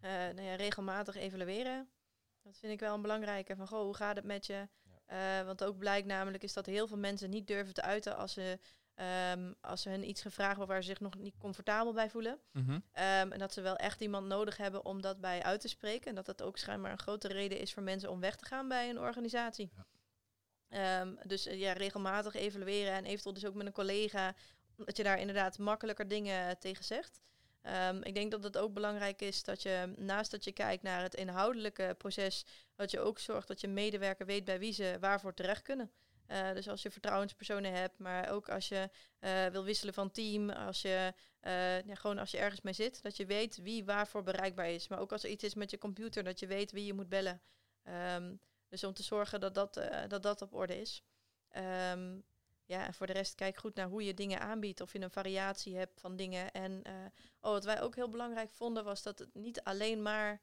nou 0.00 0.42
ja, 0.42 0.54
regelmatig 0.54 1.16
evalueren. 1.16 1.88
Dat 2.48 2.58
vind 2.58 2.72
ik 2.72 2.80
wel 2.80 2.94
een 2.94 3.02
belangrijke. 3.02 3.56
Van, 3.56 3.68
goh, 3.68 3.82
hoe 3.82 3.94
gaat 3.94 4.16
het 4.16 4.24
met 4.24 4.46
je? 4.46 4.68
Uh, 5.12 5.42
want 5.42 5.64
ook 5.64 5.78
blijkt 5.78 6.06
namelijk 6.06 6.42
is 6.42 6.52
dat 6.52 6.66
heel 6.66 6.86
veel 6.86 6.96
mensen 6.96 7.30
niet 7.30 7.46
durven 7.46 7.74
te 7.74 7.82
uiten 7.82 8.16
als 8.16 8.32
ze, 8.32 8.58
um, 9.32 9.54
als 9.60 9.82
ze 9.82 9.88
hun 9.88 10.08
iets 10.08 10.22
gevraagd 10.22 10.56
wordt 10.56 10.70
waar 10.70 10.82
ze 10.82 10.88
zich 10.88 11.00
nog 11.00 11.14
niet 11.14 11.38
comfortabel 11.38 11.92
bij 11.92 12.10
voelen. 12.10 12.38
Mm 12.52 12.64
-hmm. 12.64 12.74
um, 12.74 13.32
en 13.32 13.38
dat 13.38 13.52
ze 13.52 13.60
wel 13.60 13.76
echt 13.76 14.00
iemand 14.00 14.26
nodig 14.26 14.56
hebben 14.56 14.84
om 14.84 15.02
dat 15.02 15.20
bij 15.20 15.42
uit 15.42 15.60
te 15.60 15.68
spreken. 15.68 16.08
En 16.08 16.14
dat 16.14 16.26
dat 16.26 16.42
ook 16.42 16.58
schijnbaar 16.58 16.92
een 16.92 16.98
grote 16.98 17.28
reden 17.28 17.58
is 17.58 17.72
voor 17.72 17.82
mensen 17.82 18.10
om 18.10 18.20
weg 18.20 18.36
te 18.36 18.44
gaan 18.44 18.68
bij 18.68 18.90
een 18.90 18.98
organisatie. 18.98 19.70
Ja. 20.68 21.00
Um, 21.00 21.18
dus 21.22 21.46
uh, 21.46 21.58
ja, 21.58 21.72
regelmatig 21.72 22.34
evalueren 22.34 22.92
en 22.92 23.04
eventueel 23.04 23.34
dus 23.34 23.46
ook 23.46 23.54
met 23.54 23.66
een 23.66 23.72
collega. 23.72 24.34
Dat 24.76 24.96
je 24.96 25.02
daar 25.02 25.18
inderdaad 25.18 25.58
makkelijker 25.58 26.08
dingen 26.08 26.58
tegen 26.58 26.84
zegt. 26.84 27.20
Um, 27.68 28.02
ik 28.02 28.14
denk 28.14 28.30
dat 28.30 28.42
het 28.42 28.58
ook 28.58 28.72
belangrijk 28.72 29.20
is 29.20 29.42
dat 29.42 29.62
je 29.62 29.92
naast 29.96 30.30
dat 30.30 30.44
je 30.44 30.52
kijkt 30.52 30.82
naar 30.82 31.02
het 31.02 31.14
inhoudelijke 31.14 31.94
proces, 31.98 32.44
dat 32.74 32.90
je 32.90 33.00
ook 33.00 33.18
zorgt 33.18 33.48
dat 33.48 33.60
je 33.60 33.68
medewerker 33.68 34.26
weet 34.26 34.44
bij 34.44 34.58
wie 34.58 34.72
ze 34.72 34.96
waarvoor 35.00 35.34
terecht 35.34 35.62
kunnen. 35.62 35.90
Uh, 36.28 36.52
dus 36.52 36.68
als 36.68 36.82
je 36.82 36.90
vertrouwenspersonen 36.90 37.72
hebt, 37.72 37.98
maar 37.98 38.30
ook 38.30 38.48
als 38.48 38.68
je 38.68 38.90
uh, 39.20 39.46
wil 39.46 39.64
wisselen 39.64 39.94
van 39.94 40.10
team, 40.10 40.50
als 40.50 40.82
je 40.82 41.12
uh, 41.42 41.82
ja, 41.82 41.94
gewoon 41.94 42.18
als 42.18 42.30
je 42.30 42.38
ergens 42.38 42.60
mee 42.60 42.72
zit, 42.72 43.02
dat 43.02 43.16
je 43.16 43.26
weet 43.26 43.56
wie 43.56 43.84
waarvoor 43.84 44.22
bereikbaar 44.22 44.70
is. 44.70 44.88
Maar 44.88 44.98
ook 44.98 45.12
als 45.12 45.24
er 45.24 45.30
iets 45.30 45.44
is 45.44 45.54
met 45.54 45.70
je 45.70 45.78
computer, 45.78 46.24
dat 46.24 46.38
je 46.38 46.46
weet 46.46 46.72
wie 46.72 46.86
je 46.86 46.94
moet 46.94 47.08
bellen. 47.08 47.42
Um, 48.14 48.40
dus 48.68 48.84
om 48.84 48.92
te 48.92 49.02
zorgen 49.02 49.40
dat 49.40 49.54
dat, 49.54 49.80
dat, 50.08 50.22
dat 50.22 50.42
op 50.42 50.54
orde 50.54 50.80
is. 50.80 51.02
Um, 51.92 52.24
ja, 52.68 52.86
en 52.86 52.94
voor 52.94 53.06
de 53.06 53.12
rest 53.12 53.34
kijk 53.34 53.56
goed 53.56 53.74
naar 53.74 53.88
hoe 53.88 54.04
je 54.04 54.14
dingen 54.14 54.40
aanbiedt. 54.40 54.80
Of 54.80 54.92
je 54.92 55.00
een 55.00 55.10
variatie 55.10 55.76
hebt 55.76 56.00
van 56.00 56.16
dingen. 56.16 56.52
En 56.52 56.72
uh, 56.72 56.92
oh, 57.40 57.50
wat 57.50 57.64
wij 57.64 57.82
ook 57.82 57.94
heel 57.94 58.08
belangrijk 58.08 58.50
vonden, 58.50 58.84
was 58.84 59.02
dat 59.02 59.18
het 59.18 59.34
niet 59.34 59.62
alleen 59.62 60.02
maar 60.02 60.40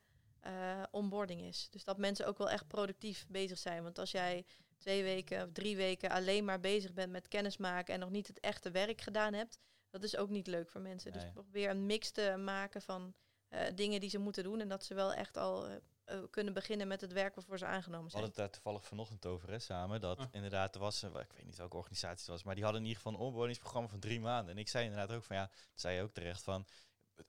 uh, 0.47 0.83
onboarding 0.91 1.41
is. 1.41 1.67
Dus 1.69 1.83
dat 1.83 1.97
mensen 1.97 2.27
ook 2.27 2.37
wel 2.37 2.49
echt 2.49 2.67
productief 2.67 3.25
bezig 3.27 3.57
zijn. 3.57 3.83
Want 3.83 3.99
als 3.99 4.11
jij 4.11 4.45
twee 4.77 5.03
weken 5.03 5.43
of 5.43 5.51
drie 5.51 5.75
weken 5.75 6.09
alleen 6.09 6.45
maar 6.45 6.59
bezig 6.59 6.93
bent 6.93 7.11
met 7.11 7.27
kennismaken 7.27 7.93
en 7.93 7.99
nog 7.99 8.09
niet 8.09 8.27
het 8.27 8.39
echte 8.39 8.71
werk 8.71 9.01
gedaan 9.01 9.33
hebt, 9.33 9.59
dat 9.89 10.03
is 10.03 10.17
ook 10.17 10.29
niet 10.29 10.47
leuk 10.47 10.69
voor 10.69 10.81
mensen. 10.81 11.11
Dus 11.11 11.21
nee. 11.21 11.31
Dus 11.33 11.41
probeer 11.43 11.69
een 11.69 11.85
mix 11.85 12.11
te 12.11 12.35
maken 12.37 12.81
van 12.81 13.13
uh, 13.49 13.59
dingen 13.75 13.99
die 13.99 14.09
ze 14.09 14.19
moeten 14.19 14.43
doen. 14.43 14.59
En 14.59 14.67
dat 14.67 14.83
ze 14.83 14.93
wel 14.93 15.13
echt 15.13 15.37
al 15.37 15.67
uh, 16.05 16.19
kunnen 16.29 16.53
beginnen 16.53 16.87
met 16.87 17.01
het 17.01 17.13
werk 17.13 17.35
waarvoor 17.35 17.57
ze 17.57 17.65
aangenomen 17.65 18.11
zijn. 18.11 18.23
We 18.23 18.27
hadden 18.27 18.43
het 18.43 18.53
daar 18.53 18.61
toevallig 18.61 18.85
vanochtend 18.85 19.25
over, 19.25 19.49
hè, 19.49 19.59
samen. 19.59 20.01
Dat 20.01 20.19
ah. 20.19 20.25
inderdaad, 20.31 20.75
er 20.75 20.81
was, 20.81 21.03
uh, 21.03 21.09
ik 21.09 21.33
weet 21.35 21.45
niet 21.45 21.57
welke 21.57 21.77
organisatie 21.77 22.19
het 22.19 22.27
was, 22.27 22.43
maar 22.43 22.55
die 22.55 22.63
hadden 22.63 22.81
in 22.81 22.87
ieder 22.87 23.03
geval 23.03 23.19
een 23.19 23.25
onboardingsprogramma 23.25 23.89
van 23.89 23.99
drie 23.99 24.19
maanden. 24.19 24.53
En 24.53 24.59
ik 24.59 24.69
zei 24.69 24.83
inderdaad 24.85 25.15
ook 25.15 25.23
van, 25.23 25.35
ja, 25.35 25.45
dat 25.45 25.81
zei 25.81 25.95
je 25.95 26.01
ook 26.01 26.13
terecht, 26.13 26.43
van 26.43 26.65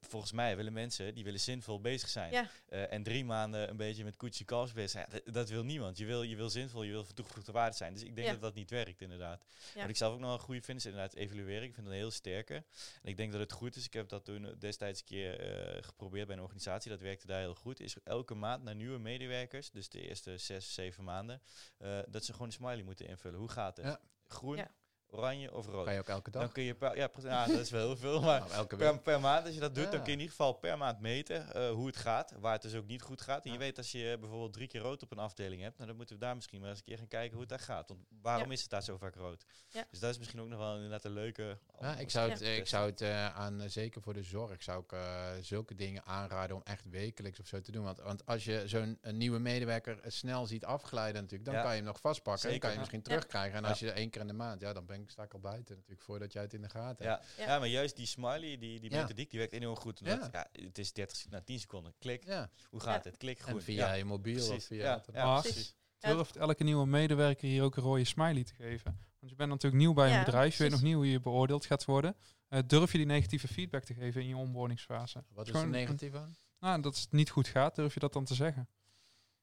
volgens 0.01 0.31
mij 0.31 0.55
willen 0.55 0.73
mensen 0.73 1.15
die 1.15 1.23
willen 1.23 1.39
zinvol 1.39 1.81
bezig 1.81 2.09
zijn. 2.09 2.31
Ja. 2.31 2.49
Uh, 2.69 2.93
en 2.93 3.03
drie 3.03 3.25
maanden 3.25 3.69
een 3.69 3.77
beetje 3.77 4.03
met 4.03 4.15
koetsje 4.15 4.45
kals 4.45 4.71
bezig 4.73 4.89
zijn. 4.89 5.07
Dat, 5.09 5.33
dat, 5.33 5.49
wil 5.49 5.63
niemand. 5.63 5.97
Je 5.97 6.05
wil, 6.05 6.23
je 6.23 6.35
wil 6.35 6.49
zinvol, 6.49 6.83
je 6.83 6.91
wil 6.91 7.05
toegevoegde 7.13 7.51
waarde 7.51 7.75
zijn. 7.75 7.93
Dus 7.93 8.03
ik 8.03 8.15
denk 8.15 8.27
ja. 8.27 8.33
dat 8.33 8.41
dat 8.41 8.53
niet 8.53 8.69
werkt, 8.69 9.01
inderdaad. 9.01 9.43
Ja. 9.73 9.81
Wat 9.81 9.89
ik 9.89 9.97
zelf 9.97 10.13
ook 10.13 10.19
nog 10.19 10.33
een 10.33 10.39
goede 10.39 10.61
vind, 10.61 10.77
is 10.77 10.85
inderdaad 10.85 11.13
evalueren. 11.13 11.63
Ik 11.63 11.73
vind 11.73 11.85
dat 11.85 11.95
een 11.95 12.01
heel 12.01 12.11
sterke. 12.11 12.55
En 13.01 13.09
ik 13.09 13.17
denk 13.17 13.31
dat 13.31 13.41
het 13.41 13.51
goed 13.51 13.75
is. 13.75 13.85
Ik 13.85 13.93
heb 13.93 14.09
dat 14.09 14.25
toen 14.25 14.55
destijds 14.59 14.99
een 14.99 15.05
keer 15.05 15.67
uh, 15.77 15.83
geprobeerd 15.83 16.27
bij 16.27 16.35
een 16.35 16.41
organisatie. 16.41 16.91
Dat 16.91 17.01
werkte 17.01 17.27
daar 17.27 17.39
heel 17.39 17.55
goed. 17.55 17.79
Is 17.79 17.95
elke 18.03 18.33
maand 18.33 18.63
naar 18.63 18.75
nieuwe 18.75 18.99
medewerkers, 18.99 19.71
dus 19.71 19.89
de 19.89 20.01
eerste 20.01 20.37
zes, 20.37 20.73
zeven 20.73 21.03
maanden, 21.03 21.41
uh, 21.79 21.99
dat 22.07 22.25
ze 22.25 22.31
gewoon 22.31 22.47
een 22.47 22.53
smiley 22.53 22.83
moeten 22.83 23.07
invullen. 23.07 23.39
Hoe 23.39 23.49
gaat 23.49 23.77
het? 23.77 23.99
Groen, 24.27 24.67
oranje 25.09 25.53
of 25.53 25.65
rood. 25.67 25.85
Kan 25.85 25.93
je 25.93 25.99
ook 25.99 26.07
elke 26.07 26.31
dag? 26.31 26.41
Dan 26.41 26.51
kun 26.51 26.63
je 26.63 26.75
per, 26.75 26.97
ja, 26.97 27.09
ja, 27.21 27.45
dat 27.45 27.59
is 27.59 27.69
wel 27.69 27.85
heel 27.85 27.97
veel. 27.97 28.21
Maar 28.21 28.43
nou, 28.51 28.75
per, 28.75 28.99
per, 28.99 29.19
maand, 29.19 29.45
als 29.45 29.53
je 29.53 29.59
dat 29.59 29.75
doet, 29.75 29.83
ja. 29.83 29.91
dan 29.91 29.99
kun 29.99 30.07
je 30.07 30.17
in 30.17 30.19
ieder 30.19 30.35
geval 30.35 30.53
per 30.53 30.77
maand 30.77 30.99
meten 30.99 31.45
uh, 31.55 31.69
hoe 31.69 31.87
het 31.87 31.97
gaat. 31.97 32.33
Waar 32.39 32.53
het 32.53 32.61
dus 32.61 32.75
ook 32.75 32.87
niet 32.87 33.01
goed 33.01 33.21
gaat. 33.21 33.45
En 33.45 33.51
je 33.51 33.57
weet 33.57 33.77
als 33.77 33.91
je 33.91 34.17
bijvoorbeeld 34.19 34.53
drie 34.53 34.67
keer 34.67 34.81
rood 34.81 35.03
op 35.03 35.11
een 35.11 35.17
afdeling 35.17 35.61
hebt, 35.61 35.75
nou, 35.75 35.87
dan 35.87 35.97
moeten 35.97 36.15
we 36.15 36.21
daar 36.21 36.35
misschien 36.35 36.59
maar 36.59 36.69
eens 36.69 36.79
een 36.79 36.85
keer 36.85 36.97
gaan 36.97 37.07
kijken 37.07 37.31
hoe 37.31 37.39
het 37.39 37.49
daar 37.49 37.59
gaat. 37.59 37.87
Want 37.87 37.99
waarom 38.21 38.51
is 38.51 38.61
het 38.61 38.69
daar 38.69 38.83
zo 38.83 38.97
vaak 38.97 39.15
rood? 39.15 39.45
Dus 39.89 39.99
dat 39.99 40.09
is 40.09 40.17
misschien 40.17 40.41
ook 40.41 40.47
nog 40.47 40.59
wel 40.59 40.75
inderdaad 40.75 41.03
een 41.03 41.11
leuke... 41.11 41.57
Ja, 41.81 41.95
ik 41.95 42.09
zou 42.09 42.29
het, 42.29 42.41
ik 42.41 42.67
zou 42.67 42.89
het 42.89 43.01
uh, 43.01 43.35
aan, 43.35 43.61
uh, 43.61 43.67
zeker 43.67 44.01
voor 44.01 44.13
de 44.13 44.23
zorg, 44.23 44.63
zou 44.63 44.83
ik 44.87 44.95
zulke 45.41 45.75
dingen 45.75 46.03
aanraden 46.05 46.55
om 46.55 46.61
echt 46.63 46.89
wekelijks 46.89 47.39
of 47.39 47.47
zo 47.47 47.61
te 47.61 47.71
doen. 47.71 47.83
Want, 47.83 47.99
want 47.99 48.25
als 48.25 48.43
je 48.43 48.63
zo'n 48.65 48.99
nieuwe 49.01 49.39
medewerker 49.39 49.99
snel 50.07 50.45
ziet 50.45 50.65
afglijden 50.65 51.21
natuurlijk, 51.21 51.49
dan 51.49 51.61
kan 51.61 51.69
je 51.69 51.77
hem 51.77 51.85
nog 51.85 51.99
vastpakken. 51.99 52.41
Zeker, 52.41 52.59
dan 52.59 52.59
kan 52.59 52.71
je 52.71 52.77
misschien 52.77 53.01
terugkrijgen. 53.01 53.57
En 53.57 53.65
als 53.65 53.79
je 53.79 53.91
één 53.91 54.09
keer 54.09 54.21
in 54.21 54.27
de 54.27 54.33
maand, 54.33 54.61
ja, 54.61 54.73
dan 54.73 54.85
ben 54.85 54.96
ik, 55.01 55.09
sta 55.09 55.23
ik 55.23 55.33
al 55.33 55.39
buiten 55.39 55.75
natuurlijk, 55.75 56.01
voordat 56.01 56.33
jij 56.33 56.41
het 56.41 56.53
in 56.53 56.61
de 56.61 56.69
gaten 56.69 57.05
ja. 57.05 57.11
hebt. 57.11 57.25
Ja. 57.37 57.45
ja, 57.45 57.59
maar 57.59 57.67
juist 57.67 57.95
die 57.95 58.05
smiley, 58.05 58.57
die, 58.57 58.79
die 58.79 58.91
methodiek, 58.91 59.29
die 59.29 59.39
werkt 59.39 59.53
enorm 59.53 59.75
goed. 59.75 59.99
Omdat, 59.99 60.29
ja. 60.31 60.47
het 60.51 60.77
is 60.77 60.93
30, 60.93 61.29
na 61.29 61.41
10 61.41 61.59
seconden, 61.59 61.93
klik. 61.99 62.47
Hoe 62.69 62.79
gaat 62.79 63.03
het? 63.03 63.17
Klik 63.17 63.39
goed. 63.39 63.53
En 63.53 63.61
via 63.61 63.93
je 63.93 64.05
mobiel 64.05 64.53
of 64.53 64.63
via... 64.63 65.03
Ja, 65.13 65.41
precies. 65.41 65.75
Durft 65.99 66.35
elke 66.35 66.63
nieuwe 66.63 66.85
medewerker 66.85 67.47
hier 67.47 67.63
ook 67.63 67.75
een 67.75 67.83
rode 67.83 68.03
smiley 68.03 68.43
te 68.43 68.53
geven? 68.53 68.99
Want 69.19 69.31
je 69.31 69.35
bent 69.35 69.49
natuurlijk 69.49 69.81
nieuw 69.81 69.93
bij 69.93 70.17
een 70.17 70.23
bedrijf, 70.23 70.57
je 70.57 70.63
weet 70.63 70.71
nog 70.71 70.81
niet 70.81 70.93
hoe 70.93 71.11
je 71.11 71.19
beoordeeld 71.19 71.65
gaat 71.65 71.85
worden. 71.85 72.15
Uh, 72.49 72.59
durf 72.67 72.91
je 72.91 72.97
die 72.97 73.07
negatieve 73.07 73.47
feedback 73.47 73.83
te 73.83 73.93
geven 73.93 74.21
in 74.21 74.27
je 74.27 74.35
onboardingsfase? 74.35 75.23
Wat 75.29 75.47
is 75.47 75.53
er 75.53 75.67
negatief 75.67 76.13
aan? 76.13 76.35
Nou, 76.59 76.81
dat 76.81 76.97
het 76.97 77.11
niet 77.11 77.29
goed 77.29 77.47
gaat, 77.47 77.75
durf 77.75 77.93
je 77.93 77.99
dat 77.99 78.13
dan 78.13 78.25
te 78.25 78.35
zeggen? 78.35 78.69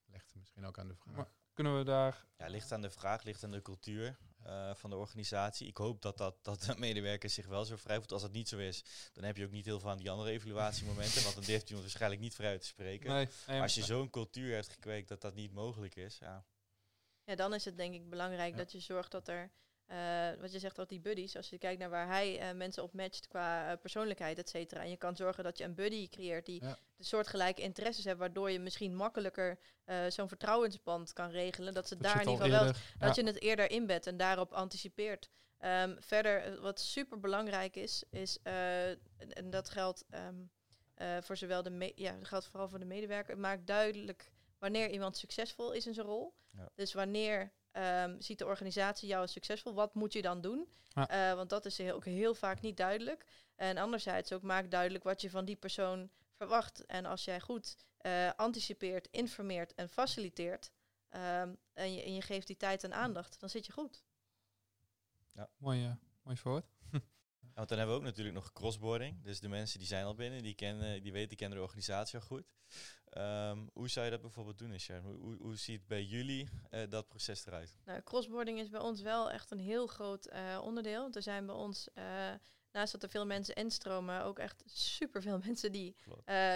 Ligt 0.04 0.34
misschien 0.34 0.64
ook 0.64 0.78
aan 0.78 0.88
de 0.88 0.94
vraag. 0.94 1.14
Maar 1.14 1.28
kunnen 1.52 1.78
we 1.78 1.84
daar... 1.84 2.26
Ja, 2.36 2.46
ligt 2.46 2.72
aan 2.72 2.80
de 2.80 2.90
vraag, 2.90 3.22
ligt 3.22 3.44
aan 3.44 3.50
de 3.50 3.62
cultuur. 3.62 4.16
Eh, 4.44 4.74
van 4.74 4.90
de 4.90 4.96
organisatie. 4.96 5.66
Ik 5.68 5.76
hoop 5.76 6.02
dat, 6.02 6.16
dat, 6.16 6.36
dat 6.42 6.62
de 6.62 6.74
medewerkers 6.78 7.34
zich 7.34 7.46
wel 7.46 7.64
zo 7.64 7.76
vrij 7.76 7.96
voelt. 7.96 8.12
Als 8.12 8.22
dat 8.22 8.32
niet 8.32 8.48
zo 8.48 8.58
is, 8.58 8.84
dan 9.12 9.24
heb 9.24 9.36
je 9.36 9.44
ook 9.44 9.50
niet 9.50 9.64
heel 9.64 9.80
veel 9.80 9.90
aan 9.90 9.98
die 9.98 10.10
andere 10.10 10.30
evaluatiemomenten. 10.30 11.22
want 11.22 11.34
dan 11.34 11.44
durft 11.44 11.66
iemand 11.66 11.82
waarschijnlijk 11.84 12.20
niet 12.20 12.34
vrij 12.34 12.50
uit 12.50 12.60
te 12.60 12.66
spreken. 12.66 13.10
Nee, 13.10 13.28
nee, 13.46 13.60
Als 13.60 13.74
je 13.74 13.82
zo'n 13.84 14.10
cultuur 14.10 14.54
hebt 14.54 14.68
gekweekt 14.68 15.08
dat 15.08 15.20
dat 15.20 15.34
niet 15.34 15.52
mogelijk 15.52 15.96
is. 15.96 16.18
Ja. 16.18 16.44
Ja, 17.24 17.34
dan 17.34 17.54
is 17.54 17.64
het 17.64 17.76
denk 17.76 17.94
ik 17.94 18.10
belangrijk 18.10 18.50
Ja. 18.50 18.56
dat 18.56 18.72
je 18.72 18.80
zorgt 18.80 19.10
dat 19.10 19.28
er, 19.28 19.50
eh, 19.86 20.28
wat 20.40 20.52
je 20.52 20.58
zegt, 20.58 20.76
dat 20.76 20.88
die 20.88 21.00
buddies, 21.00 21.36
als 21.36 21.50
je 21.50 21.58
kijkt 21.58 21.80
naar 21.80 21.90
waar 21.90 22.06
hij 22.06 22.38
eh, 22.38 22.54
mensen 22.54 22.82
op 22.82 22.92
matcht 22.92 23.28
qua 23.28 23.70
eh, 23.70 23.78
persoonlijkheid, 23.80 24.38
et 24.38 24.48
cetera. 24.48 24.80
En 24.80 24.90
je 24.90 24.96
kan 24.96 25.16
zorgen 25.16 25.44
dat 25.44 25.58
je 25.58 25.64
een 25.64 25.74
buddy 25.74 26.08
creëert 26.08 26.46
die 26.46 26.62
Ja. 26.62 26.78
de 26.96 27.04
soortgelijke 27.04 27.62
interesses 27.62 28.04
heeft, 28.04 28.18
waardoor 28.18 28.50
je 28.50 28.58
misschien 28.58 28.96
makkelijker 28.96 29.58
zo'n 30.08 30.28
vertrouwensband 30.28 31.12
kan 31.12 31.30
regelen. 31.30 31.74
Dat 31.74 31.88
ze 31.88 31.94
dat 31.94 32.02
daar 32.02 32.22
in 32.22 32.28
ieder 32.28 32.44
al 32.44 32.50
geval 32.50 32.64
wel 32.64 32.72
dat 32.98 33.16
ja. 33.16 33.22
je 33.22 33.28
het 33.28 33.40
eerder 33.40 33.70
inbedt 33.70 34.06
en 34.06 34.16
daarop 34.16 34.52
anticipeert. 34.52 35.30
Ehm, 35.58 35.96
verder, 35.98 36.60
wat 36.60 36.80
super 36.80 37.20
belangrijk 37.20 37.76
is, 37.76 38.04
is 38.10 38.38
en, 38.42 38.98
en 39.32 39.50
dat 39.50 39.70
geldt 39.70 40.04
ehm, 40.10 40.34
eh, 40.94 41.16
voor 41.20 41.36
zowel 41.36 41.62
de 41.62 41.92
ja, 41.94 42.12
dat 42.12 42.28
geldt 42.28 42.46
vooral 42.46 42.68
voor 42.68 42.78
de 42.78 42.84
medewerker. 42.84 43.38
Maak 43.38 43.66
duidelijk 43.66 44.32
wanneer 44.58 44.90
iemand 44.90 45.16
succesvol 45.16 45.72
is 45.72 45.86
in 45.86 45.94
zijn 45.94 46.06
rol. 46.06 46.34
Ja. 46.50 46.68
Dus 46.74 46.92
wanneer 46.92 47.52
ehm, 47.74 48.20
ziet 48.20 48.38
de 48.38 48.46
organisatie 48.46 49.08
jou 49.08 49.20
als 49.20 49.32
succesvol, 49.32 49.74
wat 49.74 49.94
moet 49.94 50.12
je 50.12 50.22
dan 50.22 50.40
doen? 50.40 50.68
Ja. 50.88 51.08
Eh, 51.08 51.34
want 51.34 51.50
dat 51.50 51.64
is 51.64 51.78
heel, 51.78 51.94
ook 51.94 52.04
heel 52.04 52.34
vaak 52.34 52.60
niet 52.60 52.76
duidelijk. 52.76 53.26
En 53.56 53.78
anderzijds 53.78 54.32
ook 54.32 54.42
maak 54.42 54.70
duidelijk 54.70 55.04
wat 55.04 55.20
je 55.20 55.30
van 55.30 55.44
die 55.44 55.56
persoon 55.56 56.10
verwacht. 56.36 56.86
En 56.86 57.04
als 57.04 57.24
jij 57.24 57.40
goed 57.40 57.76
eh, 57.98 58.30
anticipeert, 58.36 59.08
informeert 59.10 59.74
en 59.74 59.88
faciliteert, 59.88 60.70
ehm, 61.08 61.54
en, 61.72 61.94
je, 61.94 62.02
en 62.02 62.14
je 62.14 62.22
geeft 62.22 62.46
die 62.46 62.56
tijd 62.56 62.84
en 62.84 62.94
aandacht, 62.94 63.40
dan 63.40 63.48
zit 63.48 63.66
je 63.66 63.72
goed. 63.72 64.04
Mooi, 65.56 65.84
eh, 65.84 65.92
mooi. 66.44 66.62
Want 67.54 67.68
dan 67.68 67.78
hebben 67.78 67.96
we 67.96 68.00
ook 68.00 68.06
natuurlijk 68.06 68.36
nog 68.36 68.52
crossboarding. 68.52 69.22
Dus 69.22 69.40
de 69.40 69.48
mensen 69.48 69.78
die 69.78 69.88
zijn 69.88 70.04
al 70.04 70.14
binnen, 70.14 70.42
die, 70.42 70.54
kennen, 70.54 71.02
die 71.02 71.12
weten, 71.12 71.28
die 71.28 71.38
kennen 71.38 71.58
de 71.58 71.64
organisatie 71.64 72.18
al 72.18 72.26
goed. 72.26 72.44
Ehm, 73.04 73.58
hoe 73.72 73.88
zou 73.88 74.04
je 74.04 74.10
dat 74.10 74.20
bijvoorbeeld 74.20 74.58
doen, 74.58 74.78
Sharon? 74.78 75.04
Hoe, 75.04 75.16
hoe, 75.20 75.36
hoe 75.36 75.56
ziet 75.56 75.86
bij 75.86 76.04
jullie 76.04 76.48
eh, 76.70 76.80
dat 76.88 77.08
proces 77.08 77.46
eruit? 77.46 77.76
Nou, 77.84 78.02
crossboarding 78.02 78.60
is 78.60 78.68
bij 78.68 78.80
ons 78.80 79.00
wel 79.00 79.30
echt 79.30 79.50
een 79.50 79.58
heel 79.58 79.86
groot 79.86 80.26
eh, 80.26 80.60
onderdeel. 80.62 81.08
Er 81.12 81.22
zijn 81.22 81.46
bij 81.46 81.54
ons, 81.54 81.88
eh, 81.92 82.04
naast 82.72 82.92
dat 82.92 83.02
er 83.02 83.08
veel 83.08 83.26
mensen 83.26 83.54
instromen, 83.54 84.22
ook 84.22 84.38
echt 84.38 84.62
superveel 84.66 85.38
mensen 85.46 85.72
die 85.72 85.96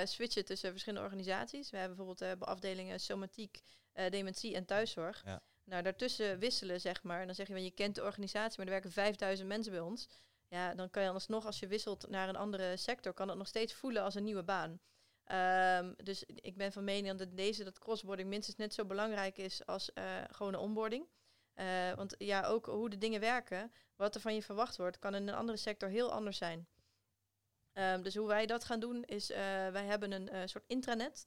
switchen 0.05 0.45
tussen 0.45 0.71
verschillende 0.71 1.05
organisaties. 1.05 1.71
We 1.71 1.77
hebben 1.77 1.97
bijvoorbeeld 1.97 2.41
afdelingen 2.41 3.01
somatiek, 3.01 3.63
dementie 3.93 4.55
en 4.55 4.65
thuiszorg. 4.65 5.23
Ja. 5.25 5.43
Nou, 5.65 5.83
daartussen 5.83 6.39
wisselen, 6.39 6.81
zeg 6.81 7.03
maar. 7.03 7.21
En 7.21 7.27
dan 7.27 7.35
zeg 7.35 7.47
je, 7.47 7.53
van, 7.53 7.65
je 7.65 7.71
kent 7.71 7.95
de 7.95 8.03
organisatie, 8.03 8.57
maar 8.59 8.67
er 8.67 8.73
werken 8.73 8.93
5000 8.93 9.49
mensen 9.49 9.73
bij 9.73 9.81
ons. 9.81 10.09
Ja, 10.49 10.75
dan 10.75 10.91
kan 10.91 11.03
je 11.03 11.09
alsnog, 11.11 11.47
als 11.47 11.59
je 11.59 11.67
wisselt 11.67 12.09
naar 12.09 12.29
een 12.29 12.37
andere 12.37 12.77
sector, 12.77 13.13
kan 13.13 13.29
het 13.29 13.39
nog 13.39 13.47
steeds 13.47 13.75
voelen 13.75 14.03
als 14.03 14.15
een 14.15 14.25
nieuwe 14.25 14.43
baan. 14.43 14.81
Ehm, 15.25 15.93
dus 15.97 16.25
ik 16.25 16.57
ben 16.57 16.73
van 16.73 16.85
mening 16.85 17.19
dat 17.19 17.37
deze 17.37 17.65
dat 17.65 17.79
crossboarding 17.79 18.29
minstens 18.29 18.57
net 18.57 18.75
zo 18.75 18.85
belangrijk 18.85 19.39
is 19.39 19.67
als 19.67 19.93
eh 19.93 20.25
gewoon 20.31 20.55
een 20.55 20.61
onboarding. 20.61 21.09
Eh, 21.55 21.93
want 21.95 22.15
ja, 22.19 22.45
ook 22.45 22.67
hoe 22.67 22.91
de 22.91 22.99
dingen 22.99 23.21
werken, 23.21 23.73
wat 23.97 24.15
er 24.15 24.21
van 24.21 24.35
je 24.35 24.43
verwacht 24.43 24.77
wordt, 24.77 24.99
kan 24.99 25.15
in 25.15 25.29
een 25.29 25.35
andere 25.35 25.59
sector 25.59 25.89
heel 25.89 26.13
anders 26.13 26.39
zijn. 26.39 26.69
Ehm, 27.73 28.03
dus 28.03 28.15
hoe 28.15 28.27
wij 28.27 28.47
dat 28.47 28.65
gaan 28.65 28.81
doen 28.81 29.05
is, 29.05 29.31
eh, 29.31 29.39
wij 29.69 29.85
hebben 29.85 30.13
een 30.13 30.49
soort 30.49 30.65
intranet. 30.67 31.27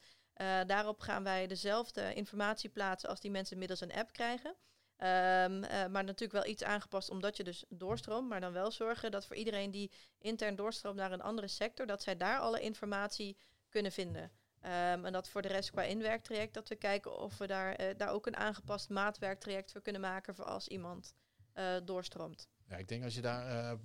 Daarop 0.65 0.99
gaan 0.99 1.23
wij 1.23 1.47
dezelfde 1.47 2.13
informatie 2.13 2.69
plaatsen 2.69 3.09
als 3.09 3.19
die 3.19 3.31
mensen 3.31 3.57
middels 3.57 3.81
een 3.81 3.93
app 3.93 4.11
krijgen. 4.11 4.55
Ehm, 5.01 5.63
eh, 5.63 5.87
maar 5.87 6.03
natuurlijk 6.03 6.31
wel 6.31 6.51
iets 6.51 6.63
aangepast 6.63 7.09
omdat 7.09 7.37
je 7.37 7.43
dus 7.43 7.65
doorstroomt. 7.69 8.29
Maar 8.29 8.41
dan 8.41 8.53
wel 8.53 8.71
zorgen 8.71 9.11
dat 9.11 9.25
voor 9.25 9.35
iedereen 9.35 9.71
die 9.71 9.91
intern 10.17 10.55
doorstroomt 10.55 10.95
naar 10.95 11.11
een 11.11 11.21
andere 11.21 11.47
sector, 11.47 11.85
dat 11.85 12.03
zij 12.03 12.17
daar 12.17 12.39
alle 12.39 12.61
informatie 12.61 13.37
kunnen 13.69 13.91
vinden. 13.91 14.31
Ehm, 14.59 15.05
en 15.05 15.13
dat 15.13 15.29
voor 15.29 15.41
de 15.41 15.47
rest 15.47 15.71
qua 15.71 15.83
inwerktraject, 15.83 16.53
dat 16.53 16.69
we 16.69 16.75
kijken 16.75 17.17
of 17.17 17.37
we 17.37 17.47
daar, 17.47 17.75
eh, 17.75 17.97
daar 17.97 18.09
ook 18.09 18.25
een 18.25 18.35
aangepast 18.35 18.89
maatwerktraject 18.89 19.71
voor 19.71 19.81
kunnen 19.81 20.01
maken 20.01 20.35
voor 20.35 20.45
als 20.45 20.67
iemand 20.67 21.13
eh, 21.53 21.75
doorstroomt. 21.83 22.47
Ja, 22.67 22.77
ik 22.77 22.87
denk 22.87 23.03
als 23.03 23.15
je 23.15 23.21
daar 23.21 23.77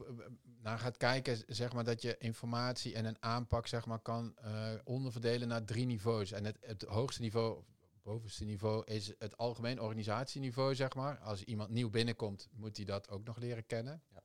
naar 0.63 0.79
gaat 0.79 0.97
kijken, 0.97 1.45
zeg 1.47 1.73
maar 1.73 1.85
dat 1.85 2.03
je 2.03 2.17
informatie 2.19 2.95
en 2.95 3.05
een 3.05 3.23
aanpak 3.23 3.67
zeg 3.67 3.87
maar, 3.87 3.99
kan 3.99 4.37
onderverdelen 4.85 5.49
naar 5.49 5.65
drie 5.65 5.87
niveaus. 5.87 6.33
En 6.33 6.45
het, 6.45 6.57
het 6.61 6.83
hoogste 6.83 7.21
niveau, 7.23 7.63
bovenste 8.07 8.45
niveau, 8.45 8.85
is 8.85 9.13
het 9.19 9.37
algemeen 9.37 9.81
organisatieniveau, 9.81 10.75
zeg 10.75 10.95
maar. 10.95 11.19
Als 11.19 11.43
iemand 11.43 11.71
nieuw 11.71 11.91
binnenkomt, 11.91 12.49
moet 12.53 12.77
hij 12.77 12.87
dat 12.87 13.09
ook 13.09 13.25
nog 13.25 13.37
leren 13.37 13.67
kennen. 13.67 14.03
Ja. 14.13 14.23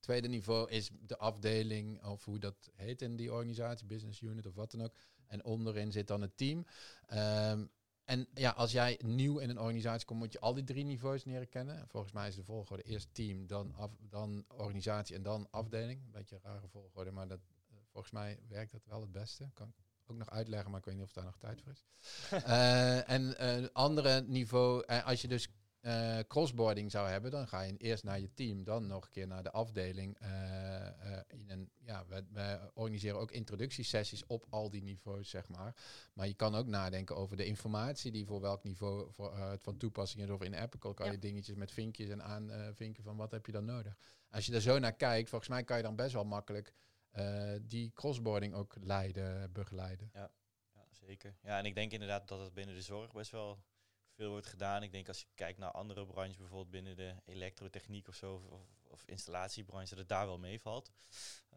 Tweede 0.00 0.28
niveau 0.28 0.70
is 0.70 0.90
de 1.00 1.18
afdeling, 1.18 2.04
of 2.04 2.24
hoe 2.24 2.38
dat 2.38 2.70
heet 2.74 3.02
in 3.02 3.16
die 3.16 3.32
organisatie, 3.32 3.86
business 3.86 4.20
unit 4.20 4.46
of 4.46 4.54
wat 4.54 4.70
dan 4.70 4.82
ook. 4.82 4.94
En 5.26 5.44
onderin 5.44 5.92
zit 5.92 6.06
dan 6.06 6.20
het 6.20 6.36
team. 6.36 6.66
Ehm, 7.06 7.66
en 8.04 8.28
ja, 8.34 8.50
als 8.50 8.72
jij 8.72 9.00
nieuw 9.04 9.38
in 9.38 9.50
een 9.50 9.60
organisatie 9.60 10.06
komt, 10.06 10.20
moet 10.20 10.32
je 10.32 10.40
al 10.40 10.54
die 10.54 10.64
drie 10.64 10.84
niveaus 10.84 11.24
leren 11.24 11.48
kennen. 11.48 11.88
Volgens 11.88 12.12
mij 12.12 12.28
is 12.28 12.34
de 12.34 12.44
volgorde 12.44 12.82
eerst 12.82 13.08
team, 13.12 13.46
dan, 13.46 13.74
af, 13.74 13.90
dan 14.00 14.44
organisatie 14.48 15.16
en 15.16 15.22
dan 15.22 15.50
afdeling. 15.50 16.02
Een 16.04 16.10
beetje 16.10 16.34
een 16.34 16.42
rare 16.42 16.68
volgorde, 16.68 17.10
maar 17.10 17.28
dat, 17.28 17.40
eh, 17.68 17.76
volgens 17.90 18.12
mij 18.12 18.38
werkt 18.48 18.72
dat 18.72 18.84
wel 18.84 19.00
het 19.00 19.12
beste. 19.12 19.50
Kan 19.54 19.74
ook 20.06 20.16
nog 20.16 20.30
uitleggen, 20.30 20.70
maar 20.70 20.78
ik 20.80 20.84
weet 20.86 20.94
niet 20.94 21.04
of 21.04 21.12
daar 21.12 21.24
nog 21.24 21.38
tijd 21.38 21.60
voor 21.62 21.72
is. 21.72 21.84
Eh, 22.44 23.10
en 23.10 23.46
een 23.48 23.72
andere 23.72 24.22
niveau, 24.22 24.84
eh, 24.86 25.06
als 25.06 25.22
je 25.22 25.28
dus 25.28 25.48
eh, 25.80 26.18
crossboarding 26.28 26.90
zou 26.90 27.08
hebben, 27.08 27.30
dan 27.30 27.48
ga 27.48 27.60
je 27.60 27.76
eerst 27.76 28.04
naar 28.04 28.20
je 28.20 28.32
team, 28.34 28.64
dan 28.64 28.86
nog 28.86 29.04
een 29.04 29.10
keer 29.10 29.26
naar 29.26 29.42
de 29.42 29.50
afdeling. 29.50 30.18
eh, 30.18 30.86
eh, 30.86 31.20
in 31.28 31.50
een, 31.50 31.70
ja, 31.80 32.04
we, 32.08 32.24
we 32.32 32.70
organiseren 32.74 33.18
ook 33.20 33.30
introductiesessies 33.30 34.26
op 34.26 34.46
al 34.50 34.70
die 34.70 34.82
niveaus, 34.82 35.28
zeg 35.30 35.48
maar. 35.48 35.74
Maar 36.12 36.26
je 36.26 36.34
kan 36.34 36.54
ook 36.54 36.66
nadenken 36.66 37.16
over 37.16 37.36
de 37.36 37.44
informatie 37.46 38.10
die 38.12 38.26
voor 38.26 38.40
welk 38.40 38.62
niveau 38.64 39.12
voor, 39.12 39.32
eh, 39.32 39.50
het 39.50 39.62
van 39.62 39.76
toepassing 39.76 40.22
is. 40.22 40.30
Of 40.30 40.42
in 40.42 40.54
Apple 40.54 40.94
kan 40.94 41.06
Ja. 41.06 41.12
je 41.12 41.18
dingetjes 41.18 41.56
met 41.56 41.72
vinkjes 41.72 42.08
en 42.08 42.22
aanvinken 42.22 43.02
van 43.02 43.16
wat 43.16 43.30
heb 43.30 43.46
je 43.46 43.52
dan 43.52 43.64
nodig. 43.64 43.96
Als 44.30 44.46
je 44.46 44.52
daar 44.52 44.60
zo 44.60 44.78
naar 44.78 44.94
kijkt, 44.96 45.28
volgens 45.28 45.50
mij 45.50 45.64
kan 45.64 45.76
je 45.76 45.82
dan 45.82 45.96
best 45.96 46.12
wel 46.12 46.24
makkelijk 46.24 46.72
eh, 47.14 47.54
die 47.62 47.92
crossboarding 47.92 48.54
ook 48.54 48.76
leiden, 48.80 49.52
begeleiden. 49.52 50.10
Ja, 50.12 50.30
zeker. 50.90 51.36
Ja, 51.42 51.58
en 51.58 51.64
ik 51.64 51.74
denk 51.74 51.92
inderdaad 51.92 52.28
dat 52.28 52.40
het 52.40 52.54
binnen 52.54 52.74
de 52.74 52.82
zorg 52.82 53.12
best 53.12 53.30
wel 53.30 53.62
veel 54.14 54.30
wordt 54.30 54.46
gedaan. 54.46 54.82
Ik 54.82 54.92
denk 54.92 55.08
als 55.08 55.20
je 55.20 55.26
kijkt 55.34 55.58
naar 55.58 55.70
andere 55.70 56.06
branches, 56.06 56.36
bijvoorbeeld 56.36 56.70
binnen 56.70 56.96
de 56.96 57.14
elektrotechniek 57.24 58.08
of 58.08 58.14
zo, 58.14 58.34
of, 58.34 58.44
of, 58.44 58.68
of 58.88 59.04
installatiebranche, 59.06 59.88
dat 59.88 59.98
het 59.98 60.08
daar 60.08 60.26
wel 60.26 60.38
meevalt. 60.38 60.90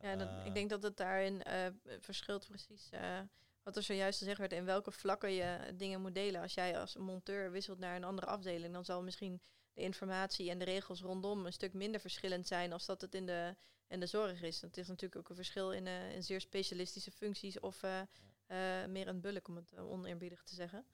Ja, 0.01 0.15
dat, 0.15 0.27
Eh, 0.27 0.45
ik 0.45 0.53
denk 0.53 0.69
dat 0.69 0.83
het 0.83 0.97
daarin 0.97 1.43
eh, 1.43 1.67
verschilt 1.99 2.47
precies 2.47 2.89
eh, 2.89 3.19
wat 3.63 3.75
er 3.75 3.83
zojuist 3.83 4.19
gezegd 4.19 4.37
werd, 4.37 4.53
in 4.53 4.65
welke 4.65 4.91
vlakken 4.91 5.31
je 5.31 5.73
dingen 5.75 6.01
moet 6.01 6.15
delen. 6.15 6.41
Als 6.41 6.53
jij 6.53 6.79
als 6.79 6.95
monteur 6.95 7.51
wisselt 7.51 7.79
naar 7.79 7.95
een 7.95 8.03
andere 8.03 8.27
afdeling, 8.27 8.73
dan 8.73 8.85
zal 8.85 9.03
misschien 9.03 9.41
de 9.73 9.81
informatie 9.81 10.49
en 10.49 10.59
de 10.59 10.65
regels 10.65 11.01
rondom 11.01 11.45
een 11.45 11.53
stuk 11.53 11.73
minder 11.73 11.99
verschillend 11.99 12.47
zijn 12.47 12.73
als 12.73 12.85
dat 12.85 13.01
het 13.01 13.15
in 13.15 13.25
de, 13.25 13.55
in 13.87 13.99
de 13.99 14.05
zorg 14.05 14.41
is. 14.41 14.61
Het 14.61 14.77
is 14.77 14.87
natuurlijk 14.87 15.21
ook 15.21 15.29
een 15.29 15.35
verschil 15.35 15.71
in, 15.71 15.87
eh, 15.87 16.15
in 16.15 16.23
zeer 16.23 16.41
specialistische 16.41 17.11
functies 17.11 17.59
of 17.59 17.83
eh, 17.83 18.01
eh, 18.47 18.89
meer 18.89 19.07
een 19.07 19.21
bulk, 19.21 19.47
om 19.47 19.55
het 19.55 19.71
uh, 19.73 19.89
oneerbiedig 19.89 20.43
te 20.43 20.55
zeggen. 20.55 20.85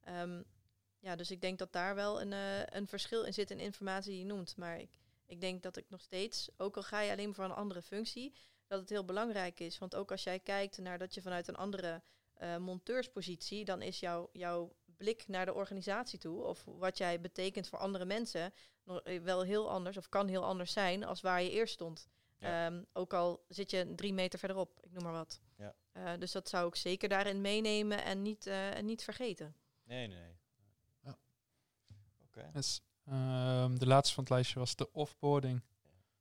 Ehm, 0.00 0.42
ja, 0.98 1.16
dus 1.16 1.30
ik 1.30 1.40
denk 1.40 1.58
dat 1.58 1.72
daar 1.72 1.94
wel 1.94 2.20
een, 2.20 2.32
uh, 2.32 2.64
een 2.64 2.86
verschil 2.86 3.24
in 3.24 3.34
zit 3.34 3.50
in 3.50 3.60
informatie 3.60 4.10
die 4.10 4.20
je 4.20 4.26
noemt. 4.26 4.56
Maar 4.56 4.80
ik, 4.80 4.98
ik 5.26 5.40
denk 5.40 5.62
dat 5.62 5.76
ik 5.76 5.84
nog 5.88 6.00
steeds, 6.00 6.48
ook 6.56 6.76
al 6.76 6.82
ga 6.82 7.00
je 7.00 7.10
alleen 7.10 7.34
voor 7.34 7.44
een 7.44 7.52
andere 7.52 7.82
functie, 7.82 8.34
dat 8.66 8.80
het 8.80 8.88
heel 8.88 9.04
belangrijk 9.04 9.60
is. 9.60 9.78
Want 9.78 9.94
ook 9.94 10.10
als 10.10 10.22
jij 10.22 10.38
kijkt 10.38 10.78
naar 10.78 10.98
dat 10.98 11.14
je 11.14 11.22
vanuit 11.22 11.48
een 11.48 11.56
andere 11.56 12.02
uh, 12.42 12.56
monteurspositie, 12.56 13.64
dan 13.64 13.82
is 13.82 14.00
jouw 14.00 14.28
jouw 14.32 14.72
blik 14.96 15.28
naar 15.28 15.46
de 15.46 15.54
organisatie 15.54 16.18
toe, 16.18 16.42
of 16.42 16.64
wat 16.64 16.98
jij 16.98 17.20
betekent 17.20 17.68
voor 17.68 17.78
andere 17.78 18.04
mensen, 18.04 18.52
wel 19.22 19.42
heel 19.42 19.70
anders, 19.70 19.96
of 19.96 20.08
kan 20.08 20.28
heel 20.28 20.44
anders 20.44 20.72
zijn 20.72 21.04
als 21.04 21.20
waar 21.20 21.42
je 21.42 21.50
eerst 21.50 21.74
stond. 21.74 22.08
Ja. 22.42 22.66
Um, 22.66 22.86
ook 22.92 23.12
al 23.12 23.44
zit 23.48 23.70
je 23.70 23.92
drie 23.94 24.12
meter 24.12 24.38
verderop, 24.38 24.78
ik 24.80 24.92
noem 24.92 25.02
maar 25.02 25.12
wat. 25.12 25.40
Ja. 25.56 25.74
Uh, 25.92 26.18
dus 26.18 26.32
dat 26.32 26.48
zou 26.48 26.68
ik 26.68 26.74
zeker 26.74 27.08
daarin 27.08 27.40
meenemen 27.40 28.04
en 28.04 28.22
niet, 28.22 28.46
uh, 28.46 28.76
en 28.76 28.84
niet 28.84 29.04
vergeten. 29.04 29.54
Nee, 29.84 30.06
nee, 30.06 30.18
nee. 30.18 30.36
Ja. 31.00 31.18
Oké. 32.22 32.38
Okay. 32.38 32.50
Dus, 32.52 32.80
um, 33.08 33.78
de 33.78 33.86
laatste 33.86 34.14
van 34.14 34.24
het 34.24 34.32
lijstje 34.32 34.58
was 34.58 34.76
de 34.76 34.92
offboarding. 34.92 35.62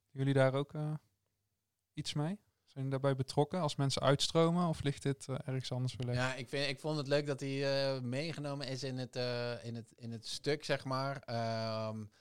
Jullie 0.09 0.33
daar 0.33 0.53
ook 0.53 0.73
uh, 0.73 0.93
iets 1.93 2.13
mee? 2.13 2.39
Zijn 2.65 2.83
jullie 2.83 2.89
daarbij 2.89 3.15
betrokken 3.15 3.59
als 3.59 3.75
mensen 3.75 4.01
uitstromen 4.01 4.67
of 4.67 4.81
ligt 4.81 5.03
dit 5.03 5.27
uh, 5.27 5.35
ergens 5.45 5.71
anders 5.71 5.93
verlegd? 5.93 6.17
Ja, 6.17 6.33
ik, 6.33 6.49
vind, 6.49 6.69
ik 6.69 6.79
vond 6.79 6.97
het 6.97 7.07
leuk 7.07 7.25
dat 7.27 7.39
hij 7.39 7.93
uh, 7.95 8.01
meegenomen 8.01 8.67
is 8.67 8.83
in 8.83 8.97
het, 8.97 9.15
uh, 9.15 9.65
in, 9.65 9.75
het, 9.75 9.91
in 9.95 10.11
het 10.11 10.27
stuk, 10.27 10.65
zeg 10.65 10.83
maar. 10.83 11.15
Um, 11.87 12.11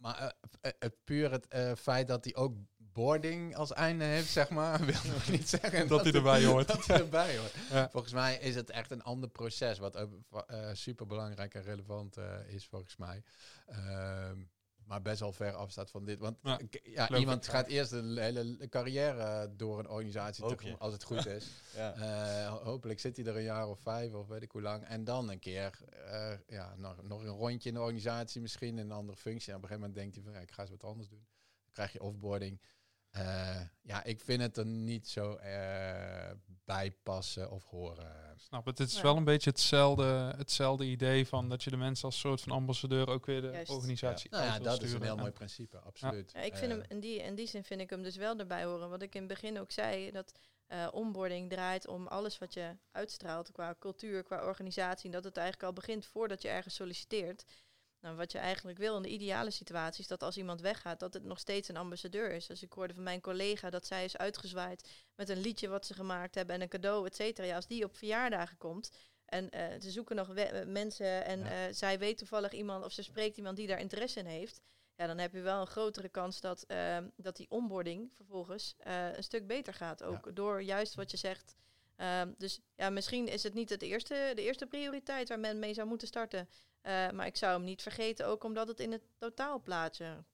maar 0.00 0.22
uh, 0.22 0.70
het 0.78 0.94
puur 1.04 1.30
het 1.30 1.46
uh, 1.54 1.72
feit 1.74 2.08
dat 2.08 2.24
hij 2.24 2.34
ook 2.34 2.54
boarding 2.76 3.56
als 3.56 3.72
einde 3.72 4.04
heeft, 4.04 4.30
zeg 4.30 4.48
maar, 4.48 4.78
wil 4.86 5.12
nog 5.12 5.28
niet 5.28 5.48
zeggen 5.48 5.78
dat, 5.78 5.88
dat 5.88 6.04
hij 6.04 6.12
erbij 6.12 6.44
hoort. 6.44 6.66
Dat 6.66 6.86
hij 6.86 6.98
erbij 6.98 7.38
hoort. 7.38 7.54
ja. 7.70 7.88
Volgens 7.90 8.12
mij 8.12 8.36
is 8.36 8.54
het 8.54 8.70
echt 8.70 8.90
een 8.90 9.02
ander 9.02 9.28
proces, 9.28 9.78
wat 9.78 9.96
uh, 9.96 10.68
super 10.72 11.06
belangrijk 11.06 11.54
en 11.54 11.62
relevant 11.62 12.16
is, 12.46 12.66
volgens 12.66 12.96
mij. 12.96 13.22
Uh, 13.68 14.30
maar 14.90 15.02
best 15.02 15.20
wel 15.20 15.32
ver 15.32 15.52
afstaat 15.52 15.90
van 15.90 16.04
dit. 16.04 16.18
Want 16.18 16.36
Ja, 16.82 17.06
iemand 17.18 17.48
gaat 17.48 17.66
eerst 17.68 17.92
een 17.92 18.18
hele 18.18 18.68
carrière 18.68 19.22
eh, 19.22 19.48
door 19.56 19.78
een 19.78 19.88
organisatie 19.88 20.44
als 20.78 20.92
het 20.92 21.02
goed 21.04 21.26
is. 21.26 21.46
Ja. 21.76 21.94
Eh, 21.94 22.48
ho- 22.50 22.62
hopelijk 22.64 23.00
zit 23.00 23.16
hij 23.16 23.26
er 23.26 23.36
een 23.36 23.42
jaar 23.42 23.68
of 23.68 23.80
vijf 23.80 24.12
of 24.12 24.28
weet 24.28 24.42
ik 24.42 24.50
hoe 24.50 24.62
lang. 24.62 24.84
En 24.84 25.04
dan 25.04 25.30
een 25.30 25.38
keer 25.38 25.78
eh, 26.04 26.32
ja, 26.46 26.74
nog, 26.76 27.02
nog 27.02 27.22
een 27.22 27.28
rondje 27.28 27.68
in 27.68 27.74
de 27.74 27.80
organisatie 27.80 28.40
misschien, 28.40 28.68
in 28.78 28.84
een 28.84 28.92
andere 28.92 29.18
functie. 29.18 29.50
En 29.52 29.56
op 29.56 29.62
een 29.62 29.68
gegeven 29.68 29.88
moment 29.90 29.94
denkt 29.94 30.14
hij 30.14 30.24
van, 30.24 30.32
ja, 30.32 30.38
ik 30.40 30.52
ga 30.52 30.62
eens 30.62 30.70
wat 30.70 30.84
anders 30.84 31.08
doen. 31.08 31.26
Dan 31.64 31.72
krijg 31.72 31.92
je 31.92 32.02
offboarding. 32.02 32.60
Eh, 33.10 33.60
ja, 33.82 34.04
ik 34.04 34.20
vind 34.20 34.42
het 34.42 34.56
er 34.56 34.66
niet 34.66 35.08
zo 35.08 35.34
eh, 35.34 36.30
bij 36.64 36.90
passen 37.02 37.50
of 37.50 37.64
horen. 37.64 38.34
Snap 38.36 38.66
het. 38.66 38.78
Het 38.78 38.88
is 38.88 38.96
Ja. 38.96 39.02
wel 39.02 39.16
een 39.16 39.24
beetje 39.24 39.50
hetzelfde, 39.50 40.34
hetzelfde 40.36 40.84
idee 40.84 41.26
van 41.26 41.48
dat 41.48 41.62
je 41.62 41.70
de 41.70 41.76
mensen 41.76 42.04
als 42.04 42.18
soort 42.18 42.40
van 42.40 42.52
ambassadeur 42.52 43.08
ook 43.08 43.26
weer 43.26 43.40
de 43.40 43.50
Juist. 43.50 43.70
organisatie 43.70 44.30
Nou 44.30 44.44
ja, 44.44 44.50
uit 44.52 44.62
wil 44.62 44.70
dat 44.72 44.82
is 44.82 44.92
een 44.92 45.02
heel 45.02 45.16
mooi 45.16 45.30
principe, 45.30 45.78
absoluut. 45.78 46.32
Ja, 46.32 46.40
ik 46.40 46.56
vind 46.56 46.72
Eh, 46.72 46.78
hem 46.78 46.86
in 46.88 47.00
die, 47.00 47.18
in 47.22 47.34
die 47.34 47.46
zin 47.46 47.64
vind 47.64 47.80
ik 47.80 47.90
hem 47.90 48.02
dus 48.02 48.16
wel 48.16 48.36
erbij 48.38 48.64
horen. 48.64 48.90
Wat 48.90 49.02
ik 49.02 49.14
in 49.14 49.20
het 49.20 49.28
begin 49.30 49.60
ook 49.60 49.70
zei, 49.70 50.10
dat 50.10 50.32
eh, 50.66 50.88
onboarding 50.92 51.50
draait 51.50 51.86
om 51.86 52.06
alles 52.06 52.38
wat 52.38 52.54
je 52.54 52.76
uitstraalt 52.90 53.52
qua 53.52 53.74
cultuur, 53.78 54.22
qua 54.22 54.44
organisatie. 54.44 55.04
En 55.06 55.10
dat 55.12 55.24
het 55.24 55.36
eigenlijk 55.36 55.66
al 55.66 55.72
begint 55.72 56.06
voordat 56.06 56.42
je 56.42 56.48
ergens 56.48 56.74
solliciteert. 56.74 57.44
Nou, 58.00 58.16
wat 58.16 58.32
je 58.32 58.38
eigenlijk 58.38 58.78
wil 58.78 58.96
in 58.96 59.02
de 59.02 59.08
ideale 59.08 59.50
situatie 59.50 60.00
is 60.00 60.06
dat 60.06 60.22
als 60.22 60.36
iemand 60.36 60.60
weggaat, 60.60 61.00
dat 61.00 61.14
het 61.14 61.24
nog 61.24 61.38
steeds 61.38 61.68
een 61.68 61.76
ambassadeur 61.76 62.30
is. 62.32 62.46
Dus 62.46 62.62
ik 62.62 62.72
hoorde 62.72 62.94
van 62.94 63.02
mijn 63.02 63.20
collega 63.20 63.70
dat 63.70 63.86
zij 63.86 64.04
is 64.04 64.16
uitgezwaaid 64.16 64.88
met 65.14 65.28
een 65.28 65.40
liedje 65.40 65.68
wat 65.68 65.86
ze 65.86 65.94
gemaakt 65.94 66.34
hebben 66.34 66.54
en 66.54 66.60
een 66.60 66.68
cadeau, 66.68 67.06
et 67.06 67.14
cetera. 67.14 67.46
Ja, 67.46 67.56
als 67.56 67.66
die 67.66 67.84
op 67.84 67.96
verjaardagen 67.96 68.56
komt 68.56 68.90
en 69.24 69.50
eh, 69.50 69.80
ze 69.80 69.90
zoeken 69.90 70.16
nog 70.16 70.34
eh, 70.34 70.64
mensen 70.66 71.24
en 71.24 71.38
Ja. 71.40 71.66
eh, 71.66 71.74
zij 71.74 71.98
weet 71.98 72.18
toevallig 72.18 72.52
iemand 72.52 72.84
of 72.84 72.92
ze 72.92 73.02
spreekt 73.02 73.36
iemand 73.36 73.56
die 73.56 73.66
daar 73.66 73.80
interesse 73.80 74.18
in 74.18 74.26
heeft. 74.26 74.60
Ja, 74.96 75.06
dan 75.06 75.18
heb 75.18 75.32
je 75.32 75.40
wel 75.40 75.60
een 75.60 75.66
grotere 75.66 76.08
kans 76.08 76.40
dat, 76.40 76.62
ehm, 76.62 77.08
dat 77.16 77.36
die 77.36 77.50
onboarding 77.50 78.10
vervolgens 78.14 78.74
een 79.14 79.22
stuk 79.22 79.46
beter 79.46 79.74
gaat. 79.74 80.02
Ook 80.02 80.36
door 80.36 80.62
juist 80.62 80.94
wat 80.94 81.10
je 81.10 81.16
zegt. 81.16 81.54
Ehm, 81.96 82.32
dus 82.38 82.60
ja, 82.74 82.90
misschien 82.90 83.28
is 83.28 83.42
het 83.42 83.54
niet 83.54 83.70
het 83.70 83.82
eerste, 83.82 84.32
de 84.34 84.42
eerste 84.42 84.66
prioriteit 84.66 85.28
waar 85.28 85.40
men 85.40 85.58
mee 85.58 85.74
zou 85.74 85.88
moeten 85.88 86.08
starten. 86.08 86.48
Eh, 86.80 87.10
maar 87.10 87.26
ik 87.26 87.36
zou 87.36 87.52
hem 87.52 87.64
niet 87.64 87.82
vergeten, 87.82 88.26
ook 88.26 88.44
omdat 88.44 88.68
het 88.68 88.80
in 88.80 88.92
het 88.92 89.02
totaalplaatje 89.18 90.24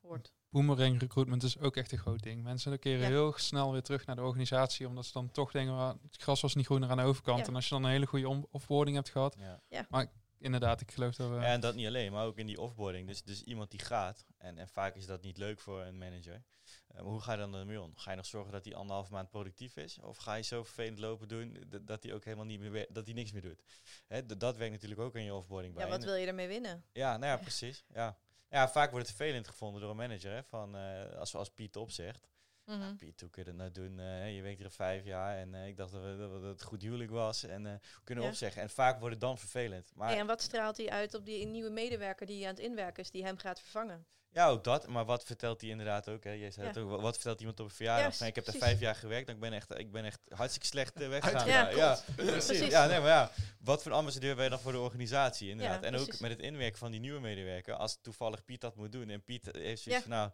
hoort. 0.00 0.32
Boomerang 0.48 1.00
recruitment 1.00 1.42
is 1.42 1.58
ook 1.58 1.76
echt 1.76 1.92
een 1.92 1.98
groot 1.98 2.22
ding. 2.22 2.42
Mensen 2.42 2.78
keren 2.78 3.00
Ja. 3.00 3.06
heel 3.06 3.32
snel 3.36 3.72
weer 3.72 3.82
terug 3.82 4.06
naar 4.06 4.16
de 4.16 4.22
organisatie, 4.22 4.86
omdat 4.88 5.06
ze 5.06 5.12
dan 5.12 5.30
toch 5.30 5.50
denken, 5.52 5.74
"Ah, 5.74 5.94
het 6.02 6.16
gras 6.22 6.40
was 6.40 6.54
niet 6.54 6.66
groener 6.66 6.90
aan 6.90 6.96
de 6.96 7.02
overkant. 7.02 7.38
Ja. 7.40 7.46
En 7.46 7.54
als 7.54 7.64
je 7.68 7.74
dan 7.74 7.84
een 7.84 7.90
hele 7.90 8.06
goede 8.06 8.46
offboarding 8.50 8.96
hebt 8.96 9.08
gehad, 9.10 9.36
Ja. 9.70 10.08
inderdaad, 10.38 10.80
ik 10.80 10.90
geloof 10.90 11.14
dat 11.14 11.28
we... 11.28 11.34
Ja, 11.34 11.42
en 11.42 11.60
dat 11.60 11.74
niet 11.74 11.86
alleen, 11.86 12.12
maar 12.12 12.24
ook 12.26 12.38
in 12.38 12.46
die 12.46 12.60
offboarding. 12.60 13.06
Dus, 13.08 13.22
dus 13.22 13.42
iemand 13.42 13.70
die 13.70 13.80
gaat, 13.80 14.26
en, 14.38 14.58
en 14.58 14.68
vaak 14.68 14.94
is 14.96 15.06
dat 15.06 15.22
niet 15.22 15.38
leuk 15.38 15.60
voor 15.60 15.80
een 15.82 15.98
manager. 15.98 16.42
Eh, 16.92 17.02
maar 17.02 17.10
hoe 17.10 17.20
ga 17.20 17.32
je 17.32 17.38
dan 17.38 17.54
ermee 17.54 17.80
om? 17.80 17.96
Ga 17.96 18.10
je 18.10 18.16
nog 18.16 18.26
zorgen 18.26 18.52
dat 18.52 18.64
hij 18.64 18.74
anderhalf 18.74 19.10
maand 19.10 19.30
productief 19.30 19.76
is? 19.76 19.98
Of 20.00 20.16
ga 20.16 20.34
je 20.34 20.42
zo 20.42 20.64
vervelend 20.64 20.98
lopen 20.98 21.28
doen 21.28 21.64
dat 21.82 22.02
hij 22.02 22.12
ook 22.12 22.24
helemaal 22.24 22.44
niet 22.44 22.60
meer 22.60 22.86
dat 22.90 23.04
hij 23.04 23.14
niks 23.14 23.32
meer 23.32 23.42
doet? 23.42 23.62
Hè, 24.06 24.26
dat 24.26 24.56
werkt 24.56 24.72
natuurlijk 24.72 25.00
ook 25.00 25.16
in 25.16 25.24
je 25.24 25.34
offboarding 25.34 25.74
bij. 25.74 25.84
Ja, 25.84 25.90
wat 25.90 26.04
wil 26.04 26.14
je 26.14 26.26
ermee 26.26 26.48
winnen? 26.48 26.84
ja, 26.92 27.16
nou 27.16 27.32
ja, 27.32 27.36
precies. 27.36 27.84
Ja. 27.94 28.18
ja, 28.50 28.68
vaak 28.68 28.90
wordt 28.90 29.06
het 29.06 29.16
vervelend 29.16 29.48
gevonden 29.48 29.80
door 29.80 29.90
een 29.90 29.96
manager. 29.96 30.32
Hè, 30.32 30.42
van, 30.42 30.76
eh, 30.76 31.18
als, 31.18 31.34
als 31.34 31.50
Piet 31.50 31.76
opzegt. 31.76 32.28
Mhm. 32.66 32.78
Nou, 32.78 32.94
Piet, 32.94 33.20
hoe 33.20 33.30
kun 33.30 33.42
je 33.44 33.48
dat 33.50 33.58
nou 33.58 33.70
doen? 33.70 33.98
Eh, 34.00 34.36
je 34.36 34.42
werkt 34.42 34.64
al 34.64 34.70
vijf 34.70 35.04
jaar 35.04 35.36
en 35.36 35.54
eh, 35.54 35.66
ik 35.66 35.76
dacht 35.76 35.92
dat, 35.92 36.02
we, 36.02 36.16
we- 36.40 36.46
het 36.46 36.62
goed 36.62 36.82
huwelijk 36.82 37.10
was. 37.10 37.42
En 37.44 37.66
eh, 37.66 37.72
kunnen 38.04 38.24
we 38.24 38.30
Ja. 38.30 38.34
opzeggen? 38.36 38.62
En 38.62 38.70
vaak 38.70 38.98
wordt 38.98 39.14
het 39.14 39.20
dan 39.20 39.38
vervelend. 39.38 39.90
Maar 39.94 40.08
Hey, 40.08 40.18
en 40.18 40.26
wat 40.26 40.42
straalt 40.42 40.76
hij 40.76 40.90
uit 40.90 41.14
op 41.14 41.24
die 41.24 41.46
nieuwe 41.46 41.70
medewerker 41.70 42.26
die 42.26 42.42
aan 42.44 42.54
het 42.54 42.58
inwerken 42.64 43.02
is, 43.02 43.10
die 43.10 43.24
hem 43.24 43.38
gaat 43.38 43.60
vervangen? 43.60 44.06
Ja, 44.34 44.48
ook 44.48 44.64
dat. 44.64 44.86
Maar 44.86 45.04
wat 45.04 45.24
vertelt 45.24 45.60
hij 45.60 45.70
inderdaad 45.70 46.08
ook? 46.08 46.24
Hè? 46.24 46.30
Jij 46.30 46.50
zei 46.50 46.66
Ja. 46.66 46.72
het 46.72 46.82
ook. 46.82 46.90
Wat, 46.90 47.00
wat 47.00 47.14
vertelt 47.14 47.38
iemand 47.40 47.60
op 47.60 47.66
een 47.66 47.72
verjaardag? 47.74 48.18
Ja, 48.18 48.26
ik 48.26 48.34
heb 48.34 48.44
daar 48.44 48.54
vijf 48.54 48.80
jaar 48.80 48.94
gewerkt. 48.94 49.28
en 49.28 49.34
Ik 49.34 49.40
ben 49.40 49.52
echt, 49.52 49.78
ik 49.78 49.92
ben 49.92 50.04
echt 50.04 50.20
hartstikke 50.28 50.66
slecht 50.66 50.94
weggegaan. 51.08 51.46
Ja, 51.48 51.68
ja, 51.68 51.98
precies. 52.16 52.46
Precies. 52.46 52.70
Ja, 52.70 52.86
nee, 52.86 52.98
maar 53.00 53.08
ja. 53.08 53.30
Wat 53.60 53.82
voor 53.82 53.92
ambassadeur 53.92 54.34
ben 54.34 54.44
je 54.44 54.50
dan 54.50 54.60
voor 54.60 54.72
de 54.72 54.78
organisatie? 54.78 55.48
Inderdaad. 55.50 55.82
En 55.82 55.96
ook 55.96 56.20
met 56.20 56.30
het 56.30 56.40
inwerken 56.40 56.78
van 56.78 56.90
die 56.90 57.00
nieuwe 57.00 57.20
medewerker. 57.20 57.74
Als 57.74 57.98
toevallig 58.00 58.44
Piet 58.44 58.60
dat 58.60 58.76
moet 58.76 58.92
doen. 58.92 59.08
En 59.08 59.22
Piet 59.22 59.48
heeft 59.52 59.82
zoiets 59.82 60.02
van, 60.02 60.10
nou, 60.10 60.30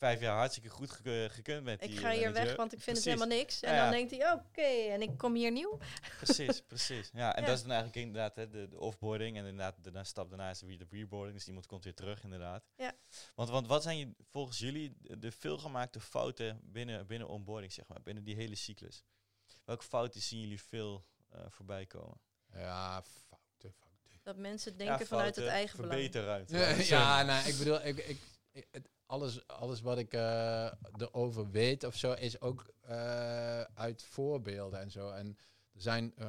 vijf 0.00 0.20
jaar 0.20 0.36
hartstikke 0.36 0.68
goed 0.68 0.90
ge- 0.90 1.28
gekund 1.30 1.64
met 1.64 1.80
die 1.80 1.88
Ik 1.90 1.98
ga 1.98 2.10
eh, 2.12 2.18
hier 2.18 2.32
weg, 2.32 2.56
want 2.56 2.72
ik 2.72 2.80
vind 2.80 2.84
Precies. 2.96 3.04
het 3.04 3.14
helemaal 3.20 3.38
niks. 3.38 3.60
En 3.60 3.70
Ja, 3.70 3.76
ja. 3.76 3.82
dan 3.82 3.92
denkt 3.92 4.10
hij, 4.10 4.32
oké, 4.32 4.92
en 4.92 5.02
ik 5.02 5.18
kom 5.18 5.34
hier 5.34 5.52
nieuw. 5.52 5.78
Precies, 6.20 6.60
precies. 6.72 7.10
Ja, 7.12 7.34
en 7.36 7.40
Ja. 7.42 7.46
dat 7.48 7.56
is 7.56 7.62
dan 7.62 7.72
eigenlijk 7.72 8.06
inderdaad 8.06 8.36
hè, 8.36 8.48
de, 8.50 8.68
de 8.68 8.78
offboarding. 8.80 9.36
En 9.36 9.44
inderdaad, 9.44 9.84
de, 9.84 9.90
de 9.90 10.04
stap 10.04 10.28
daarna 10.28 10.50
is 10.50 10.60
weer 10.62 10.78
de 10.78 10.86
reboarding. 10.90 11.36
Dus 11.36 11.46
iemand 11.48 11.66
komt 11.66 11.84
weer 11.84 11.94
terug, 11.94 12.22
inderdaad. 12.24 12.64
Ja. 12.76 12.92
Want, 13.34 13.48
want 13.48 13.66
wat 13.66 13.82
zijn 13.82 13.98
je, 13.98 14.14
volgens 14.30 14.58
jullie 14.58 14.96
de, 15.00 15.18
de 15.18 15.32
veelgemaakte 15.32 16.00
fouten 16.00 16.60
binnen, 16.62 17.06
binnen 17.06 17.28
onboarding, 17.28 17.72
zeg 17.72 17.86
maar, 17.88 18.02
binnen 18.02 18.24
die 18.24 18.34
hele 18.34 18.54
cyclus? 18.54 19.02
Welke 19.64 19.84
fouten 19.84 20.20
zien 20.20 20.40
jullie 20.40 20.62
veel 20.62 21.06
eh, 21.28 21.40
voorbij 21.48 21.86
komen? 21.86 22.20
Ja, 22.52 23.02
fouten, 23.02 23.72
fouten. 23.78 24.20
Dat 24.22 24.36
mensen 24.36 24.72
Ja, 24.72 24.78
denken 24.78 25.06
vanuit 25.06 25.36
het 25.36 25.46
eigen 25.46 25.80
belang. 25.80 26.86
Ja, 26.86 27.22
nou, 27.28 27.48
ik 27.48 27.58
bedoel, 27.58 27.84
ik, 27.84 27.98
ik, 27.98 28.18
ik- 28.52 28.66
het, 28.70 28.88
alles, 29.10 29.46
alles 29.46 29.80
wat 29.80 29.98
ik 29.98 30.12
eh, 30.12 30.72
erover 30.96 31.50
weet 31.50 31.84
of 31.84 31.96
zo, 31.96 32.12
is 32.12 32.40
ook 32.40 32.72
eh, 32.80 33.60
uit 33.60 34.02
voorbeelden 34.02 34.80
en 34.80 34.90
zo. 34.90 35.10
En 35.10 35.36
er 35.74 35.80
zijn 35.80 36.12
eh, 36.16 36.26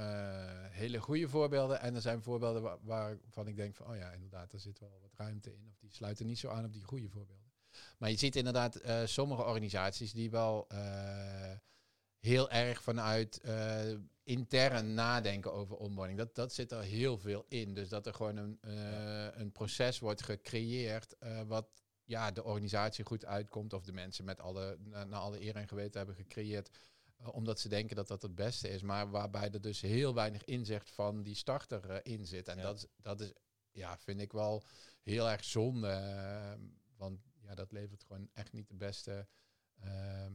hele 0.69 0.99
goede 0.99 1.29
voorbeelden 1.29 1.79
en 1.81 1.95
er 1.95 2.01
zijn 2.01 2.21
voorbeelden 2.21 2.61
wa- 2.61 2.77
waarvan 2.81 3.47
ik 3.47 3.55
denk 3.55 3.75
van, 3.75 3.87
oh 3.87 3.95
ja, 3.95 4.11
inderdaad, 4.11 4.51
daar 4.51 4.59
zit 4.59 4.79
wel 4.79 4.99
wat 5.01 5.13
ruimte 5.17 5.53
in. 5.53 5.67
Of 5.69 5.77
die 5.79 5.91
sluiten 5.91 6.25
niet 6.25 6.39
zo 6.39 6.49
aan 6.49 6.65
op 6.65 6.73
die 6.73 6.83
goede 6.83 7.09
voorbeelden. 7.09 7.51
Maar 7.97 8.09
je 8.09 8.17
ziet 8.17 8.35
inderdaad 8.35 8.81
sommige 9.05 9.43
organisaties 9.43 10.13
die 10.13 10.29
wel 10.29 10.67
heel 12.19 12.49
erg 12.49 12.83
vanuit 12.83 13.41
intern 14.23 14.93
nadenken 14.93 15.53
over 15.53 15.75
onboarding. 15.75 16.17
Dat, 16.17 16.35
dat 16.35 16.53
zit 16.53 16.71
er 16.71 16.81
heel 16.81 17.17
veel 17.17 17.45
in. 17.47 17.73
Dus 17.73 17.89
dat 17.89 18.05
er 18.05 18.13
gewoon 18.13 18.37
een, 18.37 18.57
een 19.39 19.51
proces 19.51 19.99
wordt 19.99 20.21
gecreëerd 20.21 21.15
wat 21.47 21.81
ja, 22.11 22.31
de 22.31 22.43
organisatie 22.43 23.05
goed 23.05 23.25
uitkomt. 23.25 23.73
Of 23.73 23.83
de 23.83 23.91
mensen 23.93 24.25
met 24.25 24.39
alle, 24.39 24.77
na, 24.79 25.03
naar 25.03 25.19
alle 25.19 25.41
eer 25.41 25.55
en 25.55 25.67
geweten 25.67 25.97
hebben 25.97 26.15
gecreëerd. 26.15 26.69
eh, 27.17 27.27
omdat 27.33 27.59
ze 27.59 27.69
denken 27.69 27.95
dat 27.95 28.07
dat 28.07 28.21
het 28.21 28.35
beste 28.35 28.69
is. 28.69 28.81
Maar 28.81 29.09
waarbij 29.09 29.49
er 29.51 29.61
dus 29.61 29.81
heel 29.81 30.13
weinig 30.13 30.43
inzicht 30.45 30.89
van 30.91 31.23
die 31.23 31.35
starter 31.35 31.89
eh, 31.89 32.13
in 32.13 32.25
zit. 32.27 32.47
En 32.47 32.57
Ja. 32.57 32.63
dat, 32.63 32.87
dat 32.97 33.19
is, 33.21 33.33
ja, 33.71 33.97
vind 33.97 34.21
ik 34.21 34.31
wel 34.31 34.63
heel 35.03 35.29
erg 35.29 35.43
zonde. 35.43 35.87
eh, 35.87 36.53
want 36.97 37.19
ja, 37.41 37.55
dat 37.55 37.71
levert 37.71 38.03
gewoon 38.03 38.29
echt 38.33 38.51
niet 38.53 38.67
de 38.67 38.75
beste 38.75 39.27
eh, 39.79 40.25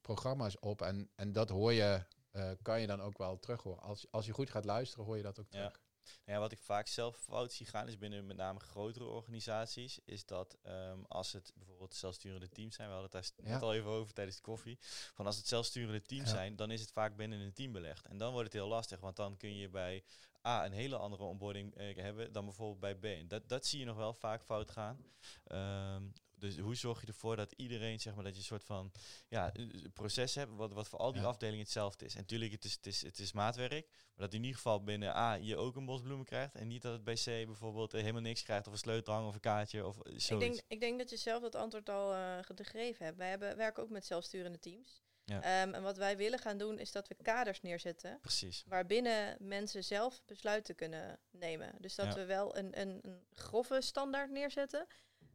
programma's 0.00 0.56
op. 0.60 0.82
En, 0.82 1.10
en 1.14 1.32
dat 1.32 1.48
hoor 1.48 1.72
je, 1.72 2.04
eh, 2.30 2.50
kan 2.62 2.80
je 2.80 2.86
dan 2.86 3.00
ook 3.00 3.18
wel 3.18 3.38
terug 3.38 3.62
horen. 3.62 3.82
Als, 3.82 4.06
als 4.10 4.26
je 4.26 4.32
goed 4.32 4.50
gaat 4.50 4.64
luisteren, 4.64 5.04
hoor 5.04 5.16
je 5.16 5.22
dat 5.22 5.38
ook 5.40 5.46
Ja. 5.50 5.72
Nou 6.04 6.36
ja, 6.36 6.38
wat 6.38 6.52
ik 6.52 6.62
vaak 6.62 6.86
zelf 6.86 7.16
fout 7.16 7.52
zie 7.52 7.66
gaan, 7.66 7.88
is 7.88 7.98
binnen 7.98 8.26
met 8.26 8.36
name 8.36 8.60
grotere 8.60 9.04
organisaties, 9.04 9.98
is 10.04 10.24
dat 10.26 10.56
ehm, 10.62 10.98
als 11.08 11.32
het 11.32 11.52
bijvoorbeeld 11.56 11.94
zelfsturende 11.94 12.48
teams 12.48 12.74
zijn, 12.74 12.88
we 12.88 12.94
hadden 12.94 13.10
het 13.20 13.32
daar 13.36 13.46
Ja. 13.46 13.52
net 13.52 13.62
al 13.62 13.74
even 13.74 13.90
over 13.90 14.12
tijdens 14.14 14.36
de 14.36 14.42
koffie, 14.42 14.78
van 15.14 15.26
als 15.26 15.36
het 15.36 15.46
zelfsturende 15.46 16.02
teams 16.02 16.24
Ja. 16.30 16.34
zijn, 16.36 16.56
dan 16.56 16.70
is 16.70 16.80
het 16.80 16.92
vaak 16.92 17.16
binnen 17.16 17.40
een 17.40 17.52
team 17.52 17.72
belegd. 17.72 18.06
En 18.06 18.18
dan 18.18 18.32
wordt 18.32 18.44
het 18.52 18.52
heel 18.62 18.68
lastig, 18.68 19.00
want 19.00 19.16
dan 19.16 19.36
kun 19.36 19.54
je 19.56 19.68
bij 19.68 20.04
A 20.46 20.64
een 20.64 20.72
hele 20.72 20.96
andere 20.96 21.22
onboarding 21.22 21.74
eh, 21.74 21.96
hebben 21.96 22.32
dan 22.32 22.44
bijvoorbeeld 22.44 22.80
bij 22.80 22.94
B. 22.94 23.04
En 23.20 23.28
dat, 23.28 23.48
dat 23.48 23.66
zie 23.66 23.78
je 23.78 23.84
nog 23.84 23.96
wel 23.96 24.14
vaak 24.14 24.42
fout 24.42 24.70
gaan. 24.70 25.04
Ehm, 25.44 26.02
dus 26.42 26.58
hoe 26.58 26.74
zorg 26.74 27.00
je 27.00 27.06
ervoor 27.06 27.36
dat 27.36 27.52
iedereen, 27.56 28.00
zeg 28.00 28.14
maar, 28.14 28.24
dat 28.24 28.32
je 28.32 28.38
een 28.38 28.44
soort 28.44 28.64
van 28.64 28.92
ja, 29.28 29.50
een 29.52 29.90
proces 29.94 30.34
hebt, 30.34 30.50
wat, 30.54 30.72
wat 30.72 30.88
voor 30.88 30.98
al 30.98 31.12
die 31.12 31.20
Ja. 31.22 31.26
afdelingen 31.28 31.60
hetzelfde 31.64 32.04
is. 32.04 32.14
En 32.14 32.20
natuurlijk, 32.20 32.52
het 32.52 32.64
is, 32.64 32.72
het, 32.74 32.86
is, 32.86 33.02
het 33.02 33.18
is 33.18 33.32
maatwerk, 33.32 33.70
maar 33.90 34.26
dat 34.26 34.32
in 34.34 34.40
ieder 34.40 34.56
geval 34.56 34.82
binnen 34.84 35.16
A 35.16 35.34
je 35.34 35.56
ook 35.56 35.76
een 35.76 35.84
bos 35.86 36.00
bloemen 36.02 36.26
krijgt. 36.26 36.54
En 36.54 36.68
niet 36.68 36.82
dat 36.82 36.92
het 36.92 37.04
bij 37.04 37.14
C 37.14 37.24
bijvoorbeeld 37.24 37.94
eh, 37.94 38.00
helemaal 38.00 38.20
niks 38.22 38.42
krijgt, 38.42 38.66
of 38.66 38.72
een 38.72 38.78
sleutelhang 38.78 39.26
of 39.26 39.34
een 39.34 39.40
kaartje 39.40 39.86
of 39.86 39.96
eh, 39.96 40.02
zoiets. 40.04 40.28
Ik 40.30 40.38
denk, 40.40 40.60
ik 40.68 40.80
denk 40.80 40.98
dat 40.98 41.10
je 41.10 41.16
zelf 41.16 41.42
dat 41.42 41.54
antwoord 41.54 41.88
al 41.88 42.12
eh, 42.14 42.38
ge- 42.40 42.64
gegeven 42.64 43.04
hebt. 43.04 43.18
Wij 43.18 43.28
hebben, 43.28 43.56
werken 43.56 43.82
ook 43.82 43.90
met 43.90 44.06
zelfsturende 44.06 44.58
teams. 44.58 45.02
Ja. 45.24 45.42
Ehm, 45.42 45.74
en 45.74 45.82
wat 45.82 45.96
wij 45.96 46.16
willen 46.16 46.38
gaan 46.38 46.58
doen 46.58 46.78
is 46.78 46.92
dat 46.92 47.08
we 47.08 47.16
kaders 47.22 47.60
neerzetten 47.60 48.18
Precies. 48.20 48.64
waarbinnen 48.66 49.36
mensen 49.40 49.84
zelf 49.84 50.22
besluiten 50.26 50.74
kunnen 50.74 51.18
nemen. 51.30 51.74
Dus 51.80 51.94
dat 51.94 52.06
Ja. 52.06 52.14
we 52.14 52.24
wel 52.24 52.56
een, 52.56 52.80
een, 52.80 52.98
een 53.02 53.22
grove 53.30 53.80
standaard 53.80 54.30
neerzetten. 54.30 54.86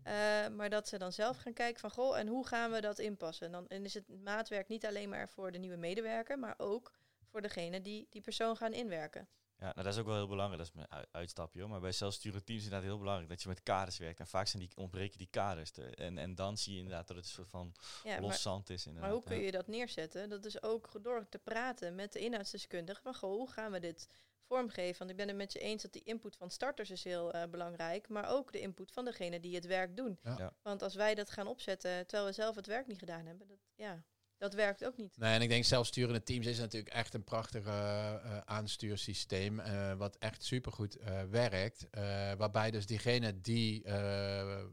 Eh, 0.08 0.47
maar 0.55 0.70
dat 0.70 0.88
ze 0.88 0.97
dan 0.97 1.14
zelf 1.14 1.38
gaan 1.38 1.53
kijken 1.53 1.80
van, 1.80 1.91
goh, 1.91 2.18
en 2.18 2.28
hoe 2.28 2.47
gaan 2.47 2.72
we 2.72 2.82
dat 2.82 2.99
inpassen? 2.99 3.45
En 3.45 3.51
dan 3.51 3.68
en 3.68 3.86
is 3.86 3.93
het 3.93 4.24
maatwerk 4.24 4.68
niet 4.68 4.86
alleen 4.86 5.10
maar 5.10 5.30
voor 5.30 5.51
de 5.51 5.58
nieuwe 5.58 5.78
medewerker, 5.78 6.39
maar 6.39 6.55
ook 6.58 6.91
voor 7.26 7.41
degene 7.41 7.82
die 7.82 8.08
die 8.10 8.22
persoon 8.22 8.58
gaan 8.58 8.74
inwerken. 8.74 9.28
Ja, 9.60 9.64
nou, 9.64 9.84
dat 9.84 9.93
is 9.93 9.99
ook 9.99 10.05
wel 10.05 10.16
heel 10.16 10.28
belangrijk. 10.28 10.58
Dat 10.60 10.68
is 10.68 10.74
mijn 10.76 10.88
ui- 10.91 11.05
uitstapje 11.12 11.60
hoor. 11.62 11.70
Maar 11.70 11.80
bij 11.80 11.91
zelfsturende 11.91 12.43
teams 12.43 12.60
is 12.62 12.66
het 12.66 12.74
inderdaad 12.74 12.95
heel 12.95 12.99
belangrijk 13.03 13.30
dat 13.32 13.41
je 13.41 13.47
met 13.47 13.64
kaders 13.64 13.97
werkt. 13.97 14.20
En 14.20 14.28
vaak 14.28 14.47
zijn 14.47 14.62
die, 14.64 14.72
ontbreken 14.76 15.18
die 15.18 15.28
kaders. 15.32 15.72
te- 15.72 15.95
en, 15.95 16.18
en 16.18 16.36
dan 16.36 16.58
zie 16.58 16.74
je 16.74 16.80
inderdaad 16.80 17.08
dat 17.08 17.16
het 17.16 17.26
een 17.26 17.32
soort 17.32 17.49
van 17.49 17.74
Ja, 18.03 18.20
los 18.20 18.28
maar, 18.30 18.38
zand 18.38 18.70
is. 18.70 18.86
Inderdaad. 18.86 19.10
maar 19.12 19.20
hoe 19.20 19.28
kun 19.28 19.38
je 19.45 19.51
dat 19.51 19.68
neerzetten? 19.68 20.30
Dat 20.30 20.45
is 20.45 20.62
ook 20.64 21.03
door 21.03 21.30
te 21.30 21.38
praten 21.39 21.95
met 21.95 22.14
de 22.14 22.20
inhoudsdeskundige. 22.20 23.01
Van, 23.01 23.16
goh, 23.16 23.30
hoe 23.32 23.51
gaan 23.51 23.72
we 23.72 23.80
dit 23.80 24.08
vormgeven? 24.43 24.97
Want 24.97 25.10
ik 25.10 25.18
ben 25.18 25.28
het 25.28 25.38
met 25.38 25.53
je 25.53 25.60
eens 25.60 25.82
dat 25.82 25.93
die 25.93 26.03
input 26.03 26.36
van 26.36 26.49
starters 26.51 26.89
is 26.91 27.03
heel 27.03 27.32
eh, 27.32 27.49
belangrijk. 27.49 28.10
Maar 28.10 28.30
ook 28.30 28.51
de 28.51 28.60
input 28.60 28.91
van 28.91 29.05
degene 29.05 29.39
die 29.39 29.55
het 29.55 29.66
werk 29.66 29.95
doen. 29.95 30.20
Ja. 30.24 30.36
Ja. 30.38 30.53
Want 30.62 30.82
als 30.82 30.95
wij 30.95 31.16
dat 31.16 31.30
gaan 31.32 31.47
opzetten 31.47 32.08
terwijl 32.08 32.26
we 32.30 32.34
zelf 32.36 32.55
het 32.55 32.68
werk 32.68 32.88
niet 32.88 32.99
gedaan 32.99 33.26
hebben. 33.26 33.47
Dat, 33.47 33.58
ja, 33.76 34.03
dat 34.38 34.54
werkt 34.54 34.86
ook 34.86 34.98
niet. 34.98 35.18
Nee, 35.18 35.34
en 35.34 35.42
ik 35.42 35.50
denk 35.50 35.64
zelfsturende 35.66 36.24
teams 36.24 36.46
is 36.46 36.60
natuurlijk 36.60 36.94
echt 36.94 37.14
een 37.14 37.24
prachtig 37.24 37.66
eh, 37.66 38.14
eh, 38.14 38.38
aanstuursysteem. 38.46 39.60
eh, 39.60 39.94
wat 39.94 40.16
echt 40.20 40.44
supergoed 40.44 40.96
eh 40.96 41.22
werkt. 41.24 41.90
eh, 41.90 42.02
waarbij 42.38 42.72
dus 42.72 42.86
diegenen 42.86 43.42
die 43.42 43.84
eh, 43.84 44.60
eh, 44.62 44.68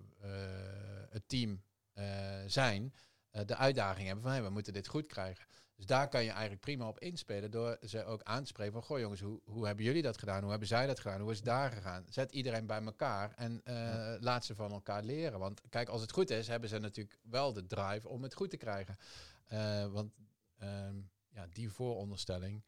het 1.11 1.23
team 1.29 1.62
eh, 1.93 2.05
zijn, 2.47 2.95
eh, 3.31 3.43
de 3.47 3.57
uitdaging 3.57 4.07
hebben 4.07 4.25
van 4.25 4.33
hey, 4.33 4.43
we 4.43 4.51
moeten 4.51 4.73
dit 4.73 4.89
goed 4.89 5.07
krijgen. 5.07 5.47
Dus 5.77 5.87
daar 5.87 6.09
kan 6.09 6.25
je 6.25 6.31
eigenlijk 6.31 6.61
prima 6.61 6.89
op 6.89 6.99
inspelen 6.99 7.51
door 7.51 7.79
ze 7.87 8.05
ook 8.05 8.23
aan 8.23 8.41
te 8.43 8.47
spreken 8.49 8.73
van 8.73 8.83
goh 8.83 8.99
jongens, 8.99 9.21
hoe, 9.21 9.41
hoe 9.45 9.67
hebben 9.67 9.85
jullie 9.85 10.03
dat 10.03 10.19
gedaan? 10.19 10.41
Hoe 10.41 10.51
hebben 10.51 10.69
zij 10.69 10.87
dat 10.87 11.01
gedaan? 11.01 11.21
Hoe 11.21 11.31
is 11.31 11.37
het 11.37 11.47
daar 11.47 11.71
gegaan? 11.71 12.05
Zet 12.09 12.33
iedereen 12.33 12.67
bij 12.67 12.83
elkaar 12.83 13.33
en 13.37 13.61
eh, 13.65 14.15
laat 14.21 14.45
ze 14.45 14.55
van 14.55 14.73
elkaar 14.73 15.03
leren. 15.03 15.39
Want 15.39 15.61
kijk, 15.69 15.89
als 15.89 16.01
het 16.01 16.12
goed 16.12 16.31
is, 16.31 16.49
hebben 16.49 16.69
ze 16.69 16.79
natuurlijk 16.79 17.19
wel 17.23 17.53
de 17.53 17.67
drive 17.67 18.09
om 18.09 18.23
het 18.23 18.35
goed 18.35 18.51
te 18.51 18.57
krijgen. 18.57 18.97
Eh, 19.45 19.92
want 19.92 20.12
ehm, 20.59 21.01
ja, 21.28 21.47
die 21.53 21.70
vooronderstelling, 21.70 22.62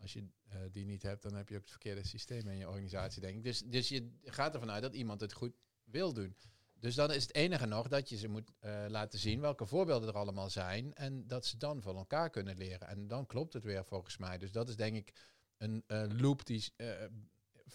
als 0.00 0.12
je 0.12 0.28
eh, 0.48 0.58
die 0.70 0.84
niet 0.84 1.02
hebt, 1.02 1.22
dan 1.22 1.34
heb 1.34 1.48
je 1.48 1.54
ook 1.54 1.60
het 1.60 1.70
verkeerde 1.70 2.06
systeem 2.06 2.48
in 2.48 2.56
je 2.56 2.68
organisatie, 2.68 3.20
denk 3.20 3.36
ik. 3.36 3.44
Dus, 3.44 3.62
dus 3.66 3.88
je 3.88 4.10
gaat 4.24 4.54
ervan 4.54 4.70
uit 4.70 4.82
dat 4.82 4.94
iemand 4.94 5.20
het 5.20 5.32
goed 5.32 5.56
wil 5.84 6.12
doen. 6.12 6.36
Dus 6.78 6.94
dan 6.94 7.12
is 7.12 7.22
het 7.22 7.34
enige 7.34 7.66
nog 7.66 7.88
dat 7.88 8.08
je 8.08 8.16
ze 8.16 8.28
moet 8.28 8.50
eh, 8.58 8.84
laten 8.88 9.18
zien 9.18 9.40
welke 9.40 9.66
voorbeelden 9.66 10.08
er 10.08 10.16
allemaal 10.16 10.50
zijn. 10.50 10.94
En 10.94 11.26
dat 11.26 11.46
ze 11.46 11.56
dan 11.56 11.82
van 11.82 11.96
elkaar 11.96 12.30
kunnen 12.30 12.56
leren. 12.56 12.88
En 12.88 13.06
dan 13.06 13.26
klopt 13.26 13.52
het 13.52 13.64
weer 13.64 13.84
volgens 13.84 14.16
mij. 14.16 14.38
Dus 14.38 14.52
dat 14.52 14.68
is 14.68 14.76
denk 14.76 14.96
ik 14.96 15.12
een 15.56 15.84
loop 16.20 16.46
die 16.46 16.72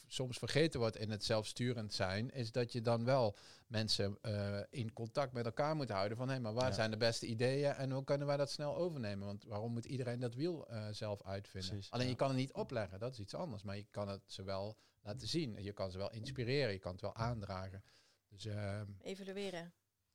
soms 0.07 0.37
vergeten 0.37 0.79
wordt 0.79 0.97
in 0.97 1.11
het 1.11 1.23
zelfsturend 1.23 1.93
zijn. 1.93 2.31
Is 2.31 2.51
dat 2.51 2.71
je 2.71 2.81
dan 2.81 3.05
wel 3.05 3.35
mensen 3.67 4.17
eh, 4.21 4.59
in 4.69 4.93
contact 4.93 5.33
met 5.33 5.45
elkaar 5.45 5.75
moet 5.75 5.89
houden. 5.89 6.17
Van 6.17 6.29
hé, 6.29 6.39
maar 6.39 6.53
waar 6.53 6.67
Ja. 6.67 6.73
zijn 6.73 6.91
de 6.91 6.97
beste 6.97 7.25
ideeën 7.25 7.71
en 7.73 7.91
hoe 7.91 8.03
kunnen 8.03 8.27
wij 8.27 8.37
dat 8.37 8.51
snel 8.51 8.75
overnemen? 8.75 9.25
Want 9.27 9.43
waarom 9.43 9.71
moet 9.73 9.85
iedereen 9.85 10.19
dat 10.19 10.33
wiel 10.33 10.67
eh, 10.69 10.87
zelf 10.91 11.23
uitvinden? 11.23 11.69
Precies, 11.69 11.91
Alleen 11.91 12.05
ja. 12.05 12.11
je 12.11 12.17
kan 12.17 12.27
het 12.27 12.37
niet 12.37 12.53
opleggen, 12.53 12.99
dat 12.99 13.11
is 13.13 13.19
iets 13.19 13.33
anders. 13.35 13.63
Maar 13.63 13.75
je 13.77 13.87
kan 13.91 14.07
het 14.07 14.21
ze 14.25 14.43
wel 14.43 14.77
laten 15.01 15.27
zien. 15.27 15.63
Je 15.63 15.73
kan 15.73 15.91
ze 15.91 15.97
wel 15.97 16.11
inspireren, 16.11 16.71
je 16.73 16.79
kan 16.79 16.91
het 16.91 17.01
wel 17.01 17.15
aandragen. 17.15 17.83
Dus 18.29 18.45
ehm, 18.45 18.85
Evalueren. 19.01 19.73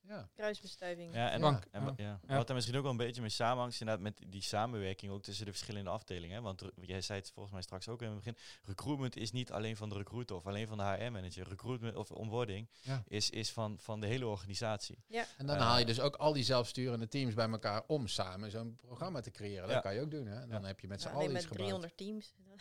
Ja. 0.08 0.28
Kruisbestuiving. 0.34 1.14
Ja, 1.14 1.30
en, 1.30 1.40
Frank, 1.40 1.64
en, 1.70 1.82
ja. 1.84 1.92
ja. 1.96 2.20
Ja. 2.28 2.36
wat 2.36 2.48
er 2.48 2.54
misschien 2.54 2.76
ook 2.76 2.82
wel 2.82 2.90
een 2.90 2.96
beetje 2.96 3.20
mee 3.20 3.30
samenhangt, 3.30 3.74
is 3.74 3.80
inderdaad 3.80 4.04
met 4.04 4.22
die 4.30 4.42
samenwerking 4.42 5.12
ook 5.12 5.22
tussen 5.22 5.44
de 5.44 5.50
verschillende 5.50 5.90
afdelingen. 5.90 6.36
Hè? 6.36 6.42
Want 6.42 6.62
jij 6.80 7.00
zei 7.00 7.18
het 7.18 7.30
volgens 7.30 7.54
mij 7.54 7.62
straks 7.62 7.88
ook 7.88 8.02
in 8.02 8.06
het 8.08 8.16
begin, 8.16 8.36
recruitment 8.62 9.16
is 9.16 9.32
niet 9.32 9.52
alleen 9.52 9.76
van 9.76 9.88
de 9.88 9.94
recruiter 9.96 10.36
of 10.36 10.46
alleen 10.46 10.66
van 10.68 10.78
de 10.78 10.84
HR-manager. 10.84 11.48
Recruitment 11.48 11.96
of 11.96 12.10
onboarding 12.10 12.68
Ja. 12.80 13.02
is, 13.08 13.30
is 13.30 13.50
van, 13.52 13.78
van 13.80 14.00
de 14.00 14.06
hele 14.06 14.26
organisatie. 14.26 14.98
En 15.38 15.46
dan 15.46 15.56
Eh, 15.56 15.62
haal 15.62 15.78
je 15.78 15.84
dus 15.84 16.00
ook 16.00 16.16
al 16.16 16.32
die 16.32 16.44
zelfsturende 16.44 17.08
teams 17.08 17.34
bij 17.34 17.48
elkaar 17.48 17.82
om 17.86 18.06
samen 18.06 18.50
zo'n 18.50 18.76
programma 18.76 19.20
te 19.20 19.30
creëren. 19.30 19.62
Dat 19.66 19.70
Ja. 19.76 19.80
kan 19.80 19.94
je 19.94 20.00
ook 20.00 20.10
doen. 20.10 20.26
Hè? 20.26 20.46
Dan 20.46 20.64
heb 20.64 20.80
je 20.80 20.88
met 20.88 21.00
z'n 21.00 21.06
allen 21.08 21.18
alleen 21.20 21.30
iets 21.36 21.48
met 21.48 21.56
gebouwd. 21.58 21.82
300 21.82 21.96
teams. 21.96 22.34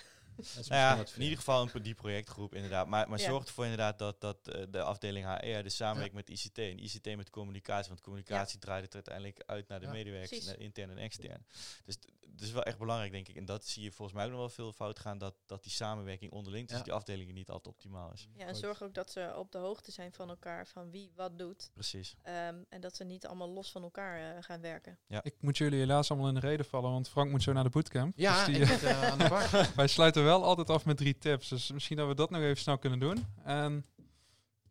Dat 0.56 0.68
Nou 0.68 0.82
ja, 0.98 1.06
in 1.16 1.22
ieder 1.22 1.38
geval 1.38 1.70
een, 1.74 1.82
die 1.82 1.94
projectgroep 1.94 2.56
inderdaad. 2.56 2.88
Maar, 2.88 3.10
maar 3.10 3.20
Ja. 3.20 3.26
zorg 3.30 3.46
ervoor 3.46 3.64
inderdaad 3.64 4.00
dat, 4.00 4.22
dat 4.22 4.48
eh, 4.48 4.64
de 4.70 4.82
afdeling 4.82 5.26
HR 5.40 5.62
dus 5.64 5.76
samenwerkt 5.76 6.14
met 6.14 6.30
ICT. 6.30 6.58
En 6.58 6.84
ICT 6.84 7.16
met 7.16 7.30
communicatie. 7.30 7.90
Want 7.90 8.02
communicatie 8.02 8.60
draait 8.60 8.84
het 8.84 8.94
uiteindelijk 8.94 9.44
uit 9.46 9.68
naar 9.68 9.80
de 9.80 9.86
Ja, 9.86 9.92
medewerkers, 9.92 10.46
naar 10.46 10.60
intern 10.60 10.90
en 10.90 10.98
extern. 10.98 11.46
Dus 11.86 11.96
d- 11.96 12.06
het 12.32 12.42
is 12.42 12.52
wel 12.52 12.64
echt 12.64 12.78
belangrijk, 12.78 13.12
denk 13.12 13.28
ik. 13.28 13.36
En 13.36 13.46
dat 13.46 13.66
zie 13.66 13.84
je 13.84 13.92
volgens 13.92 14.18
mij 14.18 14.26
ook 14.26 14.32
nog 14.32 14.40
wel 14.40 14.50
veel 14.50 14.74
fout 14.74 15.00
gaan. 15.00 15.18
Dat, 15.18 15.36
dat 15.46 15.64
die 15.64 15.72
samenwerking 15.72 16.32
onderling 16.32 16.62
tussen 16.68 16.78
Ja. 16.86 16.92
die 16.92 16.94
afdelingen 17.00 17.34
niet 17.34 17.50
altijd 17.50 17.76
optimaal 17.76 18.12
is. 18.14 18.28
Ja, 18.34 18.46
en 18.46 18.56
zorg 18.56 18.84
ook 18.84 18.94
dat 18.94 19.12
ze 19.12 19.34
op 19.36 19.52
de 19.52 19.58
hoogte 19.58 19.92
zijn 19.92 20.14
van 20.14 20.30
elkaar, 20.30 20.68
van 20.68 20.92
wie 20.92 21.12
wat 21.16 21.38
doet. 21.40 21.70
Precies. 21.74 22.16
Ehm, 22.22 22.56
en 22.70 22.82
dat 22.82 22.96
ze 22.96 23.04
niet 23.04 23.26
allemaal 23.26 23.50
los 23.50 23.72
van 23.72 23.84
elkaar 23.84 24.36
eh, 24.38 24.44
gaan 24.44 24.62
werken. 24.62 25.00
Ik 25.22 25.36
moet 25.40 25.58
jullie 25.58 25.80
helaas 25.80 26.10
allemaal 26.12 26.28
in 26.30 26.34
de 26.34 26.40
reden 26.40 26.66
vallen, 26.66 26.92
want 26.92 27.10
Frank 27.10 27.32
moet 27.32 27.44
zo 27.44 27.54
naar 27.54 27.64
de 27.64 27.70
bootcamp. 27.70 28.14
Ja, 28.18 28.46
Dus 28.46 28.56
die, 28.56 28.64
ik 28.74 28.82
eh, 28.82 29.04
aan 29.12 29.18
de 29.18 29.30
bak. 29.30 29.50
wij 29.76 29.88
sluiten 29.88 30.24
wel 30.24 30.31
altijd 30.40 30.70
af 30.70 30.86
met 30.86 30.98
drie 30.98 31.18
tips. 31.18 31.48
Dus 31.48 31.72
misschien 31.72 31.98
dat 31.98 32.08
we 32.08 32.16
dat 32.16 32.30
nog 32.30 32.42
even 32.42 32.58
snel 32.58 32.78
kunnen 32.78 33.00
doen. 33.00 33.26
En 33.44 33.86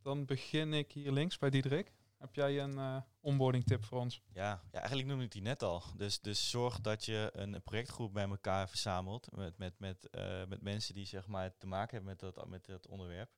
dan 0.02 0.24
begin 0.24 0.74
ik 0.74 0.92
hier 0.92 1.12
links 1.12 1.38
bij 1.38 1.50
Diederik. 1.50 1.92
Heb 2.18 2.34
jij 2.34 2.60
een 2.60 2.78
eh, 2.78 2.96
onboarding 3.20 3.64
tip 3.64 3.84
voor 3.84 3.98
ons? 3.98 4.22
Ja, 4.32 4.62
ja, 4.72 4.78
eigenlijk 4.78 5.08
noemde 5.08 5.24
ik 5.24 5.30
die 5.30 5.42
net 5.42 5.62
al. 5.62 5.82
Dus, 5.96 6.20
dus 6.20 6.50
zorg 6.50 6.80
dat 6.80 7.04
je 7.04 7.30
een 7.32 7.62
projectgroep 7.62 8.12
bij 8.12 8.28
elkaar 8.28 8.68
verzamelt. 8.68 9.36
Met, 9.36 9.58
met, 9.58 9.78
met, 9.78 10.10
eh, 10.10 10.46
met 10.48 10.62
mensen 10.62 10.94
die 10.94 11.06
zeg 11.06 11.26
maar, 11.26 11.56
te 11.56 11.66
maken 11.66 11.96
hebben 11.96 12.16
met 12.20 12.34
dat, 12.34 12.48
met 12.48 12.66
dat 12.66 12.86
onderwerp. 12.86 13.30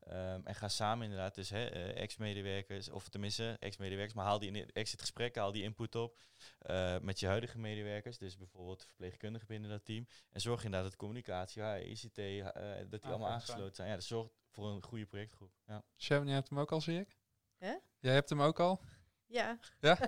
Ehm, 0.00 0.40
en 0.44 0.54
ga 0.54 0.68
samen 0.68 1.04
inderdaad, 1.04 1.34
dus 1.34 1.50
hè, 1.50 1.66
eh, 1.66 2.02
ex-medewerkers, 2.02 2.90
of 2.90 3.08
tenminste 3.08 3.56
ex-medewerkers, 3.60 4.16
maar 4.16 4.24
haal 4.24 4.38
die 4.38 4.48
in 4.48 4.54
het 4.54 4.72
exit 4.72 5.00
gesprekken, 5.00 5.42
haal 5.42 5.52
die 5.52 5.62
input 5.62 5.94
op 5.94 6.22
eh, 6.58 6.98
met 6.98 7.20
je 7.20 7.26
huidige 7.26 7.58
medewerkers. 7.58 8.18
Dus 8.18 8.36
bijvoorbeeld 8.36 8.84
verpleegkundigen 8.84 9.48
binnen 9.48 9.70
dat 9.70 9.84
team. 9.84 10.06
En 10.30 10.40
zorg 10.40 10.64
inderdaad 10.64 10.90
dat 10.90 10.98
communicatie, 10.98 11.62
ICT, 11.62 12.18
eh, 12.18 12.44
dat 12.44 12.90
die 12.90 13.00
allemaal 13.02 13.18
fijn. 13.18 13.32
aangesloten 13.32 13.74
zijn. 13.74 13.88
Ja, 13.88 13.94
dus 13.94 14.06
zorg 14.06 14.28
voor 14.50 14.66
een 14.66 14.82
goede 14.82 15.06
projectgroep. 15.06 15.52
Ja. 15.66 15.84
Sharon, 15.96 16.26
jij 16.26 16.34
hebt 16.34 16.48
hem 16.48 16.60
ook 16.60 16.72
al, 16.72 16.80
zie 16.80 17.00
ik? 17.00 17.18
Hè? 17.58 17.74
Jij 17.98 18.12
hebt 18.12 18.28
hem 18.28 18.42
ook 18.42 18.60
al? 18.60 18.80
Ja. 19.26 19.58
Ja? 19.80 19.98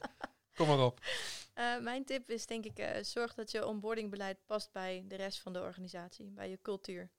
Kom 0.56 0.66
maar 0.66 0.84
op. 0.84 1.00
Eh, 1.54 1.78
mijn 1.78 2.04
tip 2.04 2.30
is 2.30 2.46
denk 2.46 2.64
ik, 2.64 2.78
eh, 2.78 3.02
zorg 3.02 3.34
dat 3.34 3.50
je 3.50 3.66
onboardingbeleid 3.66 4.38
past 4.46 4.72
bij 4.72 5.04
de 5.06 5.16
rest 5.16 5.40
van 5.40 5.52
de 5.52 5.60
organisatie, 5.60 6.30
bij 6.30 6.50
je 6.50 6.58
cultuur. 6.62 7.10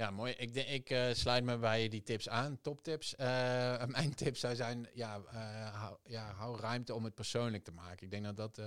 Ja, 0.00 0.10
mooi. 0.10 0.32
Ik, 0.32 0.54
denk- 0.54 0.68
ik 0.68 0.90
eh, 0.90 1.12
sluit 1.12 1.44
me 1.44 1.58
bij 1.58 1.88
die 1.88 2.02
tips 2.02 2.28
aan, 2.28 2.60
toptips. 2.60 3.14
Eh 3.14 3.86
mijn 3.96 4.14
tip 4.14 4.36
zou 4.36 4.54
zijn, 4.54 4.88
ja, 4.94 5.22
eh, 5.22 5.74
hou, 5.80 5.98
ja, 6.04 6.32
hou 6.32 6.60
ruimte 6.60 6.94
om 6.94 7.04
het 7.04 7.14
persoonlijk 7.14 7.64
te 7.64 7.72
maken. 7.72 8.04
Ik 8.04 8.10
denk 8.10 8.24
dat 8.24 8.36
dat 8.36 8.60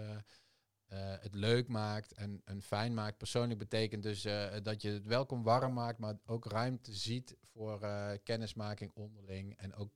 het 1.22 1.34
leuk 1.34 1.68
maakt 1.68 2.14
en, 2.14 2.42
en 2.46 2.62
fijn 2.62 2.94
maakt. 2.94 3.18
Persoonlijk 3.18 3.60
betekent 3.60 4.04
dus 4.04 4.22
dat 4.64 4.82
je 4.82 4.90
het 4.90 5.06
welkom 5.06 5.44
warm 5.44 5.74
maakt, 5.74 6.00
maar 6.00 6.20
ook 6.26 6.46
ruimte 6.46 6.94
ziet 6.94 7.38
voor 7.42 7.80
kennismaking 8.24 8.92
onderling. 8.94 9.58
En 9.58 9.76
ook 9.76 9.92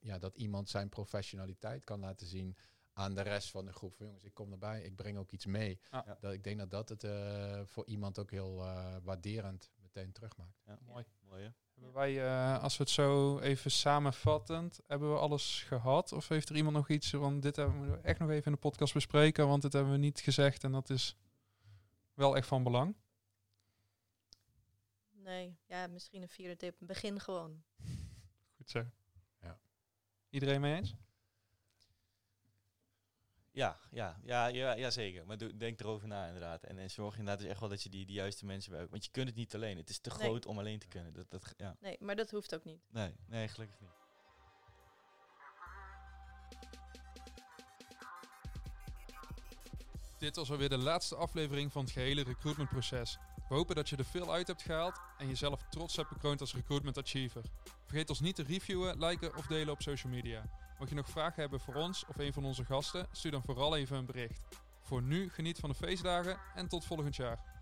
ja, 0.00 0.18
dat 0.18 0.36
iemand 0.36 0.68
zijn 0.68 0.88
professionaliteit 0.88 1.84
kan 1.84 2.00
laten 2.00 2.26
zien 2.26 2.56
aan 2.92 3.14
de 3.14 3.22
rest 3.22 3.50
van 3.50 3.64
de 3.64 3.72
groep. 3.72 3.96
Van, 3.96 4.06
jongens, 4.06 4.24
ik 4.24 4.34
kom 4.34 4.52
erbij, 4.52 4.82
ik 4.82 4.96
breng 4.96 5.18
ook 5.18 5.32
iets 5.32 5.46
mee. 5.46 5.80
Ja. 5.90 6.16
Dat, 6.20 6.32
ik 6.32 6.44
denk 6.44 6.58
dat 6.58 6.70
dat 6.70 6.88
het 6.88 7.06
voor 7.68 7.86
iemand 7.86 8.18
ook 8.18 8.30
heel 8.30 8.56
waarderend 9.02 9.70
meteen 9.96 10.12
terugmaakt. 10.12 10.62
Ja. 10.66 10.78
Mooi. 10.86 11.04
Mooi 11.20 11.42
hè? 11.42 11.50
Hebben 11.74 11.92
wij, 11.92 12.24
eh, 12.24 12.62
als 12.62 12.76
we 12.76 12.82
het 12.82 12.92
zo 12.92 13.38
even 13.38 13.70
samenvattend, 13.70 14.80
hebben 14.86 15.12
we 15.12 15.18
alles 15.18 15.62
gehad? 15.62 16.12
Of 16.12 16.28
heeft 16.28 16.48
er 16.48 16.56
iemand 16.56 16.76
nog 16.76 16.88
iets 16.88 17.10
van, 17.10 17.40
dit 17.40 17.56
hebben 17.56 17.90
we 17.90 17.98
echt 17.98 18.18
nog 18.18 18.30
even 18.30 18.44
in 18.44 18.52
de 18.52 18.58
podcast 18.58 18.94
bespreken, 18.94 19.48
want 19.48 19.62
dit 19.62 19.72
hebben 19.72 19.92
we 19.92 19.98
niet 19.98 20.20
gezegd 20.20 20.64
en 20.64 20.72
dat 20.72 20.90
is 20.90 21.16
wel 22.14 22.36
echt 22.36 22.46
van 22.46 22.62
belang. 22.62 22.96
Nee, 25.10 25.58
ja, 25.66 25.86
misschien 25.86 26.22
een 26.22 26.28
vierde 26.28 26.56
tip. 26.56 26.76
Begin 26.78 27.20
gewoon. 27.20 27.62
Goed 28.56 28.70
zo. 28.70 28.84
Ja. 29.40 29.58
Iedereen 30.28 30.60
mee 30.60 30.76
eens? 30.76 30.94
Ja, 33.56 33.78
ja, 33.90 34.16
ja, 34.24 34.46
ja, 34.46 34.72
ja 34.72 34.90
zeker. 34.90 35.26
Maar 35.26 35.38
doe, 35.38 35.56
denk 35.56 35.80
erover 35.80 36.08
na 36.08 36.26
inderdaad. 36.26 36.62
En, 36.62 36.78
en 36.78 36.90
zorg 36.90 37.18
inderdaad 37.18 37.38
dus 37.38 37.48
echt 37.50 37.60
wel 37.60 37.68
dat 37.68 37.82
je 37.82 37.88
die, 37.88 38.06
die 38.06 38.14
juiste 38.14 38.46
mensen 38.46 38.72
bij 38.72 38.86
Want 38.88 39.04
je 39.04 39.10
kunt 39.10 39.26
het 39.26 39.36
niet 39.36 39.54
alleen. 39.54 39.76
Het 39.76 39.88
is 39.88 39.98
te 39.98 40.10
Nee. 40.10 40.18
groot 40.18 40.46
om 40.46 40.58
alleen 40.58 40.78
te 40.78 40.86
kunnen. 40.86 41.12
Dat, 41.12 41.30
dat, 41.30 41.54
ja. 41.56 41.76
Nee, 41.80 41.96
maar 42.00 42.16
dat 42.16 42.30
hoeft 42.30 42.54
ook 42.54 42.64
niet. 42.64 42.80
Nee, 42.90 43.14
nee, 43.26 43.48
gelukkig 43.48 43.80
niet. 43.80 43.90
Dit 50.18 50.36
was 50.36 50.50
alweer 50.50 50.68
de 50.68 50.78
laatste 50.78 51.16
aflevering 51.16 51.72
van 51.72 51.84
het 51.84 51.92
gehele 51.92 52.22
recruitmentproces. 52.22 53.18
We 53.48 53.54
hopen 53.54 53.74
dat 53.76 53.88
je 53.88 53.96
er 53.96 54.04
veel 54.04 54.32
uit 54.32 54.46
hebt 54.46 54.62
gehaald 54.62 55.00
en 55.18 55.28
jezelf 55.28 55.62
trots 55.70 55.96
hebt 55.96 56.08
bekroond 56.08 56.40
als 56.40 56.54
recruitment 56.54 56.98
achiever. 56.98 57.42
Vergeet 57.84 58.08
ons 58.08 58.20
niet 58.20 58.34
te 58.34 58.42
reviewen, 58.42 58.98
liken 58.98 59.36
of 59.36 59.46
delen 59.46 59.72
op 59.72 59.82
social 59.82 60.12
media. 60.12 60.65
Mocht 60.78 60.90
je 60.90 60.96
nog 60.96 61.08
vragen 61.08 61.40
hebben 61.40 61.60
voor 61.60 61.74
ons 61.74 62.04
of 62.06 62.18
een 62.18 62.32
van 62.32 62.44
onze 62.44 62.64
gasten, 62.64 63.06
stuur 63.12 63.30
dan 63.30 63.42
vooral 63.42 63.76
even 63.76 63.96
een 63.96 64.06
bericht. 64.06 64.40
Voor 64.82 65.02
nu 65.02 65.30
geniet 65.30 65.58
van 65.58 65.70
de 65.70 65.76
feestdagen 65.76 66.38
en 66.54 66.68
tot 66.68 66.84
volgend 66.84 67.16
jaar. 67.16 67.55